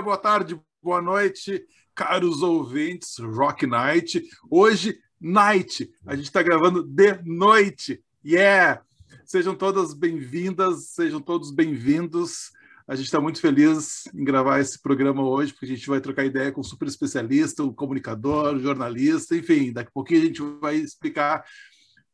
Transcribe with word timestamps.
dia, 0.00 0.02
boa 0.02 0.16
tarde, 0.16 0.58
boa 0.82 1.02
noite, 1.02 1.62
caros 1.94 2.42
ouvintes, 2.42 3.18
Rock 3.18 3.66
Night. 3.66 4.22
Hoje, 4.50 4.98
night, 5.20 5.90
a 6.06 6.16
gente 6.16 6.24
está 6.24 6.42
gravando 6.42 6.82
de 6.82 7.20
noite. 7.22 8.02
Yeah! 8.24 8.82
Sejam 9.26 9.54
todas 9.54 9.92
bem-vindas, 9.92 10.88
sejam 10.92 11.20
todos 11.20 11.50
bem-vindos. 11.50 12.50
A 12.88 12.94
gente 12.94 13.06
está 13.06 13.20
muito 13.20 13.40
feliz 13.40 14.04
em 14.14 14.24
gravar 14.24 14.60
esse 14.60 14.80
programa 14.80 15.22
hoje, 15.22 15.52
porque 15.52 15.66
a 15.66 15.68
gente 15.68 15.86
vai 15.86 16.00
trocar 16.00 16.24
ideia 16.24 16.50
com 16.50 16.62
um 16.62 16.64
super 16.64 16.88
especialista, 16.88 17.62
um 17.62 17.72
comunicador, 17.72 18.54
um 18.54 18.60
jornalista, 18.60 19.36
enfim, 19.36 19.70
daqui 19.70 19.90
a 19.90 19.92
pouquinho 19.92 20.22
a 20.22 20.26
gente 20.26 20.42
vai 20.60 20.76
explicar 20.76 21.44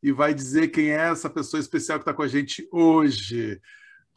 e 0.03 0.11
vai 0.11 0.33
dizer 0.33 0.67
quem 0.67 0.89
é 0.89 1.09
essa 1.09 1.29
pessoa 1.29 1.59
especial 1.59 1.99
que 1.99 2.03
está 2.03 2.13
com 2.13 2.21
a 2.23 2.27
gente 2.27 2.67
hoje. 2.71 3.61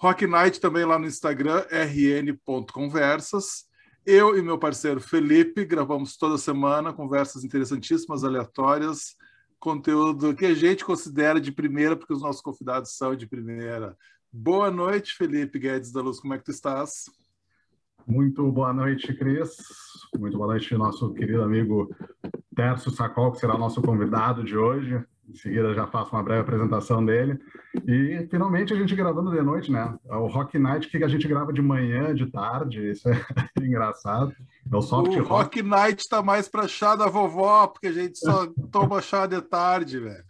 Rock 0.03 0.27
Night 0.27 0.59
também 0.59 0.87
lá 0.87 0.99
no 0.99 1.05
Instagram, 1.05 1.63
rn.conversas. 1.71 3.67
Eu 4.07 4.35
e 4.35 4.41
meu 4.41 4.59
parceiro 4.59 4.99
Felipe 4.99 5.63
gravamos 5.63 6.17
toda 6.17 6.39
semana 6.39 6.91
conversas 6.91 7.45
interessantíssimas, 7.45 8.25
aleatórias, 8.25 9.15
conteúdo 9.59 10.35
que 10.35 10.47
a 10.47 10.55
gente 10.55 10.87
considera 10.87 11.39
de 11.39 11.53
primeira, 11.53 11.95
porque 11.95 12.15
os 12.15 12.23
nossos 12.23 12.41
convidados 12.41 12.97
são 12.97 13.15
de 13.15 13.27
primeira. 13.27 13.95
Boa 14.33 14.71
noite, 14.71 15.15
Felipe 15.15 15.59
Guedes 15.59 15.93
da 15.93 16.01
Luz, 16.01 16.19
como 16.19 16.33
é 16.33 16.39
que 16.39 16.45
tu 16.45 16.51
estás? 16.51 17.05
Muito 18.07 18.51
boa 18.51 18.73
noite, 18.73 19.13
Cris. 19.13 19.55
Muito 20.19 20.39
boa 20.39 20.55
noite, 20.55 20.75
nosso 20.77 21.13
querido 21.13 21.43
amigo 21.43 21.95
Tércio 22.57 22.91
Sacol, 22.91 23.33
que 23.33 23.39
será 23.39 23.59
nosso 23.59 23.83
convidado 23.83 24.43
de 24.43 24.57
hoje. 24.57 25.05
Em 25.31 25.37
seguida 25.37 25.73
já 25.73 25.87
faço 25.87 26.15
uma 26.15 26.23
breve 26.23 26.41
apresentação 26.41 27.05
dele. 27.05 27.39
E 27.87 28.27
finalmente 28.29 28.73
a 28.73 28.77
gente 28.77 28.97
gravando 28.97 29.31
de 29.31 29.41
noite, 29.41 29.71
né? 29.71 29.97
É 30.09 30.17
o 30.17 30.27
Rock 30.27 30.59
Night 30.59 30.89
que 30.89 31.05
a 31.05 31.09
gente 31.09 31.29
grava 31.29 31.53
de 31.53 31.63
manhã, 31.63 32.13
de 32.13 32.27
tarde, 32.27 32.91
isso 32.91 33.09
é 33.09 33.13
engraçado. 33.63 34.35
É 34.71 34.77
o 34.77 34.83
soft 34.83 35.13
o 35.13 35.23
rock. 35.23 35.29
rock 35.29 35.63
Night 35.63 36.01
está 36.01 36.21
mais 36.21 36.49
para 36.49 36.67
chá 36.67 36.97
da 36.97 37.07
vovó, 37.07 37.69
porque 37.69 37.87
a 37.87 37.93
gente 37.93 38.19
só 38.19 38.47
toma 38.73 39.01
chá 39.01 39.27
de 39.27 39.41
tarde, 39.41 40.01
velho. 40.01 40.25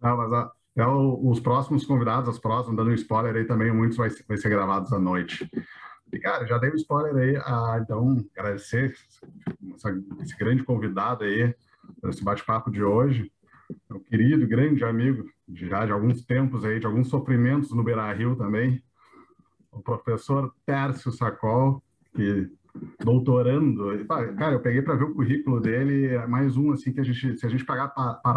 Não, 0.00 0.16
mas 0.16 0.32
a, 0.32 0.50
é 0.76 0.86
o, 0.86 1.28
os 1.28 1.38
próximos 1.38 1.84
convidados, 1.84 2.30
as 2.30 2.38
próximas, 2.38 2.76
dando 2.76 2.90
um 2.90 2.94
spoiler 2.94 3.36
aí 3.36 3.44
também, 3.44 3.70
muitos 3.70 3.98
vai, 3.98 4.08
vai 4.26 4.38
ser 4.38 4.48
gravados 4.48 4.92
à 4.94 4.98
noite. 4.98 5.48
E, 6.10 6.18
cara, 6.18 6.46
já 6.46 6.56
dei 6.56 6.70
um 6.70 6.76
spoiler 6.76 7.16
aí, 7.16 7.36
ah, 7.36 7.78
então, 7.82 8.24
agradecer 8.36 8.94
essa, 9.74 9.90
esse 10.22 10.36
grande 10.38 10.64
convidado 10.64 11.24
aí, 11.24 11.54
esse 12.04 12.24
bate-papo 12.24 12.70
de 12.70 12.82
hoje 12.82 13.30
meu 13.90 14.00
querido, 14.00 14.46
grande 14.46 14.84
amigo, 14.84 15.24
já 15.52 15.84
de 15.84 15.92
alguns 15.92 16.24
tempos 16.24 16.64
aí, 16.64 16.80
de 16.80 16.86
alguns 16.86 17.08
sofrimentos 17.08 17.72
no 17.72 17.82
Beira 17.82 18.12
Rio 18.12 18.36
também, 18.36 18.82
o 19.70 19.80
professor 19.80 20.52
Tércio 20.66 21.10
Sacol, 21.10 21.82
que 22.14 22.50
doutorando, 23.04 23.84
cara, 24.06 24.54
eu 24.54 24.60
peguei 24.60 24.80
para 24.80 24.94
ver 24.94 25.04
o 25.04 25.14
currículo 25.14 25.60
dele, 25.60 26.06
é 26.06 26.26
mais 26.26 26.56
um 26.56 26.72
assim 26.72 26.92
que 26.92 27.00
a 27.00 27.04
gente, 27.04 27.36
se 27.36 27.44
a 27.44 27.48
gente 27.48 27.64
parar 27.64 27.88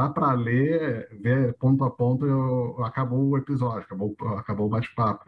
para 0.10 0.34
ler, 0.34 1.08
ver 1.22 1.54
ponto 1.54 1.84
a 1.84 1.92
ponto, 1.92 2.26
eu, 2.26 2.84
acabou 2.84 3.30
o 3.30 3.38
episódio, 3.38 3.80
acabou, 3.80 4.16
acabou 4.38 4.68
o 4.68 4.70
bate-papo. 4.70 5.26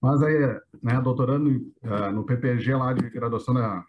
Mas 0.00 0.22
aí, 0.22 0.38
né, 0.82 1.00
doutorando 1.00 1.50
uh, 1.50 2.12
no 2.12 2.24
PPG 2.24 2.74
lá 2.74 2.92
de 2.92 3.08
graduação 3.10 3.54
da 3.54 3.84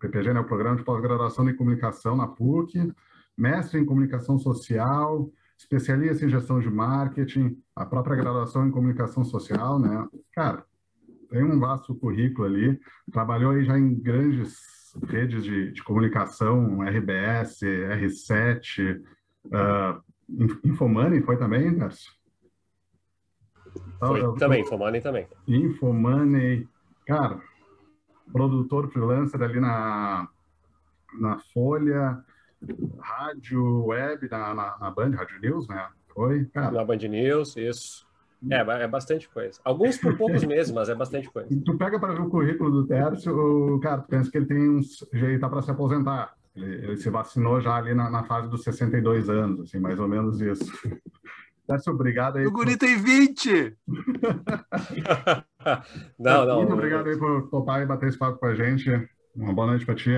PPG, 0.00 0.32
né, 0.32 0.40
o 0.40 0.44
programa 0.44 0.76
de 0.76 0.84
pós-graduação 0.84 1.48
em 1.48 1.56
comunicação 1.56 2.16
na 2.16 2.26
PUC, 2.26 2.92
mestre 3.38 3.78
em 3.78 3.84
comunicação 3.84 4.38
social, 4.38 5.30
especialista 5.56 6.26
em 6.26 6.28
gestão 6.28 6.58
de 6.58 6.68
marketing, 6.68 7.56
a 7.74 7.86
própria 7.86 8.16
graduação 8.16 8.66
em 8.66 8.70
comunicação 8.70 9.24
social, 9.24 9.78
né? 9.78 10.06
Cara, 10.32 10.64
tem 11.30 11.44
um 11.44 11.58
vasto 11.58 11.94
currículo 11.94 12.46
ali, 12.46 12.80
trabalhou 13.12 13.52
aí 13.52 13.64
já 13.64 13.78
em 13.78 13.94
grandes 13.94 14.56
redes 15.06 15.44
de, 15.44 15.72
de 15.72 15.82
comunicação, 15.82 16.82
RBS, 16.82 17.60
R7, 17.62 19.00
uh, 19.46 20.02
Infomoney 20.64 21.22
foi 21.22 21.36
também, 21.36 21.76
Darcio? 21.76 22.12
Foi 23.98 24.38
também, 24.38 24.62
Infomoney 24.62 25.00
também. 25.00 25.26
Infomoney, 25.46 26.68
cara, 27.06 27.40
produtor 28.32 28.90
freelancer 28.90 29.42
ali 29.42 29.60
na, 29.60 30.28
na 31.18 31.38
Folha, 31.52 32.22
rádio 33.00 33.86
web 33.86 34.28
na, 34.30 34.54
na, 34.54 34.78
na, 34.78 34.90
Band, 34.90 35.10
Rádio 35.10 35.40
News, 35.40 35.68
né? 35.68 35.88
Foi, 36.14 36.44
cara. 36.46 36.70
Na 36.70 36.84
Band 36.84 36.96
News, 36.96 37.56
isso. 37.56 38.06
É, 38.50 38.84
é 38.84 38.88
bastante 38.88 39.28
coisa. 39.28 39.60
Alguns 39.64 39.98
por 39.98 40.16
poucos 40.16 40.42
meses, 40.46 40.72
mas 40.72 40.88
é 40.88 40.94
bastante 40.94 41.28
coisa. 41.30 41.48
Tu 41.48 41.76
pega 41.76 41.98
para 41.98 42.14
ver 42.14 42.20
o 42.20 42.30
currículo 42.30 42.70
do 42.70 42.86
Tércio, 42.86 43.34
o 43.34 43.80
cara, 43.80 44.02
tu 44.02 44.08
pensa 44.08 44.30
que 44.30 44.38
ele 44.38 44.46
tem 44.46 44.68
uns 44.68 45.04
jeito 45.12 45.40
tá 45.40 45.48
para 45.48 45.62
se 45.62 45.70
aposentar. 45.70 46.34
Ele, 46.54 46.86
ele, 46.86 46.96
se 46.96 47.10
vacinou 47.10 47.60
já 47.60 47.76
ali 47.76 47.94
na, 47.94 48.10
na, 48.10 48.24
fase 48.24 48.48
dos 48.48 48.64
62 48.64 49.28
anos, 49.28 49.60
assim, 49.60 49.78
mais 49.78 49.98
ou 49.98 50.08
menos 50.08 50.40
isso. 50.40 50.72
Tércio, 51.66 51.92
obrigado 51.92 52.38
aí. 52.38 52.46
O 52.46 52.50
guri 52.50 52.76
tem 52.76 52.96
20! 52.96 53.76
não, 56.18 56.46
não. 56.46 56.56
Muito 56.58 56.72
obrigado 56.72 57.08
aí 57.08 57.18
por 57.18 57.48
topar 57.50 57.82
e 57.82 57.86
bater 57.86 58.08
esse 58.08 58.18
papo 58.18 58.38
com 58.38 58.46
a 58.46 58.54
gente. 58.54 58.90
Uma 59.36 59.52
boa 59.52 59.66
noite 59.66 59.84
para 59.84 59.94
ti. 59.94 60.12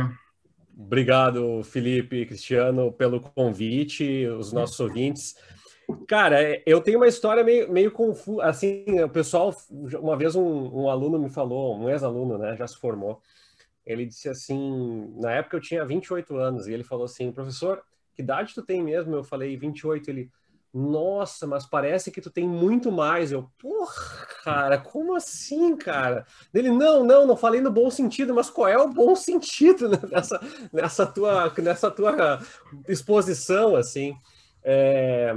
Obrigado, 0.82 1.62
Felipe 1.62 2.16
e 2.16 2.26
Cristiano, 2.26 2.90
pelo 2.90 3.20
convite, 3.20 4.26
os 4.26 4.50
nossos 4.52 4.80
ouvintes. 4.80 5.36
Cara, 6.08 6.60
eu 6.64 6.80
tenho 6.80 6.98
uma 6.98 7.06
história 7.06 7.44
meio, 7.44 7.70
meio 7.70 7.90
confusa. 7.90 8.44
Assim, 8.44 8.84
o 9.00 9.08
pessoal, 9.08 9.54
uma 10.00 10.16
vez 10.16 10.34
um, 10.34 10.42
um 10.42 10.88
aluno 10.88 11.18
me 11.18 11.28
falou, 11.28 11.76
um 11.76 11.88
ex-aluno, 11.88 12.38
né, 12.38 12.56
já 12.56 12.66
se 12.66 12.78
formou. 12.78 13.20
Ele 13.84 14.06
disse 14.06 14.28
assim: 14.28 15.12
na 15.16 15.32
época 15.32 15.56
eu 15.56 15.60
tinha 15.60 15.84
28 15.84 16.36
anos, 16.36 16.66
e 16.66 16.72
ele 16.72 16.84
falou 16.84 17.04
assim, 17.04 17.30
professor, 17.30 17.82
que 18.14 18.22
idade 18.22 18.54
tu 18.54 18.62
tem 18.62 18.82
mesmo? 18.82 19.14
Eu 19.14 19.24
falei 19.24 19.56
28. 19.56 20.08
Ele, 20.08 20.30
nossa, 20.72 21.48
mas 21.48 21.66
parece 21.66 22.12
que 22.12 22.20
tu 22.20 22.30
tem 22.30 22.46
muito 22.46 22.92
mais. 22.92 23.32
Eu, 23.32 23.50
porra, 23.58 24.26
cara, 24.44 24.78
como 24.78 25.16
assim, 25.16 25.76
cara? 25.76 26.24
Ele, 26.54 26.70
não, 26.70 27.04
não, 27.04 27.26
não 27.26 27.36
falei 27.36 27.60
no 27.60 27.72
bom 27.72 27.90
sentido, 27.90 28.32
mas 28.32 28.48
qual 28.48 28.68
é 28.68 28.78
o 28.78 28.88
bom 28.88 29.16
sentido 29.16 29.90
nessa, 30.10 30.40
nessa, 30.72 31.06
tua, 31.06 31.52
nessa 31.58 31.90
tua 31.90 32.40
exposição, 32.86 33.74
assim? 33.74 34.16
É... 34.62 35.34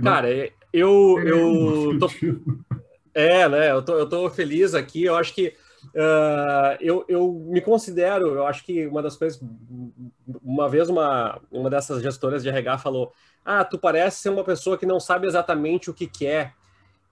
Cara, 0.00 0.28
eu, 0.72 1.18
eu 1.24 1.98
tô... 1.98 2.08
É, 3.12 3.48
né, 3.48 3.72
eu 3.72 3.82
tô, 3.82 3.94
eu 3.98 4.08
tô 4.08 4.30
feliz 4.30 4.72
aqui, 4.72 5.04
eu 5.04 5.16
acho 5.16 5.34
que 5.34 5.52
uh, 5.86 6.76
eu, 6.80 7.04
eu 7.08 7.32
me 7.32 7.60
considero, 7.60 8.34
eu 8.34 8.46
acho 8.46 8.64
que 8.64 8.86
uma 8.86 9.02
das 9.02 9.16
coisas, 9.16 9.40
uma 10.42 10.68
vez 10.68 10.88
uma, 10.88 11.40
uma 11.50 11.70
dessas 11.70 12.02
gestoras 12.02 12.42
de 12.42 12.48
RH 12.48 12.78
falou, 12.78 13.12
ah, 13.44 13.64
tu 13.64 13.78
parece 13.78 14.22
ser 14.22 14.28
uma 14.30 14.44
pessoa 14.44 14.76
que 14.76 14.86
não 14.86 15.00
sabe 15.00 15.26
exatamente 15.26 15.90
o 15.90 15.94
que 15.94 16.06
quer. 16.06 16.54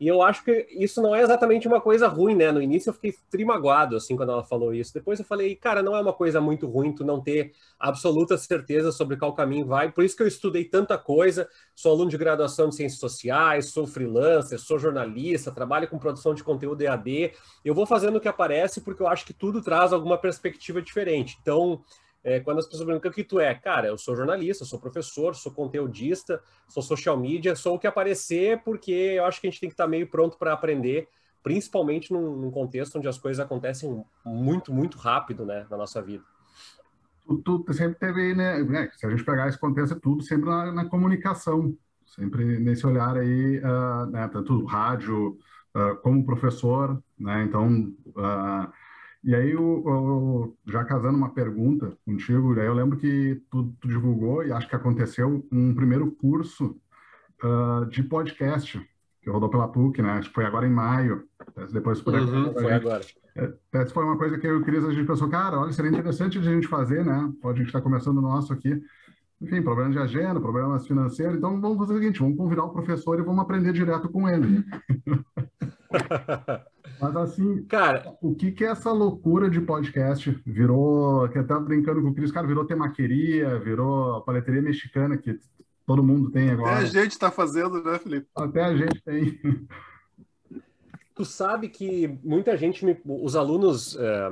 E 0.01 0.07
eu 0.07 0.23
acho 0.23 0.45
que 0.45 0.67
isso 0.71 1.03
não 1.03 1.13
é 1.13 1.23
exatamente 1.23 1.67
uma 1.67 1.81
coisa 1.81 2.07
ruim, 2.07 2.37
né? 2.37 2.53
No 2.53 2.63
início 2.63 2.91
eu 2.91 2.95
fiquei 2.95 3.15
trimagoado, 3.29 3.97
assim, 3.97 4.17
quando 4.17 4.31
ela 4.31 4.45
falou 4.45 4.73
isso. 4.73 4.95
Depois 4.95 5.19
eu 5.19 5.25
falei, 5.25 5.57
cara, 5.57 5.83
não 5.83 5.97
é 5.97 6.01
uma 6.01 6.13
coisa 6.13 6.41
muito 6.41 6.69
ruim 6.69 6.95
tu 6.95 7.05
não 7.05 7.21
ter 7.21 7.53
absoluta 7.81 8.39
certeza 8.39 8.93
sobre 8.93 9.17
qual 9.17 9.35
caminho 9.35 9.67
vai. 9.67 9.91
Por 9.91 10.05
isso 10.05 10.17
que 10.17 10.23
eu 10.23 10.29
estudei 10.29 10.65
tanta 10.65 10.97
coisa. 10.97 11.49
Sou 11.75 11.93
aluno 11.93 12.11
de 12.11 12.17
graduação 12.17 12.69
de 12.69 12.77
Ciências 12.77 13.01
Sociais, 13.01 13.73
sou 13.73 13.89
freelancer, 13.89 14.61
sou 14.61 14.79
jornalista, 14.79 15.51
trabalho 15.51 15.89
com 15.89 15.99
produção 15.99 16.33
de 16.33 16.45
conteúdo 16.45 16.83
EAD. 16.83 17.33
Eu 17.65 17.75
vou 17.75 17.85
fazendo 17.85 18.17
o 18.17 18.21
que 18.21 18.29
aparece 18.29 18.81
porque 18.81 19.03
eu 19.03 19.09
acho 19.09 19.27
que 19.27 19.35
tudo 19.35 19.61
traz 19.61 19.93
alguma 19.93 20.17
perspectiva 20.17 20.81
diferente. 20.81 21.37
Então, 21.43 21.83
é, 22.25 22.41
quando 22.41 22.59
as 22.59 22.67
pessoas 22.67 22.85
perguntam 22.85 23.11
o 23.11 23.15
que 23.15 23.25
tu 23.25 23.38
é, 23.38 23.55
cara, 23.55 23.88
eu 23.88 23.99
sou 23.99 24.17
jornalista, 24.17 24.65
sou 24.65 24.81
professor, 24.81 25.35
sou 25.35 25.53
conteudista, 25.53 26.43
sou 26.67 26.82
social 26.82 27.17
media, 27.17 27.55
sou 27.55 27.76
o 27.76 27.79
que 27.79 27.87
aparecer, 27.87 28.61
porque 28.65 28.91
eu 28.91 29.25
acho 29.25 29.41
que 29.41 29.47
a 29.47 29.50
gente 29.50 29.61
tem 29.61 29.69
que 29.69 29.75
estar 29.75 29.87
meio 29.87 30.06
pronto 30.09 30.37
para 30.37 30.53
aprender, 30.53 31.09
principalmente 31.43 32.12
num, 32.12 32.37
num, 32.37 32.50
contexto 32.50 32.97
onde 32.97 33.09
as 33.09 33.19
coisas 33.19 33.44
acontecem 33.44 34.05
muito, 34.25 34.73
muito 34.73 34.99
rápido, 34.99 35.47
né, 35.47 35.67
na 35.70 35.76
nossa 35.76 36.03
vida. 36.03 36.25
Tu, 37.44 37.59
tu 37.61 37.73
sempre 37.73 37.99
teve, 37.99 38.35
né, 38.35 38.62
né, 38.65 38.91
se 38.97 39.06
a 39.06 39.11
gente 39.11 39.25
pegar 39.25 39.49
esse 39.49 39.59
contexto, 39.59 39.94
é 39.94 40.00
tudo 40.00 40.23
sempre 40.23 40.49
na, 40.49 40.73
na 40.73 40.85
comunicação, 40.87 41.76
sempre 42.06 42.59
nesse 42.59 42.87
olhar 42.87 43.17
aí, 43.17 43.59
uh, 43.59 44.06
né, 44.11 44.29
tanto 44.29 44.65
rádio 44.65 45.38
uh, 45.75 45.97
como 46.03 46.26
professor, 46.26 47.00
né, 47.17 47.44
então... 47.44 47.94
Uh, 48.09 48.88
e 49.25 49.35
aí, 49.35 49.50
eu, 49.50 50.56
já 50.67 50.85
casando 50.85 51.19
uma 51.19 51.31
pergunta 51.31 51.93
contigo, 52.05 52.55
eu 52.55 52.75
lembro 52.75 52.99
que 52.99 53.43
tu, 53.50 53.75
tu, 53.81 53.88
divulgou, 53.88 54.44
e 54.44 54.53
acho 54.53 54.69
que 54.69 54.76
aconteceu, 54.76 55.44
um 55.50 55.75
primeiro 55.75 56.11
curso 56.12 56.76
uh, 57.43 57.85
de 57.87 58.03
podcast, 58.03 58.81
que 59.20 59.29
rodou 59.29 59.49
pela 59.49 59.69
PUC, 59.69 60.00
né? 60.00 60.12
Acho 60.12 60.29
que 60.29 60.35
foi 60.35 60.44
agora 60.44 60.67
em 60.67 60.73
maio. 60.73 61.25
Depois 61.73 62.00
por 62.00 62.15
uhum, 62.15 62.55
foi 62.55 62.73
agora. 62.73 63.05
É, 63.37 63.53
essa 63.73 63.93
foi 63.93 64.05
uma 64.05 64.17
coisa 64.17 64.38
que 64.38 64.47
eu 64.47 64.62
queria, 64.62 64.81
a 64.81 64.93
gente 64.93 65.06
pensou, 65.06 65.29
cara, 65.29 65.59
olha, 65.59 65.73
seria 65.73 65.91
interessante 65.91 66.38
a 66.38 66.43
gente 66.43 66.69
fazer, 66.69 67.05
né? 67.05 67.32
Pode 67.43 67.56
a 67.56 67.59
gente 67.59 67.69
estar 67.69 67.81
tá 67.81 67.85
começando 67.85 68.19
o 68.19 68.23
nosso 68.23 68.53
aqui. 68.53 68.81
Enfim, 69.41 69.62
problemas 69.62 69.93
de 69.93 69.99
agenda, 69.99 70.41
problemas 70.41 70.87
financeiros. 70.87 71.37
Então, 71.37 71.61
vamos 71.61 71.79
fazer 71.79 71.94
o 71.94 71.99
seguinte, 71.99 72.20
vamos 72.20 72.37
convidar 72.37 72.65
o 72.65 72.73
professor 72.73 73.19
e 73.19 73.23
vamos 73.23 73.43
aprender 73.43 73.73
direto 73.73 74.09
com 74.09 74.29
ele. 74.29 74.65
Mas 77.00 77.17
assim, 77.17 77.62
cara, 77.64 78.17
o 78.20 78.35
que 78.35 78.52
que 78.52 78.64
é 78.64 78.69
essa 78.69 78.90
loucura 78.90 79.49
de 79.49 79.61
podcast? 79.61 80.31
Virou, 80.46 81.29
que 81.29 81.38
até 81.38 81.58
brincando 81.58 82.02
com 82.02 82.08
o 82.08 82.14
Cris, 82.14 82.32
cara, 82.32 82.46
virou 82.46 82.64
temaqueria, 82.64 83.58
virou 83.58 84.20
paleteria 84.23 84.62
mexicana 84.62 85.17
que 85.17 85.38
todo 85.87 86.02
mundo 86.02 86.31
tem 86.31 86.50
agora. 86.50 86.76
Até 86.76 86.81
a 86.81 86.85
gente 86.85 87.12
está 87.12 87.31
fazendo, 87.31 87.82
né, 87.82 87.99
Felipe? 87.99 88.26
Até 88.37 88.62
a 88.62 88.76
gente 88.76 89.02
tem. 89.02 89.40
Tu 91.19 91.25
sabe 91.25 91.69
que 91.69 92.06
muita 92.23 92.56
gente, 92.56 92.85
me, 92.85 92.97
os 93.05 93.35
alunos, 93.35 93.97
é, 93.97 94.31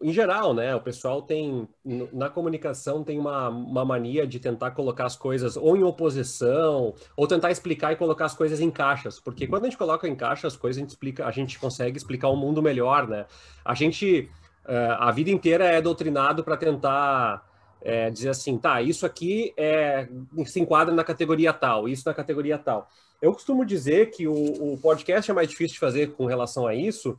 em 0.00 0.10
geral, 0.14 0.54
né? 0.54 0.74
O 0.74 0.80
pessoal 0.80 1.20
tem, 1.20 1.68
na 2.10 2.30
comunicação, 2.30 3.04
tem 3.04 3.18
uma, 3.18 3.50
uma 3.50 3.84
mania 3.84 4.26
de 4.26 4.40
tentar 4.40 4.70
colocar 4.70 5.04
as 5.04 5.14
coisas 5.14 5.58
ou 5.58 5.76
em 5.76 5.82
oposição, 5.82 6.94
ou 7.14 7.26
tentar 7.26 7.50
explicar 7.50 7.92
e 7.92 7.96
colocar 7.96 8.24
as 8.24 8.34
coisas 8.34 8.60
em 8.60 8.70
caixas. 8.70 9.20
Porque 9.20 9.46
quando 9.46 9.64
a 9.64 9.66
gente 9.66 9.76
coloca 9.76 10.08
em 10.08 10.16
caixas 10.16 10.54
as 10.54 10.58
coisas, 10.58 10.78
a 10.78 10.80
gente, 10.80 10.88
explica, 10.88 11.26
a 11.26 11.30
gente 11.30 11.58
consegue 11.58 11.98
explicar 11.98 12.30
o 12.30 12.36
mundo 12.36 12.62
melhor, 12.62 13.06
né? 13.06 13.26
A 13.62 13.74
gente, 13.74 14.30
é, 14.66 14.96
a 14.98 15.10
vida 15.10 15.30
inteira 15.30 15.66
é 15.66 15.82
doutrinado 15.82 16.42
para 16.42 16.56
tentar. 16.56 17.46
É, 17.84 18.10
dizer 18.10 18.28
assim, 18.28 18.56
tá, 18.58 18.80
isso 18.80 19.04
aqui 19.04 19.52
é, 19.56 20.08
se 20.46 20.60
enquadra 20.60 20.94
na 20.94 21.02
categoria 21.02 21.52
tal, 21.52 21.88
isso 21.88 22.04
na 22.06 22.14
categoria 22.14 22.56
tal. 22.56 22.88
Eu 23.22 23.32
costumo 23.32 23.64
dizer 23.64 24.10
que 24.10 24.26
o, 24.26 24.74
o 24.74 24.78
podcast 24.82 25.30
é 25.30 25.34
mais 25.34 25.48
difícil 25.48 25.74
de 25.74 25.78
fazer 25.78 26.10
com 26.10 26.26
relação 26.26 26.66
a 26.66 26.74
isso, 26.74 27.16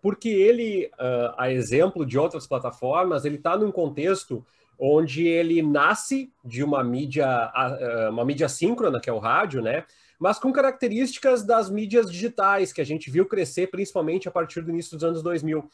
porque 0.00 0.30
ele, 0.30 0.90
uh, 0.94 1.34
a 1.36 1.52
exemplo 1.52 2.06
de 2.06 2.18
outras 2.18 2.46
plataformas, 2.46 3.26
ele 3.26 3.36
está 3.36 3.54
num 3.54 3.70
contexto 3.70 4.42
onde 4.78 5.28
ele 5.28 5.60
nasce 5.60 6.32
de 6.42 6.64
uma 6.64 6.82
mídia, 6.82 7.52
uh, 7.54 8.08
uma 8.10 8.24
mídia 8.24 8.48
síncrona, 8.48 8.98
que 8.98 9.10
é 9.10 9.12
o 9.12 9.18
rádio, 9.18 9.60
né? 9.60 9.84
Mas 10.18 10.38
com 10.38 10.50
características 10.50 11.44
das 11.44 11.68
mídias 11.68 12.10
digitais, 12.10 12.72
que 12.72 12.80
a 12.80 12.84
gente 12.84 13.10
viu 13.10 13.26
crescer 13.26 13.66
principalmente 13.66 14.26
a 14.26 14.30
partir 14.30 14.62
do 14.62 14.70
início 14.70 14.96
dos 14.96 15.04
anos 15.04 15.22
2000. 15.22 15.68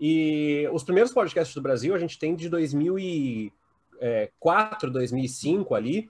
E 0.00 0.66
os 0.72 0.82
primeiros 0.82 1.12
podcasts 1.12 1.54
do 1.54 1.60
Brasil 1.60 1.94
a 1.94 1.98
gente 1.98 2.18
tem 2.18 2.34
de 2.34 2.48
2004, 2.48 4.90
2005 4.90 5.74
ali, 5.74 6.08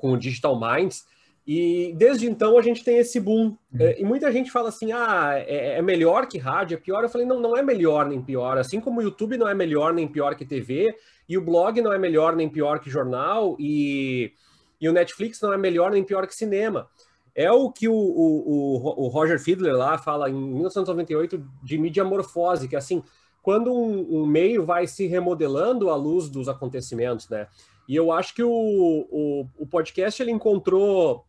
com 0.00 0.12
o 0.12 0.18
Digital 0.18 0.60
Minds, 0.60 1.06
e 1.52 1.92
desde 1.96 2.30
então 2.30 2.56
a 2.56 2.62
gente 2.62 2.84
tem 2.84 2.98
esse 2.98 3.18
boom. 3.18 3.46
Uhum. 3.46 3.56
É, 3.80 4.00
e 4.00 4.04
muita 4.04 4.30
gente 4.30 4.52
fala 4.52 4.68
assim: 4.68 4.92
ah, 4.92 5.32
é, 5.34 5.78
é, 5.78 5.82
melhor 5.82 6.28
que 6.28 6.38
rádio, 6.38 6.76
é 6.76 6.80
pior. 6.80 7.02
Eu 7.02 7.08
falei: 7.08 7.26
não, 7.26 7.40
não 7.40 7.56
é 7.56 7.62
melhor 7.62 8.06
nem 8.06 8.22
pior. 8.22 8.56
Assim 8.56 8.78
como 8.80 9.00
o 9.00 9.02
YouTube 9.02 9.36
não 9.36 9.48
é 9.48 9.52
melhor 9.52 9.92
nem 9.92 10.06
pior 10.06 10.36
que 10.36 10.44
TV, 10.44 10.94
e 11.28 11.36
o 11.36 11.44
blog 11.44 11.82
não 11.82 11.92
é 11.92 11.98
melhor 11.98 12.36
nem 12.36 12.48
pior 12.48 12.78
que 12.78 12.88
jornal, 12.88 13.56
e, 13.58 14.32
e 14.80 14.88
o 14.88 14.92
Netflix 14.92 15.40
não 15.40 15.52
é 15.52 15.58
melhor 15.58 15.90
nem 15.90 16.04
pior 16.04 16.24
que 16.24 16.36
cinema. 16.36 16.88
É 17.34 17.50
o 17.50 17.68
que 17.72 17.88
o, 17.88 17.94
o, 17.94 19.06
o 19.06 19.08
Roger 19.08 19.40
Fiedler 19.40 19.74
lá 19.74 19.98
fala 19.98 20.30
em 20.30 20.34
1998 20.34 21.44
de 21.64 21.78
mídia 21.78 22.04
morfose, 22.04 22.68
que 22.68 22.76
é 22.76 22.78
assim, 22.78 23.02
quando 23.42 23.72
um, 23.72 24.20
um 24.20 24.24
meio 24.24 24.64
vai 24.64 24.86
se 24.86 25.08
remodelando 25.08 25.90
à 25.90 25.96
luz 25.96 26.28
dos 26.28 26.48
acontecimentos, 26.48 27.28
né? 27.28 27.48
E 27.88 27.96
eu 27.96 28.12
acho 28.12 28.36
que 28.36 28.42
o, 28.44 28.48
o, 28.52 29.48
o 29.58 29.66
podcast 29.66 30.22
ele 30.22 30.30
encontrou 30.30 31.24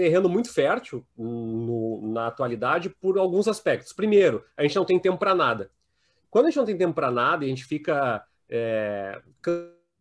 terreno 0.00 0.30
muito 0.30 0.50
fértil 0.50 1.04
no, 1.14 2.00
na 2.10 2.28
atualidade 2.28 2.88
por 2.88 3.18
alguns 3.18 3.46
aspectos. 3.46 3.92
Primeiro, 3.92 4.42
a 4.56 4.62
gente 4.62 4.76
não 4.76 4.84
tem 4.86 4.98
tempo 4.98 5.18
para 5.18 5.34
nada. 5.34 5.70
Quando 6.30 6.46
a 6.46 6.48
gente 6.48 6.56
não 6.56 6.64
tem 6.64 6.78
tempo 6.78 6.94
para 6.94 7.10
nada 7.10 7.44
e 7.44 7.48
a 7.48 7.50
gente 7.50 7.66
fica 7.66 8.24
é, 8.48 9.20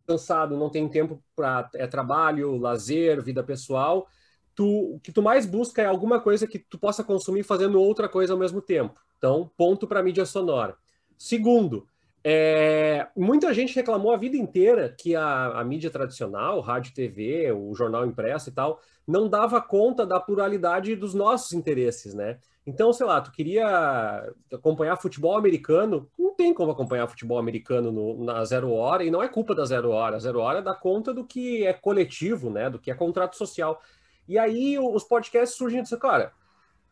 cansado, 0.07 0.56
não 0.56 0.69
tem 0.69 0.88
tempo 0.88 1.22
para 1.36 1.69
é, 1.75 1.86
trabalho, 1.86 2.56
lazer, 2.56 3.22
vida 3.22 3.44
pessoal, 3.44 4.07
tu, 4.56 4.96
o 4.96 5.00
que 5.01 5.12
tu 5.12 5.22
mais 5.22 5.46
busca 5.46 5.81
é 5.81 5.86
alguma 5.86 6.22
coisa 6.22 6.48
que 6.48 6.60
tu 6.60 6.80
possa 6.80 7.04
consumir 7.04 7.44
fazendo 7.44 7.81
outra 7.81 8.07
coisa 8.07 8.31
ao 8.31 8.40
mesmo 8.40 8.62
tempo. 8.62 8.98
Então, 9.18 9.51
ponto 9.57 9.86
para 9.86 10.01
mídia 10.01 10.25
sonora. 10.25 10.78
Segundo, 11.18 11.86
é, 12.24 13.07
muita 13.16 13.54
gente 13.54 13.75
reclamou 13.75 14.13
a 14.13 14.18
vida 14.18 14.38
inteira 14.38 14.94
que 14.98 15.16
a, 15.16 15.60
a, 15.60 15.63
mídia 15.63 15.90
tradicional, 15.90 16.60
rádio, 16.60 16.94
TV, 16.94 17.51
o 17.51 17.74
jornal 17.74 18.06
impresso 18.06 18.50
e 18.50 18.51
tal, 18.51 18.81
não 19.09 19.27
dava 19.27 19.59
conta 19.59 20.06
da 20.06 20.19
pluralidade 20.19 20.95
dos 20.95 21.15
nossos 21.15 21.51
interesses, 21.51 22.13
né? 22.13 22.38
Então, 22.65 22.94
sei 22.94 23.07
lá, 23.07 23.19
tu 23.19 23.31
queria 23.31 24.31
acompanhar 24.53 24.95
futebol 24.97 25.35
americano, 25.35 26.07
não 26.17 26.35
tem 26.35 26.53
como 26.53 26.71
acompanhar 26.71 27.07
futebol 27.07 27.39
americano 27.39 27.91
no, 27.91 28.23
na 28.23 28.45
zero 28.45 28.71
hora, 28.71 29.03
e 29.03 29.09
não 29.09 29.23
é 29.23 29.27
culpa 29.27 29.56
da 29.56 29.65
zero 29.65 29.89
hora. 29.89 30.17
A 30.17 30.19
zero 30.19 30.39
hora 30.39 30.61
dá 30.61 30.75
conta 30.75 31.11
do 31.11 31.25
que 31.25 31.65
é 31.65 31.73
coletivo, 31.73 32.51
né? 32.51 32.69
Do 32.69 32.77
que 32.77 32.91
é 32.91 32.94
contrato 32.94 33.35
social. 33.35 33.81
E 34.27 34.38
aí 34.38 34.77
os 34.77 35.03
podcasts 35.03 35.57
surgem 35.57 35.79
e 35.79 35.81
dizem, 35.81 35.97
cara, 35.97 36.31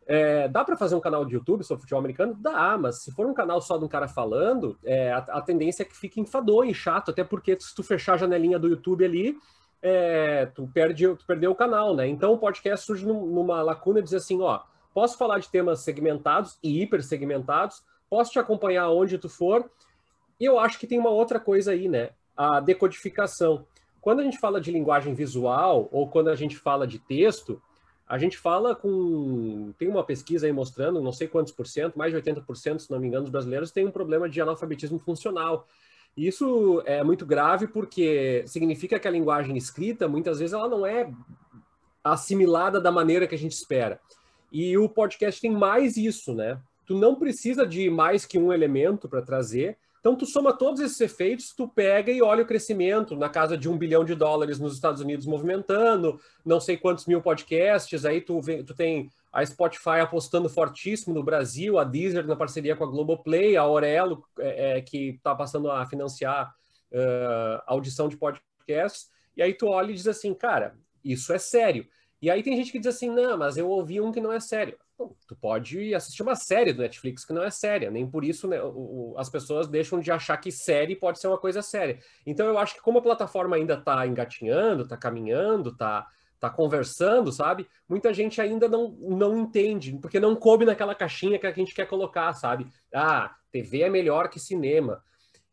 é, 0.07 0.47
dá 0.47 0.65
para 0.65 0.75
fazer 0.75 0.95
um 0.95 0.99
canal 0.99 1.23
de 1.23 1.35
YouTube 1.35 1.63
sobre 1.63 1.81
futebol 1.81 1.99
americano? 1.99 2.33
Dá, 2.33 2.79
mas 2.79 3.03
se 3.03 3.11
for 3.11 3.27
um 3.27 3.33
canal 3.35 3.61
só 3.61 3.77
de 3.77 3.85
um 3.85 3.87
cara 3.87 4.07
falando, 4.07 4.75
é, 4.83 5.11
a, 5.11 5.17
a, 5.19 5.41
tendência 5.43 5.83
é 5.83 5.85
que 5.85 5.95
fique 5.95 6.19
enfadonho, 6.19 6.73
chato, 6.73 7.11
até 7.11 7.23
porque 7.23 7.55
se 7.59 7.75
tu 7.75 7.83
fechar 7.83 8.15
a 8.15 8.17
janelinha 8.17 8.57
do 8.57 8.67
YouTube 8.67 9.05
ali, 9.05 9.37
é, 9.87 10.45
tu, 10.47 10.67
perde, 10.73 11.07
tu 11.15 11.25
perdeu 11.25 11.51
o 11.51 11.55
canal, 11.55 11.95
né? 11.95 12.07
Então 12.07 12.33
o 12.33 12.37
podcast 12.37 12.85
surge 12.85 13.05
num, 13.05 13.25
numa 13.25 13.61
lacuna 13.61 13.99
e 13.99 14.03
diz 14.03 14.13
assim, 14.13 14.41
ó, 14.41 14.61
posso 14.93 15.17
falar 15.17 15.39
de 15.39 15.49
temas 15.49 15.79
segmentados 15.81 16.57
e 16.61 16.81
hiper 16.81 17.03
segmentados, 17.03 17.83
posso 18.09 18.31
te 18.31 18.39
acompanhar 18.39 18.89
onde 18.89 19.17
tu 19.17 19.29
for, 19.29 19.69
e 20.39 20.45
eu 20.45 20.59
acho 20.59 20.79
que 20.79 20.87
tem 20.87 20.99
uma 20.99 21.09
outra 21.09 21.39
coisa 21.39 21.71
aí, 21.71 21.87
né? 21.87 22.11
A 22.35 22.59
decodificação. 22.59 23.65
Quando 23.99 24.19
a 24.19 24.23
gente 24.23 24.37
fala 24.37 24.61
de 24.61 24.71
linguagem 24.71 25.13
visual 25.13 25.89
ou 25.91 26.07
quando 26.07 26.29
a 26.29 26.35
gente 26.35 26.55
fala 26.55 26.85
de 26.85 26.99
texto, 26.99 27.61
a 28.07 28.17
gente 28.17 28.37
fala 28.37 28.75
com. 28.75 29.73
Tem 29.77 29.87
uma 29.87 30.03
pesquisa 30.03 30.45
aí 30.45 30.53
mostrando, 30.53 31.01
não 31.01 31.11
sei 31.11 31.27
quantos 31.27 31.51
por 31.51 31.67
cento, 31.67 31.97
mais 31.97 32.13
de 32.13 32.19
80%, 32.21 32.79
se 32.79 32.91
não 32.91 32.99
me 32.99 33.07
engano, 33.07 33.23
dos 33.23 33.31
brasileiros 33.31 33.71
têm 33.71 33.85
um 33.85 33.91
problema 33.91 34.29
de 34.29 34.39
analfabetismo 34.39 34.99
funcional. 34.99 35.67
Isso 36.17 36.81
é 36.85 37.03
muito 37.03 37.25
grave 37.25 37.67
porque 37.67 38.43
significa 38.47 38.99
que 38.99 39.07
a 39.07 39.11
linguagem 39.11 39.55
escrita, 39.55 40.07
muitas 40.07 40.39
vezes, 40.39 40.53
ela 40.53 40.67
não 40.67 40.85
é 40.85 41.09
assimilada 42.03 42.81
da 42.81 42.91
maneira 42.91 43.27
que 43.27 43.35
a 43.35 43.37
gente 43.37 43.51
espera. 43.51 43.99
E 44.51 44.77
o 44.77 44.89
podcast 44.89 45.39
tem 45.39 45.51
mais 45.51 45.95
isso, 45.95 46.33
né? 46.33 46.59
Tu 46.87 46.97
não 46.97 47.15
precisa 47.15 47.67
de 47.67 47.89
mais 47.89 48.25
que 48.25 48.39
um 48.39 48.51
elemento 48.51 49.07
para 49.07 49.21
trazer, 49.21 49.77
então, 50.07 50.15
tu 50.15 50.25
soma 50.25 50.53
todos 50.53 50.79
esses 50.79 51.01
efeitos, 51.01 51.53
tu 51.53 51.67
pega 51.67 52.09
e 52.09 52.21
olha 52.21 52.41
o 52.41 52.47
crescimento 52.47 53.13
na 53.13 53.27
casa 53.27 53.57
de 53.57 53.67
um 53.67 53.77
bilhão 53.77 54.05
de 54.05 54.15
dólares 54.15 54.57
nos 54.57 54.73
Estados 54.73 55.01
Unidos 55.01 55.25
movimentando, 55.25 56.17
não 56.45 56.61
sei 56.61 56.77
quantos 56.77 57.05
mil 57.05 57.21
podcasts, 57.21 58.05
aí 58.05 58.21
tu, 58.21 58.39
vem, 58.39 58.63
tu 58.63 58.73
tem 58.73 59.09
a 59.37 59.45
Spotify 59.45 59.99
apostando 60.01 60.49
fortíssimo 60.49 61.13
no 61.13 61.21
Brasil, 61.21 61.77
a 61.77 61.83
Deezer 61.83 62.25
na 62.25 62.35
parceria 62.35 62.75
com 62.75 62.83
a 62.83 62.87
Globoplay, 62.87 63.55
a 63.55 63.61
Aurelo, 63.61 64.25
é, 64.39 64.79
é, 64.79 64.81
que 64.81 65.09
está 65.09 65.35
passando 65.35 65.69
a 65.69 65.85
financiar 65.85 66.55
uh, 66.91 67.61
audição 67.67 68.09
de 68.09 68.17
podcasts, 68.17 69.11
e 69.35 69.43
aí 69.43 69.53
tu 69.53 69.67
olha 69.67 69.91
e 69.91 69.93
diz 69.93 70.07
assim, 70.07 70.33
cara, 70.33 70.75
isso 71.05 71.31
é 71.31 71.37
sério. 71.37 71.87
E 72.19 72.31
aí 72.31 72.41
tem 72.41 72.57
gente 72.57 72.71
que 72.71 72.79
diz 72.79 72.87
assim, 72.87 73.11
não, 73.11 73.37
mas 73.37 73.57
eu 73.57 73.69
ouvi 73.69 74.01
um 74.01 74.11
que 74.11 74.19
não 74.19 74.33
é 74.33 74.39
sério. 74.39 74.75
Bom, 74.97 75.15
tu 75.27 75.35
pode 75.35 75.93
assistir 75.93 76.23
uma 76.23 76.35
série 76.35 76.73
do 76.73 76.81
Netflix 76.81 77.23
que 77.23 77.31
não 77.31 77.43
é 77.43 77.51
séria, 77.51 77.91
nem 77.91 78.09
por 78.09 78.25
isso 78.25 78.47
né, 78.47 78.59
o, 78.59 79.13
as 79.19 79.29
pessoas 79.29 79.67
deixam 79.67 79.99
de 79.99 80.11
achar 80.11 80.37
que 80.37 80.51
série 80.51 80.95
pode 80.95 81.19
ser 81.19 81.27
uma 81.27 81.37
coisa 81.37 81.61
séria. 81.61 81.99
Então 82.25 82.47
eu 82.47 82.57
acho 82.57 82.73
que 82.73 82.81
como 82.81 82.97
a 82.97 83.03
plataforma 83.03 83.55
ainda 83.55 83.75
está 83.75 84.07
engatinhando, 84.07 84.81
está 84.81 84.97
caminhando, 84.97 85.69
está 85.69 86.07
tá 86.39 86.49
conversando, 86.49 87.31
sabe? 87.31 87.67
Muita 87.87 88.13
gente 88.13 88.39
ainda 88.39 88.67
não, 88.67 88.91
não 88.99 89.37
entende, 89.37 89.97
porque 90.01 90.19
não 90.19 90.35
coube 90.35 90.65
naquela 90.65 90.95
caixinha 90.95 91.39
que 91.39 91.47
a 91.47 91.51
gente 91.51 91.73
quer 91.73 91.87
colocar, 91.87 92.33
sabe? 92.33 92.67
Ah, 92.93 93.35
TV 93.51 93.83
é 93.83 93.89
melhor 93.89 94.29
que 94.29 94.39
cinema. 94.39 95.03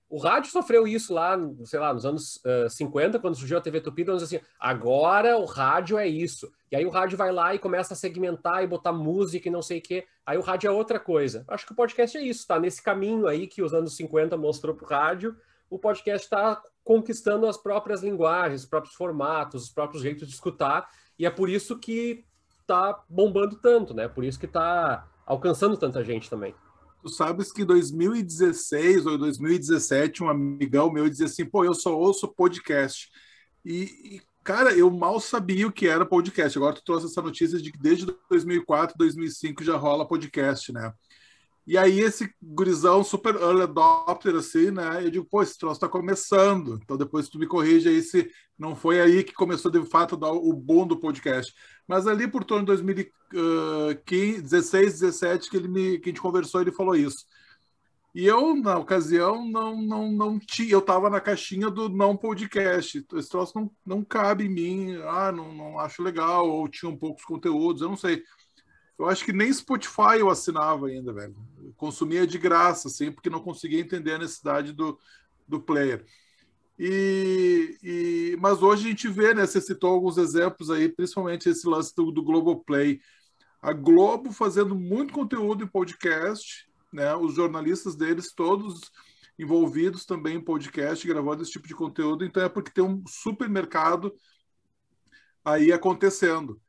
O 0.09 0.19
rádio 0.19 0.53
sofreu 0.53 0.87
isso 0.87 1.13
lá, 1.13 1.37
sei 1.65 1.81
lá, 1.81 1.93
nos 1.93 2.07
anos 2.07 2.37
uh, 2.45 2.69
50, 2.69 3.19
quando 3.19 3.35
surgiu 3.35 3.59
a 3.59 3.61
TV 3.61 3.81
Tupi, 3.81 4.03
então 4.03 4.15
assim, 4.15 4.39
agora 4.61 5.37
o 5.39 5.45
rádio 5.45 5.99
é 5.99 6.07
isso. 6.07 6.53
E 6.71 6.77
aí 6.77 6.87
o 6.87 6.91
rádio 6.91 7.19
vai 7.19 7.33
lá 7.33 7.55
e 7.55 7.59
começa 7.59 7.95
a 7.95 7.97
segmentar 7.97 8.63
e 8.63 8.67
botar 8.67 8.93
música 8.93 9.49
e 9.49 9.51
não 9.51 9.63
sei 9.63 9.79
o 9.79 9.83
quê. 9.83 10.07
Aí 10.25 10.39
o 10.39 10.43
rádio 10.43 10.69
é 10.69 10.71
outra 10.71 11.01
coisa. 11.01 11.45
Acho 11.49 11.67
que 11.67 11.73
o 11.73 11.77
podcast 11.77 12.17
é 12.17 12.23
isso, 12.23 12.47
tá? 12.47 12.61
Nesse 12.61 12.83
caminho 12.83 13.27
aí 13.27 13.47
que 13.47 13.63
os 13.63 13.75
anos 13.75 13.97
50 13.97 14.37
mostrou 14.37 14.75
pro 14.75 14.87
rádio, 14.87 15.37
o 15.69 15.79
podcast 15.79 16.27
está 16.27 16.63
conquistando 16.85 17.47
as 17.47 17.57
próprias 17.57 18.03
linguagens, 18.03 18.61
os 18.61 18.69
próprios 18.69 18.95
formatos, 18.95 19.65
os 19.65 19.71
próprios 19.71 20.03
jeitos 20.03 20.29
de 20.29 20.35
escutar, 20.35 20.89
e 21.19 21.25
é 21.25 21.31
por 21.31 21.49
isso 21.49 21.79
que 21.79 22.25
tá 22.67 23.03
bombando 23.09 23.57
tanto, 23.57 23.95
né? 23.95 24.07
Por 24.07 24.25
isso 24.25 24.39
que 24.39 24.47
tá 24.47 25.09
alcançando 25.27 25.77
tanta 25.77 26.05
gente 26.05 26.29
também. 26.29 26.55
Tu 27.03 27.09
sabes 27.11 27.53
que 27.53 27.63
em 27.63 27.67
2016 27.67 29.07
ou 29.07 29.19
2017, 29.19 30.23
um 30.23 30.29
amigão 30.29 30.91
meu 30.91 31.09
dizia 31.09 31.27
assim: 31.27 31.45
pô, 31.45 31.65
eu 31.65 31.75
só 31.75 31.97
ouço 31.97 32.29
podcast. 32.29 33.11
E, 33.65 33.83
e, 33.83 34.23
cara, 34.43 34.73
eu 34.73 34.91
mal 34.91 35.21
sabia 35.21 35.67
o 35.67 35.73
que 35.73 35.87
era 35.87 36.07
podcast. 36.07 36.57
Agora 36.57 36.75
tu 36.75 36.83
trouxe 36.83 37.07
essa 37.07 37.21
notícia 37.21 37.61
de 37.61 37.71
que 37.71 37.79
desde 37.79 38.07
2004, 38.31 38.97
2005 38.97 39.63
já 39.63 39.77
rola 39.77 40.09
podcast, 40.09 40.73
né? 40.73 40.93
E 41.67 41.79
aí 41.79 42.01
esse 42.01 42.31
gurizão 42.43 43.03
super 43.03 43.35
early 43.37 43.63
adopter, 43.63 44.37
assim, 44.37 44.71
né? 44.71 45.03
Eu 45.05 45.11
digo, 45.11 45.25
pô, 45.25 45.43
esse 45.43 45.59
troço 45.59 45.81
tá 45.81 45.89
começando. 45.89 46.79
Então 46.83 46.97
depois 46.97 47.29
tu 47.29 47.39
me 47.39 47.47
corrige 47.47 47.89
aí 47.89 48.03
se 48.03 48.31
não 48.59 48.77
foi 48.77 49.01
aí 49.01 49.25
que 49.25 49.33
começou 49.33 49.71
de 49.71 49.83
fato 49.87 50.15
o 50.15 50.53
boom 50.53 50.87
do 50.87 51.01
podcast. 51.01 51.55
Mas 51.89 52.07
ali 52.07 52.29
por 52.29 52.45
torno 52.45 52.65
de 52.65 52.67
2016, 52.67 55.01
17 55.01 55.51
que 55.51 55.57
ele 55.57 55.69
me 55.69 55.99
que 55.99 56.11
a 56.11 56.13
gente 56.13 56.21
conversou, 56.21 56.61
ele 56.61 56.73
falou 56.73 56.95
isso. 56.95 57.25
E 58.15 58.27
eu, 58.27 58.55
na 58.55 58.79
ocasião, 58.79 59.45
não, 59.45 59.83
não, 59.83 60.13
não 60.13 60.39
tinha. 60.39 60.71
Eu 60.71 60.79
estava 60.79 61.11
na 61.11 61.21
caixinha 61.21 61.69
do 61.69 61.89
não 61.89 62.17
podcast. 62.17 63.05
Esse 63.15 63.29
troço 63.29 63.53
não, 63.57 63.69
não 63.85 64.05
cabe 64.05 64.45
em 64.45 64.49
mim. 64.49 64.97
Ah, 65.03 65.33
não, 65.33 65.53
não 65.53 65.81
acho 65.81 66.01
legal. 66.01 66.49
Ou 66.49 66.69
tinham 66.69 66.97
poucos 66.97 67.25
conteúdos, 67.25 67.83
eu 67.83 67.89
não 67.89 67.97
sei. 67.97 68.23
Eu 68.97 69.09
acho 69.09 69.25
que 69.25 69.33
nem 69.33 69.53
Spotify 69.53 70.21
eu 70.21 70.31
assinava 70.31 70.87
ainda, 70.87 71.13
velho. 71.13 71.35
Consumia 71.77 72.27
de 72.27 72.39
graça, 72.39 72.89
assim, 72.89 73.11
porque 73.11 73.31
não 73.31 73.41
conseguia 73.41 73.81
entender 73.81 74.15
a 74.15 74.19
necessidade 74.19 74.73
do, 74.73 74.99
do 75.47 75.61
player. 75.61 76.05
E, 76.79 77.79
e, 77.83 78.37
mas 78.41 78.63
hoje 78.63 78.87
a 78.87 78.89
gente 78.91 79.09
vê, 79.09 79.33
né? 79.33 79.47
Você 79.47 79.61
citou 79.61 79.91
alguns 79.91 80.19
exemplos 80.19 80.71
aí, 80.71 80.89
principalmente 80.89 81.49
esse 81.49 81.67
lance 81.67 81.95
do, 81.95 82.11
do 82.11 82.23
Globoplay. 82.23 83.01
A 83.63 83.73
Globo 83.73 84.33
fazendo 84.33 84.75
muito 84.75 85.15
conteúdo 85.15 85.65
em 85.65 85.69
podcast 85.69 86.69
né? 86.95 87.13
Os 87.17 87.35
jornalistas 87.35 87.97
deles 87.97 88.33
todos 88.33 88.93
envolvidos 89.37 90.07
também 90.07 90.37
em 90.37 90.41
podcast, 90.41 91.07
gravando 91.09 91.43
esse 91.43 91.51
tipo 91.51 91.67
de 91.67 91.75
conteúdo, 91.75 92.25
então 92.25 92.41
é 92.41 92.49
porque 92.49 92.71
tem 92.71 92.85
um 92.85 93.03
supermercado 93.05 94.15
aí 95.45 95.73
acontecendo. 95.73 96.61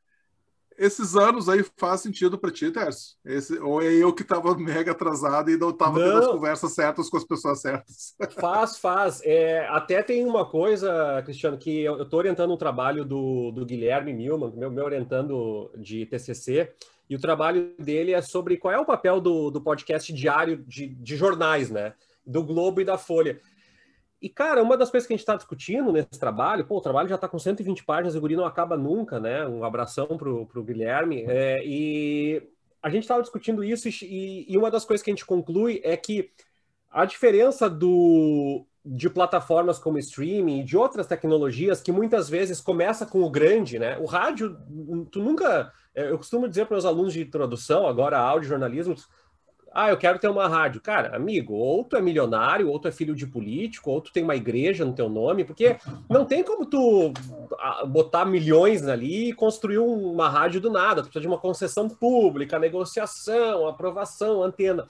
Esses 0.78 1.16
anos 1.16 1.48
aí 1.48 1.64
faz 1.76 2.02
sentido 2.02 2.38
para 2.38 2.50
ti, 2.50 2.70
Tércio? 2.70 3.16
Esse, 3.24 3.58
ou 3.58 3.80
é 3.80 3.92
eu 3.92 4.12
que 4.12 4.22
estava 4.22 4.56
mega 4.56 4.92
atrasado 4.92 5.50
e 5.50 5.56
não 5.56 5.70
estava 5.70 5.98
tendo 5.98 6.18
as 6.18 6.26
conversas 6.26 6.72
certas 6.74 7.08
com 7.08 7.16
as 7.16 7.24
pessoas 7.24 7.60
certas? 7.60 8.14
Faz, 8.38 8.78
faz. 8.78 9.20
É, 9.24 9.66
até 9.68 10.02
tem 10.02 10.24
uma 10.24 10.44
coisa, 10.44 11.22
Cristiano, 11.24 11.56
que 11.56 11.82
eu 11.82 12.02
estou 12.02 12.18
orientando 12.18 12.52
um 12.52 12.56
trabalho 12.56 13.04
do, 13.04 13.50
do 13.50 13.64
Guilherme 13.64 14.12
Milman, 14.12 14.52
meu, 14.54 14.70
meu 14.70 14.84
orientando 14.84 15.70
de 15.76 16.04
TCC, 16.06 16.72
e 17.08 17.16
o 17.16 17.20
trabalho 17.20 17.72
dele 17.78 18.12
é 18.12 18.20
sobre 18.20 18.56
qual 18.56 18.74
é 18.74 18.78
o 18.78 18.84
papel 18.84 19.20
do, 19.20 19.50
do 19.50 19.60
podcast 19.60 20.12
diário 20.12 20.64
de, 20.66 20.88
de 20.88 21.16
jornais, 21.16 21.70
né? 21.70 21.94
Do 22.26 22.42
Globo 22.42 22.80
e 22.80 22.84
da 22.84 22.98
Folha. 22.98 23.40
E, 24.20 24.28
cara, 24.28 24.62
uma 24.62 24.76
das 24.76 24.90
coisas 24.90 25.06
que 25.06 25.12
a 25.12 25.16
gente 25.16 25.22
está 25.22 25.36
discutindo 25.36 25.92
nesse 25.92 26.18
trabalho, 26.18 26.64
pô, 26.64 26.78
o 26.78 26.80
trabalho 26.80 27.08
já 27.08 27.16
está 27.16 27.28
com 27.28 27.38
120 27.38 27.84
páginas, 27.84 28.14
o 28.14 28.20
guri 28.20 28.34
não 28.34 28.46
acaba 28.46 28.76
nunca, 28.76 29.20
né? 29.20 29.46
Um 29.46 29.62
abração 29.62 30.06
pro, 30.06 30.46
pro 30.46 30.64
Guilherme. 30.64 31.24
É, 31.28 31.62
e 31.64 32.42
a 32.82 32.88
gente 32.88 33.02
estava 33.02 33.22
discutindo 33.22 33.62
isso 33.62 33.88
e, 33.88 34.46
e 34.48 34.56
uma 34.56 34.70
das 34.70 34.84
coisas 34.84 35.04
que 35.04 35.10
a 35.10 35.14
gente 35.14 35.26
conclui 35.26 35.80
é 35.84 35.96
que 35.96 36.30
a 36.90 37.04
diferença 37.04 37.68
do, 37.68 38.64
de 38.84 39.10
plataformas 39.10 39.78
como 39.78 39.98
streaming 39.98 40.60
e 40.60 40.64
de 40.64 40.76
outras 40.76 41.06
tecnologias 41.06 41.82
que 41.82 41.90
muitas 41.90 42.30
vezes 42.30 42.60
começa 42.60 43.04
com 43.04 43.22
o 43.22 43.30
grande, 43.30 43.78
né? 43.78 43.98
O 43.98 44.06
rádio, 44.06 44.56
tu 45.10 45.20
nunca. 45.20 45.72
É, 45.94 46.10
eu 46.10 46.16
costumo 46.16 46.48
dizer 46.48 46.66
para 46.66 46.76
os 46.76 46.86
alunos 46.86 47.12
de 47.12 47.22
introdução, 47.22 47.86
agora 47.86 48.18
áudio 48.18 48.48
jornalismo, 48.48 48.94
ah, 49.78 49.90
eu 49.90 49.98
quero 49.98 50.18
ter 50.18 50.28
uma 50.28 50.48
rádio. 50.48 50.80
Cara, 50.80 51.14
amigo, 51.14 51.52
ou 51.52 51.84
tu 51.84 51.98
é 51.98 52.00
milionário, 52.00 52.70
ou 52.70 52.78
tu 52.80 52.88
é 52.88 52.90
filho 52.90 53.14
de 53.14 53.26
político, 53.26 53.90
ou 53.90 54.00
tu 54.00 54.10
tem 54.10 54.22
uma 54.22 54.34
igreja 54.34 54.86
no 54.86 54.94
teu 54.94 55.06
nome, 55.06 55.44
porque 55.44 55.76
não 56.08 56.24
tem 56.24 56.42
como 56.42 56.64
tu 56.64 57.12
ah, 57.60 57.84
botar 57.84 58.24
milhões 58.24 58.88
ali 58.88 59.28
e 59.28 59.32
construir 59.34 59.76
uma 59.76 60.30
rádio 60.30 60.62
do 60.62 60.70
nada. 60.70 61.02
Tu 61.02 61.08
precisa 61.08 61.20
de 61.20 61.28
uma 61.28 61.38
concessão 61.38 61.90
pública, 61.90 62.58
negociação, 62.58 63.68
aprovação, 63.68 64.42
antena. 64.42 64.88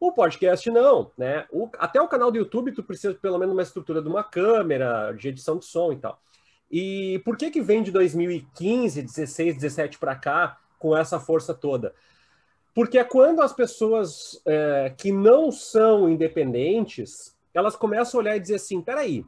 O 0.00 0.12
podcast 0.12 0.70
não, 0.70 1.10
né? 1.18 1.44
O, 1.50 1.68
até 1.78 2.00
o 2.00 2.08
canal 2.08 2.32
do 2.32 2.38
YouTube 2.38 2.72
tu 2.72 2.82
precisa 2.82 3.12
pelo 3.12 3.38
menos 3.38 3.52
uma 3.52 3.62
estrutura 3.62 4.00
de 4.00 4.08
uma 4.08 4.24
câmera, 4.24 5.12
de 5.12 5.28
edição 5.28 5.58
de 5.58 5.66
som 5.66 5.92
e 5.92 5.96
tal. 5.96 6.18
E 6.70 7.20
por 7.22 7.36
que 7.36 7.50
que 7.50 7.60
vem 7.60 7.82
de 7.82 7.90
2015, 7.92 9.02
16, 9.02 9.56
17 9.56 9.98
para 9.98 10.16
cá 10.16 10.56
com 10.78 10.96
essa 10.96 11.20
força 11.20 11.52
toda? 11.52 11.94
Porque 12.74 12.98
é 12.98 13.04
quando 13.04 13.42
as 13.42 13.52
pessoas 13.52 14.40
é, 14.46 14.94
que 14.96 15.12
não 15.12 15.52
são 15.52 16.08
independentes, 16.08 17.36
elas 17.52 17.76
começam 17.76 18.18
a 18.18 18.22
olhar 18.22 18.36
e 18.36 18.40
dizer 18.40 18.54
assim, 18.54 18.80
peraí, 18.80 19.24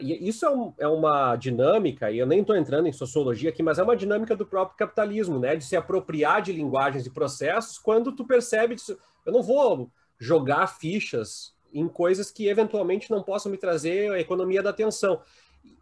e 0.00 0.28
isso 0.28 0.44
é, 0.44 0.50
um, 0.50 0.74
é, 0.78 0.86
uma 0.86 1.34
dinâmica, 1.36 2.10
e 2.10 2.18
eu 2.18 2.26
nem 2.26 2.40
estou 2.40 2.54
entrando 2.54 2.86
em 2.86 2.92
sociologia 2.92 3.48
aqui, 3.48 3.62
mas 3.62 3.78
é 3.78 3.82
uma 3.82 3.96
dinâmica 3.96 4.36
do 4.36 4.46
próprio 4.46 4.76
capitalismo, 4.76 5.38
né? 5.38 5.56
De 5.56 5.64
se 5.64 5.74
apropriar 5.74 6.42
de 6.42 6.52
linguagens 6.52 7.06
e 7.06 7.10
processos 7.10 7.78
quando 7.78 8.12
tu 8.12 8.26
percebe, 8.26 8.76
eu 9.24 9.32
não 9.32 9.42
vou 9.42 9.90
jogar 10.18 10.66
fichas 10.66 11.54
em 11.72 11.88
coisas 11.88 12.30
que 12.30 12.48
eventualmente 12.48 13.10
não 13.10 13.22
possam 13.22 13.50
me 13.50 13.56
trazer 13.56 14.12
a 14.12 14.20
economia 14.20 14.62
da 14.62 14.70
atenção. 14.70 15.22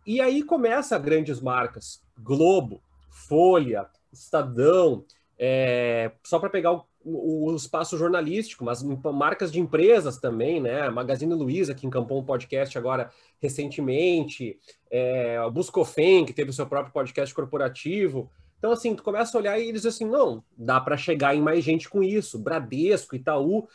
E 0.07 0.21
aí 0.21 0.43
começa 0.43 0.99
grandes 0.99 1.41
marcas, 1.41 2.01
Globo, 2.19 2.81
Folha, 3.11 3.89
Estadão, 4.13 5.05
é, 5.39 6.13
só 6.25 6.39
para 6.39 6.51
pegar 6.51 6.73
o 6.73 6.87
o, 7.07 7.55
espaço 7.55 7.97
jornalístico, 7.97 8.65
mas 8.65 8.83
marcas 8.83 9.53
de 9.53 9.61
empresas 9.61 10.19
também, 10.19 10.61
né? 10.61 10.91
Magazine 10.91 11.33
Luiza, 11.33 11.75
que 11.75 11.87
encampou 11.87 12.21
um 12.21 12.25
podcast 12.25 12.77
agora 12.77 13.11
recentemente, 13.41 14.59
é, 14.91 15.41
o 15.43 15.51
Buscofen, 15.51 16.25
que 16.25 16.33
teve 16.33 16.51
o 16.51 16.53
seu 16.53 16.67
próprio 16.67 16.93
podcast 16.93 17.33
corporativo. 17.33 18.29
Então, 18.59 18.73
assim, 18.73 18.95
tu 18.95 19.05
começa 19.05 19.37
a 19.37 19.41
olhar 19.41 19.59
e 19.59 19.71
diz 19.71 19.87
assim, 19.87 20.05
não, 20.05 20.43
dá 20.57 20.81
para 20.81 20.97
chegar 20.97 21.37
em 21.37 21.41
mais 21.41 21.63
gente 21.63 21.89
com 21.89 22.03
isso, 22.03 22.39
Bradesco, 22.41 23.15
Itaú. 23.15 23.69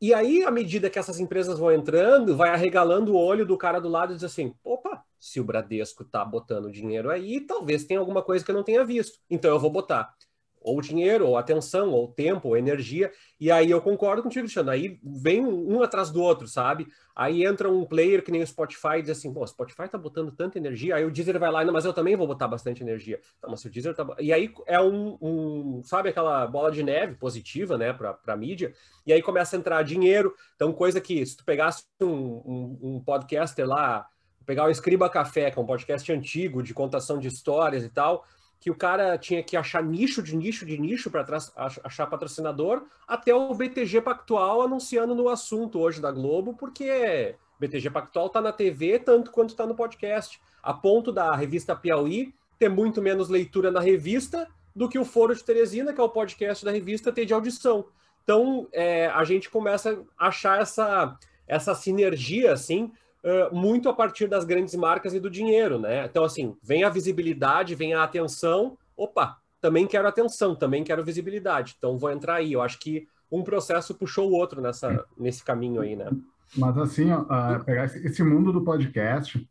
E 0.00 0.12
aí, 0.12 0.42
à 0.42 0.50
medida 0.50 0.90
que 0.90 0.98
essas 0.98 1.20
empresas 1.20 1.58
vão 1.58 1.72
entrando, 1.72 2.36
vai 2.36 2.50
arregalando 2.50 3.12
o 3.12 3.16
olho 3.16 3.46
do 3.46 3.56
cara 3.56 3.80
do 3.80 3.88
lado 3.88 4.12
e 4.12 4.16
diz 4.16 4.24
assim, 4.24 4.52
opa, 4.64 5.02
se 5.18 5.40
o 5.40 5.44
Bradesco 5.44 6.04
tá 6.04 6.24
botando 6.24 6.70
dinheiro 6.70 7.10
aí, 7.10 7.40
talvez 7.40 7.84
tenha 7.84 8.00
alguma 8.00 8.22
coisa 8.22 8.44
que 8.44 8.50
eu 8.50 8.54
não 8.54 8.64
tenha 8.64 8.84
visto. 8.84 9.20
Então 9.30 9.50
eu 9.50 9.60
vou 9.60 9.70
botar 9.70 10.12
ou 10.66 10.80
dinheiro, 10.80 11.28
ou 11.28 11.38
atenção, 11.38 11.92
ou 11.92 12.08
tempo, 12.08 12.48
ou 12.48 12.56
energia. 12.56 13.12
E 13.38 13.52
aí 13.52 13.70
eu 13.70 13.80
concordo 13.80 14.20
contigo, 14.20 14.42
Cristiano. 14.42 14.70
Aí 14.70 14.98
vem 15.00 15.46
um 15.46 15.80
atrás 15.80 16.10
do 16.10 16.20
outro, 16.20 16.48
sabe? 16.48 16.88
Aí 17.14 17.44
entra 17.44 17.70
um 17.70 17.84
player 17.84 18.20
que 18.20 18.32
nem 18.32 18.42
o 18.42 18.46
Spotify 18.46 18.98
e 18.98 19.02
diz 19.02 19.10
assim: 19.12 19.32
pô, 19.32 19.44
o 19.44 19.46
Spotify 19.46 19.88
tá 19.88 19.96
botando 19.96 20.32
tanta 20.32 20.58
energia. 20.58 20.96
Aí 20.96 21.04
o 21.04 21.10
Deezer 21.10 21.38
vai 21.38 21.52
lá, 21.52 21.64
mas 21.66 21.84
eu 21.84 21.92
também 21.92 22.16
vou 22.16 22.26
botar 22.26 22.48
bastante 22.48 22.82
energia. 22.82 23.20
Tá, 23.40 23.48
mas 23.48 23.64
o 23.64 23.70
Deezer 23.70 23.94
tá. 23.94 24.04
E 24.18 24.32
aí 24.32 24.52
é 24.66 24.80
um, 24.80 25.16
um 25.22 25.82
sabe, 25.84 26.08
aquela 26.08 26.44
bola 26.48 26.72
de 26.72 26.82
neve 26.82 27.14
positiva, 27.14 27.78
né, 27.78 27.92
pra, 27.92 28.12
pra 28.12 28.36
mídia. 28.36 28.72
E 29.06 29.12
aí 29.12 29.22
começa 29.22 29.54
a 29.54 29.58
entrar 29.60 29.84
dinheiro. 29.84 30.34
Então, 30.56 30.72
coisa 30.72 31.00
que 31.00 31.24
se 31.24 31.36
tu 31.36 31.44
pegasse 31.44 31.84
um, 32.02 32.08
um, 32.08 32.78
um 32.82 33.00
podcaster 33.04 33.64
lá, 33.64 34.04
pegar 34.44 34.64
o 34.64 34.70
Escriba 34.70 35.08
Café, 35.08 35.48
que 35.48 35.58
é 35.60 35.62
um 35.62 35.66
podcast 35.66 36.12
antigo 36.12 36.60
de 36.60 36.74
contação 36.74 37.20
de 37.20 37.28
histórias 37.28 37.84
e 37.84 37.88
tal 37.88 38.24
que 38.60 38.70
o 38.70 38.74
cara 38.74 39.16
tinha 39.18 39.42
que 39.42 39.56
achar 39.56 39.82
nicho 39.82 40.22
de 40.22 40.36
nicho 40.36 40.64
de 40.64 40.78
nicho 40.78 41.10
para 41.10 41.24
achar 41.84 42.06
patrocinador, 42.06 42.84
até 43.06 43.34
o 43.34 43.54
BTG 43.54 44.00
Pactual 44.00 44.62
anunciando 44.62 45.14
no 45.14 45.28
assunto 45.28 45.78
hoje 45.78 46.00
da 46.00 46.10
Globo, 46.10 46.54
porque 46.54 47.36
BTG 47.60 47.90
Pactual 47.90 48.26
está 48.26 48.40
na 48.40 48.52
TV 48.52 48.98
tanto 48.98 49.30
quanto 49.30 49.50
está 49.50 49.66
no 49.66 49.74
podcast, 49.74 50.40
a 50.62 50.74
ponto 50.74 51.12
da 51.12 51.34
revista 51.34 51.76
Piauí 51.76 52.34
ter 52.58 52.68
muito 52.68 53.02
menos 53.02 53.28
leitura 53.28 53.70
na 53.70 53.80
revista 53.80 54.48
do 54.74 54.88
que 54.88 54.98
o 54.98 55.04
Foro 55.04 55.34
de 55.34 55.42
Teresina, 55.42 55.92
que 55.92 56.00
é 56.00 56.04
o 56.04 56.08
podcast 56.08 56.64
da 56.64 56.70
revista, 56.70 57.12
ter 57.12 57.24
de 57.24 57.32
audição. 57.32 57.86
Então, 58.22 58.68
é, 58.72 59.06
a 59.06 59.24
gente 59.24 59.48
começa 59.48 60.02
a 60.18 60.28
achar 60.28 60.60
essa, 60.60 61.16
essa 61.46 61.74
sinergia, 61.74 62.52
assim, 62.52 62.92
muito 63.52 63.88
a 63.88 63.92
partir 63.92 64.28
das 64.28 64.44
grandes 64.44 64.74
marcas 64.74 65.14
e 65.14 65.20
do 65.20 65.28
dinheiro, 65.28 65.78
né? 65.78 66.04
Então, 66.04 66.24
assim, 66.24 66.56
vem 66.62 66.84
a 66.84 66.88
visibilidade, 66.88 67.74
vem 67.74 67.94
a 67.94 68.02
atenção. 68.02 68.78
Opa, 68.96 69.38
também 69.60 69.86
quero 69.86 70.06
atenção, 70.06 70.54
também 70.54 70.84
quero 70.84 71.04
visibilidade. 71.04 71.74
Então, 71.76 71.98
vou 71.98 72.10
entrar 72.10 72.36
aí. 72.36 72.52
Eu 72.52 72.62
acho 72.62 72.78
que 72.78 73.06
um 73.30 73.42
processo 73.42 73.94
puxou 73.94 74.30
o 74.30 74.34
outro 74.34 74.60
nessa, 74.60 75.04
nesse 75.18 75.44
caminho 75.44 75.80
aí, 75.80 75.96
né? 75.96 76.10
Mas, 76.56 76.78
assim, 76.78 77.10
ó, 77.10 77.58
pegar 77.60 77.84
esse 77.84 78.22
mundo 78.22 78.52
do 78.52 78.62
podcast, 78.62 79.44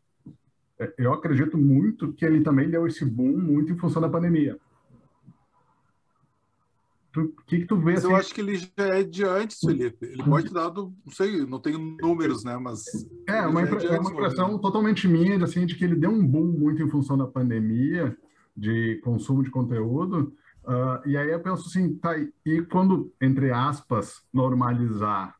é, 0.78 0.92
eu 0.98 1.12
acredito 1.12 1.58
muito 1.58 2.12
que 2.12 2.24
ele 2.24 2.42
também 2.42 2.70
deu 2.70 2.86
esse 2.86 3.04
boom 3.04 3.36
muito 3.36 3.72
em 3.72 3.78
função 3.78 4.00
da 4.00 4.08
pandemia. 4.08 4.58
O 7.22 7.42
que, 7.46 7.60
que 7.60 7.66
tu 7.66 7.76
vê? 7.76 7.92
Mas 7.92 8.04
assim... 8.04 8.12
eu 8.12 8.16
acho 8.16 8.34
que 8.34 8.40
ele 8.40 8.56
já 8.56 8.70
é 8.78 9.02
de 9.02 9.24
antes, 9.24 9.58
Felipe. 9.60 10.06
Ele 10.06 10.22
pode 10.22 10.48
ter 10.48 10.54
dado, 10.54 10.92
não 11.04 11.12
sei, 11.12 11.46
não 11.46 11.58
tenho 11.58 11.78
números, 11.78 12.44
né? 12.44 12.56
Mas. 12.56 12.84
É, 13.26 13.46
uma, 13.46 13.62
impre... 13.62 13.86
é 13.86 13.98
uma 13.98 14.10
impressão 14.10 14.58
totalmente 14.58 15.08
minha, 15.08 15.42
assim, 15.42 15.66
de 15.66 15.74
que 15.74 15.84
ele 15.84 15.96
deu 15.96 16.10
um 16.10 16.26
boom 16.26 16.46
muito 16.46 16.82
em 16.82 16.88
função 16.88 17.16
da 17.16 17.26
pandemia, 17.26 18.16
de 18.56 19.00
consumo 19.04 19.42
de 19.42 19.50
conteúdo. 19.50 20.32
Uh, 20.64 21.08
e 21.08 21.16
aí 21.16 21.30
eu 21.30 21.40
penso 21.40 21.68
assim, 21.68 21.94
tá, 21.94 22.16
e 22.44 22.62
quando, 22.62 23.12
entre 23.20 23.52
aspas, 23.52 24.22
normalizar, 24.32 25.36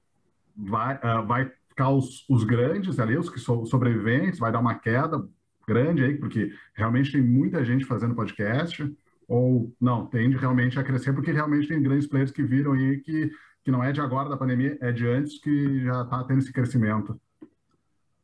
vai, 0.56 0.95
uh, 0.97 1.26
vai 1.26 1.50
ficar 1.68 1.90
os, 1.90 2.25
os 2.28 2.45
grandes 2.45 3.00
ali, 3.00 3.18
os 3.18 3.28
que 3.28 3.40
são 3.40 3.66
sobreviventes, 3.66 4.38
vai 4.38 4.52
dar 4.52 4.61
uma 4.61 4.76
queda 4.76 5.26
grande 5.66 6.04
aí, 6.04 6.16
porque 6.16 6.52
realmente 6.75 7.11
tem 7.11 7.21
muita 7.21 7.64
gente 7.64 7.85
fazendo 7.85 8.14
podcast 8.14 8.88
Ou 9.28 9.75
não, 9.80 10.06
tende 10.06 10.37
realmente 10.37 10.78
a 10.78 10.85
crescer, 10.85 11.12
porque 11.12 11.33
realmente 11.33 11.68
tem 11.68 11.83
grandes 11.83 12.06
players 12.06 12.30
que 12.30 12.42
viram 12.42 12.73
aí 12.73 12.99
que, 12.99 13.30
que 13.64 13.71
não 13.71 13.83
é 13.83 13.92
de 13.92 14.00
agora 14.00 14.28
da 14.28 14.37
pandemia, 14.37 14.78
é 14.80 14.92
de 14.92 15.06
antes 15.06 15.40
que 15.40 15.85
já 15.85 16.02
está 16.02 16.23
tendo 16.25 16.38
esse 16.38 16.52
crescimento. 16.52 17.21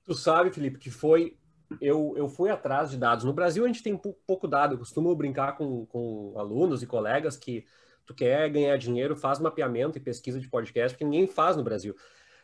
Tu 0.04 0.14
sabe, 0.14 0.50
Felipe, 0.52 0.78
que 0.78 0.90
foi. 0.90 1.36
Eu, 1.80 2.14
eu 2.16 2.28
fui 2.28 2.50
atrás 2.50 2.90
de 2.90 2.98
dados. 2.98 3.24
No 3.24 3.32
Brasil, 3.32 3.64
a 3.64 3.66
gente 3.66 3.82
tem 3.82 3.98
pouco 4.26 4.46
dado. 4.46 4.74
Eu 4.74 4.78
costumo 4.78 5.14
brincar 5.16 5.56
com, 5.56 5.86
com 5.86 6.34
alunos 6.36 6.82
e 6.82 6.86
colegas 6.86 7.36
que 7.36 7.64
tu 8.04 8.14
quer 8.14 8.48
ganhar 8.50 8.76
dinheiro, 8.76 9.16
faz 9.16 9.38
mapeamento 9.38 9.96
e 9.96 10.00
pesquisa 10.00 10.38
de 10.38 10.48
podcast, 10.48 10.94
porque 10.94 11.04
ninguém 11.04 11.26
faz 11.26 11.56
no 11.56 11.64
Brasil. 11.64 11.94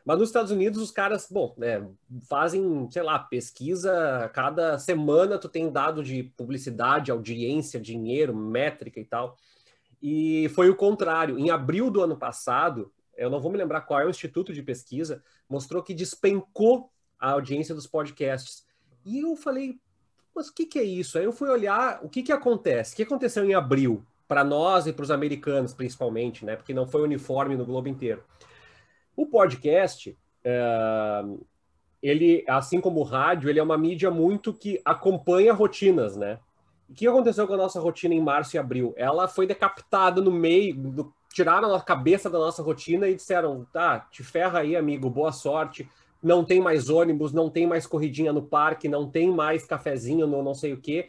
Mas 0.08 0.18
nos 0.20 0.30
Estados 0.30 0.50
Unidos, 0.50 0.80
os 0.80 0.90
caras, 0.90 1.28
bom, 1.30 1.54
né, 1.58 1.86
fazem, 2.30 2.88
sei 2.90 3.02
lá, 3.02 3.18
pesquisa, 3.18 4.30
cada 4.32 4.78
semana 4.78 5.36
tu 5.36 5.50
tem 5.50 5.70
dado 5.70 6.02
de 6.02 6.22
publicidade, 6.34 7.10
audiência, 7.10 7.78
dinheiro, 7.78 8.34
métrica 8.34 8.98
e 8.98 9.04
tal. 9.04 9.36
E 10.02 10.48
foi 10.54 10.70
o 10.70 10.74
contrário. 10.74 11.38
Em 11.38 11.50
abril 11.50 11.90
do 11.90 12.00
ano 12.00 12.16
passado, 12.16 12.90
eu 13.18 13.28
não 13.28 13.38
vou 13.38 13.52
me 13.52 13.58
lembrar 13.58 13.82
qual 13.82 14.00
é 14.00 14.06
o 14.06 14.08
instituto 14.08 14.50
de 14.50 14.62
pesquisa, 14.62 15.22
mostrou 15.46 15.82
que 15.82 15.92
despencou 15.92 16.90
a 17.20 17.32
audiência 17.32 17.74
dos 17.74 17.86
podcasts. 17.86 18.64
E 19.04 19.18
eu 19.18 19.36
falei, 19.36 19.78
mas 20.34 20.48
o 20.48 20.54
que, 20.54 20.64
que 20.64 20.78
é 20.78 20.84
isso? 20.84 21.18
Aí 21.18 21.24
eu 21.24 21.32
fui 21.32 21.50
olhar 21.50 22.00
o 22.02 22.08
que, 22.08 22.22
que 22.22 22.32
acontece. 22.32 22.94
O 22.94 22.96
que 22.96 23.02
aconteceu 23.02 23.44
em 23.44 23.52
abril? 23.52 24.02
Para 24.26 24.42
nós 24.42 24.86
e 24.86 24.92
para 24.92 25.02
os 25.02 25.10
americanos, 25.10 25.74
principalmente, 25.74 26.46
né? 26.46 26.56
Porque 26.56 26.72
não 26.72 26.86
foi 26.86 27.02
uniforme 27.02 27.56
no 27.56 27.66
globo 27.66 27.88
inteiro. 27.88 28.24
O 29.18 29.26
podcast, 29.26 30.16
é, 30.44 31.24
ele, 32.00 32.44
assim 32.46 32.80
como 32.80 33.00
o 33.00 33.02
rádio, 33.02 33.50
ele 33.50 33.58
é 33.58 33.62
uma 33.62 33.76
mídia 33.76 34.12
muito 34.12 34.54
que 34.54 34.80
acompanha 34.84 35.52
rotinas, 35.52 36.16
né? 36.16 36.38
O 36.88 36.94
que 36.94 37.04
aconteceu 37.04 37.44
com 37.44 37.54
a 37.54 37.56
nossa 37.56 37.80
rotina 37.80 38.14
em 38.14 38.20
março 38.22 38.54
e 38.54 38.60
abril? 38.60 38.94
Ela 38.96 39.26
foi 39.26 39.44
decapitada 39.44 40.20
no 40.20 40.30
meio, 40.30 40.72
do, 40.76 41.12
tiraram 41.34 41.74
a 41.74 41.80
cabeça 41.80 42.30
da 42.30 42.38
nossa 42.38 42.62
rotina 42.62 43.08
e 43.08 43.16
disseram: 43.16 43.66
tá, 43.72 43.98
te 44.08 44.22
ferra 44.22 44.60
aí, 44.60 44.76
amigo, 44.76 45.10
boa 45.10 45.32
sorte. 45.32 45.90
Não 46.22 46.44
tem 46.44 46.60
mais 46.60 46.88
ônibus, 46.88 47.32
não 47.32 47.50
tem 47.50 47.66
mais 47.66 47.88
corridinha 47.88 48.32
no 48.32 48.42
parque, 48.42 48.86
não 48.86 49.10
tem 49.10 49.32
mais 49.32 49.64
cafezinho 49.64 50.28
no 50.28 50.44
não 50.44 50.54
sei 50.54 50.74
o 50.74 50.80
quê. 50.80 51.08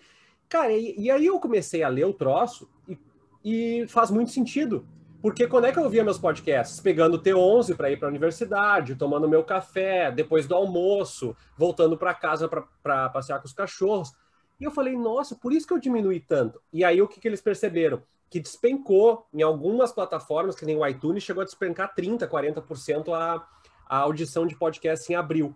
Cara, 0.50 0.74
e, 0.74 0.96
e 0.98 1.12
aí 1.12 1.28
eu 1.28 1.39
comecei 1.39 1.84
a 1.84 1.89
ler 1.89 2.06
o 2.06 2.13
troço 2.13 2.68
e, 2.88 2.98
e 3.46 3.88
faz 3.88 4.10
muito 4.10 4.32
sentido. 4.32 4.84
Porque 5.22 5.48
quando 5.48 5.66
é 5.66 5.72
que 5.72 5.78
eu 5.78 5.84
ouvia 5.84 6.04
meus 6.04 6.18
podcasts? 6.18 6.80
Pegando 6.80 7.18
o 7.18 7.22
T11 7.22 7.76
para 7.76 7.92
ir 7.92 7.98
para 7.98 8.08
a 8.08 8.10
universidade, 8.12 8.96
tomando 8.96 9.28
meu 9.28 9.44
café, 9.44 10.12
depois 10.12 10.48
do 10.48 10.56
almoço, 10.56 11.36
voltando 11.58 11.98
para 11.98 12.14
casa 12.14 12.48
para 12.48 13.10
passear 13.10 13.40
com 13.40 13.46
os 13.46 13.54
cachorros. 13.54 14.14
E 14.60 14.64
eu 14.64 14.72
falei, 14.72 14.96
nossa, 14.96 15.36
por 15.36 15.52
isso 15.52 15.68
que 15.68 15.74
eu 15.74 15.80
diminuí 15.80 16.22
tanto. 16.22 16.62
E 16.72 16.86
aí 16.86 17.02
o 17.02 17.08
que, 17.08 17.20
que 17.20 17.28
eles 17.28 17.42
perceberam? 17.42 18.02
Que 18.30 18.40
despencou 18.40 19.28
em 19.34 19.42
algumas 19.42 19.92
plataformas, 19.92 20.56
que 20.56 20.66
nem 20.66 20.78
o 20.78 20.88
iTunes, 20.88 21.24
chegou 21.24 21.42
a 21.42 21.46
despencar 21.46 21.94
30%, 21.94 22.26
40% 22.26 23.14
a, 23.14 23.46
a 23.88 23.98
audição 23.98 24.46
de 24.46 24.56
podcast 24.56 25.12
em 25.12 25.16
abril. 25.16 25.54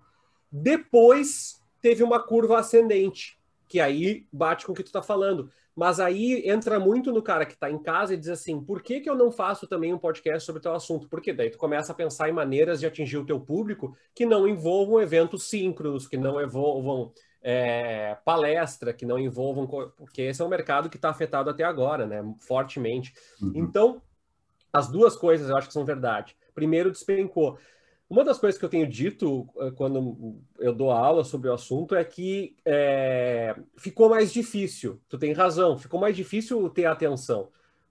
Depois 0.51 1.61
teve 1.81 2.03
uma 2.03 2.19
curva 2.19 2.59
ascendente, 2.59 3.37
que 3.69 3.79
aí 3.79 4.25
bate 4.31 4.65
com 4.65 4.73
o 4.73 4.75
que 4.75 4.83
tu 4.83 4.87
está 4.87 5.01
falando. 5.01 5.49
Mas 5.75 5.99
aí 5.99 6.43
entra 6.47 6.79
muito 6.79 7.11
no 7.11 7.21
cara 7.21 7.45
que 7.45 7.53
está 7.53 7.69
em 7.69 7.81
casa 7.81 8.13
e 8.13 8.17
diz 8.17 8.29
assim: 8.29 8.63
por 8.63 8.81
que, 8.81 8.99
que 8.99 9.09
eu 9.09 9.15
não 9.15 9.31
faço 9.31 9.67
também 9.67 9.93
um 9.93 9.97
podcast 9.97 10.45
sobre 10.45 10.59
o 10.59 10.61
teu 10.61 10.73
assunto? 10.73 11.07
Porque 11.09 11.33
daí 11.33 11.49
tu 11.49 11.57
começa 11.57 11.91
a 11.91 11.95
pensar 11.95 12.29
em 12.29 12.33
maneiras 12.33 12.79
de 12.79 12.85
atingir 12.85 13.17
o 13.17 13.25
teu 13.25 13.39
público 13.39 13.95
que 14.13 14.25
não 14.25 14.47
envolvam 14.47 15.01
eventos 15.01 15.49
síncronos, 15.49 16.07
que 16.07 16.17
não 16.17 16.39
envolvam 16.41 17.11
é, 17.41 18.15
palestra, 18.23 18.93
que 18.93 19.05
não 19.05 19.17
envolvam. 19.17 19.65
Porque 19.97 20.21
esse 20.21 20.41
é 20.41 20.45
um 20.45 20.49
mercado 20.49 20.89
que 20.89 20.97
está 20.97 21.09
afetado 21.09 21.49
até 21.49 21.63
agora, 21.63 22.05
né? 22.05 22.23
Fortemente. 22.39 23.13
Uhum. 23.41 23.51
Então, 23.55 24.01
as 24.71 24.87
duas 24.87 25.15
coisas 25.15 25.49
eu 25.49 25.57
acho 25.57 25.67
que 25.67 25.73
são 25.73 25.85
verdade. 25.85 26.35
Primeiro, 26.53 26.91
despencou. 26.91 27.57
Uma 28.13 28.23
das 28.23 28.37
coisas 28.37 28.59
que 28.59 28.63
eu 28.63 28.69
tenho 28.69 28.87
dito 28.87 29.49
eh, 29.57 29.71
quando 29.71 30.39
eu 30.59 30.71
dou 30.71 30.91
aula 30.91 31.23
sobre 31.23 31.49
o 31.49 31.53
assunto 31.53 31.95
é 31.95 32.03
que 32.03 32.55
é, 32.63 33.55
ficou 33.75 34.07
mais 34.07 34.31
difícil. 34.31 35.01
Tu 35.09 35.17
tem 35.17 35.33
razão, 35.33 35.79
ficou 35.79 35.99
mais 35.99 36.15
difícil 36.15 36.69
ter 36.69 36.85
atenção. 36.85 37.49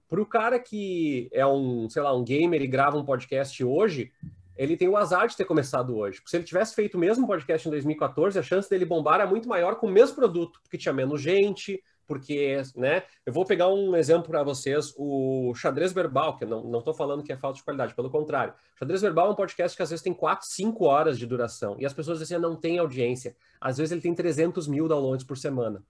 Para 0.08 0.22
o 0.22 0.26
cara 0.26 0.60
que 0.60 1.28
é 1.32 1.44
um, 1.44 1.90
sei 1.90 2.02
lá, 2.02 2.14
um 2.14 2.22
gamer 2.22 2.62
e 2.62 2.68
grava 2.68 2.96
um 2.96 3.04
podcast 3.04 3.64
hoje, 3.64 4.12
ele 4.56 4.76
tem 4.76 4.86
o 4.86 4.96
azar 4.96 5.26
de 5.26 5.36
ter 5.36 5.44
começado 5.44 5.96
hoje. 5.96 6.18
Porque 6.18 6.30
se 6.30 6.36
ele 6.36 6.44
tivesse 6.44 6.76
feito 6.76 6.94
o 6.94 7.00
mesmo 7.00 7.26
podcast 7.26 7.66
em 7.66 7.72
2014, 7.72 8.38
a 8.38 8.42
chance 8.44 8.70
dele 8.70 8.84
bombar 8.84 9.20
é 9.20 9.26
muito 9.26 9.48
maior 9.48 9.74
com 9.74 9.88
o 9.88 9.90
mesmo 9.90 10.14
produto, 10.14 10.60
porque 10.62 10.78
tinha 10.78 10.92
menos 10.94 11.20
gente, 11.20 11.82
porque, 12.12 12.60
né? 12.76 13.04
Eu 13.24 13.32
vou 13.32 13.46
pegar 13.46 13.68
um 13.70 13.96
exemplo 13.96 14.28
para 14.28 14.42
vocês, 14.42 14.92
o 14.98 15.54
xadrez 15.54 15.94
verbal, 15.94 16.36
que 16.36 16.44
não 16.44 16.78
estou 16.78 16.92
falando 16.92 17.22
que 17.22 17.32
é 17.32 17.36
falta 17.38 17.56
de 17.56 17.64
qualidade, 17.64 17.94
pelo 17.94 18.10
contrário. 18.10 18.52
Xadrez 18.78 19.00
verbal 19.00 19.28
é 19.28 19.30
um 19.30 19.34
podcast 19.34 19.74
que 19.74 19.82
às 19.82 19.88
vezes 19.88 20.02
tem 20.02 20.12
4, 20.12 20.46
5 20.46 20.84
horas 20.84 21.18
de 21.18 21.26
duração, 21.26 21.74
e 21.78 21.86
as 21.86 21.94
pessoas 21.94 22.18
dizem 22.18 22.36
assim, 22.36 22.42
não 22.42 22.54
tem 22.54 22.78
audiência. 22.78 23.34
Às 23.58 23.78
vezes 23.78 23.92
ele 23.92 24.02
tem 24.02 24.14
300 24.14 24.68
mil 24.68 24.86
downloads 24.86 25.24
por 25.24 25.38
semana. 25.38 25.82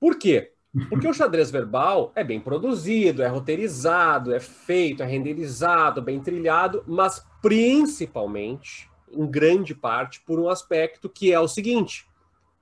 Por 0.00 0.18
quê? 0.18 0.54
Porque 0.88 1.06
o 1.06 1.12
xadrez 1.12 1.50
verbal 1.50 2.10
é 2.14 2.24
bem 2.24 2.40
produzido, 2.40 3.22
é 3.22 3.26
roteirizado, 3.26 4.34
é 4.34 4.40
feito, 4.40 5.02
é 5.02 5.06
renderizado, 5.06 6.00
bem 6.00 6.20
trilhado, 6.20 6.82
mas 6.86 7.22
principalmente, 7.42 8.88
em 9.12 9.26
grande 9.26 9.74
parte, 9.74 10.22
por 10.22 10.40
um 10.40 10.48
aspecto 10.48 11.06
que 11.06 11.30
é 11.34 11.38
o 11.38 11.48
seguinte: 11.48 12.06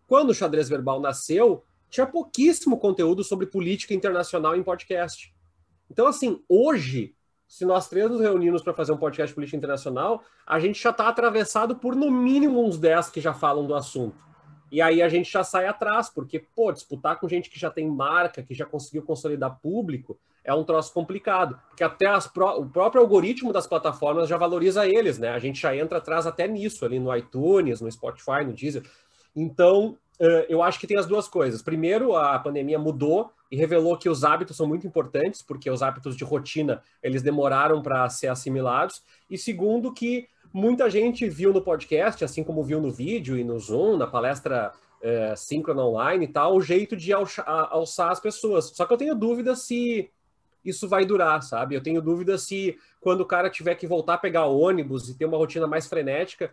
quando 0.09 0.31
o 0.31 0.35
xadrez 0.35 0.69
verbal 0.69 1.01
nasceu, 1.01 1.65
tinha 1.95 2.07
pouquíssimo 2.07 2.77
conteúdo 2.77 3.23
sobre 3.23 3.47
política 3.47 3.95
internacional 3.95 4.57
em 4.57 4.65
podcast. 4.65 5.33
Então, 5.89 6.09
assim, 6.09 6.43
hoje, 6.49 7.15
se 7.47 7.65
nós 7.65 7.89
três 7.89 8.11
nos 8.11 8.21
reunimos 8.21 8.63
para 8.63 8.75
fazer 8.75 8.91
um 8.91 8.97
podcast 8.97 9.29
de 9.29 9.35
política 9.37 9.57
internacional, 9.57 10.25
a 10.45 10.59
gente 10.59 10.83
já 10.83 10.91
está 10.91 11.07
atravessado 11.07 11.77
por 11.77 11.95
no 11.95 12.11
mínimo 12.11 12.67
uns 12.67 12.79
10 12.79 13.11
que 13.11 13.21
já 13.21 13.33
falam 13.33 13.65
do 13.65 13.77
assunto. 13.77 14.17
E 14.73 14.83
aí 14.83 15.01
a 15.01 15.09
gente 15.09 15.31
já 15.31 15.45
sai 15.45 15.69
atrás, 15.69 16.11
porque, 16.11 16.41
pô, 16.41 16.73
disputar 16.73 17.21
com 17.21 17.29
gente 17.29 17.49
que 17.49 17.61
já 17.61 17.71
tem 17.71 17.89
marca, 17.89 18.43
que 18.43 18.55
já 18.55 18.67
conseguiu 18.67 19.05
consolidar 19.05 19.61
público, 19.61 20.19
é 20.43 20.53
um 20.53 20.65
troço 20.65 20.93
complicado. 20.93 21.61
Porque 21.69 21.85
até 21.85 22.07
pró 22.33 22.59
o 22.59 22.69
próprio 22.69 23.03
algoritmo 23.03 23.53
das 23.53 23.69
plataformas 23.69 24.29
já 24.29 24.37
valoriza 24.37 24.85
eles, 24.85 25.17
né? 25.17 25.29
A 25.29 25.39
gente 25.39 25.61
já 25.61 25.77
entra 25.77 25.99
atrás 25.99 26.27
até 26.27 26.49
nisso, 26.49 26.85
ali 26.85 26.99
no 26.99 27.17
iTunes, 27.17 27.81
no 27.81 27.93
Spotify, 27.93 28.45
no 28.45 28.53
Deezer. 28.53 28.83
Então, 29.37 29.97
eu 30.49 30.63
acho 30.63 30.79
que 30.79 30.87
tem 30.87 30.97
as 30.97 31.07
duas 31.07 31.27
coisas. 31.27 31.63
Primeiro, 31.63 32.17
a 32.17 32.39
pandemia 32.39 32.79
mudou 32.79 33.33
e 33.51 33.57
revelou 33.57 33.97
que 33.97 34.09
os 34.09 34.25
hábitos 34.25 34.57
são 34.57 34.67
muito 34.67 34.87
importantes, 34.87 35.43
porque 35.43 35.71
os 35.71 35.83
hábitos 35.83 36.17
de 36.17 36.25
rotina 36.25 36.83
eles 37.03 37.23
demoraram 37.23 37.83
para 37.83 38.09
ser 38.09 38.29
assimilados. 38.29 39.03
E 39.29 39.37
segundo, 39.37 39.93
que 39.93 40.29
muita 40.53 40.89
gente 40.89 41.29
viu 41.29 41.53
no 41.53 41.61
podcast, 41.61 42.25
assim 42.25 42.45
como 42.45 42.63
viu 42.63 42.81
no 42.81 42.91
vídeo 42.91 43.37
e 43.37 43.43
no 43.43 43.59
Zoom, 43.59 43.97
na 43.97 44.07
palestra 44.07 44.73
é, 45.03 45.35
síncrona 45.37 45.85
online 45.85 46.25
e 46.25 46.29
tal, 46.29 46.57
o 46.57 46.61
jeito 46.61 46.97
de 46.97 47.13
alçar 47.13 48.11
as 48.11 48.21
pessoas. 48.21 48.67
Só 48.75 48.87
que 48.87 48.93
eu 48.93 48.97
tenho 48.97 49.15
dúvida 49.15 49.55
se 49.55 50.11
isso 50.65 50.89
vai 50.89 51.05
durar, 51.05 51.43
sabe? 51.43 51.75
Eu 51.75 51.83
tenho 51.83 52.01
dúvida 52.01 52.39
se 52.39 52.79
quando 53.01 53.21
o 53.21 53.27
cara 53.27 53.51
tiver 53.51 53.75
que 53.75 53.87
voltar 53.87 54.15
a 54.15 54.19
pegar 54.19 54.47
ônibus 54.47 55.09
e 55.09 55.15
ter 55.15 55.27
uma 55.27 55.37
rotina 55.37 55.67
mais 55.67 55.87
frenética, 55.87 56.51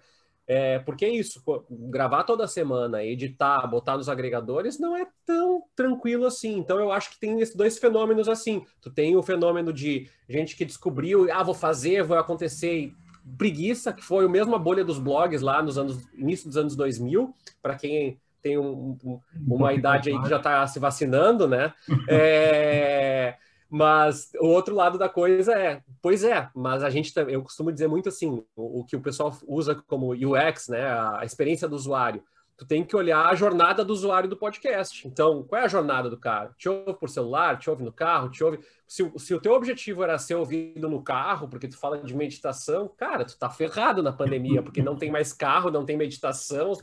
é, 0.53 0.79
porque 0.79 1.05
é 1.05 1.09
isso, 1.09 1.41
gravar 1.69 2.23
toda 2.23 2.45
semana, 2.45 3.01
editar, 3.01 3.65
botar 3.67 3.95
nos 3.95 4.09
agregadores 4.09 4.77
não 4.77 4.97
é 4.97 5.07
tão 5.25 5.63
tranquilo 5.73 6.25
assim. 6.25 6.57
Então 6.57 6.77
eu 6.77 6.91
acho 6.91 7.11
que 7.11 7.17
tem 7.17 7.39
esses 7.39 7.55
dois 7.55 7.79
fenômenos 7.79 8.27
assim. 8.27 8.65
Tu 8.81 8.89
tem 8.89 9.15
o 9.15 9.23
fenômeno 9.23 9.71
de 9.71 10.09
gente 10.27 10.57
que 10.57 10.65
descobriu, 10.65 11.31
ah, 11.31 11.41
vou 11.41 11.53
fazer, 11.53 12.03
vai 12.03 12.19
acontecer, 12.19 12.77
e 12.77 12.93
preguiça, 13.37 13.93
que 13.93 14.03
foi 14.03 14.25
a 14.25 14.29
mesma 14.29 14.59
bolha 14.59 14.83
dos 14.83 14.99
blogs 14.99 15.41
lá 15.41 15.63
nos 15.63 15.77
anos 15.77 16.05
início 16.13 16.49
dos 16.49 16.57
anos 16.57 16.75
2000, 16.75 17.33
para 17.61 17.75
quem 17.75 18.19
tem 18.41 18.57
um, 18.57 18.97
um, 19.05 19.19
uma 19.47 19.71
idade 19.71 20.09
aí 20.09 20.21
que 20.21 20.27
já 20.27 20.35
está 20.35 20.67
se 20.67 20.79
vacinando, 20.79 21.47
né? 21.47 21.73
É, 22.09 23.37
mas 23.71 24.29
o 24.39 24.47
outro 24.47 24.75
lado 24.75 24.97
da 24.97 25.07
coisa 25.07 25.53
é, 25.53 25.81
pois 26.01 26.25
é, 26.25 26.49
mas 26.53 26.84
a 26.84 26.89
gente 26.89 27.13
eu 27.15 27.41
costumo 27.41 27.71
dizer 27.71 27.88
muito 27.88 28.10
assim, 28.10 28.43
o, 28.55 28.81
o 28.81 28.86
que 28.86 28.97
o 28.97 29.01
pessoal 29.01 29.34
usa 29.47 29.73
como 29.88 30.12
UX, 30.12 30.67
né, 30.67 30.84
a 30.84 31.23
experiência 31.23 31.69
do 31.69 31.75
usuário 31.75 32.21
tu 32.62 32.65
tem 32.67 32.84
que 32.84 32.95
olhar 32.95 33.25
a 33.25 33.34
jornada 33.34 33.84
do 33.84 33.91
usuário 33.91 34.29
do 34.29 34.38
podcast. 34.38 35.07
Então, 35.07 35.41
qual 35.41 35.60
é 35.60 35.65
a 35.65 35.67
jornada 35.67 36.12
do 36.12 36.17
cara? 36.17 36.53
Te 36.60 36.69
ouve 36.69 36.93
por 36.93 37.10
celular, 37.10 37.57
te 37.57 37.67
ouve 37.71 37.84
no 37.84 37.91
carro, 37.91 38.29
te 38.29 38.43
ouve. 38.43 38.60
Se, 38.88 39.12
se 39.17 39.34
o 39.34 39.41
teu 39.41 39.53
objetivo 39.53 40.03
era 40.03 40.15
ser 40.19 40.36
ouvido 40.36 40.88
no 40.88 41.01
carro, 41.01 41.47
porque 41.47 41.67
tu 41.67 41.75
fala 41.75 41.97
de 41.97 42.15
meditação, 42.15 42.88
cara, 42.95 43.25
tu 43.25 43.36
tá 43.36 43.49
ferrado 43.49 44.03
na 44.03 44.13
pandemia, 44.13 44.62
porque 44.62 44.84
não 44.84 44.95
tem 44.95 45.10
mais 45.10 45.34
carro, 45.34 45.71
não 45.71 45.84
tem 45.84 45.97
meditação, 45.97 46.73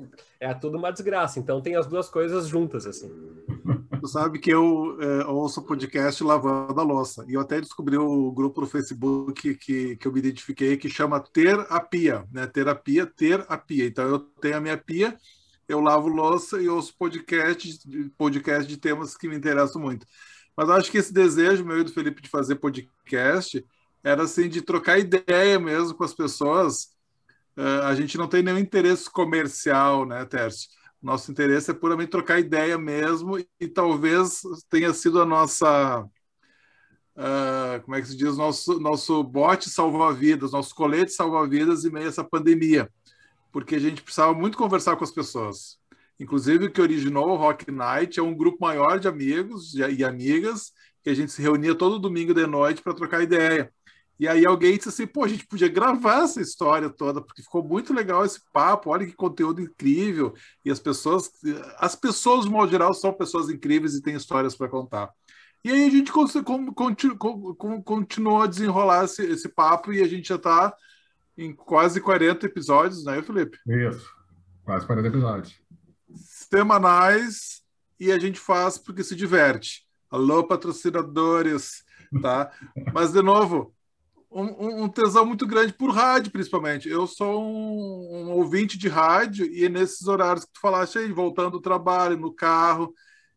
é 0.41 0.53
tudo 0.53 0.77
uma 0.77 0.91
desgraça. 0.91 1.39
Então 1.39 1.61
tem 1.61 1.77
as 1.77 1.87
duas 1.87 2.11
coisas 2.11 2.49
juntas, 2.49 2.85
assim. 2.85 3.09
Tu 4.01 4.09
sabe 4.09 4.39
que 4.39 4.51
eu 4.51 4.97
é, 5.01 5.27
ouço 5.27 5.63
podcast 5.63 6.23
lavando 6.23 6.81
a 6.81 6.85
louça. 6.85 7.25
E 7.29 7.35
eu 7.35 7.41
até 7.41 7.61
descobri 7.61 7.97
o 7.97 8.31
grupo 8.33 8.61
no 8.61 8.67
Facebook 8.67 9.55
que, 9.55 9.97
que 9.97 10.07
eu 10.07 10.13
me 10.13 10.19
identifiquei 10.19 10.77
que 10.77 10.89
chama 10.89 11.21
Terapia, 11.21 12.25
né? 12.33 12.47
Terapia, 12.47 13.07
Terapia. 13.07 13.87
Então 13.87 14.07
eu 14.07 14.19
tenho 14.19 14.57
a 14.57 14.61
minha 14.61 14.77
pia 14.77 15.17
eu 15.69 15.81
lavo 15.81 16.09
louça 16.09 16.61
e 16.61 16.69
ouço 16.69 16.97
podcasts, 16.97 17.87
podcast 18.17 18.67
de 18.67 18.79
temas 18.79 19.15
que 19.15 19.29
me 19.29 19.37
interessam 19.37 19.81
muito. 19.83 20.07
Mas 20.57 20.71
acho 20.71 20.91
que 20.91 20.99
esse 20.99 21.13
desejo 21.13 21.65
meu 21.65 21.81
e 21.81 21.85
do 21.85 21.93
Felipe 21.93 22.23
de 22.23 22.31
fazer 22.31 22.57
podcast 22.57 23.65
era 24.03 24.23
assim 24.23 24.49
de 24.49 24.63
trocar 24.63 24.99
ideia 24.99 25.61
mesmo 25.61 25.95
com 25.95 26.05
as 26.05 26.15
pessoas. 26.15 26.97
Uh, 27.57 27.83
a 27.85 27.95
gente 27.95 28.17
não 28.17 28.27
tem 28.27 28.43
nenhum 28.43 28.59
interesse 28.59 29.11
comercial, 29.11 30.07
né, 30.07 30.25
Tércio? 30.25 30.71
Nosso 31.01 31.31
interesse 31.31 31.71
é 31.71 31.75
puramente 31.75 32.11
trocar 32.11 32.41
ideia 32.41 32.77
mesmo 32.77 33.39
e 33.39 33.69
talvez 33.69 34.43
tenha 34.69 34.93
sido 34.93 35.23
a 35.23 35.25
nossa 35.25 36.05
uh, 37.17 37.83
como 37.83 37.97
é 37.97 38.01
que 38.01 38.09
se 38.09 38.17
diz 38.17 38.37
nosso 38.37 38.81
nosso 38.81 39.23
bote 39.23 39.71
salva-vidas, 39.71 40.53
nosso 40.53 40.75
colete 40.75 41.13
salva-vidas 41.13 41.85
em 41.85 41.91
meio 41.91 42.07
a 42.07 42.09
essa 42.09 42.25
pandemia, 42.25 42.91
porque 43.53 43.77
a 43.77 43.79
gente 43.79 44.03
precisava 44.03 44.35
muito 44.35 44.59
conversar 44.59 44.97
com 44.97 45.05
as 45.05 45.13
pessoas. 45.13 45.79
Inclusive 46.19 46.67
o 46.67 46.73
que 46.73 46.81
originou 46.81 47.29
o 47.29 47.37
Rock 47.37 47.71
Night 47.71 48.19
é 48.19 48.23
um 48.23 48.35
grupo 48.35 48.59
maior 48.61 48.99
de 48.99 49.07
amigos 49.07 49.75
e 49.75 50.05
amigas 50.05 50.73
que 51.03 51.11
a 51.11 51.15
gente 51.15 51.31
se 51.31 51.41
reunia 51.41 51.77
todo 51.77 51.99
domingo 51.99 52.35
de 52.35 52.45
noite 52.47 52.83
para 52.83 52.93
trocar 52.93 53.23
ideia. 53.23 53.73
E 54.19 54.27
aí 54.27 54.45
alguém 54.45 54.77
disse 54.77 54.89
assim, 54.89 55.07
pô, 55.07 55.23
a 55.23 55.29
gente 55.29 55.47
podia 55.47 55.69
gravar 55.69 56.25
essa 56.25 56.41
história 56.41 56.91
toda, 56.91 57.21
porque 57.21 57.43
ficou 57.43 57.63
muito 57.63 57.95
legal 57.95 58.25
esse 58.25 58.41
papo, 58.53 58.91
olha 58.91 59.07
que 59.07 59.13
conteúdo 59.13 59.61
incrível. 59.61 60.35
E 60.65 60.71
as 60.71 60.81
pessoas, 60.81 61.31
as 61.79 61.95
pessoas, 61.95 62.45
de 62.45 62.51
modo 62.51 62.71
geral, 62.71 62.93
são 62.93 63.13
pessoas 63.13 63.49
incríveis 63.49 63.95
e 63.95 64.03
têm 64.03 64.17
histórias 64.17 64.57
para 64.57 64.69
contar. 64.69 65.11
E 65.65 65.71
aí 65.71 65.87
a 65.87 65.91
gente 65.91 66.11
continuou 67.85 68.43
a 68.43 68.47
desenrolar 68.47 69.05
esse, 69.05 69.25
esse 69.25 69.49
papo 69.49 69.93
e 69.93 70.03
a 70.03 70.09
gente 70.09 70.29
já 70.29 70.37
está 70.37 70.75
em 71.37 71.55
quase 71.55 72.01
40 72.01 72.47
episódios, 72.47 73.05
né, 73.05 73.23
Felipe? 73.23 73.57
Isso, 73.69 74.13
quase 74.65 74.85
40 74.85 75.09
episódios. 75.09 75.55
Semanais 76.17 77.63
e 78.01 78.11
a 78.11 78.19
gente 78.19 78.41
faz 78.41 78.79
porque 78.79 79.05
se 79.05 79.15
diverte. 79.15 79.87
Alô, 80.11 80.45
patrocinadores, 80.45 81.85
tá? 82.23 82.51
Mas, 82.93 83.13
de 83.13 83.23
novo, 83.23 83.75
um, 84.31 84.85
um, 84.85 84.89
tesão 84.89 85.25
muito 85.25 85.47
grande 85.47 85.73
por 85.73 85.91
rádio, 85.91 86.31
principalmente. 86.31 86.89
Eu 86.89 87.07
sou 87.07 87.43
um, 87.43 88.27
um, 88.27 88.31
ouvinte 88.33 88.77
de 88.77 88.89
rádio 88.89 89.47
e 89.47 89.65
é 89.65 89.69
nesses 89.69 90.07
horários 90.07 90.45
que 90.45 90.53
tu 90.53 90.61
falaste 90.61 90.99
aí, 90.99 91.11
voltando 91.13 91.53
do 91.53 91.61
trabalho, 91.61 92.17
no 92.17 92.33
carro, 92.33 92.95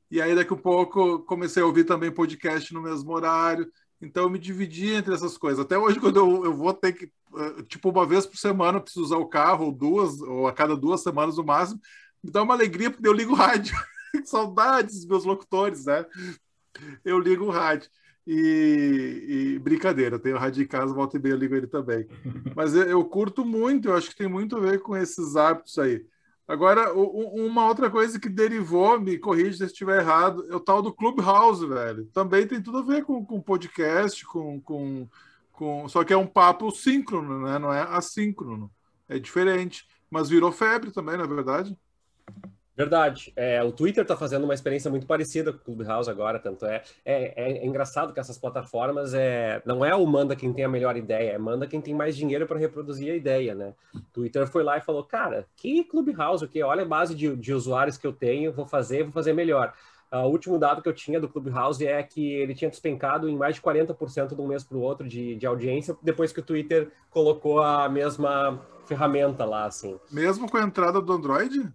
e 0.10 0.22
aí 0.22 0.36
daqui 0.36 0.54
a 0.54 0.58
pouco 0.58 1.20
comecei 1.20 1.64
a 1.64 1.66
ouvir 1.66 1.86
também 1.86 2.12
podcast 2.12 2.74
no 2.74 2.82
mesmo 2.82 3.12
horário. 3.14 3.72
Então 4.02 4.24
eu 4.24 4.30
me 4.30 4.40
dividi 4.40 4.94
entre 4.94 5.14
essas 5.14 5.38
coisas. 5.38 5.60
Até 5.64 5.78
hoje, 5.78 6.00
quando 6.00 6.18
eu, 6.18 6.46
eu 6.46 6.54
vou 6.54 6.74
ter 6.74 6.92
que, 6.94 7.06
eh, 7.06 7.64
tipo, 7.68 7.90
uma 7.90 8.06
vez 8.06 8.26
por 8.26 8.38
semana, 8.38 8.80
eu 8.80 8.82
preciso 8.82 9.06
usar 9.06 9.18
o 9.18 9.28
carro, 9.28 9.66
ou 9.66 9.72
duas, 9.72 10.20
ou 10.22 10.48
a 10.48 10.54
cada 10.54 10.76
duas 10.76 11.02
semanas 11.02 11.38
no 11.38 11.46
máximo, 11.46 11.80
me 12.24 12.32
dá 12.32 12.42
uma 12.42 12.54
alegria 12.54 12.90
porque 12.90 13.08
eu 13.08 13.14
ligo 13.14 13.34
o 13.34 13.36
rádio. 13.36 13.76
Saudades 14.26 14.96
dos 14.96 15.06
meus 15.06 15.24
locutores, 15.24 15.86
né? 15.86 16.06
Eu 17.06 17.20
ligo 17.20 17.46
o 17.46 17.52
rádio. 17.52 17.90
E, 18.26 19.56
e, 19.56 19.60
brincadeira, 19.60 20.20
tenho 20.20 20.38
casa, 20.68 20.94
volta 20.94 21.18
e 21.18 21.22
meia, 21.22 21.36
ligo 21.36 21.56
ele 21.56 21.68
também. 21.68 22.08
Mas 22.56 22.76
eu, 22.76 22.84
eu, 22.84 23.06
curto 23.06 23.44
muito, 23.44 23.88
eu 23.88 23.96
acho 23.96 24.10
que 24.10 24.16
tem 24.16 24.28
muito 24.28 24.56
a 24.56 24.60
ver 24.60 24.80
com 24.82 24.96
esses 24.96 25.36
hábitos 25.36 25.78
aí. 25.80 26.06
Agora, 26.48 26.94
o, 26.94 27.46
uma 27.46 27.66
outra 27.66 27.90
coisa 27.90 28.20
que 28.20 28.30
derivou, 28.30 29.00
me 29.00 29.18
corrija 29.18 29.58
se 29.58 29.66
estiver 29.66 30.02
errado, 30.02 30.46
é 30.50 30.56
o 30.56 30.60
tal 30.60 30.82
do 30.82 30.94
Clubhouse, 30.94 31.66
velho. 31.66 32.06
Também 32.14 32.46
tem 32.46 32.62
tudo 32.62 32.80
a 32.80 32.84
ver 32.84 33.04
com, 33.04 33.26
com 33.26 33.42
podcast, 33.42 34.26
com, 34.26 34.60
com, 34.62 35.08
com. 35.52 35.88
Só 35.88 36.04
que 36.04 36.14
é 36.14 36.18
um 36.18 36.28
papo 36.28 36.70
síncrono, 36.72 37.46
né? 37.46 37.58
Não 37.58 37.74
é 37.74 37.84
assíncrono. 37.84 38.70
É 39.08 39.18
diferente. 39.18 39.88
Mas 40.10 40.30
virou 40.30 40.52
febre 40.52 40.92
também, 40.92 41.16
na 41.16 41.24
é 41.24 41.28
verdade. 41.28 41.78
Verdade. 42.82 43.32
É, 43.36 43.62
o 43.62 43.72
Twitter 43.72 44.02
está 44.02 44.18
fazendo 44.18 44.44
uma 44.44 44.56
experiência 44.56 44.90
muito 44.90 45.06
parecida 45.06 45.54
com 45.54 45.60
o 45.60 45.76
Clubhouse 45.76 46.10
agora, 46.10 46.40
tanto 46.40 46.66
é, 46.66 46.82
é, 47.06 47.34
é, 47.36 47.66
engraçado 47.66 48.12
que 48.12 48.20
essas 48.20 48.40
plataformas 48.40 49.14
é, 49.14 49.62
não 49.66 49.86
é 49.86 49.94
o 49.94 50.04
manda 50.08 50.36
quem 50.36 50.52
tem 50.52 50.66
a 50.66 50.70
melhor 50.70 50.98
ideia, 50.98 51.34
é 51.34 51.38
manda 51.38 51.68
quem 51.68 51.80
tem 51.80 51.94
mais 51.94 52.16
dinheiro 52.16 52.48
para 52.48 52.58
reproduzir 52.58 53.12
a 53.12 53.16
ideia, 53.16 53.54
né? 53.54 53.76
Twitter 54.12 54.48
foi 54.48 54.64
lá 54.64 54.80
e 54.80 54.82
falou, 54.82 55.04
cara, 55.04 55.46
que 55.56 55.84
Clubhouse, 55.84 56.44
o 56.44 56.48
que? 56.48 56.64
Olha 56.64 56.82
a 56.82 56.86
base 56.86 57.14
de, 57.14 57.36
de 57.36 57.54
usuários 57.54 57.98
que 57.98 58.08
eu 58.08 58.14
tenho, 58.14 58.52
vou 58.52 58.66
fazer, 58.66 59.04
vou 59.04 59.12
fazer 59.12 59.34
melhor. 59.34 59.74
Uh, 60.12 60.26
o 60.26 60.30
último 60.30 60.58
dado 60.58 60.82
que 60.82 60.90
eu 60.90 60.94
tinha 60.94 61.22
do 61.22 61.30
Clubhouse 61.30 61.86
é 61.86 62.02
que 62.02 62.34
ele 62.34 62.56
tinha 62.56 62.70
despencado 62.70 63.30
em 63.30 63.38
mais 63.38 63.56
de 63.56 63.62
40% 63.62 64.36
de 64.36 64.42
um 64.42 64.48
mês 64.48 64.64
para 64.64 64.76
o 64.76 64.82
outro 64.82 65.08
de, 65.08 65.36
de 65.36 65.46
audiência, 65.46 65.96
depois 66.02 66.34
que 66.34 66.40
o 66.40 66.44
Twitter 66.44 66.92
colocou 67.12 67.62
a 67.62 67.88
mesma 67.88 68.60
ferramenta 68.88 69.46
lá, 69.46 69.66
assim. 69.66 70.00
Mesmo 70.12 70.50
com 70.50 70.58
a 70.58 70.64
entrada 70.64 71.00
do 71.00 71.14
Android? 71.14 71.72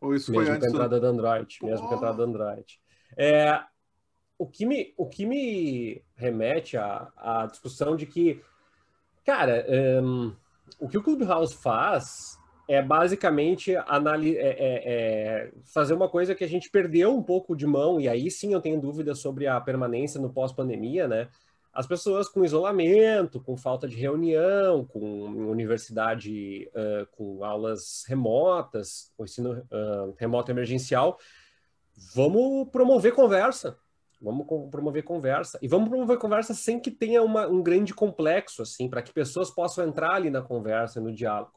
Ou 0.00 0.14
isso 0.14 0.30
mesmo 0.30 0.46
foi 0.46 0.54
antes? 0.54 0.68
com 0.68 0.72
a 0.72 0.84
entrada 0.84 1.00
do 1.00 1.06
Android. 1.06 1.58
Mesmo 1.62 1.88
com 1.88 1.94
a 1.94 1.96
entrada 1.96 2.16
do 2.16 2.22
Android. 2.22 2.80
É, 3.16 3.60
o, 4.38 4.46
que 4.46 4.66
me, 4.66 4.94
o 4.96 5.06
que 5.06 5.24
me 5.24 6.02
remete 6.14 6.76
à, 6.76 7.08
à 7.16 7.46
discussão 7.46 7.96
de 7.96 8.06
que, 8.06 8.42
cara, 9.24 9.66
um, 10.02 10.34
o 10.78 10.88
que 10.88 10.98
o 10.98 11.02
Clubhouse 11.02 11.54
faz 11.54 12.38
é 12.68 12.82
basicamente 12.82 13.76
anali 13.86 14.36
é, 14.36 14.48
é, 14.48 14.82
é, 14.84 15.52
fazer 15.72 15.94
uma 15.94 16.08
coisa 16.08 16.34
que 16.34 16.42
a 16.42 16.48
gente 16.48 16.68
perdeu 16.68 17.14
um 17.14 17.22
pouco 17.22 17.54
de 17.54 17.66
mão, 17.66 18.00
e 18.00 18.08
aí 18.08 18.30
sim 18.30 18.52
eu 18.52 18.60
tenho 18.60 18.80
dúvidas 18.80 19.20
sobre 19.20 19.46
a 19.46 19.60
permanência 19.60 20.20
no 20.20 20.32
pós-pandemia, 20.32 21.06
né? 21.06 21.28
As 21.76 21.86
pessoas 21.86 22.26
com 22.26 22.42
isolamento, 22.42 23.38
com 23.38 23.54
falta 23.54 23.86
de 23.86 23.94
reunião, 23.96 24.82
com 24.86 24.98
universidade 25.50 26.70
uh, 26.74 27.06
com 27.12 27.44
aulas 27.44 28.02
remotas, 28.08 29.12
com 29.14 29.24
ensino 29.24 29.52
uh, 29.52 30.14
remoto 30.18 30.50
emergencial, 30.50 31.18
vamos 32.14 32.70
promover 32.70 33.12
conversa. 33.12 33.76
Vamos 34.18 34.46
promover 34.70 35.02
conversa. 35.02 35.58
E 35.60 35.68
vamos 35.68 35.90
promover 35.90 36.16
conversa 36.16 36.54
sem 36.54 36.80
que 36.80 36.90
tenha 36.90 37.22
uma, 37.22 37.46
um 37.46 37.62
grande 37.62 37.92
complexo, 37.92 38.62
assim, 38.62 38.88
para 38.88 39.02
que 39.02 39.12
pessoas 39.12 39.50
possam 39.50 39.86
entrar 39.86 40.12
ali 40.14 40.30
na 40.30 40.40
conversa, 40.40 40.98
no 40.98 41.12
diálogo. 41.12 41.52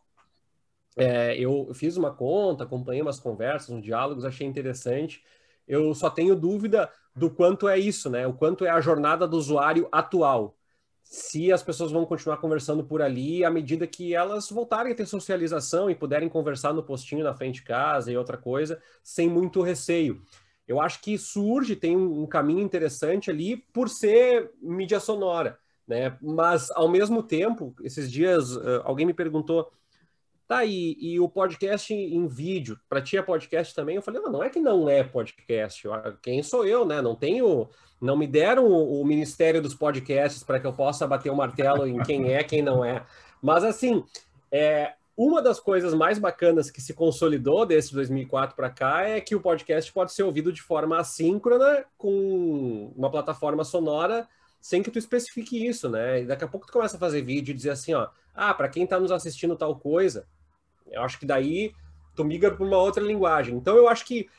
É, 0.98 1.34
eu 1.40 1.74
fiz 1.74 1.96
uma 1.96 2.14
conta, 2.14 2.66
acompanhei 2.66 3.02
umas 3.02 3.22
conversas, 3.22 3.70
uns 3.70 3.82
diálogos, 3.82 4.26
achei 4.26 4.46
interessante. 4.46 5.24
Eu 5.66 5.94
só 5.94 6.10
tenho 6.10 6.36
dúvida 6.36 6.92
do 7.16 7.30
quanto 7.30 7.68
é 7.68 7.78
isso, 7.78 8.10
né? 8.10 8.26
O 8.26 8.34
quanto 8.34 8.66
é 8.66 8.70
a 8.70 8.82
jornada 8.82 9.28
do 9.28 9.38
usuário 9.38 9.88
atual. 9.92 10.56
Se 11.04 11.52
as 11.52 11.64
pessoas 11.64 11.92
vão 11.92 12.06
continuar 12.06 12.38
conversando 12.38 12.84
por 12.84 13.02
ali 13.02 13.44
à 13.44 13.50
medida 13.50 13.88
que 13.88 14.14
elas 14.14 14.50
voltarem 14.50 14.92
a 14.92 14.96
ter 14.96 15.08
socialização 15.08 15.90
e 15.90 15.96
puderem 15.96 16.30
conversar 16.30 16.72
no 16.72 16.84
postinho 16.84 17.24
na 17.24 17.34
frente 17.34 17.56
de 17.56 17.64
casa 17.64 18.12
e 18.12 18.18
outra 18.18 18.38
coisa, 18.38 18.80
sem 19.04 19.28
muito 19.28 19.62
receio. 19.62 20.22
Eu 20.68 20.80
acho 20.80 21.02
que 21.02 21.18
surge, 21.18 21.76
tem 21.76 21.98
um 21.98 22.28
caminho 22.28 22.60
interessante 22.60 23.32
ali 23.32 23.58
por 23.58 23.90
ser 23.90 24.52
mídia 24.62 25.00
sonora, 25.00 25.58
né? 25.88 26.16
Mas 26.22 26.70
ao 26.72 26.88
mesmo 26.88 27.24
tempo, 27.24 27.74
esses 27.84 28.12
dias 28.12 28.56
alguém 28.84 29.08
me 29.08 29.14
perguntou 29.14 29.72
Tá, 30.50 30.66
e, 30.66 30.98
e 31.00 31.20
o 31.20 31.30
podcast 31.30 31.94
em 31.94 32.28
vídeo, 32.28 32.76
para 32.90 33.04
ti 33.04 33.16
é 33.16 33.22
podcast 33.22 33.72
também? 33.76 33.98
Eu 33.98 34.02
falei, 34.02 34.20
não, 34.20 34.32
não 34.32 34.44
é 34.44 34.50
que 34.50 34.60
não 34.60 34.90
é 34.90 35.04
podcast, 35.04 35.88
quem 36.24 36.42
sou 36.42 36.66
eu, 36.66 36.84
né? 36.84 37.04
Não 37.04 37.14
tenho, 37.14 37.70
não 38.02 38.18
me 38.18 38.26
deram 38.26 38.66
o, 38.66 39.00
o 39.00 39.06
ministério 39.06 39.62
dos 39.62 39.76
podcasts 39.76 40.42
para 40.42 40.60
que 40.60 40.66
eu 40.66 40.74
possa 40.74 41.06
bater 41.06 41.30
o 41.32 41.36
martelo 41.36 41.88
em 41.88 42.02
quem 42.02 42.34
é, 42.34 42.44
quem 42.44 42.64
não 42.64 42.84
é. 42.84 43.06
Mas 43.40 43.64
assim, 43.64 44.04
é, 44.52 44.94
uma 45.16 45.40
das 45.40 45.60
coisas 45.60 45.94
mais 45.94 46.18
bacanas 46.18 46.72
que 46.72 46.82
se 46.82 46.96
consolidou 46.96 47.64
desse 47.64 47.94
2004 47.94 48.56
para 48.56 48.72
cá 48.72 49.08
é 49.08 49.22
que 49.22 49.36
o 49.36 49.42
podcast 49.42 49.94
pode 49.94 50.14
ser 50.14 50.24
ouvido 50.24 50.52
de 50.52 50.64
forma 50.64 50.98
assíncrona 50.98 51.86
com 51.96 52.92
uma 52.98 53.12
plataforma 53.12 53.64
sonora 53.64 54.28
sem 54.60 54.82
que 54.82 54.90
tu 54.90 54.98
especifique 54.98 55.64
isso, 55.64 55.88
né? 55.88 56.24
E 56.24 56.26
daqui 56.26 56.44
a 56.44 56.48
pouco 56.48 56.66
tu 56.66 56.74
começa 56.74 56.98
a 56.98 57.00
fazer 57.00 57.22
vídeo 57.22 57.52
e 57.52 57.56
dizer 57.56 57.70
assim, 57.70 57.94
ó, 57.94 58.10
ah, 58.34 58.52
para 58.52 58.68
quem 58.68 58.84
está 58.84 59.00
nos 59.00 59.12
assistindo 59.12 59.56
tal 59.56 59.76
coisa, 59.76 60.28
eu 60.92 61.02
acho 61.02 61.20
que 61.20 61.26
daí 61.26 61.74
tu 62.16 62.24
migra 62.24 62.52
para 62.52 62.66
uma 62.66 62.78
outra 62.78 63.04
linguagem. 63.04 63.56
Então 63.56 63.76
eu 63.76 63.88
acho 63.88 64.06
que 64.06 64.30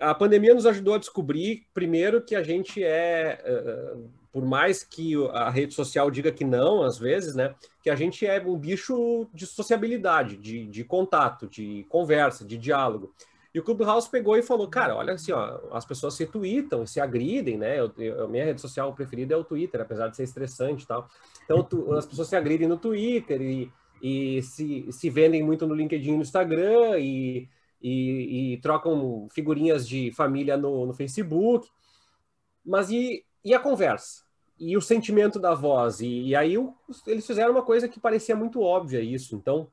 a 0.00 0.14
pandemia 0.14 0.54
nos 0.54 0.66
ajudou 0.66 0.94
a 0.94 0.98
descobrir, 0.98 1.66
primeiro, 1.74 2.22
que 2.22 2.34
a 2.34 2.42
gente 2.42 2.82
é, 2.82 3.42
uh, 3.46 4.10
por 4.32 4.44
mais 4.44 4.82
que 4.82 5.14
a 5.32 5.50
rede 5.50 5.74
social 5.74 6.10
diga 6.10 6.32
que 6.32 6.44
não, 6.44 6.82
às 6.82 6.98
vezes, 6.98 7.34
né, 7.34 7.54
que 7.82 7.90
a 7.90 7.96
gente 7.96 8.26
é 8.26 8.40
um 8.40 8.56
bicho 8.56 9.26
de 9.34 9.46
sociabilidade, 9.46 10.36
de, 10.36 10.66
de 10.66 10.84
contato, 10.84 11.46
de 11.46 11.84
conversa, 11.88 12.44
de 12.44 12.56
diálogo. 12.56 13.12
E 13.54 13.58
o 13.58 13.62
Clubhouse 13.62 14.08
pegou 14.08 14.36
e 14.36 14.42
falou, 14.42 14.68
cara, 14.68 14.94
olha 14.94 15.14
assim, 15.14 15.32
ó, 15.32 15.58
as 15.72 15.84
pessoas 15.84 16.14
se 16.14 16.26
tweetam, 16.26 16.86
se 16.86 17.00
agridem, 17.00 17.56
né? 17.56 17.80
Eu, 17.80 17.90
eu, 17.98 18.28
minha 18.28 18.44
rede 18.44 18.60
social 18.60 18.92
preferida 18.92 19.34
é 19.34 19.36
o 19.36 19.42
Twitter, 19.42 19.80
apesar 19.80 20.08
de 20.08 20.16
ser 20.16 20.24
estressante 20.24 20.84
e 20.84 20.86
tal. 20.86 21.08
Então, 21.44 21.62
tu, 21.62 21.92
as 21.94 22.06
pessoas 22.06 22.28
se 22.28 22.36
agridem 22.36 22.68
no 22.68 22.76
Twitter 22.76 23.40
e, 23.40 23.72
e 24.02 24.42
se, 24.42 24.90
se 24.92 25.10
vendem 25.10 25.42
muito 25.42 25.66
no 25.66 25.74
LinkedIn 25.74 26.12
e 26.12 26.16
no 26.16 26.22
Instagram 26.22 26.98
e, 26.98 27.48
e, 27.80 28.52
e 28.52 28.56
trocam 28.58 29.28
figurinhas 29.30 29.88
de 29.88 30.12
família 30.12 30.56
no, 30.56 30.86
no 30.86 30.94
Facebook. 30.94 31.68
Mas 32.64 32.90
e, 32.90 33.24
e, 33.44 33.54
a 33.54 33.58
conversa? 33.58 34.24
E 34.58 34.76
o 34.76 34.80
sentimento 34.80 35.38
da 35.38 35.54
voz? 35.54 36.00
E, 36.00 36.28
e 36.28 36.36
aí 36.36 36.54
eles 37.06 37.26
fizeram 37.26 37.52
uma 37.52 37.62
coisa 37.62 37.88
que 37.88 38.00
parecia 38.00 38.36
muito 38.36 38.60
óbvia 38.60 39.00
isso. 39.00 39.34
Então, 39.34 39.70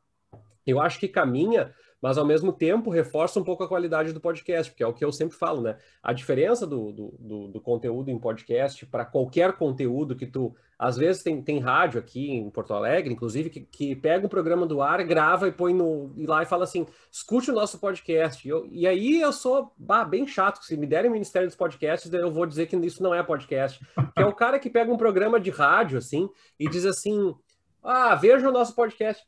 eu 0.65 0.79
acho 0.79 0.99
que 0.99 1.07
caminha, 1.07 1.73
mas 2.05 2.19
ao 2.19 2.25
mesmo 2.25 2.53
tempo 2.53 2.91
reforça 2.91 3.39
um 3.39 3.43
pouco 3.43 3.63
a 3.63 3.67
qualidade 3.67 4.13
do 4.13 4.21
podcast, 4.21 4.71
porque 4.71 4.83
é 4.83 4.87
o 4.87 4.93
que 4.93 5.03
eu 5.03 5.11
sempre 5.11 5.35
falo, 5.35 5.59
né? 5.59 5.75
A 6.03 6.13
diferença 6.13 6.67
do, 6.67 6.91
do, 6.91 7.15
do, 7.19 7.47
do 7.47 7.59
conteúdo 7.59 8.11
em 8.11 8.19
podcast 8.19 8.85
para 8.85 9.03
qualquer 9.03 9.53
conteúdo 9.53 10.15
que 10.15 10.27
tu. 10.27 10.55
Às 10.77 10.97
vezes 10.97 11.23
tem, 11.23 11.41
tem 11.41 11.57
rádio 11.57 11.99
aqui 11.99 12.29
em 12.29 12.47
Porto 12.51 12.75
Alegre, 12.75 13.11
inclusive, 13.11 13.49
que, 13.49 13.61
que 13.61 13.95
pega 13.95 14.23
um 14.23 14.29
programa 14.29 14.67
do 14.67 14.83
ar, 14.83 15.03
grava 15.03 15.47
e 15.47 15.51
põe 15.51 15.73
no. 15.73 16.13
e 16.15 16.27
lá 16.27 16.43
e 16.43 16.45
fala 16.45 16.65
assim: 16.65 16.85
escute 17.11 17.49
o 17.49 17.55
nosso 17.55 17.79
podcast. 17.79 18.47
E, 18.47 18.51
eu, 18.51 18.67
e 18.69 18.85
aí 18.85 19.19
eu 19.19 19.33
sou 19.33 19.73
bah, 19.75 20.05
bem 20.05 20.27
chato, 20.27 20.63
se 20.63 20.77
me 20.77 20.85
derem 20.85 21.09
o 21.09 21.13
Ministério 21.13 21.47
dos 21.47 21.57
Podcasts, 21.57 22.13
eu 22.13 22.31
vou 22.31 22.45
dizer 22.45 22.67
que 22.67 22.75
isso 22.75 23.01
não 23.01 23.15
é 23.15 23.23
podcast. 23.23 23.83
Que 24.15 24.21
é 24.21 24.25
o 24.27 24.35
cara 24.35 24.59
que 24.59 24.69
pega 24.69 24.93
um 24.93 24.97
programa 24.97 25.39
de 25.39 25.49
rádio, 25.49 25.97
assim, 25.97 26.29
e 26.59 26.69
diz 26.69 26.85
assim: 26.85 27.33
ah, 27.81 28.13
veja 28.13 28.47
o 28.47 28.51
nosso 28.51 28.75
podcast. 28.75 29.25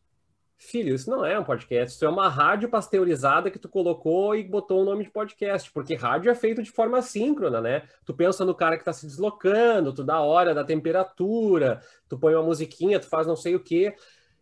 Filho, 0.59 0.95
isso 0.95 1.07
não 1.07 1.23
é 1.23 1.39
um 1.39 1.43
podcast, 1.43 1.95
isso 1.95 2.03
é 2.03 2.09
uma 2.09 2.27
rádio 2.27 2.67
pasteurizada 2.67 3.51
que 3.51 3.59
tu 3.59 3.69
colocou 3.69 4.35
e 4.35 4.43
botou 4.43 4.81
o 4.81 4.83
nome 4.83 5.03
de 5.03 5.11
podcast, 5.11 5.71
porque 5.71 5.93
rádio 5.93 6.31
é 6.31 6.35
feito 6.35 6.63
de 6.63 6.71
forma 6.71 6.99
síncrona, 6.99 7.61
né? 7.61 7.83
Tu 8.03 8.11
pensa 8.11 8.43
no 8.43 8.55
cara 8.55 8.75
que 8.75 8.81
está 8.81 8.91
se 8.91 9.05
deslocando, 9.05 9.93
tu 9.93 10.03
dá 10.03 10.15
a 10.15 10.23
hora 10.23 10.55
da 10.55 10.63
temperatura, 10.63 11.79
tu 12.09 12.17
põe 12.17 12.33
uma 12.33 12.43
musiquinha, 12.43 12.99
tu 12.99 13.07
faz 13.07 13.27
não 13.27 13.35
sei 13.35 13.53
o 13.53 13.59
quê. 13.59 13.95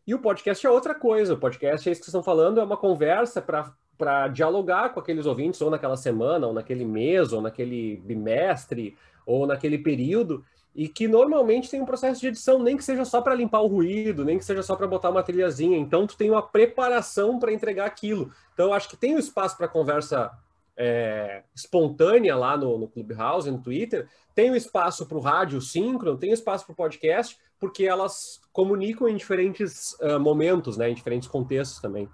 E 0.07 0.15
o 0.15 0.19
podcast 0.19 0.65
é 0.65 0.69
outra 0.69 0.95
coisa. 0.95 1.33
O 1.33 1.37
podcast 1.37 1.89
é 1.89 1.91
isso 1.91 2.01
que 2.01 2.07
estão 2.07 2.23
falando, 2.23 2.61
é 2.61 2.63
uma 2.63 2.77
conversa 2.77 3.41
para 3.41 4.27
dialogar 4.29 4.93
com 4.93 5.01
aqueles 5.01 5.25
ouvintes, 5.25 5.61
ou 5.61 5.69
naquela 5.69 5.97
semana, 5.97 6.47
ou 6.47 6.53
naquele 6.53 6.85
mês, 6.85 7.33
ou 7.33 7.41
naquele 7.41 7.97
bimestre, 7.97 8.95
ou 9.25 9.45
naquele 9.45 9.79
período 9.79 10.45
e 10.75 10.89
que 10.89 11.07
normalmente 11.07 11.69
tem 11.69 11.81
um 11.81 11.85
processo 11.85 12.19
de 12.19 12.27
edição, 12.27 12.61
nem 12.61 12.75
que 12.75 12.83
seja 12.83 13.05
só 13.05 13.21
para 13.21 13.33
limpar 13.33 13.61
o 13.61 13.67
ruído, 13.67 14.25
nem 14.25 14.37
que 14.37 14.43
seja 14.43 14.61
só 14.61 14.75
para 14.75 14.85
botar 14.85 15.09
uma 15.09 15.23
trilhazinha. 15.23 15.77
Então, 15.77 16.05
tu 16.05 16.17
tem 16.17 16.29
uma 16.29 16.41
preparação 16.41 17.39
para 17.39 17.53
entregar 17.53 17.85
aquilo. 17.85 18.29
Então, 18.53 18.67
eu 18.67 18.73
acho 18.73 18.89
que 18.89 18.97
tem 18.97 19.15
um 19.15 19.19
espaço 19.19 19.55
para 19.55 19.69
conversa 19.69 20.29
é, 20.75 21.43
espontânea 21.55 22.35
lá 22.35 22.57
no, 22.57 22.77
no 22.77 22.87
Clubhouse, 22.89 23.49
no 23.49 23.61
Twitter, 23.61 24.09
tem 24.33 24.51
um 24.51 24.55
espaço 24.55 25.05
para 25.05 25.17
o 25.17 25.21
rádio 25.21 25.61
síncrono, 25.61 26.17
tem 26.17 26.31
um 26.31 26.33
espaço 26.33 26.65
para 26.65 26.73
o 26.73 26.75
podcast, 26.75 27.37
porque 27.57 27.85
elas 27.85 28.41
comunicam 28.51 29.07
em 29.07 29.15
diferentes 29.15 29.93
uh, 30.01 30.19
momentos, 30.19 30.75
né, 30.75 30.89
em 30.89 30.93
diferentes 30.93 31.29
contextos 31.29 31.79
também. 31.79 32.09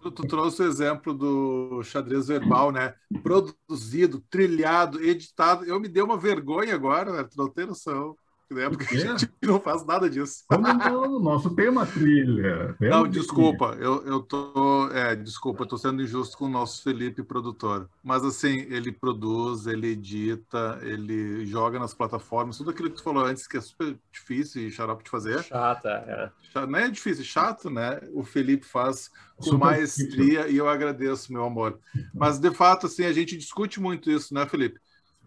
Tu, 0.00 0.10
tu, 0.12 0.26
trouxe 0.26 0.62
o 0.62 0.66
exemplo 0.66 1.12
do 1.12 1.82
xadrez 1.82 2.28
verbal, 2.28 2.70
né? 2.70 2.94
Produzido, 3.22 4.20
trilhado, 4.30 5.02
editado. 5.02 5.64
Eu 5.64 5.80
me 5.80 5.88
dei 5.88 6.02
uma 6.02 6.16
vergonha 6.16 6.74
agora, 6.74 7.12
né? 7.12 7.28
Não 7.36 7.48
tem 7.48 7.66
noção. 7.66 8.16
Né? 8.50 8.68
Porque 8.68 8.96
a 8.96 8.98
gente 8.98 9.30
não 9.42 9.60
faz 9.60 9.84
nada 9.84 10.08
disso. 10.08 10.44
Como 10.48 10.66
não? 10.66 11.20
Nosso 11.20 11.50
tema 11.54 11.84
trilha. 11.84 12.76
Não, 12.80 13.06
desculpa, 13.06 13.76
eu, 13.78 14.02
eu 14.06 14.20
tô. 14.20 14.88
É, 14.92 15.14
desculpa, 15.14 15.62
eu 15.62 15.68
tô 15.68 15.76
sendo 15.76 16.02
injusto 16.02 16.38
com 16.38 16.46
o 16.46 16.50
nosso 16.50 16.82
Felipe 16.82 17.22
produtor. 17.22 17.88
Mas 18.02 18.24
assim, 18.24 18.60
ele 18.70 18.90
produz, 18.90 19.66
ele 19.66 19.88
edita, 19.88 20.78
ele 20.82 21.44
joga 21.46 21.78
nas 21.78 21.92
plataformas, 21.92 22.56
tudo 22.56 22.70
aquilo 22.70 22.90
que 22.90 22.96
tu 22.96 23.02
falou 23.02 23.24
antes, 23.24 23.46
que 23.46 23.56
é 23.56 23.60
super 23.60 23.96
difícil 24.10 24.62
e 24.62 24.70
xarope 24.70 25.04
de 25.04 25.10
fazer. 25.10 25.42
Chata, 25.42 25.88
é. 25.88 26.30
Não 26.66 26.78
é 26.78 26.90
difícil, 26.90 27.24
chato, 27.24 27.68
né? 27.68 28.00
O 28.14 28.24
Felipe 28.24 28.64
faz 28.64 29.10
com 29.36 29.44
super 29.44 29.58
maestria 29.58 30.38
difícil. 30.38 30.50
e 30.50 30.56
eu 30.56 30.68
agradeço, 30.68 31.32
meu 31.32 31.44
amor. 31.44 31.78
Mas 32.14 32.38
de 32.38 32.50
fato, 32.50 32.86
assim, 32.86 33.04
a 33.04 33.12
gente 33.12 33.36
discute 33.36 33.80
muito 33.80 34.10
isso, 34.10 34.32
né, 34.32 34.46
Felipe? 34.46 34.80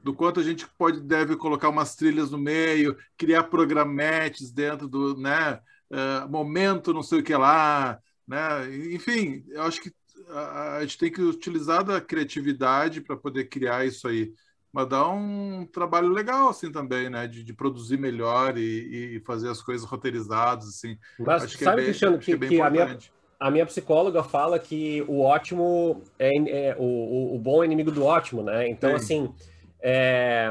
Do 0.04 0.14
quanto 0.14 0.40
a 0.40 0.44
gente 0.44 0.68
pode 0.78 1.00
deve 1.02 1.36
colocar 1.36 1.70
umas 1.70 1.96
trilhas 1.96 2.32
no 2.32 2.38
meio, 2.38 2.98
criar 3.18 3.44
programetes 3.44 4.52
dentro 4.52 4.88
do 4.88 5.16
né, 5.18 5.60
uh, 5.92 6.30
momento, 6.30 6.94
não 6.94 7.04
sei 7.04 7.20
o 7.20 7.24
que 7.24 7.36
lá, 7.36 8.00
né? 8.28 8.76
Enfim, 8.94 9.44
eu 9.50 9.62
acho 9.64 9.82
que 9.82 9.92
a, 10.30 10.78
a 10.78 10.82
gente 10.82 10.98
tem 10.98 11.12
que 11.12 11.22
utilizar 11.22 11.84
da 11.84 12.02
criatividade 12.02 13.02
para 13.02 13.16
poder 13.16 13.46
criar 13.46 13.86
isso 13.86 14.08
aí. 14.08 14.34
Mas 14.74 14.88
dá 14.88 15.08
um 15.10 15.68
trabalho 15.70 16.08
legal 16.08 16.48
assim 16.48 16.72
também, 16.72 17.10
né? 17.10 17.28
De, 17.28 17.44
de 17.44 17.54
produzir 17.54 17.98
melhor 17.98 18.58
e, 18.58 19.18
e, 19.18 19.20
fazer 19.20 19.50
as 19.50 19.62
coisas 19.62 19.86
roteirizadas, 19.86 20.68
assim. 20.68 20.98
Mas 21.20 21.44
acho 21.44 21.58
que 21.58 21.64
é 21.64 21.66
sabe, 21.66 21.82
é 21.82 21.84
bem, 21.84 21.86
Cristiano, 21.92 22.18
que, 22.18 22.38
que, 22.38 22.48
que 22.48 22.62
a, 22.62 22.70
minha, 22.70 22.98
a 23.38 23.52
minha 23.52 23.66
psicóloga 23.66 24.24
fala 24.24 24.58
que 24.58 25.04
o 25.10 25.22
ótimo 25.22 26.02
é, 26.18 26.70
é 26.70 26.76
o, 26.80 27.36
o, 27.36 27.38
bom 27.38 27.62
é 27.62 27.66
inimigo 27.66 27.92
do 27.92 28.06
ótimo, 28.06 28.42
né? 28.42 28.70
Então, 28.70 28.92
Sim. 28.92 28.96
assim 28.96 29.34
é... 29.82 30.50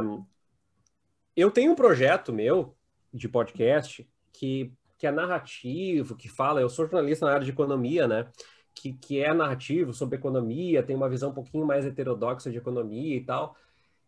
Eu 1.37 1.51
tenho 1.51 1.73
um 1.73 1.77
projeto 1.77 2.33
meu 2.33 2.77
de 3.13 3.29
podcast 3.29 4.09
que, 4.33 4.73
que 4.99 5.07
é 5.07 5.11
narrativo, 5.11 6.17
que 6.17 6.29
fala. 6.29 6.61
Eu 6.61 6.69
sou 6.69 6.87
jornalista 6.87 7.27
na 7.27 7.33
área 7.33 7.45
de 7.45 7.51
economia, 7.51 8.07
né? 8.07 8.27
Que, 8.75 8.93
que 8.93 9.21
é 9.21 9.33
narrativo 9.33 9.93
sobre 9.93 10.17
economia, 10.17 10.83
tem 10.83 10.97
uma 10.97 11.09
visão 11.09 11.31
um 11.31 11.35
pouquinho 11.35 11.67
mais 11.67 11.85
heterodoxa 11.85 12.51
de 12.51 12.59
economia 12.59 13.17
e 13.17 13.25
tal. 13.25 13.57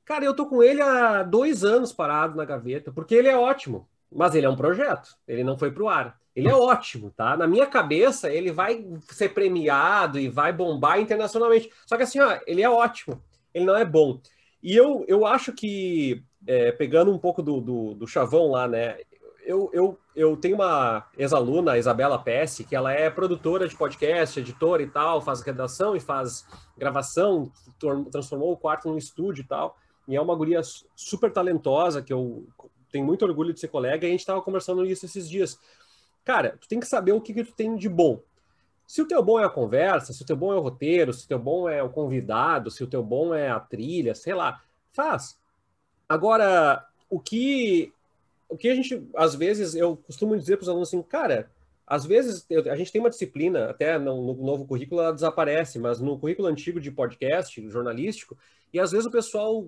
Cara, 0.04 0.24
eu 0.24 0.34
tô 0.34 0.46
com 0.46 0.62
ele 0.62 0.82
há 0.82 1.22
dois 1.22 1.64
anos 1.64 1.92
parado 1.92 2.36
na 2.36 2.44
gaveta, 2.44 2.92
porque 2.92 3.14
ele 3.14 3.28
é 3.28 3.36
ótimo, 3.36 3.88
mas 4.10 4.34
ele 4.34 4.46
é 4.46 4.50
um 4.50 4.56
projeto, 4.56 5.16
ele 5.26 5.44
não 5.44 5.56
foi 5.56 5.70
pro 5.70 5.88
ar. 5.88 6.20
Ele 6.34 6.48
é 6.48 6.54
ótimo, 6.54 7.10
tá? 7.10 7.36
Na 7.36 7.46
minha 7.46 7.66
cabeça, 7.66 8.30
ele 8.30 8.50
vai 8.50 8.86
ser 9.10 9.30
premiado 9.30 10.18
e 10.18 10.28
vai 10.28 10.52
bombar 10.52 10.98
internacionalmente. 10.98 11.70
Só 11.86 11.96
que 11.96 12.04
assim, 12.04 12.20
ó, 12.20 12.40
ele 12.46 12.62
é 12.62 12.70
ótimo, 12.70 13.22
ele 13.52 13.66
não 13.66 13.76
é 13.76 13.84
bom. 13.84 14.20
E 14.62 14.76
eu, 14.76 15.04
eu 15.08 15.26
acho 15.26 15.52
que, 15.52 16.22
é, 16.46 16.70
pegando 16.70 17.12
um 17.12 17.18
pouco 17.18 17.42
do, 17.42 17.60
do, 17.60 17.94
do, 17.94 18.06
chavão 18.06 18.52
lá, 18.52 18.68
né? 18.68 18.98
Eu, 19.44 19.68
eu, 19.72 19.98
eu 20.14 20.36
tenho 20.36 20.54
uma 20.54 21.08
ex-aluna, 21.18 21.76
Isabela 21.76 22.16
Pesce, 22.16 22.62
que 22.62 22.76
ela 22.76 22.92
é 22.92 23.10
produtora 23.10 23.66
de 23.66 23.76
podcast, 23.76 24.38
editora 24.38 24.82
e 24.82 24.86
tal, 24.86 25.20
faz 25.20 25.40
redação 25.40 25.96
e 25.96 26.00
faz 26.00 26.46
gravação, 26.78 27.50
transformou 28.12 28.52
o 28.52 28.56
quarto 28.56 28.88
num 28.88 28.96
estúdio 28.96 29.42
e 29.42 29.46
tal. 29.46 29.76
E 30.06 30.14
é 30.14 30.20
uma 30.20 30.36
guria 30.36 30.60
super 30.94 31.32
talentosa, 31.32 32.00
que 32.00 32.12
eu 32.12 32.46
tenho 32.92 33.04
muito 33.04 33.24
orgulho 33.24 33.52
de 33.52 33.58
ser 33.58 33.68
colega, 33.68 34.04
e 34.04 34.08
a 34.08 34.10
gente 34.12 34.20
estava 34.20 34.42
conversando 34.42 34.86
isso 34.86 35.06
esses 35.06 35.28
dias. 35.28 35.58
Cara, 36.24 36.56
tu 36.60 36.68
tem 36.68 36.78
que 36.78 36.86
saber 36.86 37.12
o 37.12 37.20
que, 37.20 37.34
que 37.34 37.44
tu 37.44 37.52
tem 37.52 37.74
de 37.74 37.88
bom. 37.88 38.20
Se 38.86 39.00
o 39.00 39.06
teu 39.06 39.22
bom 39.22 39.40
é 39.40 39.44
a 39.44 39.50
conversa, 39.50 40.12
se 40.12 40.22
o 40.22 40.26
teu 40.26 40.36
bom 40.36 40.52
é 40.52 40.56
o 40.56 40.60
roteiro, 40.60 41.12
se 41.12 41.24
o 41.24 41.28
teu 41.28 41.38
bom 41.38 41.68
é 41.68 41.82
o 41.82 41.90
convidado, 41.90 42.70
se 42.70 42.84
o 42.84 42.86
teu 42.86 43.02
bom 43.02 43.34
é 43.34 43.50
a 43.50 43.58
trilha, 43.60 44.14
sei 44.14 44.34
lá, 44.34 44.62
faz. 44.92 45.38
Agora, 46.08 46.86
o 47.08 47.18
que 47.18 47.92
o 48.48 48.56
que 48.56 48.68
a 48.68 48.74
gente 48.74 49.02
às 49.16 49.34
vezes 49.34 49.74
eu 49.74 49.96
costumo 49.96 50.36
dizer 50.36 50.56
para 50.56 50.64
os 50.64 50.68
alunos 50.68 50.88
assim, 50.88 51.02
cara, 51.02 51.50
às 51.86 52.04
vezes 52.04 52.46
a 52.70 52.76
gente 52.76 52.92
tem 52.92 53.00
uma 53.00 53.10
disciplina, 53.10 53.70
até 53.70 53.98
no, 53.98 54.34
no 54.34 54.44
novo 54.44 54.66
currículo 54.66 55.00
ela 55.00 55.12
desaparece, 55.12 55.78
mas 55.78 56.00
no 56.00 56.18
currículo 56.18 56.48
antigo 56.48 56.80
de 56.80 56.90
podcast, 56.90 57.66
jornalístico, 57.68 58.36
e 58.72 58.78
às 58.78 58.92
vezes 58.92 59.06
o 59.06 59.10
pessoal 59.10 59.66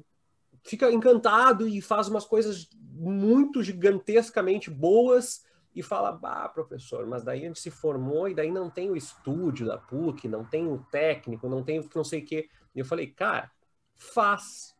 fica 0.62 0.90
encantado 0.90 1.68
e 1.68 1.80
faz 1.80 2.08
umas 2.08 2.24
coisas 2.24 2.68
muito 2.92 3.62
gigantescamente 3.62 4.70
boas 4.70 5.44
e 5.74 5.82
fala, 5.82 6.18
ah, 6.22 6.48
professor, 6.48 7.06
mas 7.06 7.24
daí 7.24 7.42
a 7.42 7.48
gente 7.48 7.58
se 7.58 7.70
formou 7.70 8.28
e 8.28 8.34
daí 8.34 8.50
não 8.50 8.70
tem 8.70 8.90
o 8.90 8.96
estúdio 8.96 9.66
da 9.66 9.76
PUC, 9.76 10.28
não 10.28 10.44
tem 10.44 10.68
o 10.68 10.78
técnico, 10.90 11.48
não 11.48 11.62
tem 11.62 11.80
o 11.80 11.88
não 11.94 12.04
sei 12.04 12.20
o 12.20 12.24
quê. 12.24 12.48
E 12.74 12.78
eu 12.78 12.84
falei, 12.84 13.08
cara, 13.08 13.50
faz, 13.94 14.74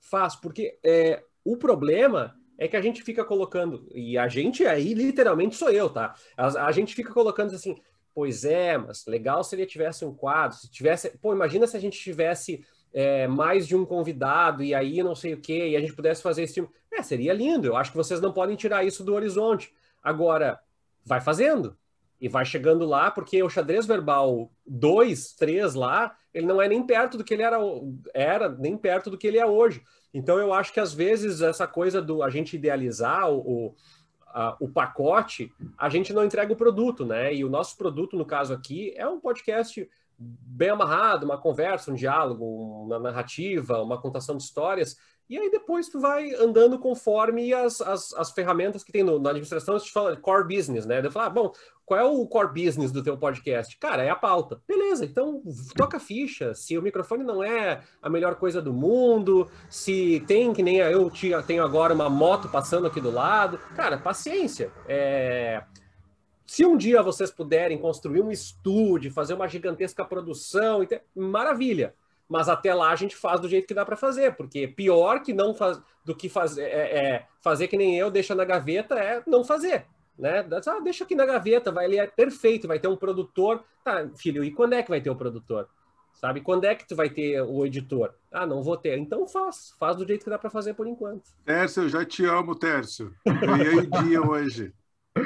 faz, 0.00 0.34
porque 0.34 0.78
é, 0.82 1.22
o 1.44 1.56
problema 1.56 2.34
é 2.56 2.66
que 2.66 2.76
a 2.76 2.80
gente 2.80 3.02
fica 3.02 3.24
colocando, 3.24 3.88
e 3.94 4.18
a 4.18 4.26
gente 4.26 4.66
aí 4.66 4.94
literalmente 4.94 5.54
sou 5.54 5.70
eu, 5.70 5.88
tá? 5.88 6.14
A, 6.36 6.66
a 6.66 6.72
gente 6.72 6.94
fica 6.94 7.12
colocando 7.12 7.54
assim, 7.54 7.76
pois 8.14 8.44
é, 8.44 8.76
mas 8.76 9.06
legal 9.06 9.44
se 9.44 9.54
ele 9.54 9.66
tivesse 9.66 10.04
um 10.04 10.14
quadro, 10.14 10.56
se 10.56 10.70
tivesse, 10.70 11.10
pô, 11.18 11.32
imagina 11.32 11.66
se 11.66 11.76
a 11.76 11.80
gente 11.80 11.98
tivesse 12.00 12.64
é, 12.92 13.28
mais 13.28 13.66
de 13.66 13.76
um 13.76 13.84
convidado 13.84 14.62
e 14.64 14.74
aí 14.74 15.02
não 15.02 15.14
sei 15.14 15.34
o 15.34 15.40
quê, 15.40 15.68
e 15.68 15.76
a 15.76 15.80
gente 15.80 15.92
pudesse 15.92 16.22
fazer 16.22 16.42
esse 16.42 16.54
tipo. 16.54 16.72
É, 16.92 17.02
seria 17.02 17.32
lindo. 17.32 17.66
Eu 17.66 17.76
acho 17.76 17.90
que 17.90 17.96
vocês 17.96 18.20
não 18.20 18.32
podem 18.32 18.56
tirar 18.56 18.84
isso 18.84 19.04
do 19.04 19.14
horizonte. 19.14 19.72
Agora, 20.02 20.58
vai 21.04 21.20
fazendo. 21.20 21.76
E 22.20 22.28
vai 22.28 22.44
chegando 22.44 22.84
lá, 22.84 23.10
porque 23.10 23.40
o 23.42 23.48
xadrez 23.48 23.86
verbal 23.86 24.50
2, 24.66 25.34
3 25.34 25.74
lá, 25.74 26.16
ele 26.34 26.46
não 26.46 26.60
é 26.60 26.68
nem 26.68 26.84
perto 26.84 27.16
do 27.16 27.22
que 27.22 27.32
ele 27.32 27.44
era, 27.44 27.58
era, 28.12 28.48
nem 28.48 28.76
perto 28.76 29.08
do 29.08 29.16
que 29.16 29.26
ele 29.26 29.38
é 29.38 29.46
hoje. 29.46 29.82
Então 30.12 30.36
eu 30.38 30.52
acho 30.52 30.72
que 30.72 30.80
às 30.80 30.92
vezes 30.92 31.40
essa 31.40 31.66
coisa 31.66 32.02
do 32.02 32.22
a 32.22 32.28
gente 32.28 32.56
idealizar 32.56 33.30
o, 33.30 33.72
a, 34.26 34.56
o 34.58 34.68
pacote, 34.68 35.52
a 35.76 35.88
gente 35.88 36.12
não 36.12 36.24
entrega 36.24 36.52
o 36.52 36.56
produto, 36.56 37.06
né? 37.06 37.32
E 37.32 37.44
o 37.44 37.48
nosso 37.48 37.76
produto, 37.76 38.16
no 38.16 38.26
caso 38.26 38.52
aqui, 38.52 38.92
é 38.96 39.06
um 39.06 39.20
podcast 39.20 39.88
bem 40.18 40.70
amarrado, 40.70 41.24
uma 41.24 41.38
conversa, 41.38 41.92
um 41.92 41.94
diálogo, 41.94 42.44
uma 42.44 42.98
narrativa, 42.98 43.80
uma 43.80 44.00
contação 44.00 44.36
de 44.36 44.42
histórias 44.42 44.96
e 45.28 45.36
aí 45.36 45.50
depois 45.50 45.88
tu 45.88 46.00
vai 46.00 46.32
andando 46.34 46.78
conforme 46.78 47.52
as, 47.52 47.80
as, 47.80 48.14
as 48.14 48.30
ferramentas 48.30 48.82
que 48.82 48.90
tem 48.90 49.02
no, 49.02 49.18
na 49.18 49.30
administração, 49.30 49.76
a 49.76 49.78
gente 49.78 49.92
fala 49.92 50.16
core 50.16 50.56
business, 50.56 50.86
né? 50.86 51.04
Eu 51.04 51.10
falo, 51.10 51.26
ah, 51.26 51.30
bom, 51.30 51.52
qual 51.88 52.00
é 52.00 52.04
o 52.04 52.26
core 52.26 52.64
business 52.64 52.92
do 52.92 53.02
teu 53.02 53.16
podcast? 53.16 53.76
Cara, 53.78 54.02
é 54.02 54.10
a 54.10 54.16
pauta. 54.16 54.60
Beleza, 54.68 55.04
então 55.04 55.42
toca 55.74 55.98
ficha. 55.98 56.54
Se 56.54 56.76
o 56.76 56.82
microfone 56.82 57.24
não 57.24 57.42
é 57.42 57.80
a 58.02 58.10
melhor 58.10 58.36
coisa 58.36 58.60
do 58.60 58.72
mundo, 58.72 59.50
se 59.70 60.22
tem, 60.26 60.52
que 60.52 60.62
nem 60.62 60.76
eu 60.76 61.10
tenho 61.46 61.64
agora 61.64 61.94
uma 61.94 62.10
moto 62.10 62.48
passando 62.48 62.86
aqui 62.86 63.00
do 63.00 63.10
lado, 63.10 63.58
cara, 63.74 63.96
paciência. 63.96 64.70
É... 64.86 65.62
Se 66.46 66.64
um 66.64 66.76
dia 66.76 67.02
vocês 67.02 67.30
puderem 67.30 67.78
construir 67.78 68.22
um 68.22 68.30
estúdio, 68.30 69.12
fazer 69.12 69.34
uma 69.34 69.48
gigantesca 69.48 70.04
produção, 70.04 70.80
maravilha. 71.14 71.94
Mas 72.28 72.48
até 72.48 72.74
lá 72.74 72.90
a 72.90 72.96
gente 72.96 73.16
faz 73.16 73.40
do 73.40 73.48
jeito 73.48 73.66
que 73.66 73.74
dá 73.74 73.84
para 73.84 73.96
fazer, 73.96 74.36
porque 74.36 74.68
pior 74.68 75.22
que 75.22 75.32
não 75.32 75.54
faz, 75.54 75.80
do 76.04 76.14
que 76.14 76.28
fazer, 76.28 76.64
é, 76.64 76.98
é, 76.98 77.26
fazer 77.40 77.68
que 77.68 77.76
nem 77.76 77.96
eu, 77.98 78.10
deixa 78.10 78.34
na 78.34 78.44
gaveta, 78.44 78.94
é 78.96 79.22
não 79.26 79.42
fazer. 79.42 79.86
Né? 80.18 80.44
Ah, 80.66 80.80
deixa 80.80 81.04
aqui 81.04 81.14
na 81.14 81.24
gaveta, 81.24 81.70
vai, 81.70 81.86
ele 81.86 81.96
é 81.96 82.06
perfeito, 82.06 82.68
vai 82.68 82.78
ter 82.78 82.88
um 82.88 82.96
produtor. 82.96 83.64
Tá, 83.84 84.06
filho, 84.16 84.44
e 84.44 84.50
quando 84.50 84.74
é 84.74 84.82
que 84.82 84.90
vai 84.90 85.00
ter 85.00 85.10
o 85.10 85.16
produtor? 85.16 85.68
Sabe? 86.12 86.40
Quando 86.40 86.64
é 86.64 86.74
que 86.74 86.86
tu 86.86 86.96
vai 86.96 87.08
ter 87.08 87.40
o 87.42 87.64
editor? 87.64 88.12
Ah, 88.32 88.44
não 88.44 88.60
vou 88.60 88.76
ter. 88.76 88.98
Então 88.98 89.26
faz. 89.28 89.72
Faz 89.78 89.96
do 89.96 90.04
jeito 90.04 90.24
que 90.24 90.30
dá 90.30 90.36
para 90.36 90.50
fazer 90.50 90.74
por 90.74 90.86
enquanto. 90.88 91.30
Tércio, 91.44 91.84
eu 91.84 91.88
já 91.88 92.04
te 92.04 92.24
amo, 92.24 92.56
Tércio. 92.56 93.14
Ganhei 93.24 93.76
o 93.76 93.86
dia 94.02 94.20
hoje. 94.20 94.74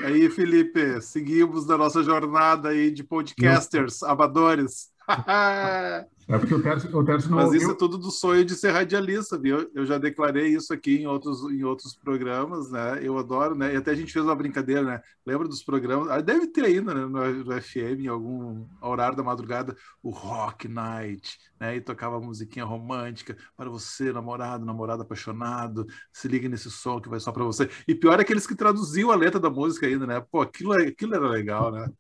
Aí, 0.05 0.29
Felipe, 0.29 1.01
seguimos 1.01 1.67
na 1.67 1.79
nossa 1.79 2.03
jornada 2.03 2.69
aí 2.69 2.91
de 2.91 3.03
podcasters, 3.03 4.03
amadores. 4.03 4.92
É 6.29 6.39
porque 6.39 6.55
o 6.55 6.63
Terce, 6.63 6.87
o 6.87 7.05
Terce 7.05 7.29
não 7.29 7.37
Mas 7.37 7.47
ouviu... 7.47 7.61
isso 7.61 7.71
é 7.73 7.75
tudo 7.75 7.99
do 7.99 8.11
sonho 8.11 8.45
de 8.45 8.55
ser 8.55 8.71
radialista, 8.71 9.37
viu? 9.37 9.69
Eu 9.75 9.85
já 9.85 9.99
declarei 9.99 10.55
isso 10.55 10.73
aqui 10.73 11.03
em 11.03 11.07
outros, 11.07 11.43
em 11.43 11.65
outros 11.65 11.95
programas, 11.95 12.71
né? 12.71 13.01
Eu 13.03 13.19
adoro, 13.19 13.55
né? 13.55 13.75
E 13.75 13.77
até 13.77 13.91
a 13.91 13.95
gente 13.95 14.13
fez 14.13 14.25
uma 14.25 14.35
brincadeira, 14.35 14.83
né? 14.83 15.03
Lembra 15.27 15.49
dos 15.49 15.63
programas? 15.63 16.09
Ah, 16.09 16.21
deve 16.21 16.47
ter 16.47 16.65
ainda 16.65 16.95
né? 16.95 17.01
no, 17.05 17.45
no 17.45 17.61
FM, 17.61 18.05
em 18.05 18.07
algum 18.07 18.65
horário 18.81 19.17
da 19.17 19.23
madrugada, 19.23 19.77
o 20.03 20.11
Rock 20.11 20.69
Night, 20.69 21.39
né? 21.61 21.77
E 21.77 21.81
tocava 21.81 22.21
musiquinha 22.21 22.65
romântica 22.65 23.37
para 23.57 23.69
você, 23.69 24.13
namorado, 24.13 24.65
namorado 24.65 25.03
apaixonado, 25.03 25.87
se 26.13 26.29
liga 26.29 26.49
nesse 26.49 26.71
som 26.71 27.01
que 27.01 27.09
vai 27.09 27.19
só 27.19 27.33
para 27.33 27.45
você. 27.45 27.69
E 27.87 27.95
pior 27.95 28.19
é 28.21 28.23
aqueles 28.23 28.47
que 28.47 28.55
traduziam 28.55 29.11
a 29.11 29.17
letra 29.17 29.41
da 29.41 29.51
música 29.51 29.87
ainda, 29.87 30.07
né? 30.07 30.25
Pô, 30.31 30.41
aquilo, 30.41 30.73
aquilo 30.73 31.17
era 31.17 31.29
legal, 31.29 31.73
né? 31.73 31.91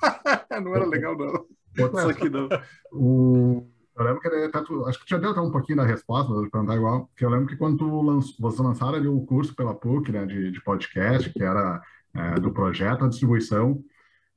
não 0.62 0.74
era 0.74 0.86
legal, 0.86 1.18
não. 1.18 1.44
Só 1.76 2.12
que 2.12 2.28
não. 2.28 2.48
O, 2.92 3.66
eu 3.96 4.04
lembro 4.04 4.20
que 4.20 4.28
ele, 4.28 4.50
acho 4.86 5.04
que 5.04 5.10
já 5.10 5.18
deu 5.18 5.30
até 5.30 5.40
um 5.40 5.50
pouquinho 5.50 5.78
da 5.78 5.84
resposta, 5.84 6.32
vou 6.32 6.50
perguntar 6.50 6.74
igual, 6.74 7.08
que 7.16 7.24
eu 7.24 7.30
lembro 7.30 7.46
que 7.46 7.56
quando 7.56 7.78
tu 7.78 8.02
lanç, 8.02 8.36
vocês 8.38 8.60
lançaram 8.60 8.94
ali 8.94 9.06
o 9.06 9.20
curso 9.24 9.54
pela 9.54 9.74
PUC, 9.74 10.10
né, 10.10 10.26
de, 10.26 10.50
de 10.50 10.60
podcast, 10.62 11.30
que 11.30 11.42
era 11.42 11.80
é, 12.12 12.34
do 12.40 12.52
projeto, 12.52 13.04
a 13.04 13.08
distribuição, 13.08 13.84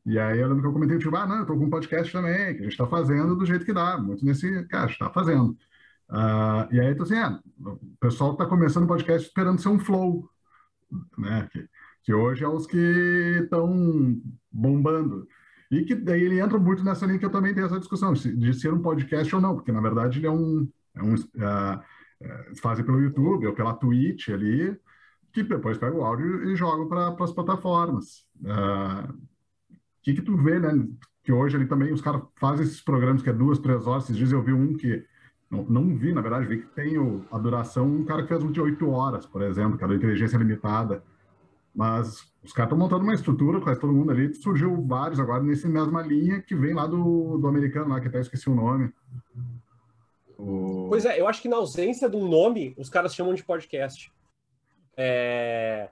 e 0.06 0.17
aí 0.19 0.39
eu 0.39 0.47
lembro 0.47 0.62
que 0.62 0.67
eu 0.67 0.73
comentei, 0.73 0.97
tipo, 1.00 1.15
ah, 1.15 1.26
não, 1.26 1.39
eu 1.39 1.45
tô 1.45 1.58
com 1.58 1.65
um 1.65 1.69
podcast 1.69 2.13
também, 2.13 2.54
que 2.54 2.60
a 2.60 2.63
gente 2.63 2.67
está 2.67 2.86
fazendo 2.86 3.36
do 3.36 3.45
jeito 3.45 3.65
que 3.65 3.73
dá, 3.73 3.97
muito 3.97 4.23
nesse, 4.23 4.63
cara, 4.67 4.86
a 4.86 4.88
gente 4.88 5.00
tá 5.00 5.10
fazendo. 5.10 5.58
Uh, 6.10 6.71
e 6.71 6.80
aí, 6.80 6.91
então, 6.91 7.04
assim, 7.04 7.15
é, 7.15 7.28
o 7.60 7.97
pessoal 8.00 8.34
está 8.34 8.45
começando 8.45 8.86
o 8.86 8.88
podcast 8.88 9.28
esperando 9.28 9.60
ser 9.60 9.69
um 9.69 9.80
flow, 9.80 10.30
né, 11.17 11.50
que, 11.52 11.67
que 12.04 12.13
hoje 12.13 12.43
é 12.43 12.47
os 12.47 12.67
que 12.67 12.78
estão 13.41 14.21
bombando. 14.52 15.28
E 15.69 15.84
que 15.84 15.95
daí 15.95 16.23
ele 16.23 16.39
entra 16.39 16.58
muito 16.58 16.84
nessa 16.84 17.06
linha 17.06 17.19
que 17.19 17.25
eu 17.25 17.30
também 17.30 17.53
tenho 17.53 17.65
essa 17.65 17.80
discussão, 17.80 18.13
de 18.13 18.53
ser 18.53 18.73
um 18.73 18.82
podcast 18.82 19.36
ou 19.36 19.41
não, 19.41 19.56
porque 19.56 19.71
na 19.71 19.82
verdade 19.82 20.19
ele 20.19 20.27
é 20.27 20.32
um. 20.32 20.67
É 20.95 21.03
um 21.03 21.13
uh, 21.13 21.82
fazem 22.62 22.84
pelo 22.84 22.99
YouTube 22.99 23.45
ou 23.45 23.53
pela 23.53 23.73
Twitch 23.73 24.30
ali, 24.30 24.75
que 25.32 25.43
depois 25.43 25.77
pega 25.77 25.95
o 25.95 26.03
áudio 26.03 26.49
e 26.49 26.56
joga 26.56 26.88
para 26.88 27.23
as 27.23 27.32
plataformas. 27.32 28.25
O 28.41 28.47
uh, 28.47 29.13
que, 30.01 30.13
que 30.13 30.21
tu 30.21 30.36
vê, 30.38 30.60
né? 30.60 30.88
Que 31.23 31.32
hoje 31.32 31.58
ali 31.58 31.67
também 31.67 31.91
os 31.91 32.01
caras 32.01 32.21
fazem 32.38 32.65
esses 32.65 32.82
programas 32.82 33.21
que 33.21 33.30
é 33.30 33.34
duas, 33.34 33.60
três 33.60 33.86
horas. 33.86 34.06
Esses 34.06 34.17
dias 34.17 34.32
eu 34.32 34.41
vi 34.41 34.53
um 34.53 34.75
que. 34.75 35.06
Não, 35.49 35.63
não 35.63 35.95
vi, 35.95 36.12
na 36.12 36.21
verdade, 36.21 36.45
vi 36.45 36.58
que 36.58 36.67
tem 36.75 36.97
o, 36.97 37.25
a 37.32 37.38
duração, 37.38 37.88
um 37.88 38.03
cara 38.03 38.23
que 38.23 38.27
fez 38.27 38.43
um 38.43 38.51
de 38.51 38.60
oito 38.60 38.89
horas, 38.89 39.25
por 39.25 39.41
exemplo, 39.41 39.77
que 39.77 39.84
era 39.84 39.95
inteligência 39.95 40.38
limitada. 40.38 41.03
Mas 41.73 42.25
os 42.43 42.53
caras 42.53 42.71
estão 42.71 42.77
montando 42.77 43.03
uma 43.03 43.13
estrutura, 43.13 43.62
quase 43.62 43.80
todo 43.80 43.93
mundo 43.93 44.12
ali. 44.12 44.34
Surgiu 44.34 44.82
vários 44.86 45.19
agora 45.19 45.43
nessa 45.43 45.67
mesma 45.67 46.01
linha 46.01 46.41
que 46.41 46.56
vem 46.56 46.73
lá 46.73 46.88
do, 46.88 47.38
do 47.38 47.47
americano, 47.47 47.89
lá, 47.89 47.99
que 47.99 48.08
até 48.08 48.19
esqueci 48.19 48.49
o 48.49 48.56
nome. 48.56 48.91
O... 50.38 50.88
Pois 50.89 51.06
é, 51.06 51.19
eu 51.19 51.27
acho 51.27 51.41
que 51.41 51.49
na 51.49 51.58
ausência 51.58 52.10
de 52.10 52.15
um 52.15 52.27
nome, 52.27 52.73
os 52.77 52.89
caras 52.89 53.13
chamam 53.13 53.34
de 53.34 53.43
podcast. 53.43 54.12
É... 54.95 55.89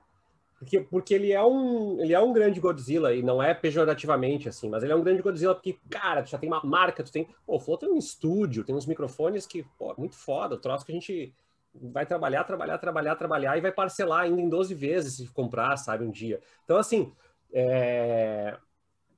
Porque, 0.58 0.80
porque 0.80 1.14
ele, 1.14 1.32
é 1.32 1.44
um, 1.44 2.00
ele 2.00 2.14
é 2.14 2.20
um 2.20 2.32
grande 2.32 2.60
Godzilla, 2.60 3.14
e 3.14 3.22
não 3.22 3.44
é 3.44 3.54
pejorativamente 3.54 4.48
assim, 4.48 4.70
mas 4.70 4.82
ele 4.82 4.94
é 4.94 4.96
um 4.96 5.04
grande 5.04 5.22
Godzilla 5.22 5.54
porque, 5.54 5.78
cara, 5.90 6.24
tu 6.24 6.30
já 6.30 6.38
tem 6.38 6.50
uma 6.50 6.64
marca, 6.64 7.04
tu 7.04 7.12
tem. 7.12 7.28
Pô, 7.46 7.58
o 7.58 7.60
Flow 7.60 7.78
tem 7.78 7.92
um 7.92 7.98
estúdio, 7.98 8.64
tem 8.64 8.74
uns 8.74 8.86
microfones 8.86 9.46
que, 9.46 9.64
pô, 9.78 9.94
muito 9.98 10.16
foda, 10.16 10.56
o 10.56 10.58
troço 10.58 10.86
que 10.86 10.92
a 10.92 10.96
gente 10.96 11.34
vai 11.82 12.06
trabalhar, 12.06 12.44
trabalhar, 12.44 12.78
trabalhar, 12.78 13.16
trabalhar 13.16 13.58
e 13.58 13.62
vai 13.62 13.72
parcelar 13.72 14.22
ainda 14.22 14.42
em 14.42 14.50
12 14.50 14.74
vezes 14.74 15.16
se 15.16 15.28
comprar, 15.28 15.76
sabe, 15.78 16.06
um 16.06 16.12
dia. 16.12 16.40
Então, 16.64 16.78
assim, 16.78 17.12
é, 17.54 18.58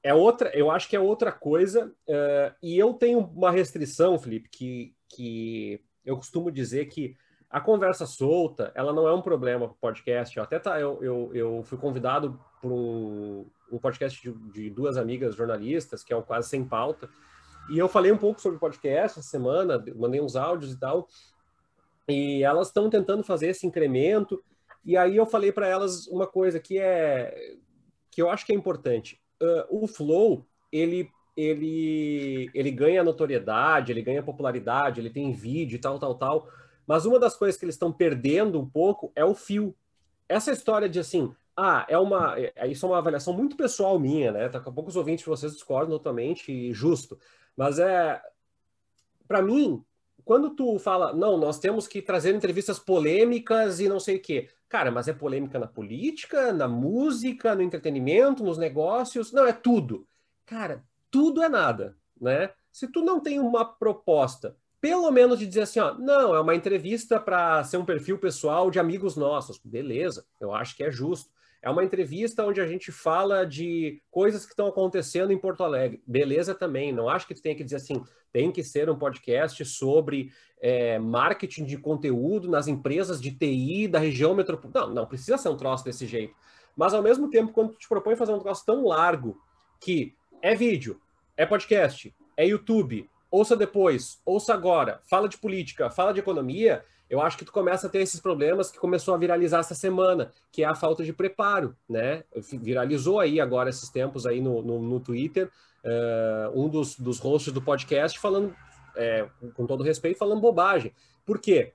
é 0.04 0.14
outra, 0.14 0.50
eu 0.56 0.72
acho 0.72 0.90
que 0.90 0.96
é 0.96 1.00
outra 1.00 1.32
coisa. 1.32 1.94
É, 2.08 2.54
e 2.62 2.78
eu 2.78 2.94
tenho 2.94 3.20
uma 3.20 3.52
restrição, 3.52 4.18
Felipe, 4.18 4.50
que, 4.50 4.96
que 5.10 5.82
eu 6.06 6.16
costumo 6.16 6.52
dizer 6.52 6.86
que 6.86 7.16
a 7.50 7.62
conversa 7.62 8.06
solta, 8.06 8.72
ela 8.76 8.92
não 8.92 9.08
é 9.08 9.14
um 9.14 9.22
problema 9.22 9.68
para 9.68 9.74
o 9.74 9.80
podcast. 9.80 10.36
Eu 10.36 10.44
até 10.44 10.60
tá, 10.60 10.80
eu, 10.80 11.02
eu, 11.02 11.32
eu 11.34 11.64
fui 11.64 11.78
convidado 11.78 12.40
por 12.62 12.72
um, 12.72 13.46
um 13.72 13.78
podcast 13.80 14.22
de, 14.22 14.34
de, 14.52 14.70
duas 14.70 14.98
amigas 14.98 15.36
jornalistas, 15.36 16.04
que 16.04 16.12
é 16.12 16.16
o 16.16 16.24
Quase 16.24 16.50
Sem 16.50 16.66
Pauta, 16.66 17.10
e 17.70 17.78
eu 17.78 17.88
falei 17.88 18.12
um 18.12 18.18
pouco 18.18 18.42
sobre 18.42 18.60
podcast 18.60 19.20
essa 19.20 19.30
semana, 19.30 19.84
mandei 19.96 20.22
uns 20.22 20.36
áudios 20.36 20.72
e 20.72 20.80
tal, 20.80 21.08
e 22.08 22.44
elas 22.44 22.68
estão 22.68 22.90
tentando 22.90 23.24
fazer 23.24 23.50
esse 23.50 23.66
incremento. 23.66 24.44
E 24.86 24.96
aí 24.96 25.18
eu 25.18 25.26
falei 25.26 25.52
para 25.52 25.68
elas 25.68 26.08
uma 26.08 26.28
coisa 26.28 26.60
que 26.60 26.78
é 26.80 27.56
que 28.12 28.22
eu 28.22 28.30
acho 28.30 28.46
que 28.46 28.52
é 28.52 28.56
importante. 28.56 29.22
Uh, 29.42 29.84
o 29.84 29.88
Flow, 29.88 30.46
ele 30.72 31.10
ele 31.36 32.50
ele 32.54 32.72
ganha 32.72 33.04
notoriedade, 33.04 33.92
ele 33.92 34.02
ganha 34.02 34.24
popularidade, 34.24 35.00
ele 35.00 35.10
tem 35.10 35.32
vídeo, 35.34 35.80
tal, 35.80 36.00
tal, 36.00 36.16
tal. 36.16 36.50
Mas 36.88 37.06
uma 37.06 37.20
das 37.20 37.36
coisas 37.36 37.60
que 37.60 37.66
eles 37.66 37.76
estão 37.76 37.92
perdendo 37.92 38.60
um 38.60 38.68
pouco 38.68 39.12
é 39.16 39.26
o 39.26 39.36
fio. 39.36 39.76
Essa 40.30 40.52
história 40.52 40.90
de 40.90 41.00
assim, 41.00 41.34
ah, 41.56 41.86
é 41.90 41.98
uma. 41.98 42.36
É, 42.40 42.68
isso 42.68 42.86
é 42.86 42.90
uma 42.90 43.00
avaliação 43.00 43.34
muito 43.34 43.58
pessoal 43.58 44.00
minha, 44.00 44.32
né? 44.32 44.48
Daqui 44.48 44.70
a 44.70 44.72
pouco 44.72 44.90
os 44.90 44.96
ouvintes 44.96 45.24
de 45.24 45.30
vocês 45.30 45.54
discordam 45.54 45.98
totalmente, 45.98 46.72
justo. 46.72 47.20
Mas 47.56 47.80
é. 47.80 48.22
Para 49.28 49.42
mim, 49.42 49.84
quando 50.28 50.50
tu 50.50 50.78
fala, 50.78 51.14
não, 51.14 51.38
nós 51.38 51.58
temos 51.58 51.88
que 51.88 52.02
trazer 52.02 52.36
entrevistas 52.36 52.78
polêmicas 52.78 53.80
e 53.80 53.88
não 53.88 53.98
sei 53.98 54.18
o 54.18 54.22
quê. 54.22 54.50
Cara, 54.68 54.92
mas 54.92 55.08
é 55.08 55.14
polêmica 55.14 55.58
na 55.58 55.68
política, 55.68 56.52
na 56.52 56.68
música, 56.68 57.56
no 57.56 57.62
entretenimento, 57.62 58.44
nos 58.44 58.58
negócios? 58.58 59.32
Não, 59.32 59.48
é 59.48 59.54
tudo. 59.54 60.06
Cara, 60.46 60.84
tudo 61.10 61.42
é 61.42 61.48
nada, 61.48 61.96
né? 62.20 62.52
Se 62.74 62.92
tu 62.92 63.06
não 63.06 63.22
tem 63.22 63.40
uma 63.40 63.64
proposta, 63.64 64.58
pelo 64.82 65.10
menos 65.12 65.40
de 65.40 65.48
dizer 65.48 65.62
assim, 65.62 65.80
ó, 65.80 65.94
não, 65.94 66.36
é 66.36 66.42
uma 66.42 66.56
entrevista 66.56 67.22
para 67.22 67.64
ser 67.64 67.78
um 67.78 67.86
perfil 67.86 68.20
pessoal 68.20 68.70
de 68.70 68.80
amigos 68.80 69.16
nossos. 69.16 69.58
Beleza, 69.64 70.26
eu 70.42 70.54
acho 70.54 70.76
que 70.76 70.84
é 70.84 70.92
justo. 70.92 71.32
É 71.62 71.70
uma 71.70 71.84
entrevista 71.84 72.46
onde 72.46 72.62
a 72.62 72.68
gente 72.68 72.92
fala 72.92 73.46
de 73.46 74.02
coisas 74.12 74.46
que 74.46 74.52
estão 74.52 74.68
acontecendo 74.68 75.32
em 75.32 75.38
Porto 75.38 75.64
Alegre. 75.64 76.02
Beleza 76.06 76.54
também. 76.54 76.92
Não 76.92 77.10
acho 77.10 77.28
que 77.28 77.34
tu 77.34 77.42
tenha 77.42 77.56
que 77.56 77.64
dizer 77.64 77.78
assim, 77.78 78.04
tem 78.32 78.52
que 78.52 78.64
ser 78.64 78.90
um 78.90 78.98
podcast 78.98 79.64
sobre 79.66 80.32
é, 80.62 81.00
marketing 81.00 81.66
de 81.66 81.78
conteúdo 81.78 82.50
nas 82.50 82.68
empresas 82.68 83.20
de 83.20 83.32
TI 83.32 83.88
da 83.88 84.00
região 84.00 84.36
metropolitana. 84.36 84.88
Não, 84.88 84.96
não 84.96 85.06
precisa 85.06 85.38
ser 85.38 85.50
um 85.50 85.58
troço 85.58 85.84
desse 85.84 86.06
jeito. 86.06 86.36
Mas 86.76 86.94
ao 86.94 87.02
mesmo 87.02 87.30
tempo, 87.30 87.52
quando 87.52 87.72
tu 87.72 87.80
te 87.80 87.90
propõe 87.90 88.16
fazer 88.16 88.34
um 88.34 88.40
troço 88.40 88.64
tão 88.66 88.86
largo 88.86 89.42
que 89.80 90.16
é 90.42 90.54
vídeo, 90.54 91.02
é 91.36 91.46
podcast, 91.46 92.16
é 92.36 92.46
YouTube, 92.46 93.10
ouça 93.32 93.56
depois, 93.56 94.22
ouça 94.24 94.54
agora, 94.54 95.02
fala 95.10 95.28
de 95.28 95.38
política, 95.38 95.90
fala 95.90 96.14
de 96.14 96.20
economia, 96.20 96.86
eu 97.10 97.22
acho 97.22 97.38
que 97.38 97.46
tu 97.46 97.52
começa 97.52 97.88
a 97.88 97.90
ter 97.90 98.00
esses 98.00 98.20
problemas 98.20 98.70
que 98.70 98.78
começou 98.78 99.14
a 99.14 99.18
viralizar 99.18 99.60
essa 99.60 99.76
semana, 99.76 100.32
que 100.52 100.64
é 100.64 100.66
a 100.66 100.76
falta 100.76 101.04
de 101.04 101.14
preparo, 101.14 101.76
né? 101.90 102.24
Viralizou 102.54 103.20
aí 103.20 103.40
agora 103.40 103.70
esses 103.70 103.90
tempos 103.90 104.26
aí 104.26 104.42
no, 104.42 104.62
no, 104.62 104.82
no 104.82 105.00
Twitter, 105.00 105.50
uh, 105.84 106.60
um 106.60 106.68
dos, 106.68 106.98
dos 106.98 107.20
hosts 107.20 107.54
do 107.54 107.62
podcast 107.62 108.20
falando, 108.20 108.54
é, 108.96 109.28
com 109.54 109.66
todo 109.66 109.84
respeito, 109.84 110.18
falando 110.18 110.42
bobagem. 110.42 110.92
Por 111.26 111.40
quê? 111.40 111.74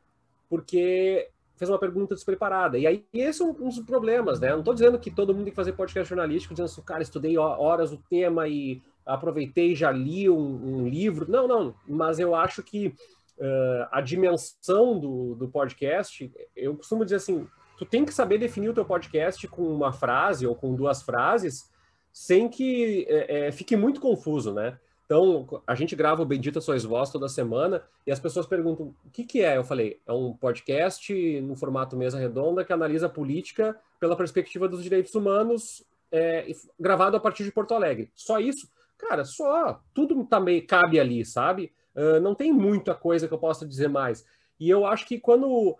Porque 0.51 1.31
fez 1.57 1.71
uma 1.71 1.79
pergunta 1.79 2.15
despreparada. 2.15 2.77
E 2.79 2.87
aí, 2.87 3.07
esse 3.15 3.41
é 3.41 3.45
um, 3.45 3.51
um 3.51 3.69
dos 3.69 3.81
problemas, 3.81 4.41
né? 4.41 4.51
Não 4.51 4.59
estou 4.59 4.75
dizendo 4.75 4.99
que 4.99 5.11
todo 5.11 5.33
mundo 5.33 5.45
tem 5.45 5.53
que 5.53 5.57
fazer 5.57 5.73
podcast 5.73 6.09
jornalístico, 6.09 6.53
dizendo 6.53 6.67
assim, 6.67 6.83
cara, 6.83 7.03
estudei 7.03 7.39
horas 7.39 7.93
o 7.93 8.03
tema 8.11 8.49
e 8.49 8.83
aproveitei 9.07 9.73
e 9.73 9.77
já 9.77 9.91
li 9.91 10.29
um, 10.29 10.37
um 10.83 10.89
livro. 10.89 11.31
Não, 11.31 11.49
não. 11.49 11.75
Mas 11.87 12.19
eu 12.19 12.35
acho 12.35 12.63
que 12.63 12.95
uh, 13.39 13.89
a 13.91 14.01
dimensão 14.01 14.99
do, 14.99 15.35
do 15.35 15.49
podcast, 15.49 16.33
eu 16.55 16.77
costumo 16.77 17.05
dizer 17.05 17.17
assim, 17.17 17.47
tu 17.79 17.85
tem 17.85 18.05
que 18.05 18.15
saber 18.15 18.39
definir 18.39 18.69
o 18.69 18.75
teu 18.75 18.85
podcast 18.85 19.47
com 19.49 19.63
uma 19.63 19.93
frase 19.93 20.47
ou 20.47 20.55
com 20.55 20.75
duas 20.75 21.03
frases, 21.03 21.71
sem 22.13 22.49
que 22.49 23.07
é, 23.09 23.47
é, 23.47 23.53
fique 23.53 23.77
muito 23.77 24.01
confuso, 24.01 24.53
né? 24.53 24.79
Então, 25.05 25.63
a 25.67 25.75
gente 25.75 25.95
grava 25.95 26.23
o 26.23 26.27
Bendita 26.27 26.61
Sois 26.61 26.85
Vós 26.85 27.11
toda 27.11 27.29
semana 27.29 27.83
e 28.07 28.13
as 28.13 28.19
pessoas 28.19 28.47
perguntam 28.47 28.95
o 29.05 29.11
que, 29.11 29.25
que 29.25 29.43
é. 29.43 29.57
Eu 29.57 29.65
falei, 29.65 30.01
é 30.07 30.13
um 30.13 30.33
podcast 30.33 31.41
no 31.43 31.55
formato 31.55 31.97
mesa 31.97 32.19
redonda 32.19 32.65
que 32.65 32.73
analisa 32.73 33.09
política 33.09 33.79
pela 34.01 34.17
perspectiva 34.17 34.67
dos 34.67 34.83
direitos 34.83 35.15
humanos 35.15 35.85
é, 36.11 36.47
gravado 36.79 37.17
a 37.17 37.21
partir 37.21 37.45
de 37.45 37.53
Porto 37.53 37.75
Alegre. 37.75 38.11
Só 38.15 38.39
isso? 38.39 38.71
Cara, 38.97 39.25
só. 39.25 39.83
Tudo 39.93 40.25
também 40.25 40.65
cabe 40.65 41.01
ali, 41.01 41.25
sabe? 41.25 41.73
Uh, 41.95 42.21
não 42.21 42.35
tem 42.35 42.53
muita 42.53 42.95
coisa 42.95 43.29
que 43.29 43.35
eu 43.35 43.39
possa 43.39 43.67
dizer 43.67 43.89
mais. 43.89 44.25
E 44.59 44.69
eu 44.69 44.87
acho 44.87 45.07
que 45.07 45.19
quando 45.19 45.77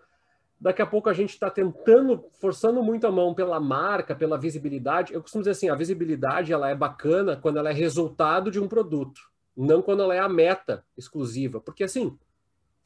daqui 0.63 0.81
a 0.81 0.85
pouco 0.85 1.09
a 1.09 1.13
gente 1.13 1.31
está 1.31 1.49
tentando, 1.49 2.23
forçando 2.39 2.81
muito 2.81 3.05
a 3.05 3.11
mão 3.11 3.33
pela 3.33 3.59
marca, 3.59 4.15
pela 4.15 4.37
visibilidade. 4.37 5.13
Eu 5.13 5.21
costumo 5.21 5.41
dizer 5.41 5.51
assim, 5.51 5.69
a 5.69 5.75
visibilidade 5.75 6.53
ela 6.53 6.69
é 6.69 6.75
bacana 6.75 7.35
quando 7.35 7.59
ela 7.59 7.69
é 7.69 7.73
resultado 7.73 8.49
de 8.49 8.61
um 8.61 8.67
produto, 8.67 9.19
não 9.57 9.81
quando 9.81 10.03
ela 10.03 10.15
é 10.15 10.19
a 10.19 10.29
meta 10.29 10.85
exclusiva. 10.97 11.59
Porque 11.59 11.83
assim, 11.83 12.17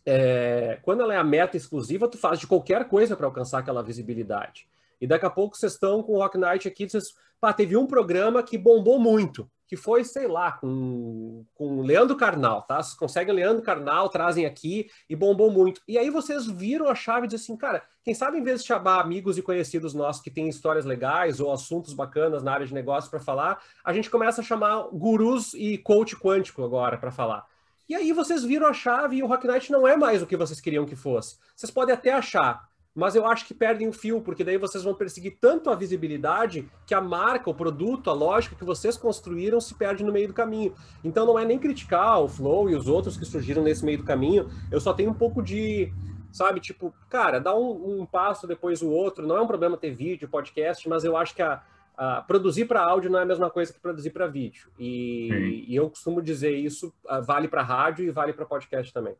é, 0.04 0.80
quando 0.82 1.04
ela 1.04 1.14
é 1.14 1.18
a 1.18 1.24
meta 1.24 1.56
exclusiva, 1.56 2.08
tu 2.08 2.18
faz 2.18 2.40
de 2.40 2.48
qualquer 2.48 2.88
coisa 2.88 3.16
para 3.16 3.28
alcançar 3.28 3.60
aquela 3.60 3.84
visibilidade. 3.84 4.68
E 5.00 5.06
daqui 5.06 5.28
a 5.28 5.30
pouco 5.30 5.56
vocês 5.56 5.74
estão 5.74 6.02
com 6.02 6.14
o 6.14 6.18
Rock 6.18 6.36
Night 6.36 6.68
aqui, 6.68 6.90
vocês, 6.90 7.14
pá, 7.40 7.54
teve 7.54 7.78
um 7.78 7.86
programa 7.86 8.42
que 8.42 8.58
bombou 8.58 9.00
muito 9.00 9.48
que 9.68 9.76
foi, 9.76 10.04
sei 10.04 10.28
lá, 10.28 10.54
com, 10.54 11.46
com 11.54 11.82
Leandro 11.82 12.16
Carnal, 12.16 12.62
tá? 12.62 12.82
Vocês 12.82 12.96
conseguem 12.96 13.36
Leandro 13.36 13.62
Carnal, 13.62 14.10
trazem 14.10 14.46
aqui 14.46 14.90
e 15.10 15.16
bombou 15.16 15.52
muito. 15.52 15.82
E 15.88 15.98
aí 15.98 16.10
vocês 16.10 16.48
viram 16.48 16.88
a 16.88 16.96
chave 16.96 17.26
e 17.26 17.30
dizem 17.30 17.44
assim, 17.44 17.58
cara, 17.58 17.84
quem 18.04 18.14
sabe 18.14 18.38
em 18.38 18.44
vez 18.44 18.62
de 18.62 18.68
chamar 18.68 19.02
amigos 19.02 19.38
e 19.38 19.42
conhecidos 19.42 19.94
nossos 19.94 20.22
que 20.22 20.32
têm 20.32 20.48
histórias 20.48 20.86
legais 20.86 21.42
ou 21.42 21.52
assuntos 21.52 21.94
bacanas 21.94 22.42
na 22.42 22.54
área 22.54 22.66
de 22.66 22.74
negócio 22.74 23.10
para 23.10 23.20
falar, 23.20 23.62
a 23.84 23.92
gente 23.92 24.10
começa 24.10 24.40
a 24.40 24.44
chamar 24.44 24.88
gurus 24.94 25.54
e 25.54 25.78
coach 25.78 26.16
quântico 26.16 26.64
agora 26.64 26.98
para 26.98 27.12
falar. 27.12 27.46
E 27.90 27.96
aí 27.96 28.14
vocês 28.14 28.44
viram 28.44 28.68
a 28.68 28.74
chave 28.74 29.18
e 29.18 29.24
o 29.24 29.28
Rock 29.28 29.48
Night 29.48 29.72
não 29.72 29.88
é 29.88 29.96
mais 29.96 30.22
o 30.22 30.28
que 30.28 30.36
vocês 30.38 30.62
queriam 30.62 30.86
que 30.86 30.96
fosse. 30.96 31.38
Vocês 31.56 31.72
podem 31.72 31.94
até 31.94 32.12
achar, 32.12 32.68
mas 32.98 33.14
eu 33.14 33.28
acho 33.28 33.46
que 33.46 33.54
perdem 33.54 33.88
o 33.88 33.94
fio, 33.94 34.20
porque 34.22 34.44
daí 34.44 34.58
vocês 34.58 34.84
vão 34.84 34.96
perseguir 34.96 35.38
tanto 35.40 35.70
a 35.70 35.76
visibilidade 35.76 36.68
que 36.84 36.96
a 36.96 37.00
marca, 37.00 37.48
o 37.48 37.54
produto, 37.54 38.10
a 38.10 38.14
lógica 38.14 38.56
que 38.56 38.66
vocês 38.66 38.98
construíram 38.98 39.62
se 39.62 39.76
perde 39.76 40.04
no 40.04 40.12
meio 40.12 40.30
do 40.30 40.34
caminho. 40.34 40.74
Então 41.04 41.24
não 41.24 41.38
é 41.38 41.46
nem 41.46 41.60
criticar 41.60 42.20
o 42.20 42.28
Flow 42.28 42.68
e 42.72 42.76
os 42.76 42.88
outros 42.88 43.16
que 43.16 43.24
surgiram 43.24 43.62
nesse 43.62 43.86
meio 43.86 44.00
do 44.00 44.04
caminho, 44.04 44.50
eu 44.72 44.82
só 44.82 44.96
tenho 44.96 45.12
um 45.12 45.14
pouco 45.14 45.44
de, 45.44 45.94
sabe, 46.34 46.60
tipo, 46.60 46.92
cara, 47.08 47.40
dá 47.40 47.56
um, 47.56 48.02
um 48.02 48.04
passo 48.04 48.48
depois 48.48 48.82
o 48.82 48.90
outro, 48.90 49.28
não 49.28 49.38
é 49.38 49.42
um 49.42 49.48
problema 49.48 49.78
ter 49.78 49.92
vídeo, 49.92 50.28
podcast, 50.28 50.90
mas 50.90 51.04
eu 51.04 51.16
acho 51.16 51.36
que 51.36 51.44
a, 51.44 51.62
a 51.96 52.24
produzir 52.24 52.66
para 52.66 52.82
áudio 52.82 53.12
não 53.12 53.20
é 53.20 53.22
a 53.22 53.28
mesma 53.28 53.52
coisa 53.52 53.72
que 53.72 53.80
produzir 53.80 54.10
para 54.10 54.26
vídeo. 54.26 54.72
E, 54.80 55.66
e, 55.68 55.76
eu 55.76 55.88
costumo 55.88 56.20
dizer 56.20 56.56
isso, 56.56 56.92
ah, 57.08 57.20
vale 57.20 57.48
para 57.48 57.62
rádio 57.62 58.06
e 58.06 58.10
vale 58.10 58.34
para 58.34 58.44
podcast 58.44 58.92
também. 58.92 59.14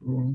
Uhum 0.00 0.34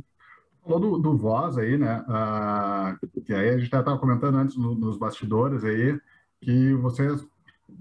falou 0.63 0.79
do, 0.79 0.97
do 0.97 1.17
Voz 1.17 1.57
aí, 1.57 1.77
né? 1.77 2.03
Ah, 2.07 2.97
que 3.25 3.33
aí 3.33 3.49
a 3.49 3.57
gente 3.57 3.65
estava 3.65 3.97
comentando 3.97 4.35
antes 4.35 4.55
no, 4.57 4.73
nos 4.73 4.97
bastidores 4.97 5.63
aí, 5.63 5.99
que 6.41 6.73
vocês. 6.75 7.25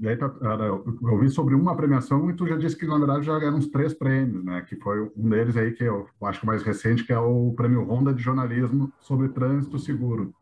Aí, 0.05 0.17
tá, 0.17 0.27
eu 0.27 1.19
vi 1.19 1.29
sobre 1.29 1.55
uma 1.55 1.77
premiação 1.77 2.31
e 2.31 2.35
tu 2.35 2.47
já 2.47 2.57
disse 2.57 2.77
que, 2.77 2.87
na 2.87 2.99
verdade, 2.99 3.27
já 3.27 3.35
eram 3.35 3.59
uns 3.59 3.69
três 3.69 3.93
prêmios, 3.93 4.45
né? 4.45 4.63
Que 4.63 4.77
foi 4.77 5.11
um 5.17 5.29
deles 5.29 5.57
aí, 5.57 5.73
que 5.73 5.85
eu 5.85 6.09
acho 6.23 6.41
que 6.41 6.45
o 6.45 6.49
mais 6.49 6.63
recente, 6.63 7.05
que 7.05 7.13
é 7.13 7.19
o 7.19 7.53
Prêmio 7.55 7.83
Honda 7.85 8.13
de 8.13 8.23
Jornalismo 8.23 8.93
sobre 9.01 9.29
Trânsito 9.29 9.79
Seguro. 9.79 10.35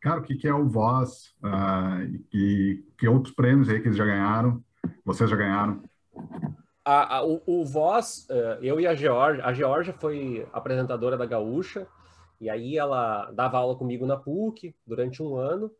Cara, 0.00 0.20
o 0.20 0.22
que, 0.22 0.36
que 0.36 0.48
é 0.48 0.54
o 0.54 0.68
Voz? 0.68 1.34
Ah, 1.42 2.00
e 2.32 2.82
que 2.96 3.08
outros 3.08 3.34
prêmios 3.34 3.68
aí 3.68 3.80
que 3.80 3.88
eles 3.88 3.96
já 3.96 4.04
ganharam? 4.04 4.62
Vocês 5.04 5.28
já 5.28 5.36
ganharam? 5.36 5.82
A, 6.84 7.16
a, 7.16 7.24
o, 7.24 7.42
o 7.46 7.64
Voz, 7.64 8.26
uh, 8.30 8.62
eu 8.62 8.78
e 8.78 8.86
a 8.86 8.94
Georgia, 8.94 9.44
a 9.44 9.52
Georgia 9.52 9.94
foi 9.94 10.46
apresentadora 10.52 11.16
da 11.16 11.24
Gaúcha, 11.24 11.86
e 12.40 12.50
aí 12.50 12.76
ela 12.76 13.30
dava 13.32 13.58
aula 13.58 13.76
comigo 13.76 14.04
na 14.04 14.16
PUC 14.16 14.74
durante 14.86 15.22
um 15.22 15.36
ano, 15.36 15.70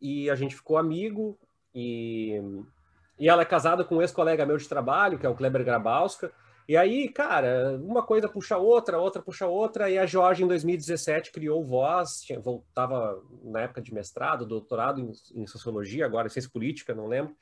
e 0.00 0.30
a 0.30 0.34
gente 0.36 0.54
ficou 0.54 0.78
amigo, 0.78 1.36
e, 1.74 2.40
e 3.18 3.28
ela 3.28 3.42
é 3.42 3.46
casada 3.46 3.84
com 3.84 3.96
um 3.96 4.02
ex-colega 4.02 4.46
meu 4.46 4.56
de 4.56 4.68
trabalho, 4.68 5.18
que 5.18 5.26
é 5.26 5.28
o 5.28 5.34
Kleber 5.34 5.64
Grabowska, 5.64 6.30
e 6.66 6.76
aí, 6.76 7.08
cara, 7.08 7.78
uma 7.82 8.02
coisa 8.02 8.26
puxa 8.26 8.56
outra, 8.56 8.98
outra 8.98 9.20
puxa 9.20 9.46
outra, 9.46 9.90
e 9.90 9.98
a 9.98 10.06
Georgia 10.06 10.44
em 10.44 10.48
2017 10.48 11.30
criou 11.32 11.60
o 11.60 11.66
Voz, 11.66 12.22
tinha, 12.22 12.40
voltava 12.40 13.20
na 13.42 13.62
época 13.62 13.82
de 13.82 13.92
mestrado, 13.92 14.46
doutorado 14.46 15.00
em, 15.00 15.12
em 15.34 15.46
Sociologia, 15.46 16.06
agora 16.06 16.26
em 16.26 16.30
Ciência 16.30 16.50
Política, 16.50 16.94
não 16.94 17.06
lembro, 17.06 17.34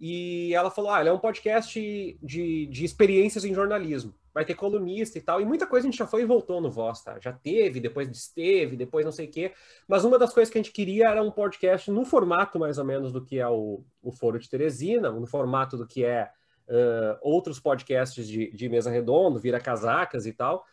e 0.00 0.54
ela 0.54 0.70
falou: 0.70 0.90
ah, 0.90 1.00
ele 1.00 1.08
é 1.08 1.12
um 1.12 1.18
podcast 1.18 1.78
de, 2.22 2.66
de 2.66 2.84
experiências 2.84 3.44
em 3.44 3.54
jornalismo. 3.54 4.14
Vai 4.32 4.44
ter 4.44 4.54
colunista 4.54 5.18
e 5.18 5.20
tal. 5.20 5.40
E 5.40 5.44
muita 5.44 5.66
coisa 5.66 5.86
a 5.86 5.90
gente 5.90 5.98
já 5.98 6.06
foi 6.06 6.22
e 6.22 6.26
voltou 6.26 6.60
no 6.60 6.70
Voz, 6.70 7.02
tá? 7.02 7.18
Já 7.18 7.32
teve, 7.32 7.80
depois 7.80 8.08
esteve, 8.08 8.76
depois 8.76 9.04
não 9.04 9.10
sei 9.10 9.26
o 9.26 9.30
quê. 9.30 9.52
Mas 9.88 10.04
uma 10.04 10.18
das 10.18 10.32
coisas 10.32 10.52
que 10.52 10.58
a 10.58 10.62
gente 10.62 10.72
queria 10.72 11.08
era 11.08 11.22
um 11.22 11.30
podcast 11.30 11.90
no 11.90 12.04
formato 12.04 12.58
mais 12.58 12.78
ou 12.78 12.84
menos 12.84 13.12
do 13.12 13.24
que 13.24 13.38
é 13.40 13.48
o, 13.48 13.82
o 14.00 14.12
Foro 14.12 14.38
de 14.38 14.48
Teresina, 14.48 15.10
no 15.10 15.26
formato 15.26 15.76
do 15.76 15.86
que 15.86 16.04
é 16.04 16.30
uh, 16.68 17.18
outros 17.20 17.58
podcasts 17.58 18.28
de, 18.28 18.52
de 18.52 18.68
mesa 18.68 18.90
redonda, 18.90 19.40
vira 19.40 19.58
casacas 19.58 20.26
e 20.26 20.32
tal. 20.32 20.64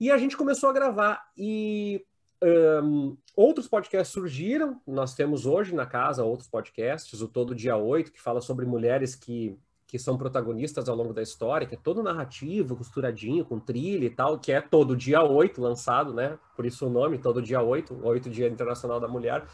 E 0.00 0.10
a 0.10 0.16
gente 0.16 0.36
começou 0.36 0.70
a 0.70 0.72
gravar. 0.72 1.22
E 1.36 2.02
um, 2.44 3.16
outros 3.34 3.66
podcasts 3.66 4.12
surgiram, 4.12 4.78
nós 4.86 5.14
temos 5.14 5.46
hoje 5.46 5.74
na 5.74 5.86
casa 5.86 6.24
outros 6.24 6.48
podcasts, 6.48 7.22
o 7.22 7.26
Todo 7.28 7.54
Dia 7.54 7.76
8, 7.76 8.12
que 8.12 8.20
fala 8.20 8.42
sobre 8.42 8.66
mulheres 8.66 9.14
que, 9.14 9.58
que 9.86 9.98
são 9.98 10.18
protagonistas 10.18 10.86
ao 10.86 10.94
longo 10.94 11.14
da 11.14 11.22
história, 11.22 11.66
que 11.66 11.74
é 11.74 11.78
todo 11.82 12.02
narrativo, 12.02 12.76
costuradinho, 12.76 13.46
com 13.46 13.58
trilha 13.58 14.04
e 14.04 14.10
tal, 14.10 14.38
que 14.38 14.52
é 14.52 14.60
Todo 14.60 14.94
Dia 14.94 15.22
8, 15.22 15.58
lançado, 15.60 16.12
né? 16.12 16.38
Por 16.54 16.66
isso 16.66 16.86
o 16.86 16.90
nome, 16.90 17.16
Todo 17.16 17.40
Dia 17.40 17.62
8, 17.62 17.98
8 18.02 18.28
Dia 18.28 18.48
Internacional 18.48 19.00
da 19.00 19.08
Mulher. 19.08 19.46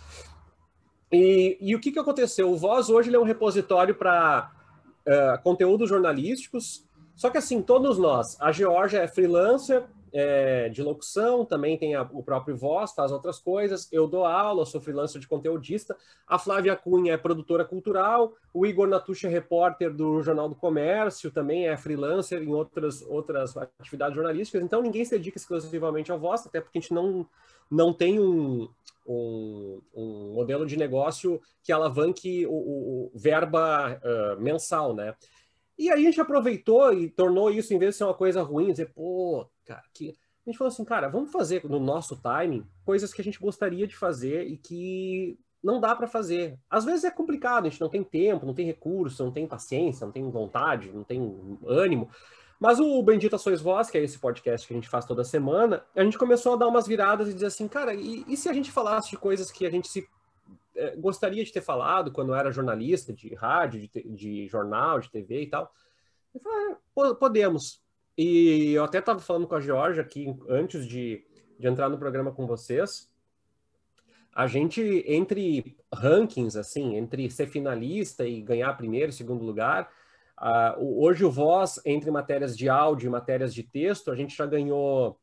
E, 1.13 1.57
e 1.61 1.77
o 1.77 1.81
que, 1.81 1.93
que 1.93 1.99
aconteceu? 1.99 2.51
O 2.51 2.57
Voz 2.57 2.89
hoje 2.89 3.15
é 3.15 3.19
um 3.19 3.25
repositório 3.25 3.95
para 3.95 4.51
uh, 5.07 5.43
conteúdos 5.45 5.89
jornalísticos, 5.89 6.85
só 7.15 7.31
que 7.31 7.39
assim, 7.39 7.63
todos 7.63 7.99
nós, 7.99 8.37
a 8.41 8.51
Georgia 8.51 9.01
é 9.01 9.07
freelancer, 9.07 9.85
é, 10.13 10.69
de 10.69 10.83
locução, 10.83 11.45
também 11.45 11.77
tem 11.79 11.95
a, 11.95 12.03
o 12.03 12.23
próprio 12.23 12.57
voz, 12.57 12.93
faz 12.93 13.13
outras 13.13 13.39
coisas. 13.39 13.89
Eu 13.93 14.07
dou 14.07 14.25
aula, 14.25 14.67
sou 14.67 14.81
freelancer 14.81 15.21
de 15.21 15.29
conteudista. 15.29 15.97
A 16.27 16.39
Flávia 16.39 16.77
Cunha 16.77 17.15
é 17.15 17.17
produtora 17.17 17.65
cultural. 17.65 18.35
O 18.53 18.67
Igor 18.67 18.89
Natucci 18.89 19.27
é 19.27 19.31
repórter 19.31 19.93
do 19.93 20.23
Jornal 20.23 20.49
do 20.49 20.55
Comércio, 20.55 21.31
também 21.31 21.69
é 21.69 21.77
freelancer 21.77 22.43
em 22.43 22.53
outras, 22.53 23.03
outras 23.03 23.57
atividades 23.57 24.15
jornalísticas. 24.15 24.63
Então, 24.63 24.83
ninguém 24.83 25.05
se 25.05 25.13
dedica 25.13 25.39
exclusivamente 25.39 26.11
ao 26.11 26.19
voz, 26.19 26.47
até 26.47 26.61
porque 26.61 26.79
a 26.79 26.81
gente 26.81 26.95
não, 26.95 27.27
não 27.71 27.93
tem 27.93 28.19
um, 28.19 28.69
um, 29.07 29.81
um 29.95 30.33
modelo 30.35 30.67
de 30.67 30.77
negócio 30.77 31.41
que 31.63 31.73
alavanque 31.73 32.47
o, 32.47 32.53
o, 32.53 33.11
o 33.15 33.19
verba 33.19 34.01
uh, 34.03 34.41
mensal, 34.41 34.95
né? 34.95 35.15
E 35.81 35.91
aí 35.91 36.03
a 36.03 36.05
gente 36.11 36.21
aproveitou 36.21 36.93
e 36.93 37.09
tornou 37.09 37.51
isso, 37.51 37.73
em 37.73 37.79
vez 37.79 37.95
de 37.95 37.99
ser 37.99 38.05
uma 38.05 38.13
coisa 38.13 38.43
ruim, 38.43 38.71
dizer, 38.71 38.93
pô, 38.95 39.47
cara, 39.71 39.85
que. 39.95 40.17
A 40.47 40.51
gente 40.51 40.57
falou 40.59 40.73
assim, 40.73 40.85
cara, 40.85 41.07
vamos 41.07 41.31
fazer 41.31 41.63
no 41.65 41.79
nosso 41.79 42.17
timing 42.17 42.67
coisas 42.85 43.13
que 43.13 43.21
a 43.21 43.25
gente 43.25 43.39
gostaria 43.39 43.87
de 43.87 43.95
fazer 43.95 44.49
e 44.49 44.57
que 44.57 45.39
não 45.63 45.79
dá 45.79 45.95
para 45.95 46.09
fazer. 46.09 46.59
Às 46.69 46.85
vezes 46.85 47.05
é 47.05 47.11
complicado, 47.11 47.67
a 47.67 47.69
gente 47.69 47.81
não 47.81 47.91
tem 47.91 48.03
tempo, 48.03 48.47
não 48.47 48.55
tem 48.55 48.67
recurso, 48.67 49.23
não 49.23 49.31
tem 49.31 49.47
paciência, 49.47 50.07
não 50.07 50.13
tem 50.13 50.29
vontade, 50.31 50.91
não 50.91 51.05
tem 51.05 51.21
ânimo. 51.67 52.11
Mas 52.59 52.81
o 52.81 53.03
Bendita 53.03 53.37
Sois 53.37 53.61
Vós, 53.61 53.91
que 53.91 53.99
é 53.99 54.03
esse 54.03 54.19
podcast 54.19 54.67
que 54.67 54.73
a 54.73 54.77
gente 54.77 54.89
faz 54.89 55.05
toda 55.05 55.23
semana, 55.25 55.85
a 55.95 56.03
gente 56.03 56.19
começou 56.19 56.55
a 56.55 56.57
dar 56.57 56.69
umas 56.69 56.87
viradas 56.87 57.29
e 57.29 57.35
dizer 57.35 57.47
assim, 57.47 57.69
cara, 57.69 57.95
e, 57.95 58.25
e 58.27 58.37
se 58.37 58.49
a 58.49 58.53
gente 58.53 58.73
falasse 58.73 59.11
de 59.11 59.19
coisas 59.19 59.51
que 59.51 59.67
a 59.67 59.71
gente 59.71 59.89
se 59.89 60.09
é, 60.75 60.97
gostaria 60.97 61.45
de 61.45 61.53
ter 61.53 61.61
falado 61.61 62.11
quando 62.11 62.35
era 62.35 62.51
jornalista 62.51 63.13
de 63.13 63.35
rádio, 63.35 63.81
de, 63.81 64.03
de 64.11 64.49
jornal, 64.49 65.01
de 65.01 65.11
TV 65.11 65.43
e 65.43 65.47
tal? 65.47 65.73
Eu 66.35 66.41
falei, 66.41 67.13
ah, 67.13 67.15
podemos. 67.15 67.83
E 68.23 68.75
eu 68.75 68.85
até 68.85 68.99
estava 68.99 69.19
falando 69.19 69.47
com 69.47 69.55
a 69.55 69.61
Georgia 69.63 70.03
aqui 70.03 70.37
antes 70.47 70.87
de, 70.87 71.25
de 71.59 71.67
entrar 71.67 71.89
no 71.89 71.97
programa 71.97 72.31
com 72.31 72.47
vocês. 72.47 73.11
A 74.35 74.47
gente, 74.47 75.03
entre 75.07 75.75
rankings, 75.91 76.55
assim, 76.55 76.97
entre 76.97 77.31
ser 77.31 77.47
finalista 77.47 78.27
e 78.27 78.43
ganhar 78.43 78.75
primeiro, 78.75 79.11
segundo 79.11 79.43
lugar, 79.43 79.91
uh, 80.39 81.03
hoje 81.03 81.25
o 81.25 81.31
Voz, 81.31 81.81
entre 81.87 82.11
matérias 82.11 82.55
de 82.55 82.69
áudio 82.69 83.07
e 83.07 83.11
matérias 83.11 83.55
de 83.55 83.63
texto, 83.63 84.11
a 84.11 84.15
gente 84.15 84.37
já 84.37 84.45
ganhou 84.45 85.19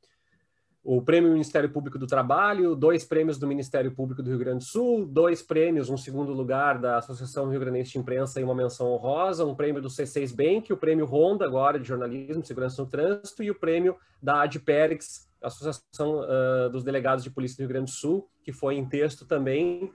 o 0.90 1.02
Prêmio 1.02 1.34
Ministério 1.34 1.70
Público 1.70 2.00
do 2.00 2.08
Trabalho, 2.08 2.74
dois 2.74 3.04
prêmios 3.04 3.38
do 3.38 3.46
Ministério 3.46 3.92
Público 3.92 4.24
do 4.24 4.30
Rio 4.30 4.40
Grande 4.40 4.60
do 4.60 4.64
Sul, 4.64 5.06
dois 5.06 5.42
prêmios, 5.42 5.90
um 5.90 5.98
segundo 5.98 6.32
lugar 6.32 6.80
da 6.80 7.00
Associação 7.00 7.50
Rio 7.50 7.60
Grandense 7.60 7.92
de 7.92 7.98
Imprensa 7.98 8.40
e 8.40 8.44
uma 8.46 8.56
menção 8.56 8.94
honrosa, 8.94 9.44
um 9.44 9.54
prêmio 9.54 9.82
do 9.82 9.90
C6 9.90 10.34
Bank, 10.34 10.72
o 10.72 10.78
prêmio 10.78 11.06
Honda 11.06 11.44
agora 11.44 11.78
de 11.78 11.86
jornalismo, 11.86 12.46
segurança 12.46 12.82
no 12.82 12.88
trânsito 12.88 13.44
e 13.44 13.52
o 13.52 13.56
prêmio 13.60 13.98
da 14.24 14.44
ADPERIX, 14.44 15.30
Associação 15.42 16.22
uh, 16.22 16.70
dos 16.70 16.86
Delegados 16.86 17.22
de 17.22 17.32
Polícia 17.32 17.58
do 17.58 17.68
Rio 17.68 17.68
Grande 17.68 17.92
do 17.92 17.98
Sul, 17.98 18.26
que 18.42 18.54
foi 18.54 18.76
em 18.76 18.88
texto 18.88 19.26
também. 19.26 19.92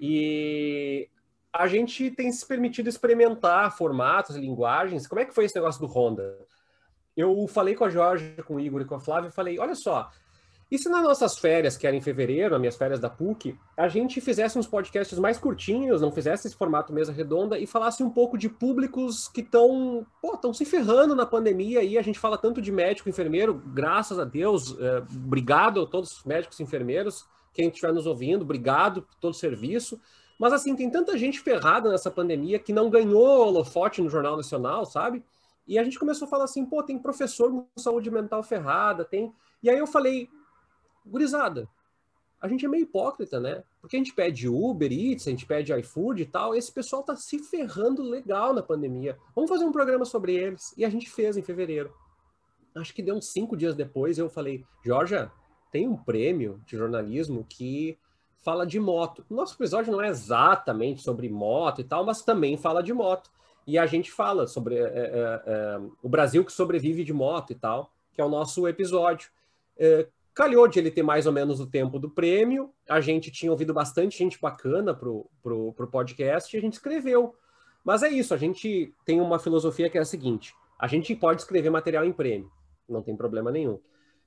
E 0.00 1.08
a 1.52 1.68
gente 1.68 2.10
tem 2.10 2.32
se 2.32 2.44
permitido 2.44 2.88
experimentar 2.88 3.76
formatos, 3.76 4.34
linguagens. 4.34 5.06
Como 5.06 5.20
é 5.20 5.24
que 5.24 5.32
foi 5.32 5.44
esse 5.44 5.54
negócio 5.54 5.80
do 5.80 5.86
Honda? 5.86 6.36
Eu 7.16 7.46
falei 7.46 7.76
com 7.76 7.84
a 7.84 7.90
Jorge, 7.90 8.34
com 8.44 8.56
o 8.56 8.60
Igor 8.60 8.80
e 8.80 8.84
com 8.84 8.96
a 8.96 9.00
Flávia, 9.00 9.28
e 9.28 9.32
falei, 9.32 9.58
olha 9.58 9.74
só, 9.76 10.10
E 10.72 10.78
se 10.78 10.88
nas 10.88 11.02
nossas 11.02 11.36
férias, 11.36 11.76
que 11.76 11.86
era 11.86 11.94
em 11.94 12.00
fevereiro, 12.00 12.54
as 12.54 12.58
minhas 12.58 12.76
férias 12.76 12.98
da 12.98 13.10
PUC, 13.10 13.54
a 13.76 13.88
gente 13.88 14.22
fizesse 14.22 14.58
uns 14.58 14.66
podcasts 14.66 15.18
mais 15.18 15.36
curtinhos, 15.36 16.00
não 16.00 16.10
fizesse 16.10 16.46
esse 16.46 16.56
formato 16.56 16.94
mesa 16.94 17.12
redonda 17.12 17.58
e 17.58 17.66
falasse 17.66 18.02
um 18.02 18.08
pouco 18.08 18.38
de 18.38 18.48
públicos 18.48 19.28
que 19.28 19.42
estão 19.42 20.06
estão 20.24 20.54
se 20.54 20.64
ferrando 20.64 21.14
na 21.14 21.26
pandemia 21.26 21.82
e 21.82 21.98
a 21.98 22.00
gente 22.00 22.18
fala 22.18 22.38
tanto 22.38 22.62
de 22.62 22.72
médico 22.72 23.10
enfermeiro, 23.10 23.62
graças 23.66 24.18
a 24.18 24.24
Deus, 24.24 24.74
é, 24.80 25.02
obrigado 25.14 25.82
a 25.82 25.86
todos 25.86 26.10
os 26.10 26.24
médicos 26.24 26.58
e 26.58 26.62
enfermeiros, 26.62 27.26
quem 27.52 27.68
estiver 27.68 27.92
nos 27.92 28.06
ouvindo, 28.06 28.40
obrigado 28.40 29.02
por 29.02 29.14
todo 29.16 29.32
o 29.32 29.36
serviço. 29.36 30.00
Mas 30.38 30.54
assim, 30.54 30.74
tem 30.74 30.88
tanta 30.88 31.18
gente 31.18 31.38
ferrada 31.38 31.90
nessa 31.90 32.10
pandemia 32.10 32.58
que 32.58 32.72
não 32.72 32.88
ganhou 32.88 33.46
holofote 33.46 34.00
no 34.00 34.08
Jornal 34.08 34.38
Nacional, 34.38 34.86
sabe? 34.86 35.22
E 35.68 35.78
a 35.78 35.84
gente 35.84 35.98
começou 35.98 36.24
a 36.24 36.30
falar 36.30 36.44
assim, 36.44 36.64
pô, 36.64 36.82
tem 36.82 36.98
professor 36.98 37.50
com 37.50 37.66
saúde 37.76 38.10
mental 38.10 38.42
ferrada, 38.42 39.04
tem. 39.04 39.34
E 39.62 39.68
aí 39.68 39.78
eu 39.78 39.86
falei, 39.86 40.30
gurizada, 41.04 41.68
a 42.42 42.48
gente 42.48 42.66
é 42.66 42.68
meio 42.68 42.82
hipócrita, 42.82 43.38
né? 43.38 43.62
Porque 43.80 43.94
a 43.94 43.98
gente 44.00 44.12
pede 44.12 44.48
Uber 44.48 44.92
Eats, 44.92 45.28
a 45.28 45.30
gente 45.30 45.46
pede 45.46 45.72
iFood 45.72 46.22
e 46.22 46.26
tal, 46.26 46.56
esse 46.56 46.72
pessoal 46.72 47.04
tá 47.04 47.14
se 47.14 47.38
ferrando 47.38 48.02
legal 48.02 48.52
na 48.52 48.60
pandemia. 48.60 49.16
Vamos 49.32 49.48
fazer 49.48 49.64
um 49.64 49.70
programa 49.70 50.04
sobre 50.04 50.34
eles. 50.34 50.74
E 50.76 50.84
a 50.84 50.90
gente 50.90 51.08
fez 51.08 51.36
em 51.36 51.42
fevereiro. 51.42 51.94
Acho 52.74 52.92
que 52.92 53.02
deu 53.02 53.14
uns 53.14 53.28
cinco 53.28 53.56
dias 53.56 53.76
depois, 53.76 54.18
eu 54.18 54.28
falei, 54.28 54.64
Georgia, 54.84 55.30
tem 55.70 55.86
um 55.86 55.96
prêmio 55.96 56.60
de 56.66 56.76
jornalismo 56.76 57.46
que 57.48 57.96
fala 58.40 58.66
de 58.66 58.80
moto. 58.80 59.24
Nosso 59.30 59.54
episódio 59.54 59.92
não 59.92 60.02
é 60.02 60.08
exatamente 60.08 61.00
sobre 61.00 61.28
moto 61.28 61.80
e 61.80 61.84
tal, 61.84 62.04
mas 62.04 62.22
também 62.22 62.56
fala 62.56 62.82
de 62.82 62.92
moto. 62.92 63.30
E 63.64 63.78
a 63.78 63.86
gente 63.86 64.10
fala 64.10 64.48
sobre 64.48 64.76
é, 64.76 64.80
é, 64.80 65.42
é, 65.46 65.80
o 66.02 66.08
Brasil 66.08 66.44
que 66.44 66.52
sobrevive 66.52 67.04
de 67.04 67.12
moto 67.12 67.52
e 67.52 67.54
tal, 67.54 67.92
que 68.12 68.20
é 68.20 68.24
o 68.24 68.28
nosso 68.28 68.66
episódio. 68.66 69.30
Calhou 70.34 70.66
de 70.66 70.78
ele 70.78 70.90
ter 70.90 71.02
mais 71.02 71.26
ou 71.26 71.32
menos 71.32 71.60
o 71.60 71.66
tempo 71.66 71.98
do 71.98 72.08
prêmio, 72.08 72.72
a 72.88 73.00
gente 73.00 73.30
tinha 73.30 73.52
ouvido 73.52 73.74
bastante 73.74 74.16
gente 74.16 74.40
bacana 74.40 74.94
pro, 74.94 75.30
pro, 75.42 75.72
pro 75.74 75.90
podcast 75.90 76.54
e 76.54 76.58
a 76.58 76.62
gente 76.62 76.74
escreveu. 76.74 77.34
Mas 77.84 78.02
é 78.02 78.08
isso, 78.08 78.32
a 78.32 78.36
gente 78.36 78.94
tem 79.04 79.20
uma 79.20 79.38
filosofia 79.38 79.90
que 79.90 79.98
é 79.98 80.00
a 80.00 80.06
seguinte: 80.06 80.54
a 80.78 80.86
gente 80.86 81.14
pode 81.14 81.42
escrever 81.42 81.70
material 81.70 82.04
em 82.04 82.12
prêmio, 82.12 82.50
não 82.88 83.02
tem 83.02 83.16
problema 83.16 83.50
nenhum. 83.50 83.78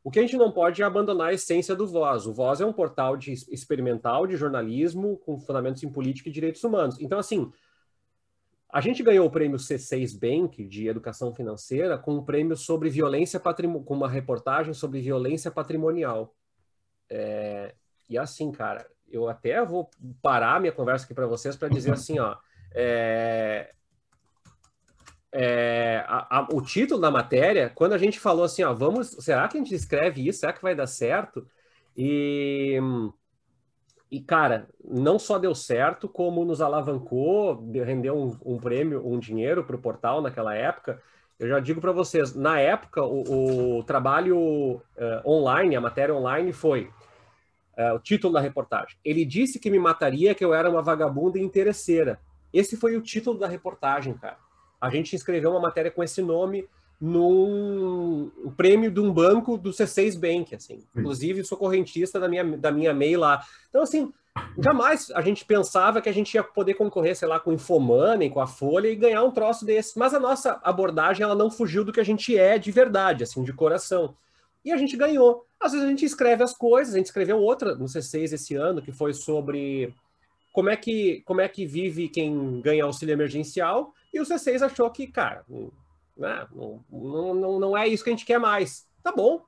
O 0.04 0.12
que 0.12 0.20
a 0.20 0.22
gente 0.22 0.38
não 0.38 0.52
pode 0.52 0.84
é 0.84 0.86
abandonar 0.86 1.30
a 1.30 1.34
essência 1.34 1.76
do 1.76 1.88
Voz. 1.88 2.28
O 2.28 2.34
Voz 2.34 2.62
é 2.62 2.66
um 2.66 2.72
portal 2.72 3.18
de 3.18 3.34
experimental 3.34 4.28
de 4.28 4.38
jornalismo 4.38 5.18
com 5.26 5.40
fundamentos 5.40 5.82
em 5.82 5.90
política 5.90 6.30
e 6.30 6.32
direitos 6.32 6.64
humanos. 6.64 7.02
Então, 7.02 7.18
assim, 7.18 7.52
a 8.76 8.82
gente 8.82 9.02
ganhou 9.02 9.26
o 9.26 9.32
prêmio 9.32 9.58
C6 9.58 10.20
Bank 10.20 10.62
de 10.66 10.90
educação 10.90 11.34
financeira 11.34 11.98
com 11.98 12.16
um 12.16 12.26
prêmio 12.26 12.58
sobre 12.58 12.90
violência 12.90 13.40
patrimonial, 13.40 13.86
com 13.86 13.94
uma 13.94 14.10
reportagem 14.10 14.74
sobre 14.74 15.00
violência 15.00 15.50
patrimonial. 15.50 16.36
É... 17.10 17.74
E 18.10 18.18
assim, 18.18 18.52
cara, 18.52 18.86
eu 19.08 19.30
até 19.30 19.64
vou 19.64 19.90
parar 20.22 20.60
minha 20.60 20.74
conversa 20.74 21.06
aqui 21.06 21.14
para 21.14 21.26
vocês 21.26 21.56
para 21.56 21.70
dizer 21.70 21.94
assim, 21.94 22.20
ó, 22.20 22.36
é... 22.74 23.72
É... 25.32 26.04
A, 26.06 26.40
a, 26.40 26.48
o 26.52 26.62
título 26.62 27.00
da 27.00 27.10
matéria, 27.10 27.70
quando 27.70 27.94
a 27.94 27.98
gente 27.98 28.20
falou 28.20 28.44
assim, 28.44 28.64
ó, 28.64 28.74
vamos, 28.74 29.08
será 29.22 29.48
que 29.48 29.56
a 29.56 29.62
gente 29.62 29.74
escreve 29.74 30.28
isso? 30.28 30.42
Será 30.42 30.52
que 30.52 30.62
vai 30.62 30.76
dar 30.76 30.88
certo? 30.88 31.48
E 31.96 32.78
e, 34.12 34.20
cara, 34.22 34.68
não 34.84 35.18
só 35.18 35.40
deu 35.40 35.56
certo, 35.56 36.08
como 36.08 36.46
nos 36.46 36.62
alavancou, 36.62 37.66
rendeu 37.84 38.16
um, 38.16 38.54
um 38.54 38.58
prêmio, 38.58 39.06
um 39.06 39.20
dinheiro 39.20 39.64
para 39.64 39.76
o 39.76 39.82
portal 39.82 40.22
naquela 40.22 40.56
época. 40.56 41.02
Eu 41.40 41.50
já 41.50 41.60
digo 41.60 41.82
para 41.82 41.92
vocês, 41.92 42.34
na 42.34 42.60
época, 42.60 43.04
o, 43.04 43.80
o 43.80 43.84
trabalho 43.84 44.38
uh, 44.38 44.82
online, 45.30 45.76
a 45.76 45.82
matéria 45.82 46.16
online 46.16 46.54
foi 46.54 46.90
uh, 47.78 47.96
o 47.96 48.00
título 48.00 48.34
da 48.34 48.40
reportagem. 48.40 48.98
Ele 49.04 49.26
disse 49.26 49.60
que 49.60 49.70
me 49.70 49.80
mataria, 49.80 50.36
que 50.36 50.46
eu 50.46 50.54
era 50.54 50.70
uma 50.70 50.82
vagabunda 50.82 51.38
e 51.38 51.44
interesseira. 51.44 52.20
Esse 52.54 52.78
foi 52.78 52.96
o 52.96 53.02
título 53.02 53.38
da 53.38 53.48
reportagem, 53.48 54.14
cara. 54.14 54.38
A 54.80 54.90
gente 54.90 55.16
escreveu 55.16 55.52
uma 55.52 55.60
matéria 55.60 55.92
com 55.92 56.04
esse 56.04 56.22
nome 56.22 56.68
num 57.00 58.32
prêmio 58.56 58.90
de 58.90 59.00
um 59.00 59.12
banco 59.12 59.58
do 59.58 59.72
C6 59.72 60.18
Bank, 60.18 60.56
assim. 60.56 60.84
Inclusive, 60.96 61.44
sou 61.44 61.58
correntista 61.58 62.20
da 62.20 62.28
minha, 62.28 62.44
da 62.58 62.72
minha 62.72 62.94
MEI 62.94 63.18
lá. 63.18 63.44
Então, 63.70 63.82
assim, 63.82 64.12
jamais 64.58 65.12
a 65.12 65.22
gente 65.22 65.46
pensava 65.46 66.02
que 66.02 66.10
a 66.10 66.14
gente 66.14 66.34
ia 66.34 66.44
poder 66.44 66.76
concorrer, 66.76 67.16
sei 67.16 67.28
lá, 67.28 67.40
com 67.40 67.52
o 67.52 67.54
Infomoney, 67.54 68.30
com 68.30 68.40
a 68.40 68.48
Folha 68.48 68.88
e 68.88 68.96
ganhar 68.96 69.24
um 69.24 69.32
troço 69.32 69.66
desse. 69.66 69.98
Mas 69.98 70.14
a 70.14 70.20
nossa 70.20 70.60
abordagem, 70.64 71.24
ela 71.24 71.36
não 71.36 71.52
fugiu 71.52 71.84
do 71.84 71.92
que 71.92 72.00
a 72.00 72.06
gente 72.06 72.38
é 72.38 72.58
de 72.58 72.72
verdade, 72.72 73.24
assim, 73.24 73.44
de 73.44 73.54
coração. 73.54 74.16
E 74.64 74.72
a 74.72 74.78
gente 74.78 74.98
ganhou. 74.98 75.46
Às 75.60 75.74
vezes 75.74 75.86
a 75.86 75.90
gente 75.90 76.06
escreve 76.06 76.44
as 76.44 76.54
coisas, 76.54 76.94
a 76.94 76.98
gente 76.98 77.08
escreveu 77.08 77.38
outra 77.38 77.76
no 77.76 77.86
C6 77.86 78.34
esse 78.34 78.56
ano, 78.56 78.82
que 78.82 78.92
foi 78.92 79.14
sobre 79.14 79.94
como 80.52 80.70
é 80.70 80.78
que, 80.78 81.22
como 81.26 81.42
é 81.42 81.48
que 81.50 81.66
vive 81.66 82.08
quem 82.08 82.62
ganha 82.62 82.86
auxílio 82.86 83.12
emergencial, 83.12 83.94
e 84.14 84.22
o 84.22 84.24
C6 84.24 84.62
achou 84.62 84.90
que, 84.90 85.06
cara, 85.06 85.44
né? 86.18 86.48
Não, 86.52 87.34
não, 87.34 87.60
não 87.60 87.78
é 87.78 87.88
isso 87.88 88.04
que 88.04 88.10
a 88.10 88.14
gente 88.14 88.26
quer 88.26 88.40
mais. 88.40 88.88
Tá 89.04 89.12
bom, 89.12 89.46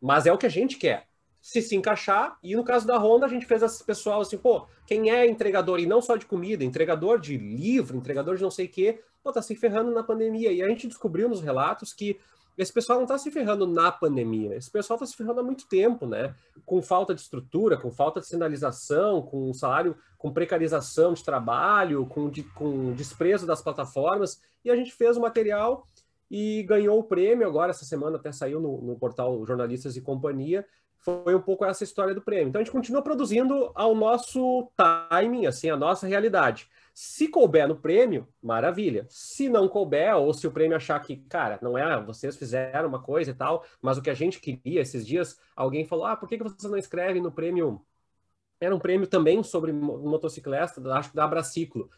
mas 0.00 0.26
é 0.26 0.32
o 0.32 0.38
que 0.38 0.46
a 0.46 0.50
gente 0.50 0.76
quer. 0.76 1.06
Se 1.40 1.62
se 1.62 1.76
encaixar, 1.76 2.36
e 2.42 2.54
no 2.56 2.64
caso 2.64 2.86
da 2.86 2.98
Honda, 2.98 3.26
a 3.26 3.28
gente 3.28 3.46
fez 3.46 3.62
esse 3.62 3.82
pessoal 3.84 4.20
assim, 4.20 4.36
pô, 4.36 4.66
quem 4.86 5.10
é 5.10 5.26
entregador, 5.26 5.78
e 5.78 5.86
não 5.86 6.02
só 6.02 6.16
de 6.16 6.26
comida, 6.26 6.64
entregador 6.64 7.20
de 7.20 7.36
livro, 7.36 7.96
entregador 7.96 8.36
de 8.36 8.42
não 8.42 8.50
sei 8.50 8.66
o 8.66 8.68
quê, 8.68 9.00
pô, 9.22 9.32
tá 9.32 9.40
se 9.40 9.54
ferrando 9.54 9.92
na 9.92 10.02
pandemia. 10.02 10.52
E 10.52 10.62
a 10.62 10.68
gente 10.68 10.88
descobriu 10.88 11.28
nos 11.28 11.40
relatos 11.40 11.92
que 11.92 12.18
esse 12.58 12.72
pessoal 12.72 12.98
não 12.98 13.04
está 13.04 13.16
se 13.16 13.30
ferrando 13.30 13.68
na 13.68 13.92
pandemia, 13.92 14.56
esse 14.56 14.68
pessoal 14.68 14.96
está 14.96 15.06
se 15.06 15.16
ferrando 15.16 15.38
há 15.38 15.44
muito 15.44 15.68
tempo, 15.68 16.06
né? 16.06 16.34
Com 16.66 16.82
falta 16.82 17.14
de 17.14 17.20
estrutura, 17.20 17.76
com 17.76 17.92
falta 17.92 18.20
de 18.20 18.26
sinalização, 18.26 19.22
com 19.22 19.54
salário, 19.54 19.96
com 20.18 20.32
precarização 20.32 21.14
de 21.14 21.22
trabalho, 21.22 22.04
com, 22.06 22.28
de, 22.28 22.42
com 22.42 22.92
desprezo 22.94 23.46
das 23.46 23.62
plataformas, 23.62 24.42
e 24.64 24.70
a 24.72 24.74
gente 24.74 24.92
fez 24.92 25.16
o 25.16 25.20
material 25.20 25.86
e 26.30 26.62
ganhou 26.64 26.98
o 26.98 27.04
prêmio 27.04 27.46
agora, 27.46 27.70
essa 27.70 27.84
semana 27.84 28.16
até 28.16 28.32
saiu 28.32 28.60
no, 28.60 28.80
no 28.82 28.98
portal 28.98 29.44
Jornalistas 29.46 29.96
e 29.96 30.00
Companhia, 30.00 30.64
foi 30.98 31.34
um 31.34 31.40
pouco 31.40 31.64
essa 31.64 31.84
história 31.84 32.14
do 32.14 32.20
prêmio. 32.20 32.48
Então 32.48 32.60
a 32.60 32.64
gente 32.64 32.72
continua 32.72 33.02
produzindo 33.02 33.70
ao 33.74 33.94
nosso 33.94 34.70
timing, 34.76 35.46
assim, 35.46 35.70
a 35.70 35.76
nossa 35.76 36.06
realidade. 36.06 36.68
Se 36.92 37.28
couber 37.28 37.68
no 37.68 37.76
prêmio, 37.76 38.26
maravilha. 38.42 39.06
Se 39.08 39.48
não 39.48 39.68
couber, 39.68 40.16
ou 40.16 40.34
se 40.34 40.46
o 40.46 40.50
prêmio 40.50 40.76
achar 40.76 40.98
que, 41.00 41.16
cara, 41.16 41.58
não 41.62 41.78
é, 41.78 42.02
vocês 42.02 42.36
fizeram 42.36 42.88
uma 42.88 43.00
coisa 43.00 43.30
e 43.30 43.34
tal, 43.34 43.64
mas 43.80 43.96
o 43.96 44.02
que 44.02 44.10
a 44.10 44.14
gente 44.14 44.40
queria 44.40 44.80
esses 44.80 45.06
dias, 45.06 45.38
alguém 45.54 45.84
falou: 45.84 46.06
ah, 46.06 46.16
por 46.16 46.28
que, 46.28 46.36
que 46.36 46.42
vocês 46.42 46.70
não 46.70 46.76
escrevem 46.76 47.22
no 47.22 47.30
prêmio? 47.30 47.80
Era 48.60 48.74
um 48.74 48.80
prêmio 48.80 49.06
também 49.06 49.40
sobre 49.44 49.72
motocicleta, 49.72 50.82
acho 50.92 51.10
que 51.10 51.16
da 51.16 51.24
Abraciclo. 51.24 51.88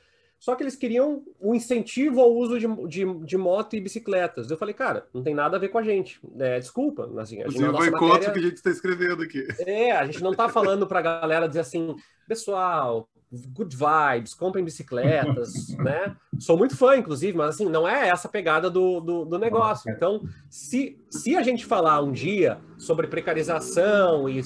Só 0.41 0.55
que 0.55 0.63
eles 0.63 0.75
queriam 0.75 1.23
o 1.39 1.51
um 1.51 1.55
incentivo 1.55 2.19
ao 2.19 2.35
uso 2.35 2.59
de, 2.59 2.67
de, 2.89 3.05
de, 3.27 3.37
moto 3.37 3.77
e 3.77 3.81
bicicletas. 3.81 4.51
Eu 4.51 4.57
falei, 4.57 4.75
cara, 4.75 5.07
não 5.13 5.23
tem 5.23 5.35
nada 5.35 5.59
a 5.59 5.61
ver 5.61 5.69
com 5.69 5.77
a 5.77 5.83
gente. 5.83 6.19
É, 6.39 6.59
desculpa. 6.59 7.11
Assim, 7.21 7.43
a 7.43 7.47
gente, 7.47 7.59
Você 7.59 7.69
vai 7.69 7.91
matéria... 7.91 7.99
contra 7.99 8.31
o 8.31 8.33
que 8.33 8.39
a 8.39 8.43
gente 8.43 8.55
está 8.55 8.71
escrevendo 8.71 9.23
aqui. 9.23 9.47
É, 9.59 9.93
a 9.93 10.07
gente 10.07 10.23
não 10.23 10.31
está 10.31 10.49
falando 10.49 10.87
para 10.87 11.01
a 11.01 11.03
galera 11.03 11.47
dizer 11.47 11.61
assim, 11.61 11.95
pessoal, 12.27 13.07
good 13.53 13.77
vibes, 13.77 14.33
comprem 14.33 14.65
bicicletas, 14.65 15.69
né? 15.77 16.17
Sou 16.39 16.57
muito 16.57 16.75
fã, 16.75 16.97
inclusive, 16.97 17.37
mas 17.37 17.57
assim, 17.57 17.69
não 17.69 17.87
é 17.87 18.09
essa 18.09 18.27
pegada 18.27 18.71
do, 18.71 18.99
do, 18.99 19.25
do 19.27 19.39
negócio. 19.39 19.91
Então, 19.91 20.23
se, 20.49 20.99
se 21.11 21.37
a 21.37 21.43
gente 21.43 21.67
falar 21.67 22.01
um 22.01 22.13
dia 22.13 22.59
sobre 22.79 23.09
precarização 23.09 24.27
e, 24.27 24.41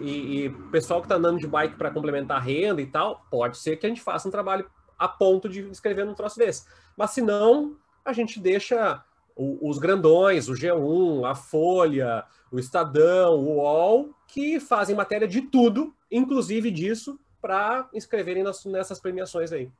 e, 0.00 0.44
e 0.44 0.50
pessoal 0.70 1.00
que 1.00 1.06
está 1.06 1.16
andando 1.16 1.40
de 1.40 1.48
bike 1.48 1.74
para 1.74 1.90
complementar 1.90 2.36
a 2.36 2.40
renda 2.40 2.80
e 2.80 2.86
tal, 2.86 3.26
pode 3.28 3.58
ser 3.58 3.76
que 3.76 3.86
a 3.86 3.88
gente 3.88 4.00
faça 4.00 4.28
um 4.28 4.30
trabalho 4.30 4.64
a 5.02 5.08
ponto 5.08 5.48
de 5.48 5.60
escrever 5.70 6.06
num 6.06 6.14
troço 6.14 6.38
desse. 6.38 6.64
Mas 6.96 7.10
se 7.10 7.20
não, 7.20 7.76
a 8.04 8.12
gente 8.12 8.38
deixa 8.38 9.04
os 9.36 9.78
grandões, 9.78 10.48
o 10.48 10.52
G1, 10.52 11.24
a 11.28 11.34
Folha, 11.34 12.24
o 12.50 12.58
Estadão, 12.58 13.34
o 13.34 13.56
UOL, 13.56 14.14
que 14.28 14.60
fazem 14.60 14.94
matéria 14.94 15.26
de 15.26 15.40
tudo, 15.42 15.94
inclusive 16.10 16.70
disso, 16.70 17.18
para 17.40 17.88
escreverem 17.94 18.42
nas, 18.42 18.64
nessas 18.64 19.00
premiações 19.00 19.52
aí. 19.52 19.70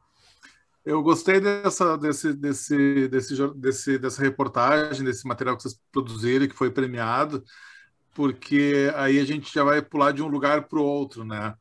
Eu 0.85 1.01
gostei 1.03 1.41
dessa, 1.41 1.97
desse, 1.97 2.33
desse, 2.33 3.09
desse, 3.09 3.55
desse, 3.55 3.99
dessa 3.99 4.23
reportagem, 4.23 5.05
desse 5.05 5.27
material 5.29 5.57
que 5.57 5.63
vocês 5.63 5.79
produziram, 5.93 6.49
que 6.49 6.57
foi 6.57 6.73
premiado, 6.73 7.45
porque 8.13 8.91
aí 8.97 9.21
a 9.21 9.25
gente 9.25 9.53
já 9.53 9.63
vai 9.63 9.81
pular 9.81 10.13
de 10.13 10.23
um 10.23 10.27
lugar 10.27 10.67
para 10.67 10.81
o 10.81 10.85
outro, 10.85 11.25
né? 11.25 11.55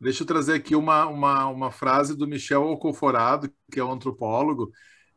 Deixa 0.00 0.22
eu 0.22 0.26
trazer 0.26 0.54
aqui 0.54 0.74
uma, 0.74 1.06
uma, 1.06 1.46
uma 1.46 1.70
frase 1.70 2.16
do 2.16 2.26
Michel 2.26 2.62
Alcoforado, 2.62 3.50
que 3.70 3.80
é 3.80 3.84
um 3.84 3.92
antropólogo. 3.92 4.70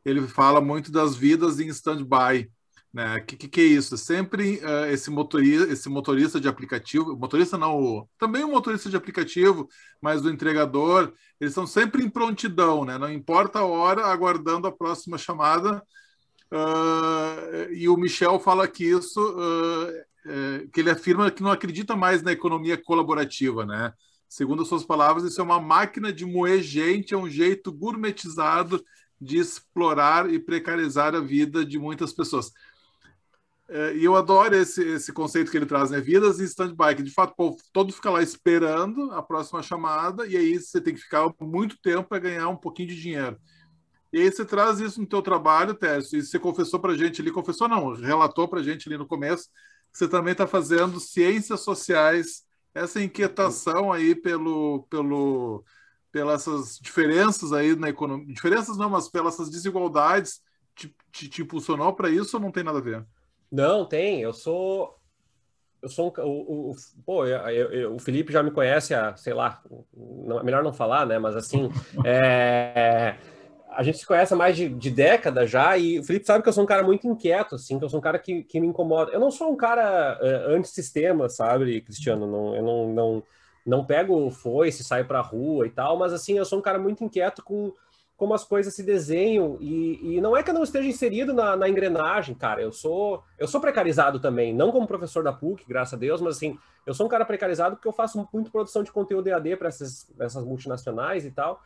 Ele 0.06 0.22
fala 0.28 0.62
muito 0.62 0.92
das 0.92 1.16
vidas 1.16 1.60
em 1.60 1.68
stand-by. 1.68 2.50
Né? 2.94 3.20
Que, 3.22 3.36
que, 3.36 3.48
que 3.48 3.62
é 3.62 3.66
isso? 3.66 3.98
Sempre 3.98 4.58
uh, 4.64 4.86
esse, 4.86 5.10
motorista, 5.10 5.72
esse 5.72 5.90
motorista 5.90 6.40
de 6.40 6.48
aplicativo, 6.48 7.18
motorista 7.18 7.58
não, 7.58 8.08
também 8.18 8.44
o 8.44 8.52
motorista 8.52 8.90
de 8.90 8.96
aplicativo, 8.96 9.68
mas 10.02 10.24
o 10.24 10.30
entregador, 10.30 11.14
eles 11.40 11.52
estão 11.52 11.68
sempre 11.68 12.04
em 12.04 12.10
prontidão, 12.10 12.86
né? 12.86 12.98
não 12.98 13.12
importa 13.12 13.60
a 13.60 13.66
hora, 13.66 14.06
aguardando 14.06 14.68
a 14.68 14.72
próxima 14.72 15.18
chamada. 15.18 15.84
Uh, 16.52 17.74
e 17.74 17.90
o 17.90 17.98
Michel 17.98 18.40
fala 18.40 18.68
que 18.68 18.86
isso 18.86 19.20
uh, 19.20 20.08
que 20.72 20.80
ele 20.80 20.90
afirma 20.90 21.32
que 21.32 21.44
não 21.44 21.52
acredita 21.52 21.96
mais 21.96 22.22
na 22.22 22.32
economia 22.32 22.78
colaborativa, 22.78 23.66
né? 23.66 23.94
Segundo 24.30 24.62
as 24.62 24.68
suas 24.68 24.84
palavras, 24.84 25.24
isso 25.24 25.40
é 25.40 25.44
uma 25.44 25.60
máquina 25.60 26.12
de 26.12 26.26
moer 26.26 26.62
gente, 26.62 27.14
é 27.14 27.18
um 27.18 27.30
jeito 27.30 27.72
gourmetizado 27.72 28.84
de 29.20 29.38
explorar 29.38 30.32
e 30.32 30.40
precarizar 30.40 31.16
a 31.16 31.20
vida 31.20 31.66
de 31.66 31.80
muitas 31.80 32.14
pessoas. 32.14 32.52
É, 33.70 33.96
e 33.98 34.06
eu 34.06 34.16
adoro 34.16 34.56
esse, 34.56 34.82
esse 34.82 35.12
conceito 35.12 35.52
que 35.52 35.58
ele 35.58 35.66
traz, 35.66 35.92
né? 35.92 36.00
Vidas 36.00 36.40
em 36.40 36.46
stand-by, 36.46 36.96
que 36.96 37.04
de 37.04 37.12
fato 37.12 37.34
o 37.38 37.58
todo 37.74 37.92
fica 37.92 38.10
lá 38.10 38.22
esperando 38.22 39.12
a 39.12 39.22
próxima 39.22 39.62
chamada, 39.62 40.26
e 40.26 40.38
aí 40.38 40.58
você 40.58 40.80
tem 40.80 40.94
que 40.94 41.02
ficar 41.02 41.30
muito 41.42 41.78
tempo 41.82 42.08
para 42.08 42.20
ganhar 42.20 42.48
um 42.48 42.56
pouquinho 42.56 42.90
de 42.90 43.02
dinheiro. 43.02 43.38
E 44.14 44.22
aí 44.22 44.32
você 44.32 44.46
traz 44.46 44.80
isso 44.80 45.02
no 45.02 45.08
teu 45.08 45.22
trabalho, 45.22 45.74
Tércio, 45.74 46.18
e 46.18 46.24
você 46.24 46.40
confessou 46.40 46.80
para 46.80 46.94
a 46.94 46.98
gente 46.98 47.22
ali, 47.22 47.30
confessou 47.30 47.68
não, 47.68 47.94
relatou 47.94 48.48
para 48.48 48.62
a 48.62 48.64
gente 48.64 48.88
ali 48.88 48.98
no 48.98 49.06
começo, 49.06 49.50
que 49.92 49.98
você 49.98 50.08
também 50.08 50.32
está 50.32 50.48
fazendo 50.48 50.98
ciências 51.00 51.60
sociais, 51.60 52.47
essa 52.78 53.02
inquietação 53.02 53.92
aí 53.92 54.16
pelo, 54.16 54.86
pelo, 54.90 55.64
pelas 56.12 56.42
essas 56.42 56.80
diferenças 56.80 57.52
aí 57.52 57.76
na 57.76 57.90
economia, 57.90 58.34
diferenças 58.34 58.78
não, 58.78 58.90
mas 58.90 59.10
pelas 59.10 59.36
essas 59.36 59.50
desigualdades, 59.50 60.42
te, 60.76 60.96
te, 61.12 61.28
te 61.28 61.42
impulsionou 61.42 61.94
para 61.94 62.10
isso 62.10 62.38
ou 62.38 62.42
não 62.42 62.52
tem 62.52 62.64
nada 62.64 62.78
a 62.78 62.82
ver? 62.82 63.06
Não, 63.52 63.86
tem. 63.86 64.22
Eu 64.22 64.34
sou. 64.34 64.96
Eu 65.82 65.90
sou 65.90 66.14
um. 66.18 66.22
O, 66.22 66.72
o, 66.72 66.76
pô, 67.06 67.26
eu, 67.26 67.72
eu, 67.72 67.96
o 67.96 68.00
Felipe 68.00 68.34
já 68.34 68.44
me 68.44 68.52
conhece 68.52 68.94
há, 68.94 69.16
sei 69.16 69.34
lá, 69.34 69.62
não, 69.96 70.44
melhor 70.44 70.64
não 70.64 70.74
falar, 70.74 71.06
né? 71.06 71.18
Mas 71.18 71.36
assim. 71.36 71.70
É, 72.06 73.16
a 73.78 73.84
gente 73.84 74.00
se 74.00 74.08
conhece 74.08 74.34
há 74.34 74.36
mais 74.36 74.58
de, 74.58 74.68
de 74.68 74.90
década 74.90 75.46
já, 75.46 75.78
e 75.78 76.00
o 76.00 76.04
Felipe 76.04 76.26
sabe 76.26 76.42
que 76.42 76.50
eu 76.50 76.54
sou 76.54 76.64
um 76.64 76.68
cara 76.68 76.82
muito 76.82 77.08
inquieto, 77.08 77.54
assim, 77.54 77.78
que 77.78 77.86
eu 77.86 77.90
sou 77.90 78.00
um 78.00 78.02
cara 78.02 78.18
que, 78.18 78.42
que 78.42 78.60
me 78.60 78.66
incomoda. 78.66 79.12
Eu 79.12 79.20
não 79.20 79.30
sou 79.30 79.52
um 79.52 79.56
cara 79.56 80.20
uh, 80.20 80.56
antissistema, 80.56 81.30
sabe, 81.30 81.80
Cristiano? 81.82 82.26
Não, 82.26 82.56
eu 82.56 82.64
não, 82.64 82.88
não, 82.92 83.24
não 83.64 83.86
pego 83.86 84.32
foice, 84.32 84.84
saio 84.84 85.06
pra 85.06 85.22
rua 85.22 85.68
e 85.68 85.70
tal, 85.70 85.96
mas 85.96 86.12
assim, 86.12 86.40
eu 86.40 86.44
sou 86.44 86.58
um 86.58 86.62
cara 86.62 86.80
muito 86.80 87.04
inquieto 87.04 87.44
com 87.44 87.72
como 88.16 88.34
as 88.34 88.44
coisas 88.44 88.74
se 88.74 88.82
desenham 88.82 89.60
e, 89.62 90.16
e 90.16 90.22
não 90.22 90.36
é 90.36 90.42
que 90.42 90.50
eu 90.50 90.54
não 90.56 90.64
esteja 90.64 90.90
inserido 90.90 91.32
na, 91.32 91.56
na, 91.56 91.70
engrenagem, 91.70 92.34
cara. 92.34 92.60
Eu 92.60 92.72
sou 92.72 93.24
eu 93.38 93.48
sou 93.48 93.62
precarizado 93.62 94.20
também, 94.20 94.56
não 94.56 94.72
como 94.72 94.88
professor 94.88 95.24
da 95.24 95.32
PUC, 95.32 95.64
graças 95.68 95.94
a 95.94 95.98
Deus, 95.98 96.20
mas 96.20 96.38
assim 96.38 96.58
eu 96.84 96.96
sou 96.96 97.06
um 97.06 97.10
cara 97.10 97.24
precarizado 97.26 97.76
porque 97.76 97.88
eu 97.88 97.94
faço 97.94 98.28
muito 98.34 98.50
produção 98.50 98.82
de 98.82 98.92
conteúdo 98.92 99.28
EAD 99.28 99.58
para 99.58 99.68
essas, 99.68 100.12
essas 100.20 100.44
multinacionais 100.44 101.26
e 101.26 101.30
tal. 101.30 101.62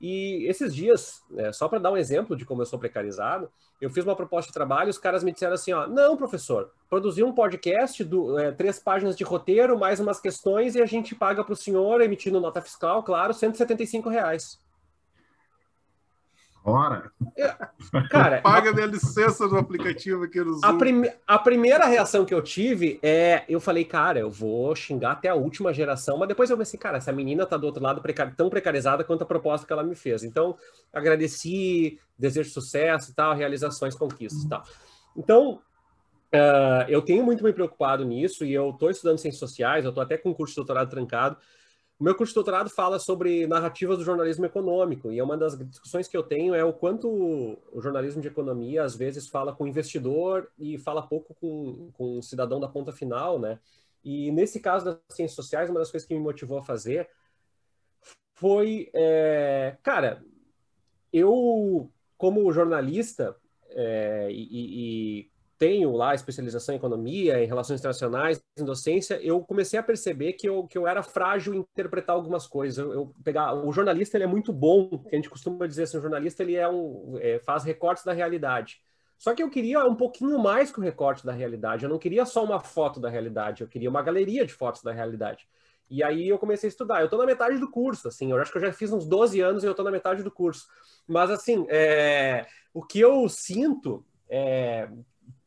E 0.00 0.46
esses 0.48 0.74
dias, 0.74 1.22
é, 1.36 1.52
só 1.52 1.68
para 1.68 1.78
dar 1.78 1.92
um 1.92 1.96
exemplo 1.96 2.36
de 2.36 2.44
como 2.44 2.62
eu 2.62 2.66
sou 2.66 2.78
precarizado, 2.78 3.50
eu 3.80 3.90
fiz 3.90 4.04
uma 4.04 4.16
proposta 4.16 4.48
de 4.48 4.54
trabalho, 4.54 4.90
os 4.90 4.98
caras 4.98 5.22
me 5.22 5.32
disseram 5.32 5.54
assim, 5.54 5.72
ó, 5.72 5.86
não, 5.86 6.16
professor, 6.16 6.70
produzir 6.88 7.22
um 7.22 7.32
podcast, 7.32 8.02
do, 8.04 8.38
é, 8.38 8.52
três 8.52 8.78
páginas 8.78 9.16
de 9.16 9.24
roteiro, 9.24 9.78
mais 9.78 10.00
umas 10.00 10.20
questões, 10.20 10.74
e 10.74 10.82
a 10.82 10.86
gente 10.86 11.14
paga 11.14 11.44
para 11.44 11.52
o 11.52 11.56
senhor, 11.56 12.00
emitindo 12.00 12.40
nota 12.40 12.60
fiscal, 12.60 13.02
claro, 13.02 13.34
175 13.34 14.08
reais. 14.08 14.58
Ora! 16.66 17.12
Cara, 18.10 18.40
paga 18.40 18.72
minha 18.72 18.86
licença 18.86 19.46
do 19.46 19.58
aplicativo 19.58 20.24
aqui 20.24 20.40
no 20.40 20.54
Zoom. 20.54 20.60
A, 20.64 20.72
prime 20.78 21.12
a, 21.26 21.38
primeira 21.38 21.84
reação 21.84 22.24
que 22.24 22.32
eu 22.32 22.40
tive 22.40 22.98
é, 23.02 23.44
eu 23.46 23.60
falei, 23.60 23.84
cara, 23.84 24.18
eu 24.18 24.30
vou 24.30 24.74
xingar 24.74 25.12
até 25.12 25.28
a 25.28 25.34
última 25.34 25.74
geração, 25.74 26.16
mas 26.16 26.26
depois 26.26 26.48
eu 26.48 26.56
pensei, 26.56 26.80
cara, 26.80 26.96
essa 26.96 27.12
menina 27.12 27.44
tá 27.44 27.58
do 27.58 27.66
outro 27.66 27.82
lado 27.82 28.00
precar 28.00 28.34
tão 28.34 28.48
precarizada 28.48 29.04
quanto 29.04 29.22
a 29.22 29.26
proposta 29.26 29.66
que 29.66 29.72
ela 29.72 29.82
me 29.82 29.94
fez. 29.94 30.24
Então, 30.24 30.56
agradeci, 30.92 32.00
desejo 32.18 32.50
sucesso 32.50 33.10
e 33.10 33.14
tal, 33.14 33.34
realizações, 33.34 33.94
conquistas 33.94 34.42
e 34.42 34.48
tal. 34.48 34.64
Então, 35.14 35.60
uh, 36.34 36.88
eu 36.88 37.02
tenho 37.02 37.22
muito 37.22 37.44
me 37.44 37.52
preocupado 37.52 38.04
nisso 38.06 38.42
e 38.44 38.54
eu 38.54 38.70
estou 38.70 38.88
estudando 38.88 39.18
ciências 39.18 39.38
sociais, 39.38 39.84
eu 39.84 39.90
estou 39.90 40.02
até 40.02 40.16
com 40.16 40.34
curso 40.34 40.54
de 40.54 40.56
doutorado 40.56 40.88
trancado, 40.88 41.36
o 41.98 42.04
meu 42.04 42.14
curso 42.14 42.32
de 42.32 42.34
doutorado 42.34 42.68
fala 42.68 42.98
sobre 42.98 43.46
narrativas 43.46 43.98
do 43.98 44.04
jornalismo 44.04 44.44
econômico, 44.44 45.12
e 45.12 45.18
é 45.18 45.24
uma 45.24 45.36
das 45.36 45.56
discussões 45.56 46.08
que 46.08 46.16
eu 46.16 46.22
tenho 46.22 46.54
é 46.54 46.64
o 46.64 46.72
quanto 46.72 47.08
o 47.08 47.80
jornalismo 47.80 48.20
de 48.20 48.28
economia 48.28 48.82
às 48.82 48.96
vezes 48.96 49.28
fala 49.28 49.54
com 49.54 49.64
o 49.64 49.68
investidor 49.68 50.50
e 50.58 50.76
fala 50.78 51.06
pouco 51.06 51.34
com, 51.34 51.90
com 51.92 52.18
o 52.18 52.22
cidadão 52.22 52.58
da 52.58 52.68
ponta 52.68 52.92
final, 52.92 53.38
né? 53.38 53.60
E 54.02 54.30
nesse 54.32 54.60
caso 54.60 54.84
das 54.84 54.98
ciências 55.10 55.36
sociais, 55.36 55.70
uma 55.70 55.78
das 55.78 55.90
coisas 55.90 56.06
que 56.06 56.14
me 56.14 56.20
motivou 56.20 56.58
a 56.58 56.64
fazer 56.64 57.08
foi, 58.34 58.90
é, 58.92 59.76
cara, 59.82 60.22
eu 61.12 61.90
como 62.18 62.52
jornalista 62.52 63.36
é, 63.70 64.28
e, 64.30 65.20
e 65.20 65.30
tenho 65.58 65.92
lá 65.92 66.14
especialização 66.14 66.74
em 66.74 66.78
economia, 66.78 67.42
em 67.42 67.46
relações 67.46 67.80
internacionais, 67.80 68.42
em 68.58 68.64
docência, 68.64 69.20
eu 69.22 69.40
comecei 69.40 69.78
a 69.78 69.82
perceber 69.82 70.34
que 70.34 70.48
eu, 70.48 70.66
que 70.66 70.76
eu 70.76 70.86
era 70.86 71.02
frágil 71.02 71.54
em 71.54 71.58
interpretar 71.58 72.16
algumas 72.16 72.46
coisas. 72.46 72.78
Eu, 72.78 72.92
eu 72.92 73.14
pegar 73.22 73.54
o 73.54 73.72
jornalista 73.72 74.16
ele 74.16 74.24
é 74.24 74.28
muito 74.28 74.52
bom, 74.52 74.98
que 74.98 75.14
a 75.14 75.16
gente 75.16 75.30
costuma 75.30 75.66
dizer 75.66 75.84
assim, 75.84 75.98
o 75.98 76.02
jornalista 76.02 76.42
ele 76.42 76.56
é 76.56 76.68
um 76.68 77.16
é, 77.20 77.38
faz 77.38 77.64
recortes 77.64 78.04
da 78.04 78.12
realidade. 78.12 78.80
Só 79.18 79.34
que 79.34 79.42
eu 79.42 79.48
queria 79.48 79.84
um 79.84 79.94
pouquinho 79.94 80.38
mais 80.38 80.70
que 80.70 80.78
o 80.78 80.82
recorte 80.82 81.24
da 81.24 81.32
realidade. 81.32 81.84
Eu 81.84 81.90
não 81.90 81.98
queria 81.98 82.26
só 82.26 82.44
uma 82.44 82.60
foto 82.60 83.00
da 83.00 83.08
realidade, 83.08 83.62
eu 83.62 83.68
queria 83.68 83.88
uma 83.88 84.02
galeria 84.02 84.44
de 84.44 84.52
fotos 84.52 84.82
da 84.82 84.92
realidade. 84.92 85.48
E 85.88 86.02
aí 86.02 86.28
eu 86.28 86.38
comecei 86.38 86.66
a 86.68 86.72
estudar. 86.72 87.00
Eu 87.00 87.04
estou 87.04 87.18
na 87.18 87.26
metade 87.26 87.58
do 87.58 87.70
curso, 87.70 88.08
assim, 88.08 88.30
eu 88.30 88.38
acho 88.38 88.50
que 88.50 88.58
eu 88.58 88.62
já 88.62 88.72
fiz 88.72 88.92
uns 88.92 89.06
12 89.06 89.40
anos 89.40 89.62
e 89.62 89.66
eu 89.66 89.70
estou 89.70 89.84
na 89.84 89.90
metade 89.90 90.22
do 90.22 90.30
curso. 90.30 90.66
Mas 91.06 91.30
assim, 91.30 91.66
é, 91.68 92.46
o 92.72 92.82
que 92.82 92.98
eu 92.98 93.28
sinto 93.28 94.04
é, 94.28 94.88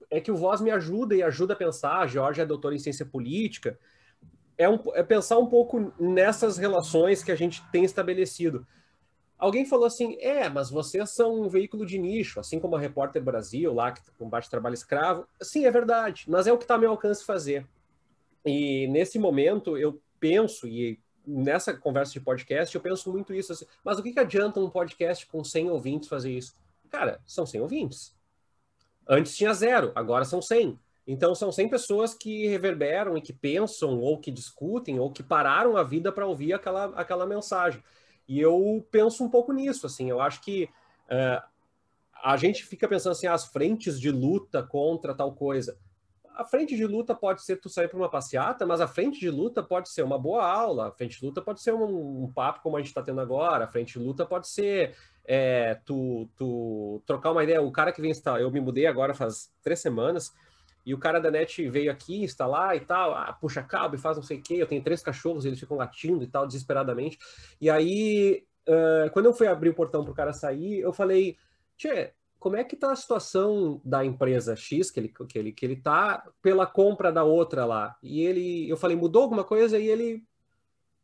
é 0.10 0.22
que 0.22 0.32
o 0.32 0.36
Voz 0.36 0.62
me 0.62 0.72
ajuda 0.72 1.16
e 1.16 1.24
ajuda 1.24 1.54
a 1.54 1.58
pensar. 1.58 2.08
A 2.08 2.42
é 2.42 2.46
doutora 2.46 2.76
em 2.76 2.80
ciência 2.80 3.06
política. 3.06 3.78
É, 4.58 4.68
um, 4.68 4.80
é 4.94 5.04
pensar 5.04 5.38
um 5.38 5.48
pouco 5.48 5.94
nessas 6.00 6.58
relações 6.58 7.24
que 7.24 7.32
a 7.32 7.36
gente 7.36 7.62
tem 7.72 7.84
estabelecido. 7.84 8.66
Alguém 9.38 9.66
falou 9.66 9.86
assim: 9.86 10.18
é, 10.20 10.50
mas 10.50 10.70
vocês 10.70 11.12
são 11.12 11.42
um 11.42 11.48
veículo 11.48 11.86
de 11.86 12.00
nicho, 12.00 12.40
assim 12.40 12.60
como 12.60 12.76
a 12.76 12.80
Repórter 12.80 13.24
Brasil, 13.24 13.72
lá 13.74 13.92
que 13.92 14.02
combate 14.18 14.50
trabalho 14.50 14.74
escravo. 14.74 15.28
Sim, 15.42 15.66
é 15.66 15.72
verdade, 15.72 16.26
mas 16.28 16.48
é 16.48 16.54
o 16.54 16.58
que 16.58 16.64
está 16.64 16.74
ao 16.74 16.80
meu 16.80 16.90
alcance 16.90 17.24
fazer. 17.24 17.68
E 18.44 18.88
nesse 18.88 19.20
momento 19.20 19.78
eu 19.78 20.02
penso, 20.20 20.68
e 20.68 21.00
nessa 21.26 21.74
conversa 21.76 22.14
de 22.14 22.22
podcast, 22.22 22.74
eu 22.74 22.82
penso 22.82 23.12
muito 23.12 23.34
isso. 23.34 23.52
Assim, 23.52 23.66
mas 23.84 24.00
o 24.00 24.04
que, 24.04 24.14
que 24.14 24.20
adianta 24.20 24.60
um 24.60 24.70
podcast 24.70 25.28
com 25.28 25.44
100 25.44 25.70
ouvintes 25.70 26.10
fazer 26.10 26.32
isso? 26.32 26.56
Cara, 26.90 27.20
são 27.26 27.46
100 27.46 27.62
ouvintes. 27.62 28.17
Antes 29.08 29.36
tinha 29.38 29.54
zero, 29.54 29.92
agora 29.96 30.26
são 30.26 30.42
100. 30.42 30.80
Então 31.08 31.34
são 31.34 31.52
100 31.52 31.70
pessoas 31.70 32.14
que 32.14 32.48
reverberam 32.48 33.18
e 33.18 33.22
que 33.22 33.32
pensam 33.32 33.98
ou 34.00 34.20
que 34.20 34.30
discutem 34.30 35.00
ou 35.00 35.10
que 35.10 35.24
pararam 35.24 35.78
a 35.78 35.84
vida 35.84 36.12
para 36.12 36.26
ouvir 36.26 36.54
aquela, 36.54 36.86
aquela 36.96 37.26
mensagem. 37.26 37.82
E 38.28 38.42
eu 38.42 38.86
penso 38.92 39.24
um 39.24 39.30
pouco 39.30 39.54
nisso, 39.54 39.86
assim, 39.86 40.10
eu 40.10 40.20
acho 40.20 40.42
que 40.42 40.66
uh, 41.06 41.42
a 42.22 42.36
gente 42.36 42.66
fica 42.66 42.86
pensando 42.88 43.14
assim, 43.14 43.28
as 43.28 43.46
frentes 43.46 44.00
de 44.00 44.12
luta 44.12 44.62
contra 44.62 45.16
tal 45.16 45.34
coisa. 45.34 45.78
A 46.36 46.44
frente 46.44 46.76
de 46.76 46.86
luta 46.86 47.16
pode 47.16 47.42
ser 47.44 47.56
tu 47.56 47.70
sair 47.70 47.88
para 47.88 47.98
uma 47.98 48.10
passeata, 48.10 48.66
mas 48.66 48.82
a 48.82 48.88
frente 48.88 49.20
de 49.20 49.30
luta 49.30 49.64
pode 49.64 49.90
ser 49.90 50.04
uma 50.04 50.20
boa 50.20 50.46
aula, 50.46 50.90
a 50.90 50.92
frente 50.92 51.20
de 51.20 51.26
luta 51.26 51.42
pode 51.42 51.62
ser 51.62 51.74
um, 51.74 52.24
um 52.24 52.32
papo 52.32 52.62
como 52.62 52.76
a 52.76 52.80
gente 52.80 52.90
está 52.90 53.02
tendo 53.02 53.22
agora, 53.22 53.64
a 53.64 53.68
frente 53.68 53.98
de 53.98 54.06
luta 54.06 54.26
pode 54.26 54.48
ser 54.50 54.96
é, 55.28 55.76
tu, 55.86 56.30
tu 56.38 57.04
trocar 57.06 57.32
uma 57.32 57.44
ideia. 57.44 57.62
O 57.62 57.72
cara 57.72 57.92
que 57.92 58.02
vem 58.02 58.12
instalar, 58.12 58.42
eu 58.42 58.50
me 58.50 58.62
mudei 58.62 58.88
agora 58.88 59.14
faz 59.14 59.52
três 59.62 59.80
semanas, 59.82 60.34
e 60.86 60.94
o 60.94 60.98
cara 60.98 61.20
da 61.20 61.30
net 61.30 61.70
veio 61.70 61.92
aqui 61.92 62.24
instalar 62.24 62.78
e 62.78 62.80
tal, 62.80 63.14
ah, 63.14 63.34
puxa 63.34 63.62
cabo 63.62 63.96
e 63.96 64.00
faz 64.00 64.16
não 64.16 64.24
sei 64.24 64.38
o 64.38 64.42
quê. 64.42 64.54
Eu 64.54 64.66
tenho 64.68 64.82
três 64.82 65.02
cachorros, 65.02 65.44
eles 65.44 65.60
ficam 65.60 65.76
latindo 65.76 66.24
e 66.24 66.28
tal, 66.28 66.48
desesperadamente. 66.48 67.20
E 67.60 67.70
aí, 67.70 68.46
uh, 68.66 69.12
quando 69.12 69.26
eu 69.26 69.34
fui 69.34 69.48
abrir 69.48 69.68
o 69.68 69.74
portão 69.74 70.02
para 70.02 70.14
o 70.14 70.16
cara 70.16 70.32
sair, 70.32 70.80
eu 70.80 70.94
falei, 70.94 71.36
Tchê, 71.76 72.14
como 72.40 72.56
é 72.56 72.64
que 72.64 72.78
tá 72.78 72.94
a 72.94 72.96
situação 72.96 73.82
da 73.84 74.06
empresa 74.06 74.56
X 74.56 74.90
que 74.90 75.02
ele, 75.02 75.10
que 75.10 75.38
ele, 75.38 75.52
que 75.52 75.66
ele 75.66 75.76
tá 75.76 76.26
pela 76.42 76.66
compra 76.66 77.12
da 77.12 77.26
outra 77.26 77.66
lá? 77.66 77.98
E 78.02 78.22
ele, 78.22 78.70
eu 78.70 78.78
falei, 78.78 78.96
mudou 78.96 79.24
alguma 79.24 79.44
coisa? 79.44 79.78
E 79.78 79.88
ele 79.90 80.24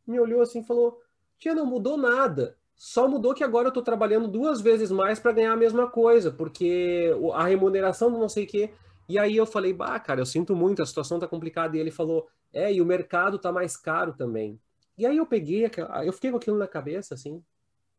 me 0.08 0.18
olhou 0.18 0.42
assim 0.42 0.62
e 0.62 0.66
falou, 0.66 1.02
Tia, 1.38 1.54
não 1.54 1.66
mudou 1.66 1.98
nada. 1.98 2.56
Só 2.76 3.08
mudou 3.08 3.34
que 3.34 3.44
agora 3.44 3.68
eu 3.68 3.70
estou 3.70 3.84
trabalhando 3.84 4.28
duas 4.28 4.60
vezes 4.60 4.92
mais 4.92 5.20
para 5.20 5.32
ganhar 5.32 5.54
a 5.54 5.58
mesma 5.58 5.90
coisa, 5.90 6.32
porque 6.32 7.12
a 7.34 7.46
remuneração 7.46 8.12
do 8.12 8.18
não 8.18 8.30
sei 8.30 8.44
o 8.44 8.48
quê. 8.48 8.74
E 9.08 9.18
aí 9.18 9.36
eu 9.38 9.46
falei, 9.46 9.74
bah, 9.74 10.00
cara, 10.00 10.22
eu 10.22 10.26
sinto 10.26 10.56
muito, 10.56 10.82
a 10.82 10.86
situação 10.86 11.20
tá 11.20 11.28
complicada. 11.28 11.78
E 11.78 11.80
ele 11.80 11.92
falou, 11.92 12.28
é, 12.52 12.74
e 12.74 12.82
o 12.82 12.86
mercado 12.86 13.38
tá 13.40 13.52
mais 13.52 13.78
caro 13.78 14.14
também. 14.14 14.60
E 14.98 15.06
aí 15.06 15.18
eu 15.18 15.26
peguei, 15.26 15.70
eu 16.06 16.14
fiquei 16.14 16.32
com 16.32 16.38
aquilo 16.38 16.58
na 16.58 16.68
cabeça, 16.68 17.14
assim. 17.14 17.44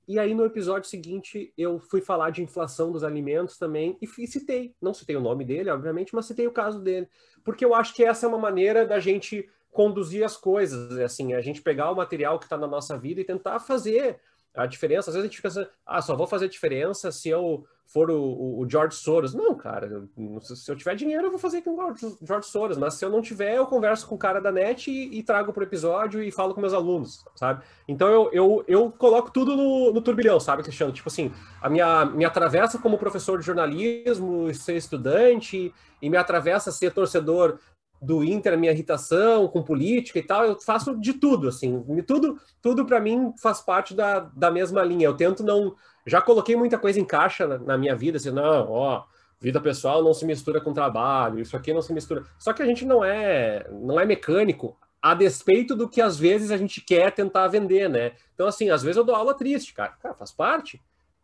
E 0.06 0.18
aí 0.18 0.34
no 0.34 0.44
episódio 0.44 0.88
seguinte 0.88 1.52
eu 1.56 1.80
fui 1.80 2.00
falar 2.00 2.30
de 2.30 2.42
inflação 2.42 2.92
dos 2.92 3.02
alimentos 3.02 3.56
também 3.56 3.96
e, 4.02 4.08
e 4.18 4.26
citei, 4.26 4.74
não 4.80 4.92
citei 4.92 5.16
o 5.16 5.20
nome 5.20 5.44
dele, 5.44 5.70
obviamente, 5.70 6.14
mas 6.14 6.26
citei 6.26 6.46
o 6.46 6.52
caso 6.52 6.78
dele, 6.78 7.08
porque 7.42 7.64
eu 7.64 7.74
acho 7.74 7.94
que 7.94 8.04
essa 8.04 8.26
é 8.26 8.28
uma 8.28 8.38
maneira 8.38 8.86
da 8.86 9.00
gente 9.00 9.48
conduzir 9.72 10.22
as 10.22 10.36
coisas, 10.36 10.98
assim, 10.98 11.32
a 11.32 11.40
gente 11.40 11.62
pegar 11.62 11.90
o 11.90 11.96
material 11.96 12.38
que 12.38 12.44
está 12.44 12.56
na 12.56 12.66
nossa 12.66 12.98
vida 12.98 13.20
e 13.20 13.24
tentar 13.24 13.58
fazer 13.58 14.20
A 14.54 14.66
diferença, 14.66 15.10
às 15.10 15.14
vezes 15.14 15.24
a 15.24 15.28
gente 15.28 15.36
fica 15.36 15.48
assim, 15.48 15.66
ah, 15.84 16.00
só 16.00 16.14
vou 16.14 16.26
fazer 16.26 16.48
diferença 16.48 17.10
se 17.10 17.28
eu 17.28 17.64
for 17.86 18.10
o, 18.10 18.60
o, 18.60 18.68
George 18.68 18.96
Soros. 18.96 19.34
Não, 19.34 19.54
cara, 19.54 20.08
se 20.40 20.70
eu 20.70 20.76
tiver 20.76 20.94
dinheiro, 20.94 21.26
eu 21.26 21.30
vou 21.30 21.38
fazer 21.38 21.62
com 21.62 21.70
o 21.70 21.94
George 22.22 22.48
Soros, 22.48 22.78
mas 22.78 22.94
se 22.94 23.04
eu 23.04 23.10
não 23.10 23.20
tiver, 23.20 23.56
eu 23.56 23.66
converso 23.66 24.06
com 24.06 24.14
o 24.14 24.18
cara 24.18 24.40
da 24.40 24.50
net 24.50 24.90
e, 24.90 25.18
e 25.18 25.22
trago 25.22 25.52
para 25.52 25.60
o 25.60 25.64
episódio 25.64 26.22
e 26.22 26.30
falo 26.30 26.54
com 26.54 26.60
meus 26.60 26.72
alunos, 26.72 27.24
sabe? 27.34 27.62
Então 27.86 28.08
eu, 28.08 28.30
eu, 28.32 28.64
eu 28.66 28.90
coloco 28.90 29.30
tudo 29.30 29.56
no, 29.56 29.92
no, 29.92 30.00
turbilhão, 30.00 30.40
sabe, 30.40 30.62
Cristiano? 30.62 30.92
Tipo 30.92 31.08
assim, 31.08 31.32
a 31.60 31.68
minha, 31.68 32.04
minha 32.06 32.28
atravessa 32.28 32.78
como 32.78 32.98
professor 32.98 33.38
de 33.38 33.46
jornalismo, 33.46 34.52
ser 34.54 34.76
estudante, 34.76 35.72
e 36.00 36.10
me 36.10 36.16
atravessa 36.16 36.70
ser 36.70 36.92
torcedor 36.92 37.58
do 38.04 38.22
Inter, 38.22 38.54
a 38.54 38.56
minha 38.56 38.72
irritação 38.72 39.48
com 39.48 39.62
política 39.62 40.18
e 40.18 40.22
tal, 40.22 40.44
eu 40.44 40.60
faço 40.60 40.96
de 41.00 41.14
tudo, 41.14 41.48
assim, 41.48 41.82
tudo, 42.06 42.38
tudo 42.60 42.84
para 42.84 43.00
mim 43.00 43.32
faz 43.40 43.60
parte 43.60 43.94
da, 43.94 44.20
da 44.20 44.50
mesma 44.50 44.82
linha. 44.82 45.06
Eu 45.06 45.16
tento 45.16 45.42
não, 45.42 45.74
já 46.06 46.20
coloquei 46.20 46.54
muita 46.54 46.78
coisa 46.78 47.00
em 47.00 47.04
caixa 47.04 47.46
na, 47.46 47.58
na 47.58 47.78
minha 47.78 47.96
vida, 47.96 48.18
assim, 48.18 48.30
não, 48.30 48.70
ó, 48.70 49.04
vida 49.40 49.60
pessoal 49.60 50.02
não 50.02 50.12
se 50.12 50.24
mistura 50.24 50.60
com 50.60 50.72
trabalho, 50.72 51.40
isso 51.40 51.56
aqui 51.56 51.72
não 51.72 51.82
se 51.82 51.92
mistura. 51.92 52.24
Só 52.38 52.52
que 52.52 52.62
a 52.62 52.66
gente 52.66 52.84
não 52.84 53.04
é, 53.04 53.66
não 53.70 53.98
é 53.98 54.04
mecânico, 54.04 54.76
a 55.00 55.14
despeito 55.14 55.74
do 55.76 55.88
que 55.88 56.00
às 56.00 56.18
vezes 56.18 56.50
a 56.50 56.56
gente 56.56 56.80
quer 56.80 57.10
tentar 57.12 57.48
vender, 57.48 57.90
né? 57.90 58.12
Então, 58.34 58.46
assim, 58.46 58.70
às 58.70 58.82
vezes 58.82 58.96
eu 58.96 59.04
dou 59.04 59.14
aula 59.14 59.34
triste, 59.34 59.74
cara, 59.74 59.92
cara 60.00 60.14
faz 60.14 60.32
parte. 60.32 60.80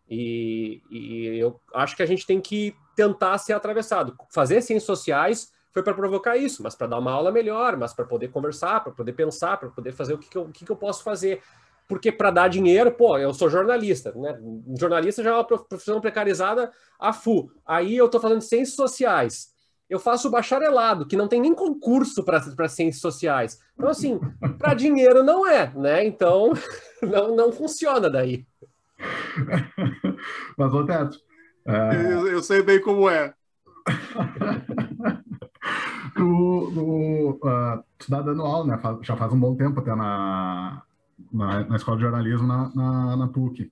E, 0.08 0.82
e 0.90 1.38
eu 1.38 1.58
acho 1.72 1.96
que 1.96 2.02
a 2.02 2.06
gente 2.06 2.26
tem 2.26 2.40
que 2.40 2.74
tentar 2.94 3.38
ser 3.38 3.54
atravessado. 3.54 4.14
Fazer 4.28 4.60
ciências 4.60 4.84
sociais 4.84 5.50
foi 5.72 5.82
para 5.82 5.94
provocar 5.94 6.36
isso, 6.36 6.62
mas 6.62 6.74
para 6.74 6.88
dar 6.88 6.98
uma 6.98 7.12
aula 7.12 7.30
melhor, 7.30 7.76
mas 7.76 7.92
para 7.92 8.04
poder 8.04 8.28
conversar, 8.28 8.82
para 8.82 8.92
poder 8.92 9.12
pensar, 9.12 9.56
para 9.56 9.68
poder 9.68 9.92
fazer 9.92 10.14
o 10.14 10.18
que, 10.18 10.28
que, 10.28 10.36
eu, 10.36 10.42
o 10.42 10.52
que, 10.52 10.64
que 10.64 10.72
eu 10.72 10.76
posso 10.76 11.02
fazer. 11.02 11.42
Porque 11.88 12.12
para 12.12 12.30
dar 12.30 12.48
dinheiro, 12.48 12.92
pô, 12.92 13.18
eu 13.18 13.34
sou 13.34 13.50
jornalista, 13.50 14.12
né? 14.14 14.38
Jornalista 14.78 15.22
já 15.22 15.30
é 15.30 15.34
uma 15.34 15.44
profissão 15.44 16.00
precarizada 16.00 16.70
a 16.98 17.12
FU. 17.12 17.50
Aí 17.66 17.96
eu 17.96 18.06
estou 18.06 18.20
fazendo 18.20 18.40
ciências 18.40 18.76
sociais. 18.76 19.50
Eu 19.88 19.98
faço 19.98 20.30
bacharelado, 20.30 21.04
que 21.04 21.16
não 21.16 21.26
tem 21.26 21.40
nem 21.40 21.52
concurso 21.52 22.24
para 22.24 22.68
ciências 22.68 23.00
sociais. 23.00 23.58
Então, 23.74 23.90
assim, 23.90 24.20
para 24.56 24.72
dinheiro 24.72 25.24
não 25.24 25.44
é, 25.44 25.72
né? 25.74 26.04
Então, 26.04 26.52
não, 27.02 27.34
não 27.34 27.50
funciona 27.50 28.08
daí. 28.08 28.46
Mas, 30.56 30.72
ô 30.72 30.84
Teto. 30.84 31.18
É... 31.66 32.12
Eu, 32.12 32.28
eu 32.28 32.42
sei 32.42 32.62
bem 32.62 32.80
como 32.80 33.10
é. 33.10 33.34
tu, 36.14 36.70
tu, 36.74 37.30
uh, 37.46 37.82
tu 37.98 38.08
tá 38.08 38.22
dando 38.22 38.42
aula, 38.42 38.66
né? 38.66 38.80
Já 39.02 39.16
faz 39.16 39.32
um 39.32 39.40
bom 39.40 39.54
tempo 39.56 39.80
até 39.80 39.94
na, 39.94 40.82
na, 41.32 41.64
na 41.64 41.76
escola 41.76 41.96
de 41.96 42.04
jornalismo 42.04 42.46
na, 42.46 42.74
na, 42.74 43.16
na, 43.16 43.28
PUC. 43.28 43.70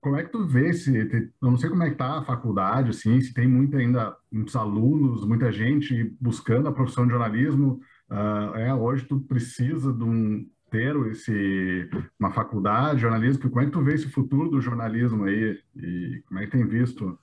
Como 0.00 0.16
é 0.16 0.22
que 0.22 0.30
tu 0.30 0.46
vê 0.46 0.72
se, 0.72 0.96
eu 0.96 1.50
não 1.50 1.56
sei 1.56 1.68
como 1.68 1.82
é 1.82 1.90
que 1.90 1.96
tá 1.96 2.18
a 2.18 2.24
faculdade, 2.24 2.90
assim, 2.90 3.20
se 3.20 3.34
tem 3.34 3.48
muito 3.48 3.76
ainda, 3.76 4.16
muitos 4.30 4.54
alunos, 4.54 5.26
muita 5.26 5.50
gente 5.50 6.16
buscando 6.20 6.68
a 6.68 6.72
profissão 6.72 7.04
de 7.04 7.10
jornalismo, 7.10 7.80
uh, 8.10 8.56
é, 8.56 8.72
hoje 8.72 9.04
tu 9.04 9.18
precisa 9.20 9.92
de 9.92 10.04
um, 10.04 10.48
ter 10.70 10.94
esse, 11.10 11.88
uma 12.18 12.30
faculdade 12.30 12.96
de 12.96 13.02
jornalismo, 13.02 13.50
como 13.50 13.60
é 13.60 13.66
que 13.66 13.72
tu 13.72 13.82
vê 13.82 13.94
esse 13.94 14.08
futuro 14.08 14.50
do 14.50 14.60
jornalismo 14.60 15.24
aí, 15.24 15.58
e 15.76 16.22
como 16.26 16.40
é 16.40 16.44
que 16.46 16.52
tem 16.52 16.66
visto? 16.66 17.18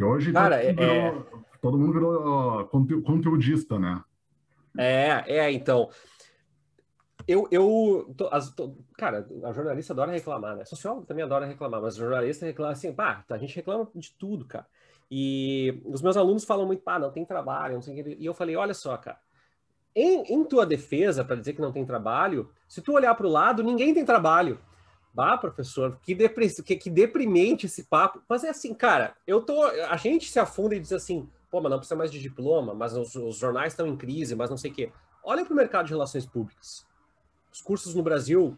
Que 0.00 0.04
hoje 0.04 0.32
Cara, 0.32 0.56
todo, 0.56 0.66
mundo 0.66 0.82
é... 0.82 1.10
virou, 1.10 1.44
todo 1.60 1.78
mundo 1.78 1.92
virou 1.92 3.02
conteudista, 3.02 3.78
né? 3.78 4.02
É, 4.78 5.24
é, 5.26 5.52
então 5.52 5.90
eu, 7.28 7.46
eu 7.50 8.14
tô, 8.16 8.26
as, 8.32 8.48
tô, 8.54 8.78
cara, 8.96 9.28
a 9.44 9.52
jornalista 9.52 9.92
adora 9.92 10.10
reclamar, 10.10 10.56
né? 10.56 10.64
Sociólogo 10.64 11.04
também 11.04 11.22
adora 11.22 11.44
reclamar, 11.44 11.82
mas 11.82 11.96
jornalista 11.96 12.46
reclama 12.46 12.72
assim, 12.72 12.94
pá, 12.94 13.22
a 13.28 13.36
gente 13.36 13.54
reclama 13.54 13.86
de 13.94 14.10
tudo, 14.12 14.46
cara. 14.46 14.66
E 15.10 15.82
os 15.84 16.00
meus 16.00 16.16
alunos 16.16 16.46
falam 16.46 16.64
muito, 16.64 16.82
pá, 16.82 16.98
não 16.98 17.10
tem 17.10 17.26
trabalho, 17.26 17.74
não 17.74 17.82
sei 17.82 18.00
o 18.00 18.02
que. 18.02 18.16
E 18.18 18.24
eu 18.24 18.32
falei, 18.32 18.56
olha 18.56 18.72
só, 18.72 18.96
cara, 18.96 19.18
em, 19.94 20.32
em 20.32 20.42
tua 20.46 20.64
defesa, 20.64 21.22
para 21.22 21.36
dizer 21.36 21.52
que 21.52 21.60
não 21.60 21.72
tem 21.72 21.84
trabalho, 21.84 22.48
se 22.66 22.80
tu 22.80 22.94
olhar 22.94 23.14
para 23.14 23.26
o 23.26 23.30
lado, 23.30 23.62
ninguém 23.62 23.92
tem 23.92 24.02
trabalho. 24.02 24.58
Bah, 25.12 25.36
professor, 25.36 25.98
que, 26.02 26.14
depre, 26.14 26.48
que, 26.62 26.76
que 26.76 26.90
deprimente 26.90 27.66
esse 27.66 27.84
papo. 27.84 28.22
Mas 28.28 28.44
é 28.44 28.50
assim, 28.50 28.72
cara, 28.72 29.16
eu 29.26 29.42
tô. 29.42 29.62
A 29.64 29.96
gente 29.96 30.30
se 30.30 30.38
afunda 30.38 30.74
e 30.74 30.80
diz 30.80 30.92
assim, 30.92 31.28
pô, 31.50 31.60
mas 31.60 31.70
não 31.70 31.78
precisa 31.78 31.96
mais 31.96 32.12
de 32.12 32.20
diploma, 32.20 32.74
mas 32.74 32.96
os, 32.96 33.14
os 33.16 33.36
jornais 33.36 33.72
estão 33.72 33.86
em 33.86 33.96
crise, 33.96 34.36
mas 34.36 34.50
não 34.50 34.56
sei 34.56 34.70
o 34.70 34.74
quê. 34.74 34.92
Olha 35.24 35.44
para 35.44 35.52
o 35.52 35.56
mercado 35.56 35.86
de 35.86 35.92
relações 35.92 36.24
públicas 36.24 36.88
os 37.52 37.60
cursos 37.60 37.94
no 37.94 38.02
Brasil 38.02 38.56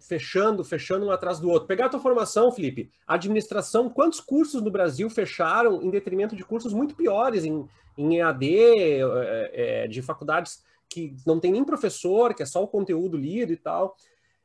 fechando, 0.00 0.64
fechando 0.64 1.04
um 1.04 1.10
atrás 1.10 1.38
do 1.38 1.50
outro. 1.50 1.68
Pegar 1.68 1.86
a 1.86 1.88
tua 1.88 2.00
formação, 2.00 2.50
Felipe, 2.50 2.90
administração, 3.06 3.90
quantos 3.90 4.20
cursos 4.20 4.62
no 4.62 4.70
Brasil 4.70 5.10
fecharam 5.10 5.82
em 5.82 5.90
detrimento 5.90 6.34
de 6.34 6.44
cursos 6.44 6.72
muito 6.72 6.94
piores 6.94 7.44
em, 7.44 7.68
em 7.96 8.18
EAD, 8.18 8.46
é, 8.46 9.84
é, 9.84 9.88
de 9.88 10.00
faculdades 10.00 10.64
que 10.88 11.14
não 11.26 11.38
tem 11.38 11.52
nem 11.52 11.64
professor, 11.64 12.32
que 12.32 12.42
é 12.42 12.46
só 12.46 12.62
o 12.62 12.68
conteúdo 12.68 13.18
lido 13.18 13.52
e 13.52 13.56
tal. 13.56 13.94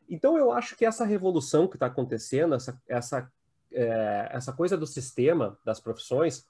Então, 0.09 0.37
eu 0.37 0.51
acho 0.51 0.75
que 0.75 0.85
essa 0.85 1.05
revolução 1.05 1.67
que 1.67 1.75
está 1.75 1.87
acontecendo, 1.87 2.55
essa, 2.55 2.81
essa, 2.87 3.31
é, 3.71 4.29
essa 4.31 4.53
coisa 4.53 4.77
do 4.77 4.87
sistema, 4.87 5.57
das 5.65 5.79
profissões, 5.79 6.45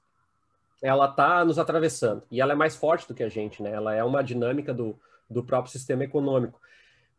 ela 0.81 1.09
está 1.09 1.45
nos 1.45 1.57
atravessando. 1.57 2.23
E 2.29 2.41
ela 2.41 2.53
é 2.53 2.55
mais 2.55 2.75
forte 2.75 3.07
do 3.07 3.13
que 3.13 3.23
a 3.23 3.29
gente, 3.29 3.63
né? 3.63 3.71
Ela 3.71 3.95
é 3.95 4.03
uma 4.03 4.23
dinâmica 4.23 4.73
do, 4.73 4.99
do 5.29 5.43
próprio 5.43 5.71
sistema 5.71 6.03
econômico 6.03 6.59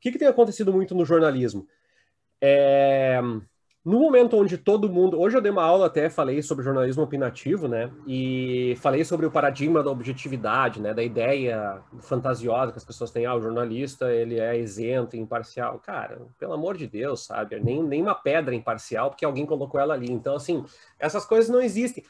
que, 0.05 0.12
que 0.12 0.18
tem 0.18 0.28
acontecido 0.28 0.70
muito 0.70 0.95
no 0.95 1.07
jornalismo? 1.07 1.66
É, 2.39 3.18
no 3.85 4.01
momento 4.01 4.39
onde 4.39 4.57
todo 4.57 4.89
mundo. 4.89 5.20
Hoje 5.20 5.37
eu 5.37 5.43
dei 5.43 5.53
uma 5.53 5.62
aula 5.62 5.87
até, 5.87 6.09
falei 6.09 6.41
sobre 6.41 6.64
jornalismo 6.64 7.03
opinativo, 7.03 7.68
né? 7.68 7.91
E 8.07 8.74
falei 8.80 9.05
sobre 9.05 9.26
o 9.26 9.30
paradigma 9.30 9.82
da 9.82 9.91
objetividade, 9.91 10.80
né? 10.80 10.95
Da 10.95 11.03
ideia 11.03 11.82
fantasiosa 12.01 12.72
que 12.72 12.78
as 12.78 12.85
pessoas 12.85 13.11
têm. 13.11 13.26
Ah, 13.26 13.35
o 13.35 13.43
jornalista, 13.43 14.11
ele 14.11 14.41
é 14.41 14.59
isento, 14.59 15.16
imparcial. 15.16 15.78
Cara, 15.78 16.22
pelo 16.39 16.55
amor 16.55 16.78
de 16.78 16.87
Deus, 16.87 17.26
sabe? 17.26 17.61
Nem, 17.61 17.82
nem 17.82 18.01
uma 18.01 18.14
pedra 18.14 18.55
imparcial, 18.55 19.11
porque 19.11 19.24
alguém 19.24 19.45
colocou 19.45 19.78
ela 19.78 19.93
ali. 19.93 20.11
Então, 20.11 20.35
assim, 20.35 20.64
essas 20.99 21.26
coisas 21.26 21.51
não 21.51 21.61
existem. 21.61 22.03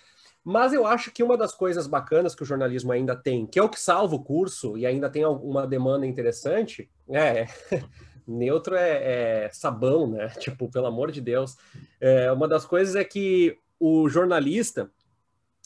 Mas 0.44 0.72
eu 0.72 0.86
acho 0.86 1.10
que 1.10 1.22
uma 1.22 1.36
das 1.36 1.52
coisas 1.52 1.88
bacanas 1.88 2.34
que 2.34 2.42
o 2.42 2.46
jornalismo 2.46 2.92
ainda 2.92 3.16
tem, 3.16 3.46
que 3.46 3.58
é 3.58 3.62
o 3.62 3.68
que 3.68 3.80
salva 3.80 4.14
o 4.14 4.22
curso 4.22 4.76
e 4.78 4.86
ainda 4.86 5.10
tem 5.10 5.24
uma 5.24 5.66
demanda 5.66 6.06
interessante, 6.06 6.88
é. 7.08 7.46
Neutro 8.26 8.74
é, 8.74 9.44
é 9.44 9.50
sabão, 9.52 10.06
né? 10.06 10.28
Tipo, 10.40 10.70
pelo 10.70 10.86
amor 10.86 11.10
de 11.10 11.20
Deus. 11.20 11.56
É, 12.00 12.30
uma 12.32 12.48
das 12.48 12.64
coisas 12.64 12.96
é 12.96 13.04
que 13.04 13.58
o 13.78 14.08
jornalista, 14.08 14.90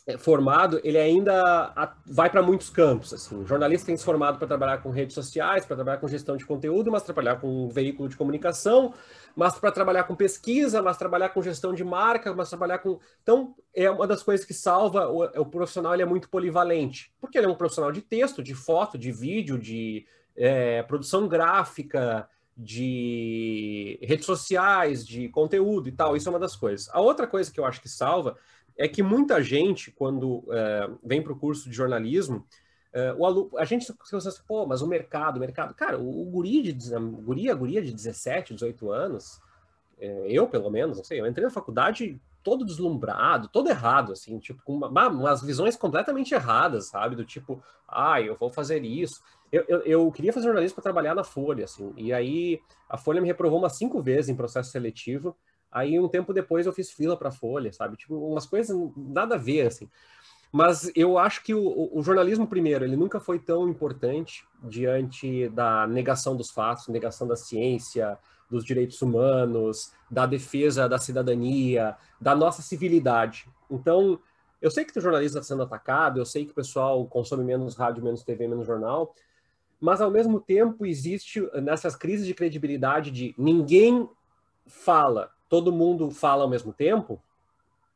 é, 0.07 0.17
formado, 0.17 0.81
ele 0.83 0.97
ainda 0.99 1.93
vai 2.07 2.31
para 2.31 2.43
muitos 2.43 2.71
campos. 2.71 3.13
Assim. 3.13 3.37
O 3.37 3.47
jornalista 3.47 3.87
tem 3.87 3.97
se 3.97 4.05
formado 4.05 4.39
para 4.39 4.49
trabalhar 4.49 4.79
com 4.79 4.91
redes 4.91 5.15
sociais, 5.15 5.67
para 5.67 5.77
trabalhar 5.77 5.99
com 5.99 6.09
gestão 6.09 6.37
de 6.37 6.47
conteúdo, 6.47 6.91
mas 6.91 7.03
trabalhar 7.03 7.37
com 7.37 7.69
veículo 7.69 8.09
de 8.09 8.17
comunicação, 8.17 8.95
mas 9.37 9.59
para 9.59 9.71
trabalhar 9.71 10.05
com 10.05 10.17
pesquisa, 10.17 10.81
mas 10.81 10.97
trabalhar 10.97 11.29
com 11.29 11.43
gestão 11.43 11.75
de 11.75 11.85
marca, 11.85 12.35
mas 12.35 12.49
trabalhar 12.49 12.79
com. 12.79 12.99
Então, 13.23 13.55
é 13.75 13.91
uma 13.91 14.07
das 14.07 14.23
coisas 14.23 14.47
que 14.47 14.55
salva 14.55 15.09
o, 15.09 15.25
o 15.25 15.47
profissional, 15.47 15.93
ele 15.93 16.03
é 16.03 16.07
muito 16.07 16.31
polivalente, 16.31 17.13
porque 17.21 17.37
ele 17.37 17.47
é 17.47 17.51
um 17.51 17.55
profissional 17.55 17.93
de 17.93 18.01
texto, 18.01 18.43
de 18.43 18.55
foto, 18.55 18.97
de 18.97 19.13
vídeo, 19.13 19.59
de 19.59 20.07
é, 20.35 20.83
produção 20.85 21.29
gráfica, 21.29 22.29
de 22.59 23.99
redes 24.03 24.27
sociais, 24.27 25.07
de 25.07 25.29
conteúdo 25.29 25.89
e 25.89 25.93
tal. 25.93 26.17
Isso 26.17 26.29
é 26.29 26.33
uma 26.33 26.41
das 26.41 26.57
coisas. 26.57 26.89
A 26.93 27.01
outra 27.01 27.27
coisa 27.27 27.53
que 27.53 27.61
eu 27.61 27.65
acho 27.65 27.81
que 27.81 27.89
salva 27.89 28.37
é 28.77 28.89
que 28.89 29.03
muita 29.03 29.41
gente, 29.41 29.93
quando 29.93 30.45
é, 30.51 30.91
vem 31.05 31.23
para 31.23 31.33
o 31.33 31.39
curso 31.39 31.71
de 31.71 31.77
jornalismo, 31.77 32.45
é, 32.93 33.13
o 33.13 33.25
aluno, 33.25 33.51
a 33.57 33.65
gente 33.65 33.87
pensa 34.11 34.29
assim, 34.29 34.43
pô, 34.47 34.67
mas 34.67 34.83
o 34.83 34.89
mercado, 34.89 35.37
o 35.37 35.41
mercado, 35.41 35.75
cara, 35.75 35.99
o, 35.99 36.23
o 36.23 36.25
guri 36.25 36.73
de, 36.73 36.91
guria, 37.23 37.55
guria 37.55 37.83
de 37.83 37.93
17, 37.93 38.55
18 38.55 38.91
anos, 38.91 39.41
é, 40.01 40.27
eu 40.29 40.49
pelo 40.49 40.71
menos, 40.71 40.97
não 40.97 41.05
sei, 41.05 41.21
eu 41.21 41.27
entrei 41.27 41.45
na 41.45 41.51
faculdade 41.51 42.21
todo 42.43 42.65
deslumbrado, 42.65 43.49
todo 43.49 43.69
errado, 43.69 44.13
assim, 44.13 44.39
tipo, 44.39 44.63
com 44.63 44.77
uma, 44.77 45.09
umas 45.09 45.43
visões 45.43 45.77
completamente 45.77 46.35
erradas, 46.35 46.89
sabe? 46.89 47.17
Do 47.17 47.25
tipo, 47.25 47.63
ah, 47.87 48.21
eu 48.21 48.37
vou 48.37 48.51
fazer 48.51 48.85
isso. 48.85 49.23
Eu, 49.51 49.65
eu, 49.69 49.81
eu 49.83 50.13
queria 50.13 50.33
fazer 50.33 50.47
jornalismo 50.47 50.77
para 50.77 50.83
trabalhar 50.83 51.15
na 51.15 51.25
Folha, 51.25 51.65
assim, 51.65 51.93
e 51.97 52.13
aí 52.13 52.61
a 52.89 52.97
Folha 52.97 53.21
me 53.21 53.27
reprovou 53.27 53.59
umas 53.59 53.77
cinco 53.77 54.03
vezes 54.03 54.29
em 54.29 54.37
processo 54.37 54.71
seletivo, 54.71 55.37
Aí 55.71 55.99
um 55.99 56.09
tempo 56.09 56.33
depois 56.33 56.67
eu 56.67 56.73
fiz 56.73 56.91
fila 56.91 57.17
para 57.17 57.31
Folha, 57.31 57.73
sabe? 57.73 57.97
Tipo, 57.97 58.17
umas 58.17 58.47
coisas 58.47 58.77
nada 58.97 59.35
a 59.35 59.39
ver, 59.39 59.67
assim. 59.67 59.89
Mas 60.51 60.91
eu 60.95 61.19
acho 61.19 61.43
que 61.45 61.55
o, 61.55 61.91
o, 61.93 62.03
jornalismo, 62.03 62.47
primeiro, 62.47 62.85
ele 62.85 62.97
nunca 62.97 63.21
foi 63.21 63.39
tão 63.39 63.69
importante 63.69 64.47
diante 64.63 65.49
da 65.51 65.87
negação 65.87 66.35
dos 66.35 66.51
fatos, 66.51 66.89
negação 66.89 67.29
da 67.29 67.37
ciência, 67.37 68.19
dos 68.51 68.65
direitos 68.65 69.01
humanos, 69.03 69.93
da 70.11 70.27
defesa 70.27 70.89
da 70.89 70.99
cidadania, 70.99 71.97
da 72.21 72.35
nossa 72.35 72.63
civilidade. 72.63 73.47
Então, 73.71 74.19
eu 74.61 74.71
sei 74.71 74.85
que 74.85 74.99
o 74.99 75.01
jornalismo 75.01 75.39
está 75.39 75.55
sendo 75.55 75.63
atacado, 75.63 76.19
eu 76.19 76.25
sei 76.25 76.45
que 76.45 76.53
o 76.53 76.55
pessoal 76.55 77.07
consome 77.07 77.45
menos 77.45 77.77
rádio, 77.77 78.03
menos 78.03 78.23
TV, 78.23 78.49
menos 78.49 78.67
jornal, 78.67 79.15
mas 79.81 80.01
ao 80.01 80.11
mesmo 80.11 80.41
tempo 80.41 80.85
existe 80.85 81.41
nessas 81.63 81.95
crises 81.95 82.27
de 82.27 82.35
credibilidade 82.35 83.11
de 83.11 83.35
ninguém 83.39 84.09
fala, 84.67 85.31
todo 85.49 85.73
mundo 85.73 86.11
fala 86.11 86.43
ao 86.43 86.49
mesmo 86.49 86.73
tempo. 86.73 87.23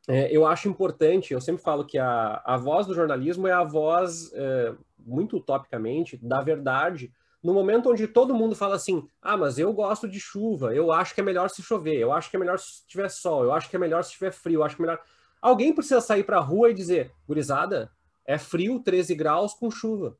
É, 0.09 0.35
eu 0.37 0.47
acho 0.47 0.69
importante, 0.69 1.33
eu 1.33 1.41
sempre 1.41 1.63
falo 1.63 1.85
que 1.85 1.99
a, 1.99 2.43
a 2.45 2.57
voz 2.57 2.87
do 2.87 2.95
jornalismo 2.95 3.47
é 3.47 3.53
a 3.53 3.65
voz, 3.65 4.33
é, 4.35 4.75
muito 4.99 5.37
utopicamente, 5.37 6.17
da 6.17 6.41
verdade, 6.41 7.13
no 7.43 7.53
momento 7.53 7.91
onde 7.91 8.07
todo 8.07 8.35
mundo 8.35 8.55
fala 8.55 8.77
assim: 8.77 9.07
ah, 9.21 9.37
mas 9.37 9.59
eu 9.59 9.73
gosto 9.73 10.09
de 10.09 10.21
chuva, 10.21 10.75
eu 10.75 10.93
acho 10.93 11.15
que 11.15 11.21
é 11.21 11.25
melhor 11.25 11.51
se 11.51 11.63
chover, 11.63 11.99
eu 11.99 12.13
acho 12.13 12.31
que 12.31 12.37
é 12.37 12.39
melhor 12.39 12.59
se 12.59 12.87
tiver 12.87 13.09
sol, 13.09 13.45
eu 13.45 13.53
acho 13.53 13.69
que 13.69 13.77
é 13.77 13.79
melhor 13.79 14.05
se 14.05 14.13
tiver 14.13 14.33
frio, 14.33 14.61
eu 14.61 14.65
acho 14.65 14.77
que 14.77 14.83
é 14.83 14.87
melhor. 14.87 15.01
Alguém 15.41 15.75
precisa 15.75 16.01
sair 16.01 16.23
para 16.23 16.39
a 16.39 16.41
rua 16.41 16.71
e 16.71 16.75
dizer: 16.75 17.13
gurizada, 17.27 17.91
é 18.25 18.39
frio, 18.39 18.79
13 18.79 19.15
graus 19.15 19.55
com 19.55 19.71
chuva. 19.71 20.17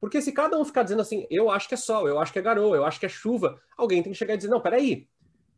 Porque 0.00 0.20
se 0.20 0.32
cada 0.32 0.58
um 0.58 0.64
ficar 0.64 0.82
dizendo 0.82 1.00
assim, 1.00 1.26
eu 1.30 1.50
acho 1.50 1.68
que 1.68 1.74
é 1.74 1.78
sol, 1.78 2.08
eu 2.08 2.18
acho 2.18 2.32
que 2.32 2.38
é 2.38 2.42
garoa, 2.42 2.76
eu 2.76 2.84
acho 2.84 3.00
que 3.00 3.06
é 3.06 3.08
chuva, 3.08 3.60
alguém 3.76 4.02
tem 4.02 4.12
que 4.12 4.18
chegar 4.18 4.34
e 4.34 4.36
dizer: 4.38 4.50
não, 4.50 4.60
peraí, 4.60 5.06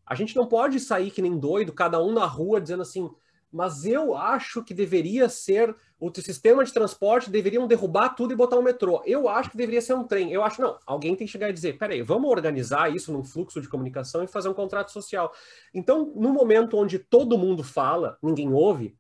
a 0.05 0.15
gente 0.15 0.37
não 0.37 0.47
pode 0.47 0.79
sair 0.81 1.11
que 1.11 1.23
nem 1.23 1.39
doido, 1.39 1.73
cada 1.73 2.03
um 2.03 2.13
na 2.13 2.27
rua 2.27 2.61
dizendo 2.61 2.83
assim, 2.83 3.11
mas 3.57 3.87
eu 3.87 4.15
acho 4.15 4.63
que 4.63 4.75
deveria 4.75 5.31
ser 5.31 5.75
o 5.99 6.13
sistema 6.15 6.63
de 6.63 6.71
transporte 6.75 7.31
deveriam 7.31 7.67
derrubar 7.67 8.11
tudo 8.11 8.35
e 8.35 8.37
botar 8.37 8.59
um 8.59 8.63
metrô. 8.63 9.03
Eu 9.07 9.31
acho 9.31 9.51
que 9.51 9.57
deveria 9.57 9.81
ser 9.81 9.95
um 9.95 10.05
trem. 10.05 10.31
Eu 10.31 10.45
acho 10.45 10.61
não. 10.61 10.77
Alguém 10.85 11.17
tem 11.17 11.27
que 11.27 11.33
chegar 11.33 11.49
e 11.49 11.55
dizer, 11.55 11.79
peraí, 11.79 12.03
vamos 12.03 12.31
organizar 12.31 12.95
isso 12.95 13.11
num 13.11 13.25
fluxo 13.25 13.59
de 13.63 13.69
comunicação 13.69 14.23
e 14.23 14.27
fazer 14.27 14.51
um 14.51 14.55
contrato 14.55 14.93
social. 14.93 15.33
Então, 15.73 16.13
no 16.15 16.35
momento 16.35 16.77
onde 16.77 16.99
todo 16.99 17.39
mundo 17.39 17.65
fala, 17.65 18.19
ninguém 18.23 18.53
ouve, 18.53 18.95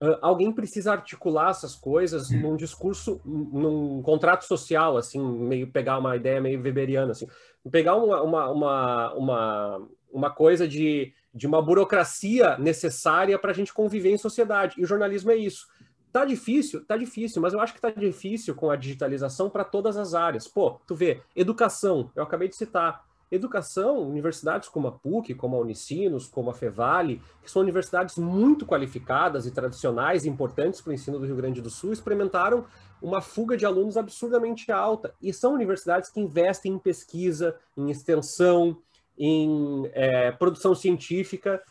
Uh, 0.00 0.14
alguém 0.22 0.52
precisa 0.52 0.92
articular 0.92 1.50
essas 1.50 1.74
coisas 1.74 2.30
num 2.30 2.54
discurso, 2.54 3.20
num 3.24 4.00
contrato 4.00 4.44
social, 4.44 4.96
assim, 4.96 5.20
meio 5.20 5.72
pegar 5.72 5.98
uma 5.98 6.14
ideia 6.14 6.40
meio 6.40 6.62
weberiana, 6.62 7.10
assim, 7.10 7.26
pegar 7.68 7.96
uma, 7.96 8.22
uma, 8.22 8.48
uma, 8.48 9.14
uma, 9.14 9.88
uma 10.12 10.30
coisa 10.30 10.68
de 10.68 11.12
de 11.38 11.46
uma 11.46 11.62
burocracia 11.62 12.58
necessária 12.58 13.38
para 13.38 13.52
a 13.52 13.54
gente 13.54 13.72
conviver 13.72 14.10
em 14.10 14.18
sociedade. 14.18 14.74
E 14.76 14.82
o 14.82 14.86
jornalismo 14.86 15.30
é 15.30 15.36
isso. 15.36 15.68
Tá 16.12 16.24
difícil? 16.24 16.84
Tá 16.84 16.96
difícil, 16.96 17.40
mas 17.40 17.52
eu 17.52 17.60
acho 17.60 17.72
que 17.72 17.80
tá 17.80 17.90
difícil 17.90 18.54
com 18.54 18.70
a 18.70 18.76
digitalização 18.76 19.48
para 19.48 19.64
todas 19.64 19.96
as 19.96 20.14
áreas. 20.14 20.48
Pô, 20.48 20.80
tu 20.86 20.94
vê, 20.94 21.22
educação, 21.36 22.10
eu 22.16 22.24
acabei 22.24 22.48
de 22.48 22.56
citar. 22.56 23.06
Educação, 23.30 24.08
universidades 24.08 24.70
como 24.70 24.88
a 24.88 24.92
PUC, 24.92 25.34
como 25.34 25.54
a 25.54 25.60
Unicinos, 25.60 26.26
como 26.26 26.50
a 26.50 26.54
Fevale, 26.54 27.20
que 27.42 27.50
são 27.50 27.60
universidades 27.60 28.16
muito 28.16 28.64
qualificadas 28.66 29.46
e 29.46 29.50
tradicionais 29.50 30.24
e 30.24 30.30
importantes 30.30 30.80
para 30.80 30.90
o 30.90 30.94
ensino 30.94 31.18
do 31.18 31.26
Rio 31.26 31.36
Grande 31.36 31.60
do 31.60 31.68
Sul, 31.68 31.92
experimentaram 31.92 32.64
uma 33.02 33.20
fuga 33.20 33.54
de 33.54 33.66
alunos 33.66 33.98
absurdamente 33.98 34.72
alta. 34.72 35.14
E 35.20 35.32
são 35.32 35.52
universidades 35.52 36.10
que 36.10 36.20
investem 36.20 36.72
em 36.72 36.78
pesquisa, 36.78 37.54
em 37.76 37.90
extensão, 37.90 38.78
em 39.18 39.90
é, 39.92 40.30
produção 40.32 40.74
científica, 40.74 41.62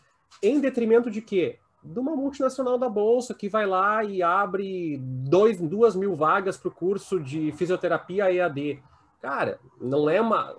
em 0.42 0.60
detrimento 0.60 1.10
de 1.10 1.22
quê? 1.22 1.58
De 1.82 1.98
uma 1.98 2.14
multinacional 2.14 2.76
da 2.76 2.88
Bolsa 2.88 3.34
que 3.34 3.48
vai 3.48 3.66
lá 3.66 4.04
e 4.04 4.22
abre 4.22 4.98
dois, 5.00 5.60
duas 5.60 5.96
mil 5.96 6.14
vagas 6.14 6.56
para 6.56 6.68
o 6.68 6.74
curso 6.74 7.18
de 7.18 7.52
fisioterapia 7.52 8.32
EAD. 8.32 8.82
Cara, 9.20 9.58
não 9.80 10.08
é 10.08 10.20
uma. 10.20 10.54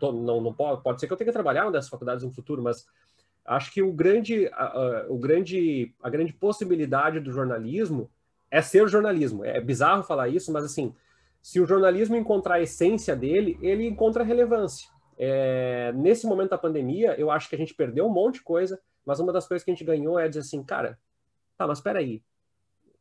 Não, 0.00 0.40
não 0.40 0.52
pode, 0.52 0.82
pode 0.82 1.00
ser 1.00 1.06
que 1.06 1.12
eu 1.12 1.16
tenha 1.16 1.26
que 1.26 1.32
trabalhar 1.32 1.64
uma 1.64 1.72
dessas 1.72 1.90
faculdades 1.90 2.24
no 2.24 2.30
futuro, 2.30 2.62
mas 2.62 2.86
acho 3.44 3.72
que 3.72 3.82
o 3.82 3.92
grande, 3.92 4.50
o 5.08 5.18
grande, 5.18 5.92
a 6.02 6.08
grande 6.08 6.32
possibilidade 6.32 7.20
do 7.20 7.32
jornalismo 7.32 8.10
é 8.50 8.62
ser 8.62 8.88
jornalismo. 8.88 9.44
É 9.44 9.60
bizarro 9.60 10.02
falar 10.02 10.28
isso, 10.28 10.52
mas 10.52 10.64
assim, 10.64 10.94
se 11.42 11.60
o 11.60 11.66
jornalismo 11.66 12.16
encontrar 12.16 12.56
a 12.56 12.62
essência 12.62 13.14
dele, 13.14 13.58
ele 13.60 13.86
encontra 13.86 14.24
relevância. 14.24 14.88
É, 15.18 15.92
nesse 15.94 16.26
momento 16.26 16.50
da 16.50 16.58
pandemia, 16.58 17.18
eu 17.18 17.30
acho 17.30 17.48
que 17.48 17.54
a 17.54 17.58
gente 17.58 17.74
perdeu 17.74 18.06
um 18.06 18.12
monte 18.12 18.34
de 18.34 18.42
coisa, 18.42 18.80
mas 19.04 19.20
uma 19.20 19.32
das 19.32 19.46
coisas 19.46 19.64
que 19.64 19.70
a 19.70 19.74
gente 19.74 19.84
ganhou 19.84 20.18
é 20.18 20.28
dizer 20.28 20.40
assim, 20.40 20.62
cara, 20.62 20.98
tá, 21.56 21.66
mas 21.66 21.78
espera 21.78 21.98
aí, 21.98 22.22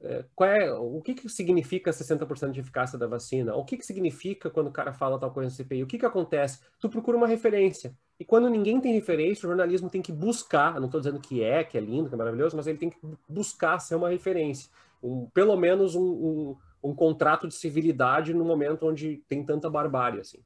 é, 0.01 0.23
qual 0.35 0.49
é, 0.49 0.71
o 0.71 1.01
que, 1.01 1.13
que 1.15 1.29
significa 1.29 1.91
60% 1.91 2.51
de 2.51 2.59
eficácia 2.59 2.97
da 2.97 3.07
vacina? 3.07 3.55
O 3.55 3.65
que, 3.65 3.77
que 3.77 3.85
significa 3.85 4.49
quando 4.49 4.67
o 4.67 4.71
cara 4.71 4.93
fala 4.93 5.17
tal 5.17 5.31
coisa 5.31 5.49
no 5.49 5.55
CPI? 5.55 5.83
O 5.83 5.87
que, 5.87 5.97
que 5.97 6.05
acontece? 6.05 6.59
Tu 6.79 6.89
procura 6.89 7.17
uma 7.17 7.27
referência. 7.27 7.95
E 8.19 8.23
quando 8.23 8.49
ninguém 8.49 8.79
tem 8.79 8.93
referência, 8.93 9.45
o 9.45 9.49
jornalismo 9.49 9.89
tem 9.89 10.01
que 10.01 10.11
buscar, 10.11 10.79
não 10.79 10.85
estou 10.85 11.01
dizendo 11.01 11.19
que 11.19 11.43
é, 11.43 11.63
que 11.63 11.77
é 11.77 11.81
lindo, 11.81 12.07
que 12.07 12.15
é 12.15 12.17
maravilhoso, 12.17 12.55
mas 12.55 12.67
ele 12.67 12.77
tem 12.77 12.89
que 12.89 12.97
buscar 13.27 13.79
ser 13.79 13.95
uma 13.95 14.09
referência. 14.09 14.69
Um, 15.01 15.27
pelo 15.33 15.55
menos 15.55 15.95
um, 15.95 16.03
um, 16.03 16.57
um 16.83 16.95
contrato 16.95 17.47
de 17.47 17.55
civilidade 17.55 18.33
no 18.33 18.45
momento 18.45 18.87
onde 18.87 19.23
tem 19.27 19.43
tanta 19.43 19.69
barbárie, 19.69 20.19
assim. 20.19 20.39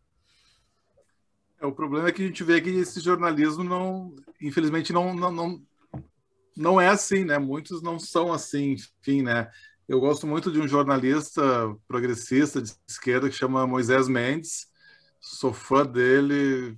É, 1.60 1.66
o 1.66 1.72
problema 1.72 2.08
é 2.08 2.12
que 2.12 2.24
a 2.24 2.26
gente 2.26 2.44
vê 2.44 2.62
que 2.62 2.70
esse 2.70 3.00
jornalismo 3.00 3.64
não, 3.64 4.16
infelizmente, 4.42 4.94
não, 4.94 5.14
não, 5.14 5.32
não, 5.32 5.62
não 6.56 6.82
é 6.82 6.88
assim, 6.88 7.26
né? 7.26 7.38
Muitos 7.38 7.82
não 7.82 8.00
são 8.00 8.32
assim, 8.32 8.76
enfim, 9.02 9.22
né? 9.22 9.50
Eu 9.88 10.00
gosto 10.00 10.26
muito 10.26 10.52
de 10.52 10.60
um 10.60 10.68
jornalista 10.68 11.42
progressista 11.88 12.62
de 12.62 12.72
esquerda 12.88 13.30
que 13.30 13.36
chama 13.36 13.68
Moisés 13.68 14.08
Mendes. 14.08 14.68
Sou 15.20 15.52
fã 15.52 15.86
dele, 15.86 16.78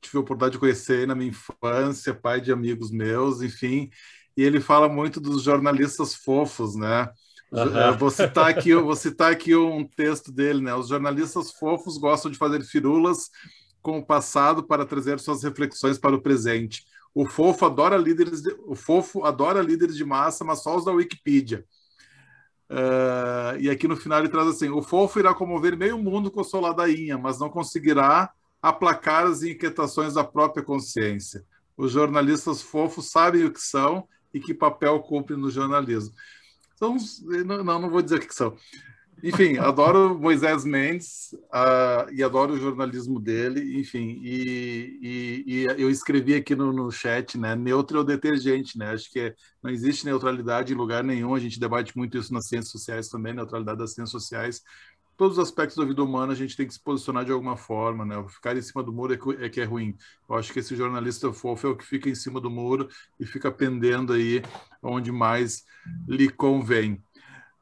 tive 0.00 0.16
a 0.18 0.20
oportunidade 0.20 0.52
de 0.52 0.58
conhecer 0.58 1.06
na 1.06 1.14
minha 1.14 1.30
infância, 1.30 2.14
pai 2.14 2.40
de 2.40 2.50
amigos 2.50 2.90
meus, 2.90 3.42
enfim. 3.42 3.90
E 4.36 4.42
ele 4.42 4.60
fala 4.60 4.88
muito 4.88 5.20
dos 5.20 5.42
jornalistas 5.42 6.14
fofos, 6.14 6.74
né? 6.74 7.08
Uhum. 7.52 7.96
Vou 7.98 8.10
citar 8.10 8.48
aqui, 8.48 8.74
vou 8.74 8.96
citar 8.96 9.30
aqui 9.30 9.54
um 9.54 9.86
texto 9.86 10.32
dele, 10.32 10.60
né? 10.60 10.74
Os 10.74 10.88
jornalistas 10.88 11.52
fofos 11.52 11.96
gostam 11.98 12.30
de 12.30 12.36
fazer 12.38 12.64
firulas 12.64 13.30
com 13.84 13.98
o 13.98 14.04
passado 14.04 14.62
para 14.62 14.86
trazer 14.86 15.20
suas 15.20 15.44
reflexões 15.44 15.98
para 15.98 16.16
o 16.16 16.22
presente. 16.22 16.86
O 17.14 17.26
fofo 17.26 17.66
adora 17.66 17.98
líderes, 17.98 18.40
de, 18.40 18.50
o 18.66 18.74
fofo 18.74 19.24
adora 19.24 19.60
líderes 19.60 19.94
de 19.94 20.06
massa, 20.06 20.42
mas 20.42 20.62
só 20.62 20.74
os 20.74 20.86
da 20.86 20.90
Wikipedia. 20.90 21.66
Uh, 22.70 23.60
e 23.60 23.68
aqui 23.68 23.86
no 23.86 23.94
final 23.94 24.20
ele 24.20 24.30
traz 24.30 24.48
assim: 24.48 24.70
o 24.70 24.80
fofo 24.80 25.18
irá 25.18 25.34
comover 25.34 25.76
meio 25.76 25.98
mundo 25.98 26.30
com 26.30 26.42
sua 26.42 26.60
ladainha, 26.60 27.18
mas 27.18 27.38
não 27.38 27.50
conseguirá 27.50 28.32
aplacar 28.62 29.26
as 29.26 29.42
inquietações 29.42 30.14
da 30.14 30.24
própria 30.24 30.64
consciência. 30.64 31.44
Os 31.76 31.92
jornalistas 31.92 32.62
fofos 32.62 33.10
sabem 33.10 33.44
o 33.44 33.52
que 33.52 33.60
são 33.60 34.08
e 34.32 34.40
que 34.40 34.54
papel 34.54 34.98
cumprem 35.00 35.38
no 35.38 35.50
jornalismo. 35.50 36.14
São, 36.74 36.96
não, 37.44 37.62
não 37.62 37.90
vou 37.90 38.00
dizer 38.00 38.16
o 38.16 38.26
que 38.26 38.34
são. 38.34 38.56
Enfim, 39.26 39.56
adoro 39.56 40.18
Moisés 40.18 40.66
Mendes 40.66 41.32
uh, 41.32 42.12
e 42.12 42.22
adoro 42.22 42.52
o 42.52 42.58
jornalismo 42.58 43.18
dele, 43.18 43.80
enfim, 43.80 44.20
e, 44.22 44.98
e, 45.00 45.44
e 45.46 45.64
eu 45.64 45.88
escrevi 45.88 46.34
aqui 46.34 46.54
no, 46.54 46.74
no, 46.74 46.92
chat, 46.92 47.38
né, 47.38 47.56
neutro 47.56 48.00
ou 48.00 48.04
detergente, 48.04 48.76
né, 48.76 48.90
acho 48.90 49.10
que 49.10 49.18
é, 49.18 49.34
não 49.62 49.70
existe 49.70 50.04
neutralidade 50.04 50.74
em 50.74 50.76
lugar 50.76 51.02
nenhum, 51.02 51.34
a 51.34 51.40
gente 51.40 51.58
debate 51.58 51.96
muito 51.96 52.18
isso 52.18 52.34
nas 52.34 52.48
ciências 52.48 52.70
sociais 52.70 53.08
também, 53.08 53.32
neutralidade 53.32 53.78
das 53.78 53.94
ciências 53.94 54.10
sociais, 54.10 54.60
todos 55.16 55.38
os 55.38 55.42
aspectos 55.42 55.78
da 55.78 55.86
vida 55.86 56.02
humana 56.02 56.34
a 56.34 56.36
gente 56.36 56.54
tem 56.54 56.66
que 56.66 56.74
se 56.74 56.80
posicionar 56.80 57.24
de 57.24 57.32
alguma 57.32 57.56
forma, 57.56 58.04
né? 58.04 58.22
Ficar 58.28 58.54
em 58.56 58.62
cima 58.62 58.82
do 58.82 58.92
muro 58.92 59.14
é 59.14 59.48
que 59.48 59.60
é, 59.60 59.64
é 59.64 59.66
ruim. 59.66 59.96
Eu 60.28 60.34
acho 60.34 60.52
que 60.52 60.58
esse 60.58 60.74
jornalista 60.74 61.32
fofo 61.32 61.66
é 61.66 61.70
o 61.70 61.76
que 61.76 61.84
fica 61.84 62.08
em 62.08 62.14
cima 62.14 62.40
do 62.40 62.50
muro 62.50 62.88
e 63.18 63.24
fica 63.24 63.50
pendendo 63.50 64.12
aí 64.12 64.42
onde 64.82 65.12
mais 65.12 65.64
lhe 66.08 66.28
convém. 66.28 67.02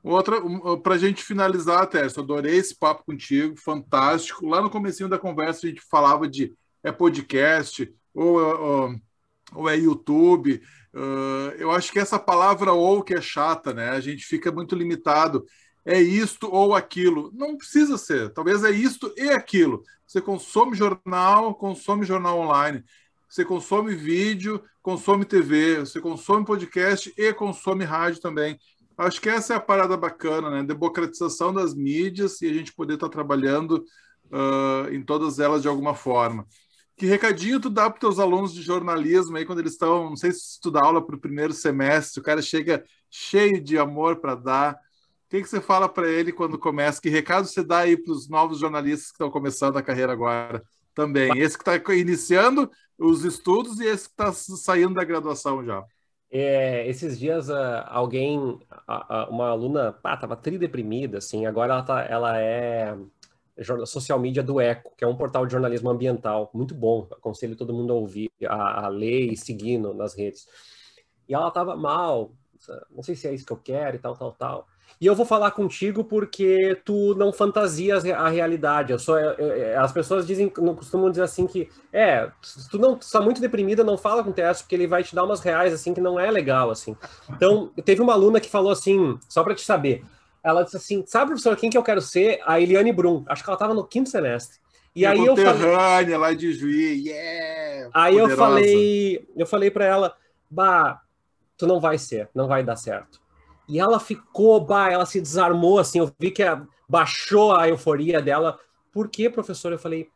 Outra, 0.02 0.36
para 0.82 0.96
a 0.96 0.98
gente 0.98 1.22
finalizar, 1.22 1.86
Tércio, 1.86 2.22
adorei 2.22 2.56
esse 2.56 2.76
papo 2.76 3.04
contigo, 3.04 3.56
fantástico. 3.56 4.46
Lá 4.46 4.60
no 4.60 4.70
comecinho 4.70 5.08
da 5.08 5.18
conversa 5.18 5.66
a 5.66 5.70
gente 5.70 5.80
falava 5.88 6.28
de 6.28 6.52
é 6.82 6.90
podcast 6.90 7.92
ou, 8.12 8.38
ou, 8.38 9.00
ou 9.54 9.68
é 9.68 9.76
YouTube. 9.76 10.60
Uh, 10.92 11.54
eu 11.56 11.70
acho 11.70 11.92
que 11.92 12.00
essa 12.00 12.18
palavra 12.18 12.72
ou 12.72 13.02
que 13.02 13.14
é 13.14 13.20
chata, 13.20 13.72
né? 13.72 13.90
A 13.90 14.00
gente 14.00 14.24
fica 14.24 14.50
muito 14.50 14.74
limitado. 14.74 15.46
É 15.84 16.00
isto 16.00 16.48
ou 16.52 16.74
aquilo. 16.74 17.30
Não 17.32 17.56
precisa 17.56 17.96
ser. 17.96 18.30
Talvez 18.30 18.64
é 18.64 18.70
isto 18.70 19.12
e 19.16 19.30
aquilo. 19.30 19.84
Você 20.06 20.20
consome 20.20 20.76
jornal, 20.76 21.54
consome 21.54 22.04
jornal 22.04 22.38
online. 22.38 22.84
Você 23.28 23.44
consome 23.44 23.94
vídeo, 23.94 24.62
consome 24.82 25.24
TV. 25.24 25.78
Você 25.78 26.00
consome 26.00 26.44
podcast 26.44 27.12
e 27.16 27.32
consome 27.32 27.84
rádio 27.84 28.20
também. 28.20 28.58
Acho 28.96 29.20
que 29.20 29.28
essa 29.28 29.54
é 29.54 29.56
a 29.56 29.60
parada 29.60 29.96
bacana, 29.96 30.50
né? 30.50 30.62
Democratização 30.62 31.52
das 31.52 31.74
mídias 31.74 32.40
e 32.42 32.48
a 32.48 32.52
gente 32.52 32.74
poder 32.74 32.94
estar 32.94 33.08
tá 33.08 33.12
trabalhando 33.12 33.84
uh, 34.26 34.92
em 34.92 35.02
todas 35.02 35.38
elas 35.38 35.62
de 35.62 35.68
alguma 35.68 35.94
forma. 35.94 36.46
Que 36.96 37.06
recadinho 37.06 37.58
tu 37.58 37.70
dá 37.70 37.88
para 37.88 38.00
teus 38.00 38.18
alunos 38.18 38.52
de 38.52 38.62
jornalismo 38.62 39.36
aí 39.36 39.44
quando 39.44 39.60
eles 39.60 39.72
estão, 39.72 40.10
não 40.10 40.16
sei 40.16 40.32
se 40.32 40.60
tu 40.60 40.70
dá 40.70 40.84
aula 40.84 41.04
para 41.04 41.16
o 41.16 41.20
primeiro 41.20 41.52
semestre, 41.52 42.20
o 42.20 42.22
cara 42.22 42.42
chega 42.42 42.84
cheio 43.10 43.60
de 43.62 43.78
amor 43.78 44.16
para 44.16 44.34
dar. 44.34 44.74
O 44.74 44.78
que, 45.30 45.42
que 45.42 45.48
você 45.48 45.60
fala 45.60 45.88
para 45.88 46.08
ele 46.08 46.30
quando 46.30 46.58
começa? 46.58 47.00
Que 47.00 47.08
recado 47.08 47.46
você 47.46 47.62
dá 47.62 47.78
aí 47.78 47.96
para 47.96 48.12
os 48.12 48.28
novos 48.28 48.58
jornalistas 48.58 49.08
que 49.08 49.14
estão 49.14 49.30
começando 49.30 49.76
a 49.78 49.82
carreira 49.82 50.12
agora 50.12 50.62
também? 50.94 51.38
Esse 51.38 51.56
que 51.56 51.68
está 51.68 51.94
iniciando 51.94 52.70
os 52.98 53.24
estudos 53.24 53.80
e 53.80 53.86
esse 53.86 54.04
que 54.04 54.12
está 54.12 54.32
saindo 54.32 54.94
da 54.94 55.04
graduação 55.04 55.64
já. 55.64 55.82
É, 56.34 56.88
esses 56.88 57.18
dias 57.18 57.50
uh, 57.50 57.84
alguém, 57.88 58.58
uma 59.28 59.50
aluna, 59.50 59.94
ah, 60.02 60.16
tava 60.16 60.34
tri 60.34 60.56
deprimida, 60.56 61.18
assim, 61.18 61.44
agora 61.44 61.74
ela, 61.74 61.82
tá, 61.82 62.02
ela 62.08 62.40
é 62.40 62.96
social 63.84 64.18
media 64.18 64.42
do 64.42 64.58
Eco, 64.58 64.94
que 64.96 65.04
é 65.04 65.06
um 65.06 65.14
portal 65.14 65.44
de 65.44 65.52
jornalismo 65.52 65.90
ambiental, 65.90 66.50
muito 66.54 66.74
bom, 66.74 67.06
aconselho 67.10 67.54
todo 67.54 67.74
mundo 67.74 67.92
a 67.92 67.96
ouvir, 67.96 68.30
a, 68.46 68.86
a 68.86 68.88
ler 68.88 69.30
e 69.30 69.36
seguir 69.36 69.76
no, 69.76 69.92
nas 69.92 70.14
redes. 70.14 70.48
E 71.28 71.34
ela 71.34 71.48
estava 71.48 71.76
mal, 71.76 72.32
não 72.94 73.02
sei 73.02 73.14
se 73.14 73.26
é 73.26 73.34
isso 73.34 73.46
que 73.46 73.52
eu 73.52 73.60
quero 73.62 73.96
e 73.96 73.98
tal, 73.98 74.16
tal, 74.16 74.32
tal. 74.32 74.68
E 75.00 75.06
eu 75.06 75.14
vou 75.14 75.26
falar 75.26 75.50
contigo 75.50 76.04
porque 76.04 76.80
tu 76.84 77.14
não 77.14 77.32
fantasias 77.32 78.04
a 78.04 78.28
realidade. 78.28 78.92
Eu 78.92 78.98
sou, 78.98 79.18
eu, 79.18 79.32
eu, 79.32 79.80
as 79.80 79.90
pessoas 79.90 80.26
dizem, 80.26 80.52
não 80.58 80.74
costumam 80.74 81.10
dizer 81.10 81.22
assim 81.22 81.46
que 81.46 81.68
é, 81.92 82.30
tu 82.70 82.78
não 82.78 82.96
está 82.96 83.20
muito 83.20 83.40
deprimida, 83.40 83.82
não 83.82 83.96
fala 83.96 84.22
com 84.22 84.30
o 84.30 84.32
TS 84.32 84.62
porque 84.62 84.74
ele 84.74 84.86
vai 84.86 85.02
te 85.02 85.14
dar 85.14 85.24
umas 85.24 85.40
reais 85.40 85.72
assim 85.72 85.92
que 85.92 86.00
não 86.00 86.20
é 86.20 86.30
legal 86.30 86.70
assim. 86.70 86.96
Então, 87.30 87.70
teve 87.84 88.00
uma 88.00 88.12
aluna 88.12 88.40
que 88.40 88.50
falou 88.50 88.70
assim, 88.70 89.18
só 89.28 89.42
para 89.42 89.54
te 89.54 89.62
saber, 89.62 90.04
ela 90.42 90.62
disse 90.62 90.76
assim: 90.76 91.04
sabe, 91.06 91.30
professor, 91.30 91.56
quem 91.56 91.70
que 91.70 91.78
eu 91.78 91.82
quero 91.82 92.00
ser? 92.00 92.40
A 92.44 92.60
Eliane 92.60 92.92
Brum. 92.92 93.24
Acho 93.26 93.42
que 93.42 93.48
ela 93.48 93.56
estava 93.56 93.74
no 93.74 93.84
quinto 93.84 94.10
semestre. 94.10 94.58
E 94.94 95.06
aí 95.06 95.24
eu 95.24 95.34
falei, 95.34 96.16
lá 96.18 96.34
de 96.34 96.52
Juiz, 96.52 97.02
yeah! 97.02 97.90
Aí 97.94 98.12
poderosa. 98.12 98.32
eu 98.32 98.36
falei, 98.36 99.28
eu 99.36 99.46
falei 99.46 99.70
para 99.70 99.86
ela, 99.86 100.16
bah, 100.50 101.00
tu 101.56 101.66
não 101.66 101.80
vai 101.80 101.98
ser, 101.98 102.28
não 102.34 102.46
vai 102.46 102.64
dar 102.64 102.76
certo. 102.76 103.20
E 103.68 103.78
ela 103.78 104.00
ficou, 104.00 104.60
bah, 104.60 104.90
ela 104.90 105.06
se 105.06 105.20
desarmou 105.20 105.78
assim, 105.78 105.98
eu 105.98 106.12
vi 106.18 106.30
que 106.30 106.42
baixou 106.88 107.54
a 107.54 107.68
euforia 107.68 108.20
dela. 108.20 108.58
Por 108.92 109.08
quê, 109.08 109.30
professor? 109.30 109.72
Eu 109.72 109.78
falei, 109.78 110.10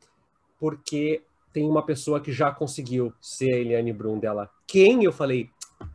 porque 0.59 1.23
tem 1.53 1.69
uma 1.69 1.83
pessoa 1.83 2.21
que 2.21 2.33
já 2.33 2.51
conseguiu 2.51 3.13
ser 3.21 3.53
a 3.53 3.57
Eliane 3.57 3.93
Brum 3.93 4.19
dela. 4.19 4.51
Quem? 4.67 5.05
Eu 5.05 5.13
falei, 5.13 5.49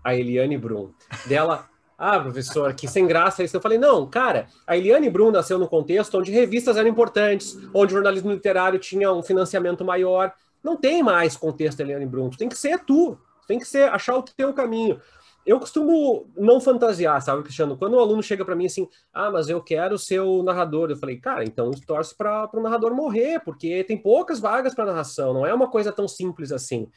a 0.03 0.15
Eliane 0.15 0.57
Brum. 0.57 0.91
Dela, 1.27 1.69
ah, 1.97 2.19
professor, 2.19 2.73
que 2.73 2.87
sem 2.87 3.05
graça 3.05 3.43
isso. 3.43 3.55
Eu 3.55 3.61
falei, 3.61 3.77
não, 3.77 4.07
cara, 4.07 4.47
a 4.65 4.75
Eliane 4.75 5.09
Brum 5.09 5.31
nasceu 5.31 5.59
num 5.59 5.67
contexto 5.67 6.17
onde 6.17 6.31
revistas 6.31 6.77
eram 6.77 6.89
importantes, 6.89 7.57
onde 7.73 7.93
jornalismo 7.93 8.31
literário 8.31 8.79
tinha 8.79 9.11
um 9.11 9.21
financiamento 9.21 9.85
maior. 9.85 10.33
Não 10.63 10.75
tem 10.75 11.03
mais 11.03 11.37
contexto 11.37 11.79
Eliane 11.79 12.05
Brum, 12.05 12.29
tu 12.29 12.37
tem 12.37 12.49
que 12.49 12.57
ser 12.57 12.79
tu, 12.79 13.17
tu 13.41 13.47
tem 13.47 13.59
que 13.59 13.65
ser, 13.65 13.89
achar 13.91 14.15
o 14.15 14.23
teu 14.23 14.53
caminho. 14.53 14.99
Eu 15.45 15.59
costumo 15.59 16.27
não 16.35 16.61
fantasiar, 16.61 17.21
sabe, 17.21 17.43
Cristiano? 17.43 17.77
Quando 17.77 17.93
o 17.93 17.97
um 17.97 17.99
aluno 17.99 18.21
chega 18.21 18.45
para 18.45 18.55
mim 18.55 18.65
assim, 18.65 18.87
ah, 19.13 19.31
mas 19.31 19.49
eu 19.49 19.61
quero 19.61 19.97
ser 19.97 20.19
o 20.19 20.43
narrador, 20.43 20.89
eu 20.89 20.97
falei, 20.97 21.17
cara, 21.17 21.43
então 21.43 21.71
torce 21.85 22.15
para 22.15 22.49
o 22.53 22.61
narrador 22.61 22.93
morrer, 22.93 23.39
porque 23.39 23.83
tem 23.83 23.97
poucas 23.97 24.39
vagas 24.39 24.75
para 24.75 24.85
narração, 24.85 25.33
não 25.33 25.45
é 25.45 25.53
uma 25.53 25.69
coisa 25.69 25.91
tão 25.91 26.07
simples 26.07 26.51
assim. 26.51 26.87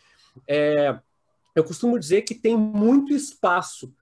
É, 0.47 0.99
eu 1.55 1.65
costumo 1.65 1.99
dizer 1.99 2.23
que 2.23 2.35
tem 2.35 2.57
muito 2.57 3.15
espaço 3.15 3.93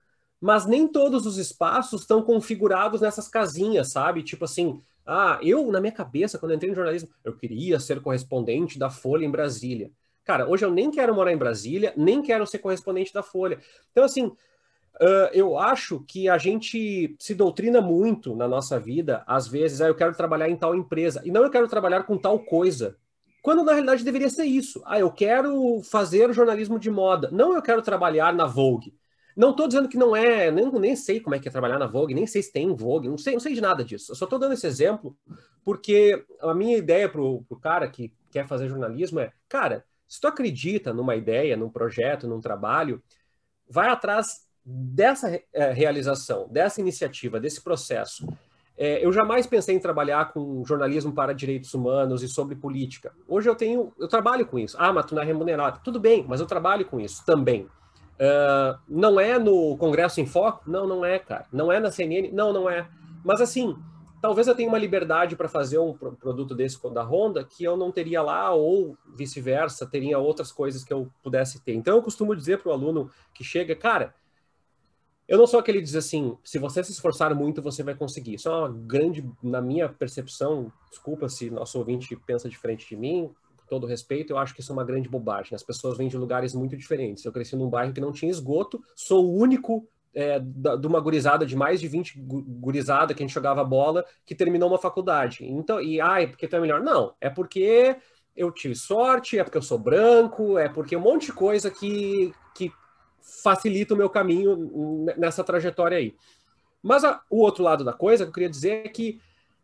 mas 0.43 0.65
nem 0.65 0.85
todos 0.89 1.25
os 1.25 1.37
espaços 1.37 2.01
estão 2.01 2.21
configurados 2.21 2.99
nessas 2.99 3.29
casinhas, 3.29 3.93
sabe? 3.93 4.21
Tipo 4.21 4.43
assim, 4.43 4.81
ah, 5.05 5.39
eu, 5.41 5.71
na 5.71 5.79
minha 5.79 5.93
cabeça, 5.93 6.37
quando 6.37 6.53
entrei 6.53 6.69
no 6.69 6.75
jornalismo, 6.75 7.07
eu 7.23 7.33
queria 7.33 7.79
ser 7.79 8.01
correspondente 8.01 8.77
da 8.77 8.89
Folha 8.89 9.23
em 9.23 9.31
Brasília. 9.31 9.89
Cara, 10.23 10.47
hoje 10.47 10.63
eu 10.63 10.71
nem 10.71 10.89
quero 10.89 11.13
morar 11.13 11.31
em 11.31 11.37
Brasília, 11.37 11.93
nem 11.97 12.21
quero 12.21 12.47
ser 12.47 12.59
correspondente 12.59 13.13
da 13.13 13.21
Folha. 13.21 13.59
Então, 13.91 14.03
assim, 14.03 14.27
uh, 14.27 15.29
eu 15.33 15.57
acho 15.57 15.99
que 16.07 16.29
a 16.29 16.37
gente 16.37 17.15
se 17.19 17.35
doutrina 17.35 17.81
muito 17.81 18.35
na 18.35 18.47
nossa 18.47 18.79
vida, 18.79 19.23
às 19.27 19.47
vezes, 19.47 19.81
ah, 19.81 19.87
eu 19.87 19.95
quero 19.95 20.15
trabalhar 20.15 20.49
em 20.49 20.55
tal 20.55 20.73
empresa, 20.75 21.21
e 21.25 21.31
não 21.31 21.43
eu 21.43 21.49
quero 21.49 21.67
trabalhar 21.67 22.03
com 22.03 22.17
tal 22.17 22.39
coisa. 22.39 22.95
Quando 23.41 23.63
na 23.63 23.73
realidade 23.73 24.05
deveria 24.05 24.29
ser 24.29 24.45
isso. 24.45 24.81
Ah, 24.85 24.97
eu 24.97 25.11
quero 25.11 25.81
fazer 25.83 26.33
jornalismo 26.33 26.79
de 26.79 26.89
moda. 26.89 27.29
Não 27.29 27.53
eu 27.53 27.61
quero 27.61 27.81
trabalhar 27.81 28.33
na 28.33 28.45
Vogue. 28.45 28.95
Não 29.35 29.49
estou 29.49 29.67
dizendo 29.67 29.89
que 29.89 29.97
não 29.97 30.15
é, 30.15 30.49
nem, 30.49 30.71
nem 30.71 30.95
sei 30.95 31.19
como 31.19 31.35
é 31.35 31.39
que 31.39 31.49
é 31.49 31.51
trabalhar 31.51 31.77
na 31.77 31.87
Vogue, 31.87 32.13
nem 32.13 32.25
sei 32.25 32.41
se 32.41 32.53
tem 32.53 32.73
Vogue, 32.73 33.09
não 33.09 33.17
sei, 33.17 33.33
não 33.33 33.41
sei 33.41 33.53
de 33.53 33.59
nada 33.59 33.83
disso. 33.83 34.11
Eu 34.11 34.15
só 34.15 34.25
estou 34.25 34.39
dando 34.39 34.53
esse 34.53 34.65
exemplo 34.65 35.17
porque 35.65 36.23
a 36.39 36.53
minha 36.53 36.77
ideia 36.77 37.09
para 37.09 37.21
o 37.21 37.43
cara 37.61 37.89
que 37.89 38.13
quer 38.31 38.47
fazer 38.47 38.69
jornalismo 38.69 39.19
é, 39.19 39.33
cara, 39.49 39.83
se 40.13 40.21
tu 40.21 40.27
acredita 40.27 40.93
numa 40.93 41.15
ideia, 41.15 41.57
num 41.57 41.69
projeto, 41.69 42.27
num 42.27 42.39
trabalho, 42.39 43.01
vai 43.67 43.89
atrás 43.89 44.43
dessa 44.63 45.41
é, 45.51 45.73
realização, 45.73 46.47
dessa 46.51 46.79
iniciativa, 46.79 47.39
desse 47.39 47.63
processo. 47.63 48.27
É, 48.77 49.03
eu 49.03 49.11
jamais 49.11 49.47
pensei 49.47 49.75
em 49.75 49.79
trabalhar 49.79 50.31
com 50.31 50.63
jornalismo 50.63 51.11
para 51.13 51.33
direitos 51.33 51.73
humanos 51.73 52.21
e 52.21 52.27
sobre 52.27 52.53
política. 52.53 53.11
Hoje 53.27 53.49
eu 53.49 53.55
tenho, 53.55 53.91
eu 53.97 54.07
trabalho 54.07 54.45
com 54.45 54.59
isso. 54.59 54.77
Ah, 54.79 54.93
mas 54.93 55.07
tu 55.07 55.15
não 55.15 55.23
é 55.23 55.25
remunerado. 55.25 55.79
Tudo 55.83 55.99
bem, 55.99 56.23
mas 56.29 56.39
eu 56.39 56.45
trabalho 56.45 56.85
com 56.85 56.99
isso 56.99 57.25
também. 57.25 57.63
Uh, 57.63 58.77
não 58.87 59.19
é 59.19 59.39
no 59.39 59.75
Congresso 59.77 60.21
em 60.21 60.27
Foco? 60.27 60.61
Não, 60.69 60.85
não 60.85 61.03
é, 61.03 61.17
cara. 61.17 61.47
Não 61.51 61.71
é 61.71 61.79
na 61.79 61.89
CNN? 61.89 62.31
Não, 62.31 62.53
não 62.53 62.69
é. 62.69 62.87
Mas 63.25 63.41
assim, 63.41 63.75
talvez 64.23 64.47
eu 64.47 64.55
tenha 64.55 64.69
uma 64.69 64.77
liberdade 64.77 65.35
para 65.35 65.49
fazer 65.49 65.79
um 65.79 65.91
produto 65.93 66.55
desse 66.55 66.79
da 66.93 67.03
Honda 67.03 67.43
que 67.43 67.61
eu 67.61 67.75
não 67.75 67.91
teria 67.91 68.21
lá, 68.21 68.53
ou 68.53 68.97
vice-versa, 69.17 69.85
teria 69.85 70.17
outras 70.17 70.49
coisas 70.49 70.81
que 70.81 70.93
eu 70.93 71.11
pudesse 71.21 71.61
ter. 71.61 71.73
Então 71.73 71.97
eu 71.97 72.01
costumo 72.01 72.33
dizer 72.33 72.59
para 72.59 72.69
o 72.69 72.71
aluno 72.71 73.11
que 73.33 73.43
chega, 73.43 73.75
cara, 73.75 74.15
eu 75.27 75.37
não 75.37 75.45
sou 75.45 75.59
aquele 75.59 75.79
que 75.79 75.83
diz 75.83 75.95
assim, 75.97 76.37
se 76.41 76.57
você 76.57 76.81
se 76.81 76.93
esforçar 76.93 77.35
muito, 77.35 77.61
você 77.61 77.83
vai 77.83 77.95
conseguir. 77.95 78.35
Isso 78.35 78.47
é 78.47 78.55
uma 78.55 78.69
grande, 78.69 79.29
na 79.43 79.61
minha 79.61 79.89
percepção, 79.89 80.71
desculpa 80.89 81.27
se 81.27 81.49
nosso 81.49 81.77
ouvinte 81.77 82.15
pensa 82.15 82.47
diferente 82.47 82.87
de 82.87 82.95
mim, 82.95 83.29
todo 83.67 83.85
respeito, 83.85 84.31
eu 84.31 84.37
acho 84.37 84.53
que 84.53 84.61
isso 84.61 84.71
é 84.71 84.73
uma 84.73 84.85
grande 84.85 85.09
bobagem. 85.09 85.53
As 85.53 85.63
pessoas 85.63 85.97
vêm 85.97 86.07
de 86.07 86.17
lugares 86.17 86.53
muito 86.53 86.77
diferentes. 86.77 87.25
Eu 87.25 87.31
cresci 87.33 87.57
num 87.57 87.69
bairro 87.69 87.91
que 87.91 87.99
não 87.99 88.13
tinha 88.13 88.31
esgoto, 88.31 88.81
sou 88.95 89.25
o 89.25 89.35
único 89.37 89.85
é, 90.13 90.39
de 90.39 90.87
uma 90.87 90.99
gurizada 90.99 91.45
de 91.45 91.55
mais 91.55 91.81
de 91.81 91.87
20 91.87 92.19
gurizada 92.19 93.13
que 93.13 93.23
a 93.23 93.25
gente 93.25 93.33
jogava 93.33 93.63
bola 93.63 94.05
que 94.25 94.35
terminou 94.35 94.69
uma 94.69 94.77
faculdade. 94.77 95.45
Então, 95.45 95.81
e 95.81 95.99
ai, 95.99 96.27
porque 96.27 96.47
tu 96.47 96.55
é 96.55 96.59
melhor? 96.59 96.81
Não, 96.81 97.13
é 97.19 97.29
porque 97.29 97.95
eu 98.35 98.51
tive 98.51 98.75
sorte, 98.75 99.37
é 99.37 99.43
porque 99.43 99.57
eu 99.57 99.61
sou 99.61 99.77
branco, 99.77 100.57
é 100.57 100.69
porque 100.69 100.95
um 100.95 101.01
monte 101.01 101.27
de 101.27 101.33
coisa 101.33 101.69
que, 101.69 102.33
que 102.55 102.71
facilita 103.21 103.93
o 103.93 103.97
meu 103.97 104.09
caminho 104.09 105.05
nessa 105.17 105.43
trajetória 105.43 105.97
aí. 105.97 106.15
Mas 106.81 107.03
a, 107.03 107.21
o 107.29 107.39
outro 107.39 107.63
lado 107.63 107.83
da 107.83 107.93
coisa 107.93 108.25
que 108.25 108.29
eu 108.29 108.33
queria 108.33 108.49
dizer 108.49 108.85
é 108.85 108.89
que 108.89 109.19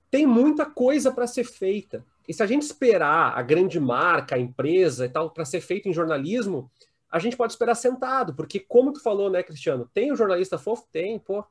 tem 0.10 0.26
muita 0.26 0.66
coisa 0.66 1.12
para 1.12 1.28
ser 1.28 1.44
feita. 1.44 2.04
E 2.28 2.34
se 2.34 2.42
a 2.42 2.46
gente 2.46 2.64
esperar 2.64 3.38
a 3.38 3.42
grande 3.42 3.80
marca, 3.80 4.36
a 4.36 4.40
empresa 4.40 5.06
e 5.06 5.10
tal, 5.10 5.30
para 5.30 5.46
ser 5.46 5.62
feito 5.62 5.90
em 5.90 5.94
jornalismo, 5.94 6.72
a 7.12 7.18
gente 7.18 7.36
pode 7.36 7.54
esperar 7.54 7.76
sentado, 7.76 8.34
porque 8.34 8.60
como 8.60 8.94
tu 8.94 9.02
falou, 9.02 9.30
né, 9.30 9.42
Cristiano, 9.42 9.90
tem 9.94 10.12
o 10.12 10.16
jornalista 10.16 10.58
fofo? 10.58 10.88
Tem, 10.92 11.18
pô. 11.18 11.44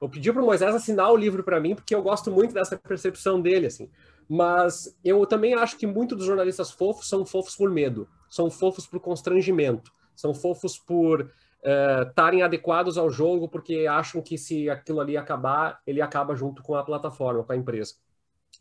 Eu, 0.00 0.08
pedi 0.08 0.32
para 0.32 0.42
o 0.42 0.46
Moisés 0.46 0.74
assinar 0.74 1.12
o 1.12 1.16
livro 1.16 1.44
para 1.44 1.60
mim, 1.60 1.74
porque 1.74 1.94
eu 1.94 2.02
gosto 2.02 2.30
muito 2.30 2.54
dessa 2.54 2.76
percepção 2.76 3.40
dele, 3.40 3.66
assim. 3.66 3.90
Mas 4.28 4.96
eu 5.04 5.26
também 5.26 5.54
acho 5.54 5.76
que 5.76 5.86
muitos 5.86 6.16
dos 6.16 6.26
jornalistas 6.26 6.70
fofos 6.70 7.08
são 7.08 7.26
fofos 7.26 7.54
por 7.54 7.70
medo, 7.70 8.08
são 8.30 8.50
fofos 8.50 8.86
por 8.86 8.98
constrangimento, 8.98 9.92
são 10.16 10.32
fofos 10.34 10.78
por 10.78 11.30
estarem 12.08 12.42
uh, 12.42 12.44
adequados 12.46 12.96
ao 12.96 13.10
jogo, 13.10 13.48
porque 13.48 13.86
acham 13.86 14.22
que 14.22 14.38
se 14.38 14.70
aquilo 14.70 15.00
ali 15.00 15.16
acabar, 15.16 15.80
ele 15.86 16.00
acaba 16.00 16.34
junto 16.34 16.62
com 16.62 16.74
a 16.74 16.82
plataforma, 16.82 17.44
com 17.44 17.52
a 17.52 17.56
empresa. 17.56 17.94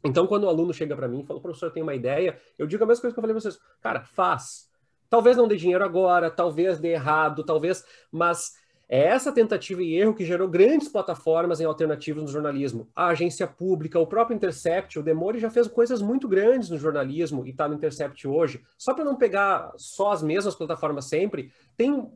Então, 0.03 0.27
quando 0.27 0.43
o 0.43 0.49
aluno 0.49 0.73
chega 0.73 0.95
para 0.95 1.07
mim 1.07 1.21
e 1.21 1.25
fala, 1.25 1.39
professor, 1.39 1.71
tem 1.71 1.83
uma 1.83 1.95
ideia, 1.95 2.37
eu 2.57 2.67
digo 2.67 2.83
a 2.83 2.87
mesma 2.87 3.01
coisa 3.01 3.13
que 3.13 3.19
eu 3.19 3.21
falei 3.21 3.33
para 3.33 3.41
vocês, 3.41 3.59
cara, 3.81 4.03
faz. 4.03 4.70
Talvez 5.11 5.35
não 5.35 5.45
dê 5.45 5.57
dinheiro 5.57 5.83
agora, 5.83 6.31
talvez 6.31 6.79
dê 6.79 6.93
errado, 6.93 7.43
talvez, 7.43 7.83
mas 8.09 8.53
é 8.87 9.07
essa 9.07 9.29
tentativa 9.29 9.83
e 9.83 9.93
erro 9.95 10.13
que 10.13 10.23
gerou 10.23 10.47
grandes 10.47 10.87
plataformas 10.87 11.59
em 11.59 11.65
alternativas 11.65 12.23
no 12.23 12.29
jornalismo. 12.29 12.87
A 12.95 13.07
agência 13.07 13.45
pública, 13.45 13.99
o 13.99 14.07
próprio 14.07 14.35
Intercept, 14.35 14.97
o 14.97 15.03
Demore 15.03 15.37
já 15.37 15.49
fez 15.49 15.67
coisas 15.67 16.01
muito 16.01 16.29
grandes 16.29 16.69
no 16.69 16.77
jornalismo 16.77 17.45
e 17.45 17.49
está 17.49 17.67
no 17.67 17.75
Intercept 17.75 18.25
hoje. 18.25 18.61
Só 18.77 18.93
para 18.93 19.03
não 19.03 19.17
pegar 19.17 19.73
só 19.75 20.13
as 20.13 20.23
mesmas 20.23 20.55
plataformas 20.55 21.03
sempre, 21.05 21.51
tem 21.75 21.91
uh, 21.91 22.11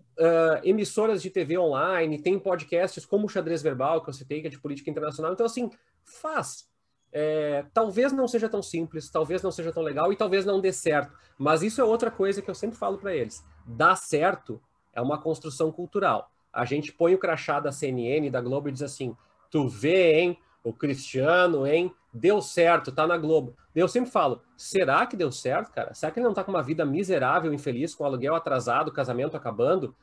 emissoras 0.63 1.21
de 1.21 1.29
TV 1.29 1.57
online, 1.57 2.21
tem 2.21 2.39
podcasts 2.39 3.05
como 3.05 3.25
o 3.25 3.29
Xadrez 3.29 3.61
Verbal, 3.61 4.01
que 4.01 4.09
eu 4.09 4.13
citei, 4.13 4.39
que 4.39 4.47
é 4.47 4.49
de 4.49 4.59
política 4.59 4.89
internacional. 4.89 5.33
Então, 5.33 5.45
assim, 5.45 5.69
faz 6.01 6.73
é, 7.17 7.63
talvez 7.73 8.11
não 8.11 8.27
seja 8.27 8.49
tão 8.49 8.61
simples, 8.61 9.09
talvez 9.09 9.41
não 9.41 9.49
seja 9.49 9.71
tão 9.71 9.81
legal 9.81 10.11
e 10.11 10.17
talvez 10.17 10.43
não 10.43 10.59
dê 10.59 10.73
certo. 10.73 11.13
Mas 11.37 11.63
isso 11.63 11.79
é 11.79 11.83
outra 11.85 12.11
coisa 12.11 12.41
que 12.41 12.49
eu 12.49 12.53
sempre 12.53 12.77
falo 12.77 12.97
para 12.97 13.15
eles. 13.15 13.41
Dar 13.65 13.95
certo 13.95 14.61
é 14.91 14.99
uma 14.99 15.17
construção 15.17 15.71
cultural. 15.71 16.29
A 16.51 16.65
gente 16.65 16.91
põe 16.91 17.15
o 17.15 17.17
crachá 17.17 17.61
da 17.61 17.71
CNN, 17.71 18.29
da 18.29 18.41
Globo 18.41 18.67
e 18.67 18.71
diz 18.73 18.81
assim: 18.81 19.15
tu 19.49 19.65
vê, 19.65 20.19
hein? 20.19 20.37
O 20.61 20.73
Cristiano, 20.73 21.65
hein? 21.65 21.89
Deu 22.13 22.41
certo, 22.41 22.91
tá 22.91 23.07
na 23.07 23.17
Globo. 23.17 23.55
Eu 23.73 23.87
sempre 23.87 24.11
falo: 24.11 24.41
será 24.57 25.05
que 25.05 25.15
deu 25.15 25.31
certo, 25.31 25.71
cara? 25.71 25.93
Será 25.93 26.11
que 26.11 26.19
ele 26.19 26.27
não 26.27 26.33
tá 26.33 26.43
com 26.43 26.51
uma 26.51 26.63
vida 26.63 26.85
miserável, 26.85 27.53
infeliz, 27.53 27.95
com 27.95 28.03
aluguel 28.03 28.35
atrasado, 28.35 28.91
casamento 28.91 29.37
acabando? 29.37 29.95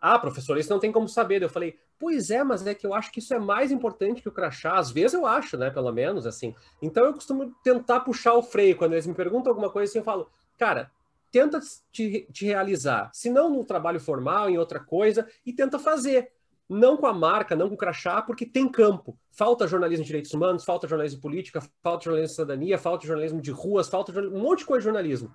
Ah, 0.00 0.18
professor, 0.18 0.56
isso 0.58 0.70
não 0.70 0.78
tem 0.78 0.92
como 0.92 1.08
saber. 1.08 1.42
Eu 1.42 1.48
falei, 1.48 1.78
pois 1.98 2.30
é, 2.30 2.44
mas 2.44 2.66
é 2.66 2.74
que 2.74 2.86
eu 2.86 2.94
acho 2.94 3.10
que 3.10 3.18
isso 3.18 3.34
é 3.34 3.38
mais 3.38 3.72
importante 3.72 4.22
que 4.22 4.28
o 4.28 4.32
crachá. 4.32 4.76
Às 4.78 4.90
vezes 4.90 5.14
eu 5.14 5.26
acho, 5.26 5.56
né? 5.56 5.70
Pelo 5.70 5.92
menos, 5.92 6.26
assim. 6.26 6.54
Então 6.80 7.04
eu 7.04 7.12
costumo 7.12 7.52
tentar 7.64 8.00
puxar 8.00 8.34
o 8.34 8.42
freio. 8.42 8.76
Quando 8.76 8.92
eles 8.92 9.06
me 9.06 9.14
perguntam 9.14 9.50
alguma 9.50 9.70
coisa 9.70 9.90
assim, 9.90 9.98
eu 9.98 10.04
falo, 10.04 10.30
cara, 10.56 10.90
tenta 11.32 11.60
te, 11.90 12.28
te 12.32 12.46
realizar. 12.46 13.10
Se 13.12 13.28
não 13.28 13.50
no 13.50 13.64
trabalho 13.64 14.00
formal, 14.00 14.48
em 14.48 14.58
outra 14.58 14.78
coisa, 14.80 15.26
e 15.44 15.52
tenta 15.52 15.78
fazer. 15.78 16.30
não 16.68 16.96
com 16.96 17.06
a 17.06 17.12
marca, 17.12 17.56
não 17.56 17.68
com 17.68 17.74
o 17.74 17.78
crachá, 17.78 18.20
porque 18.22 18.44
tem 18.44 18.68
campo. 18.68 19.18
Falta 19.30 19.66
jornalismo 19.66 20.04
de 20.04 20.08
direitos 20.08 20.32
humanos, 20.34 20.64
falta 20.64 20.86
jornalismo 20.86 21.16
de 21.16 21.22
política, 21.22 21.62
falta 21.82 22.04
jornalismo 22.04 22.28
de 22.28 22.36
cidadania, 22.36 22.78
falta 22.78 23.06
jornalismo 23.06 23.40
de 23.40 23.50
ruas, 23.50 23.88
falta 23.88 24.12
um 24.20 24.38
monte 24.38 24.60
de 24.60 24.66
coisa 24.66 24.80
de 24.80 24.84
jornalismo. 24.84 25.34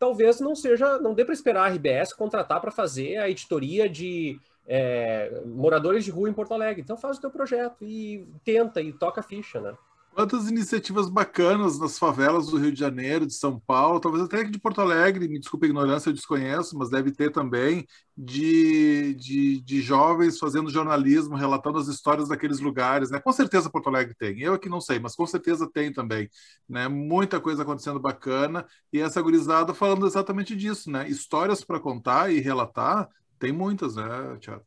Talvez 0.00 0.40
não 0.40 0.56
seja, 0.56 0.98
não 0.98 1.12
dê 1.12 1.26
para 1.26 1.34
esperar 1.34 1.66
a 1.66 1.74
RBS 1.74 2.14
contratar 2.14 2.58
para 2.58 2.70
fazer 2.70 3.18
a 3.18 3.28
editoria 3.28 3.86
de 3.86 4.40
é, 4.66 5.42
moradores 5.44 6.06
de 6.06 6.10
rua 6.10 6.30
em 6.30 6.32
Porto 6.32 6.54
Alegre. 6.54 6.80
Então 6.80 6.96
faz 6.96 7.18
o 7.18 7.20
teu 7.20 7.30
projeto 7.30 7.84
e 7.84 8.26
tenta 8.42 8.80
e 8.80 8.94
toca 8.94 9.20
a 9.20 9.22
ficha, 9.22 9.60
né? 9.60 9.76
Quantas 10.12 10.48
iniciativas 10.48 11.08
bacanas 11.08 11.78
nas 11.78 11.98
favelas 11.98 12.48
do 12.48 12.58
Rio 12.58 12.72
de 12.72 12.80
Janeiro, 12.80 13.24
de 13.26 13.32
São 13.32 13.60
Paulo, 13.60 14.00
talvez 14.00 14.24
até 14.24 14.40
aqui 14.40 14.50
de 14.50 14.58
Porto 14.58 14.80
Alegre, 14.80 15.28
me 15.28 15.38
desculpe 15.38 15.66
a 15.66 15.68
ignorância, 15.68 16.10
eu 16.10 16.12
desconheço, 16.12 16.76
mas 16.76 16.90
deve 16.90 17.12
ter 17.12 17.30
também, 17.30 17.86
de, 18.16 19.14
de, 19.14 19.60
de, 19.60 19.80
jovens 19.80 20.38
fazendo 20.38 20.68
jornalismo, 20.68 21.36
relatando 21.36 21.78
as 21.78 21.86
histórias 21.86 22.28
daqueles 22.28 22.58
lugares. 22.58 23.10
Né? 23.10 23.20
Com 23.20 23.32
certeza 23.32 23.70
Porto 23.70 23.88
Alegre 23.88 24.14
tem, 24.14 24.40
eu 24.40 24.52
aqui 24.54 24.68
não 24.68 24.80
sei, 24.80 24.98
mas 24.98 25.14
com 25.14 25.26
certeza 25.26 25.70
tem 25.72 25.92
também. 25.92 26.28
Né? 26.68 26.88
Muita 26.88 27.40
coisa 27.40 27.62
acontecendo 27.62 28.00
bacana, 28.00 28.66
e 28.92 29.00
essa 29.00 29.22
gurizada 29.22 29.72
falando 29.72 30.06
exatamente 30.06 30.56
disso, 30.56 30.90
né? 30.90 31.08
Histórias 31.08 31.64
para 31.64 31.80
contar 31.80 32.32
e 32.32 32.40
relatar, 32.40 33.08
tem 33.38 33.52
muitas, 33.52 33.94
né, 33.94 34.04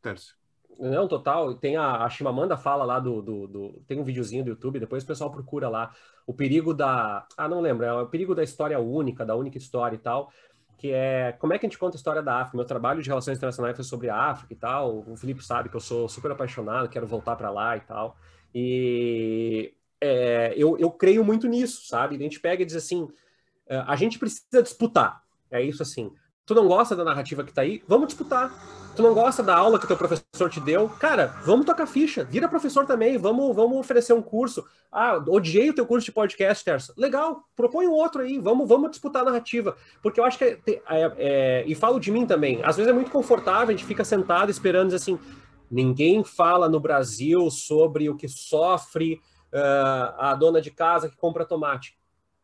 Tércio? 0.01 0.42
Não, 0.79 1.07
total. 1.07 1.55
Tem 1.55 1.75
a, 1.75 2.03
a 2.03 2.09
Shimamanda 2.09 2.57
fala 2.57 2.83
lá 2.83 2.99
do, 2.99 3.21
do, 3.21 3.47
do, 3.47 3.83
Tem 3.87 3.99
um 3.99 4.03
videozinho 4.03 4.43
do 4.43 4.49
YouTube, 4.51 4.79
depois 4.79 5.03
o 5.03 5.07
pessoal 5.07 5.31
procura 5.31 5.69
lá. 5.69 5.91
O 6.25 6.33
perigo 6.33 6.73
da. 6.73 7.25
Ah, 7.37 7.47
não 7.47 7.61
lembro, 7.61 7.85
é 7.85 7.93
o 7.93 8.07
perigo 8.07 8.33
da 8.33 8.43
história 8.43 8.79
única, 8.79 9.25
da 9.25 9.35
única 9.35 9.57
história 9.57 9.95
e 9.95 9.99
tal. 9.99 10.31
Que 10.77 10.91
é 10.91 11.31
como 11.33 11.53
é 11.53 11.59
que 11.59 11.65
a 11.65 11.69
gente 11.69 11.77
conta 11.77 11.95
a 11.95 11.99
história 11.99 12.21
da 12.21 12.41
África. 12.41 12.57
Meu 12.57 12.65
trabalho 12.65 13.01
de 13.01 13.09
relações 13.09 13.37
internacionais 13.37 13.75
foi 13.75 13.85
sobre 13.85 14.09
a 14.09 14.15
África 14.15 14.53
e 14.53 14.55
tal. 14.55 15.03
O 15.07 15.15
Felipe 15.15 15.43
sabe 15.43 15.69
que 15.69 15.75
eu 15.75 15.79
sou 15.79 16.09
super 16.09 16.31
apaixonado, 16.31 16.89
quero 16.89 17.07
voltar 17.07 17.35
para 17.35 17.49
lá 17.49 17.77
e 17.77 17.81
tal. 17.81 18.17
E 18.53 19.73
é, 20.01 20.53
eu, 20.57 20.77
eu 20.77 20.91
creio 20.91 21.23
muito 21.23 21.47
nisso, 21.47 21.87
sabe? 21.87 22.15
A 22.15 22.19
gente 22.19 22.39
pega 22.39 22.63
e 22.63 22.65
diz 22.65 22.75
assim: 22.75 23.07
é, 23.67 23.77
a 23.77 23.95
gente 23.95 24.19
precisa 24.19 24.61
disputar. 24.61 25.23
É 25.49 25.61
isso 25.61 25.81
assim. 25.81 26.11
Tu 26.45 26.53
não 26.53 26.67
gosta 26.67 26.95
da 26.95 27.05
narrativa 27.05 27.43
que 27.43 27.53
tá 27.53 27.61
aí? 27.61 27.81
Vamos 27.87 28.07
disputar 28.07 28.51
Tu 28.95 29.01
não 29.01 29.13
gosta 29.15 29.41
da 29.41 29.55
aula 29.55 29.79
que 29.79 29.87
teu 29.87 29.97
professor 29.97 30.49
te 30.51 30.59
deu? 30.59 30.87
Cara, 30.87 31.35
vamos 31.43 31.65
tocar 31.65 31.87
ficha. 31.87 32.23
Vira 32.23 32.47
professor 32.47 32.85
também. 32.85 33.17
Vamos, 33.17 33.55
vamos 33.55 33.79
oferecer 33.79 34.13
um 34.13 34.21
curso. 34.21 34.63
Ah, 34.91 35.17
odiei 35.27 35.71
o 35.71 35.73
teu 35.73 35.83
curso 35.83 36.05
de 36.05 36.11
podcast, 36.11 36.63
Terça. 36.63 36.93
Legal, 36.95 37.43
propõe 37.55 37.87
um 37.87 37.91
outro 37.91 38.21
aí. 38.21 38.37
Vamos, 38.37 38.67
vamos 38.69 38.91
disputar 38.91 39.23
a 39.23 39.25
narrativa. 39.25 39.75
Porque 40.03 40.19
eu 40.19 40.23
acho 40.23 40.37
que. 40.37 40.43
É, 40.45 40.59
é, 40.67 41.13
é, 41.17 41.63
e 41.65 41.73
falo 41.73 41.99
de 41.99 42.11
mim 42.11 42.27
também. 42.27 42.63
Às 42.63 42.77
vezes 42.77 42.91
é 42.91 42.93
muito 42.93 43.09
confortável, 43.09 43.69
a 43.69 43.71
gente 43.71 43.85
fica 43.85 44.05
sentado 44.05 44.51
esperando 44.51 44.93
assim. 44.93 45.17
Ninguém 45.71 46.23
fala 46.23 46.69
no 46.69 46.79
Brasil 46.79 47.49
sobre 47.49 48.11
o 48.11 48.15
que 48.15 48.27
sofre 48.27 49.19
uh, 49.51 50.13
a 50.19 50.35
dona 50.35 50.61
de 50.61 50.69
casa 50.69 51.09
que 51.09 51.17
compra 51.17 51.45
tomate. 51.45 51.97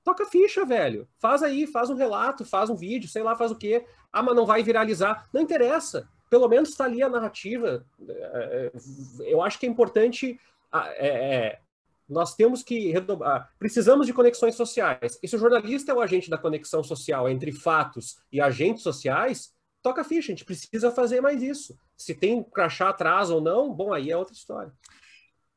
Toca 0.04 0.26
ficha, 0.26 0.66
velho. 0.66 1.08
Faz 1.20 1.44
aí, 1.44 1.68
faz 1.68 1.92
um 1.92 1.96
relato, 1.96 2.44
faz 2.44 2.72
um 2.72 2.76
vídeo, 2.76 3.08
sei 3.08 3.22
lá, 3.22 3.36
faz 3.36 3.52
o 3.52 3.56
quê. 3.56 3.86
Ah, 4.12 4.24
mas 4.24 4.36
não 4.36 4.48
vai 4.48 4.64
viralizar. 4.64 5.30
Não 5.32 5.42
interessa 5.42 6.10
pelo 6.30 6.48
menos 6.48 6.70
está 6.70 6.86
ali 6.86 7.02
a 7.02 7.10
narrativa. 7.10 7.86
É, 8.08 8.14
é, 8.14 8.72
eu 9.32 9.42
acho 9.42 9.60
que 9.60 9.66
é 9.66 9.70
importante. 9.70 10.40
É, 10.74 11.08
é, 11.08 11.60
nós 12.08 12.36
temos 12.36 12.64
que 12.64 12.94
precisamos 13.58 14.08
de 14.08 14.14
conexões 14.14 14.56
sociais. 14.56 15.20
E 15.22 15.28
se 15.28 15.36
o 15.36 15.40
jornalista 15.40 15.92
é 15.92 15.96
o 15.96 16.02
agente 16.02 16.30
da 16.30 16.38
conexão 16.38 16.84
social 16.84 17.30
entre 17.30 17.52
fatos 17.52 18.18
e 18.32 18.42
agentes 18.42 18.82
sociais, 18.82 19.54
toca 19.82 20.02
a 20.02 20.04
ficha. 20.04 20.32
A 20.32 20.36
gente 20.36 20.46
precisa 20.46 20.92
fazer 20.92 21.22
mais 21.22 21.42
isso. 21.44 21.78
Se 21.96 22.16
tem 22.16 22.44
crachá 22.44 22.90
atrás 22.90 23.30
ou 23.30 23.42
não, 23.42 23.74
bom, 23.74 23.94
aí 23.94 24.10
é 24.10 24.18
outra 24.18 24.34
história. 24.34 24.72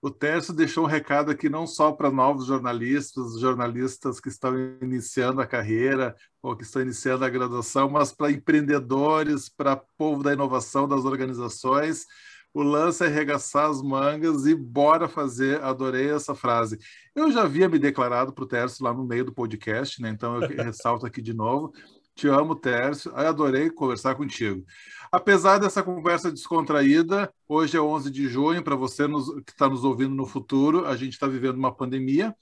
O 0.05 0.11
Tércio 0.11 0.53
deixou 0.53 0.82
um 0.82 0.88
recado 0.88 1.30
aqui 1.30 1.48
não 1.48 1.64
só 1.64 1.92
para 1.92 2.11
novos 2.11 2.46
jornalistas, 2.46 3.38
jornalistas 3.38 4.18
que 4.18 4.28
estão 4.28 4.53
iniciando 4.82 5.40
a 5.40 5.46
carreira 5.46 6.16
ou 6.42 6.57
que 6.57 6.64
estão 6.64 6.82
iniciando 6.82 7.24
a 7.24 7.30
graduação, 7.30 7.88
mas 7.88 8.11
para 8.11 8.32
empreendedores, 8.32 9.48
para 9.48 9.76
povo 9.96 10.24
da 10.24 10.32
inovação, 10.32 10.88
das 10.88 11.05
organizações. 11.05 12.05
O 12.53 12.64
lance 12.64 13.05
é 13.05 13.07
arregaçar 13.07 13.70
as 13.70 13.80
mangas 13.80 14.44
e 14.44 14.57
bora 14.57 15.09
fazer. 15.09 15.62
Adorei 15.62 16.11
essa 16.11 16.34
frase. 16.34 16.80
Eu 17.14 17.30
já 17.30 17.42
havia 17.42 17.68
me 17.68 17.78
declarado 17.78 18.32
para 18.32 18.42
o 18.42 18.48
Tércio 18.48 18.84
lá 18.84 18.92
no 18.92 19.07
meio 19.07 19.24
do 19.24 19.32
podcast, 19.32 20.03
né? 20.03 20.09
então 20.09 20.42
eu 20.42 20.48
ressalto 20.66 21.07
aqui 21.07 21.22
de 21.22 21.32
novo. 21.32 21.72
Te 22.14 22.28
amo, 22.28 22.54
Tércio. 22.54 23.14
Adorei 23.16 23.70
conversar 23.70 24.14
contigo. 24.14 24.64
Apesar 25.10 25.58
dessa 25.58 25.82
conversa 25.82 26.30
descontraída, 26.30 27.32
hoje 27.48 27.76
é 27.76 27.80
11 27.80 28.10
de 28.10 28.28
junho, 28.28 28.62
para 28.62 28.76
você 28.76 29.06
nos, 29.06 29.28
que 29.44 29.52
está 29.52 29.68
nos 29.68 29.84
ouvindo 29.84 30.14
no 30.14 30.26
futuro, 30.26 30.86
a 30.86 30.96
gente 30.96 31.14
está 31.14 31.26
vivendo 31.26 31.56
uma 31.56 31.74
pandemia. 31.74 32.34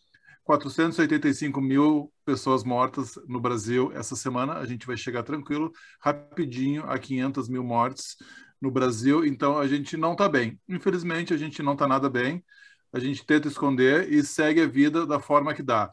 485 0.45 1.61
mil 1.61 2.13
pessoas 2.25 2.65
mortas 2.65 3.15
no 3.29 3.41
Brasil 3.41 3.93
essa 3.95 4.17
semana. 4.17 4.55
A 4.55 4.67
gente 4.67 4.87
vai 4.87 4.97
chegar 4.97 5.23
tranquilo, 5.23 5.73
rapidinho, 6.01 6.85
a 6.91 6.99
500 6.99 7.49
mil 7.49 7.63
mortes 7.63 8.17
no 8.61 8.71
Brasil. 8.71 9.25
Então, 9.25 9.59
a 9.59 9.67
gente 9.69 9.97
não 9.97 10.13
está 10.13 10.29
bem. 10.29 10.61
Infelizmente, 10.69 11.33
a 11.33 11.37
gente 11.37 11.63
não 11.63 11.75
está 11.75 11.87
nada 11.87 12.11
bem. 12.11 12.45
A 12.93 12.99
gente 12.99 13.25
tenta 13.25 13.47
esconder 13.47 14.13
e 14.13 14.25
segue 14.25 14.61
a 14.63 14.67
vida 14.67 15.07
da 15.07 15.21
forma 15.21 15.55
que 15.55 15.63
dá. 15.63 15.93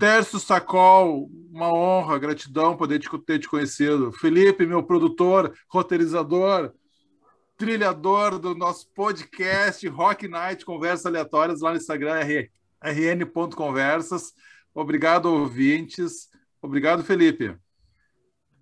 Tércio 0.00 0.38
Sacol, 0.38 1.30
uma 1.52 1.70
honra, 1.70 2.18
gratidão 2.18 2.74
poder 2.74 2.98
te, 2.98 3.06
ter 3.18 3.38
te 3.38 3.46
conhecido. 3.46 4.10
Felipe, 4.10 4.64
meu 4.64 4.82
produtor, 4.82 5.52
roteirizador, 5.68 6.72
trilhador 7.58 8.38
do 8.38 8.54
nosso 8.54 8.90
podcast 8.94 9.86
Rock 9.88 10.26
Night, 10.26 10.64
Conversas 10.64 11.04
Aleatórias 11.04 11.60
lá 11.60 11.72
no 11.72 11.76
Instagram, 11.76 12.18
rn.conversas. 12.82 14.32
Obrigado, 14.74 15.26
ouvintes. 15.26 16.30
Obrigado, 16.62 17.04
Felipe. 17.04 17.54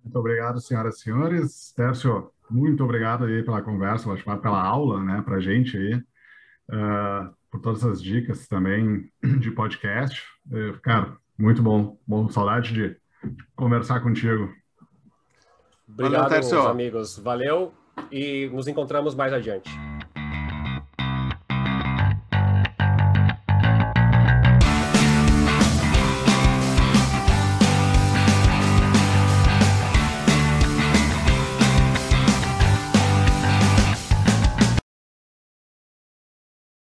Muito 0.03 0.19
obrigado, 0.19 0.59
senhoras 0.59 0.97
e 0.97 1.03
senhores. 1.03 1.71
Tércio, 1.73 2.33
muito 2.49 2.83
obrigado 2.83 3.23
aí 3.23 3.41
pela 3.43 3.61
conversa, 3.61 4.13
pela 4.41 4.61
aula, 4.61 5.01
né, 5.01 5.21
para 5.21 5.37
a 5.37 5.39
gente 5.39 5.77
aí, 5.77 5.95
uh, 5.95 7.33
por 7.49 7.61
todas 7.61 7.85
as 7.85 8.03
dicas 8.03 8.45
também 8.45 9.09
de 9.39 9.51
podcast. 9.51 10.21
Uh, 10.51 10.77
cara, 10.81 11.17
muito 11.39 11.63
bom. 11.63 11.97
Bom, 12.05 12.29
saudade 12.29 12.73
de 12.73 12.97
conversar 13.55 14.01
contigo. 14.01 14.53
Obrigado, 15.87 16.29
Valeu, 16.29 16.67
amigos. 16.67 17.17
Valeu 17.17 17.73
e 18.11 18.47
nos 18.53 18.67
encontramos 18.67 19.15
mais 19.15 19.33
adiante. 19.33 19.69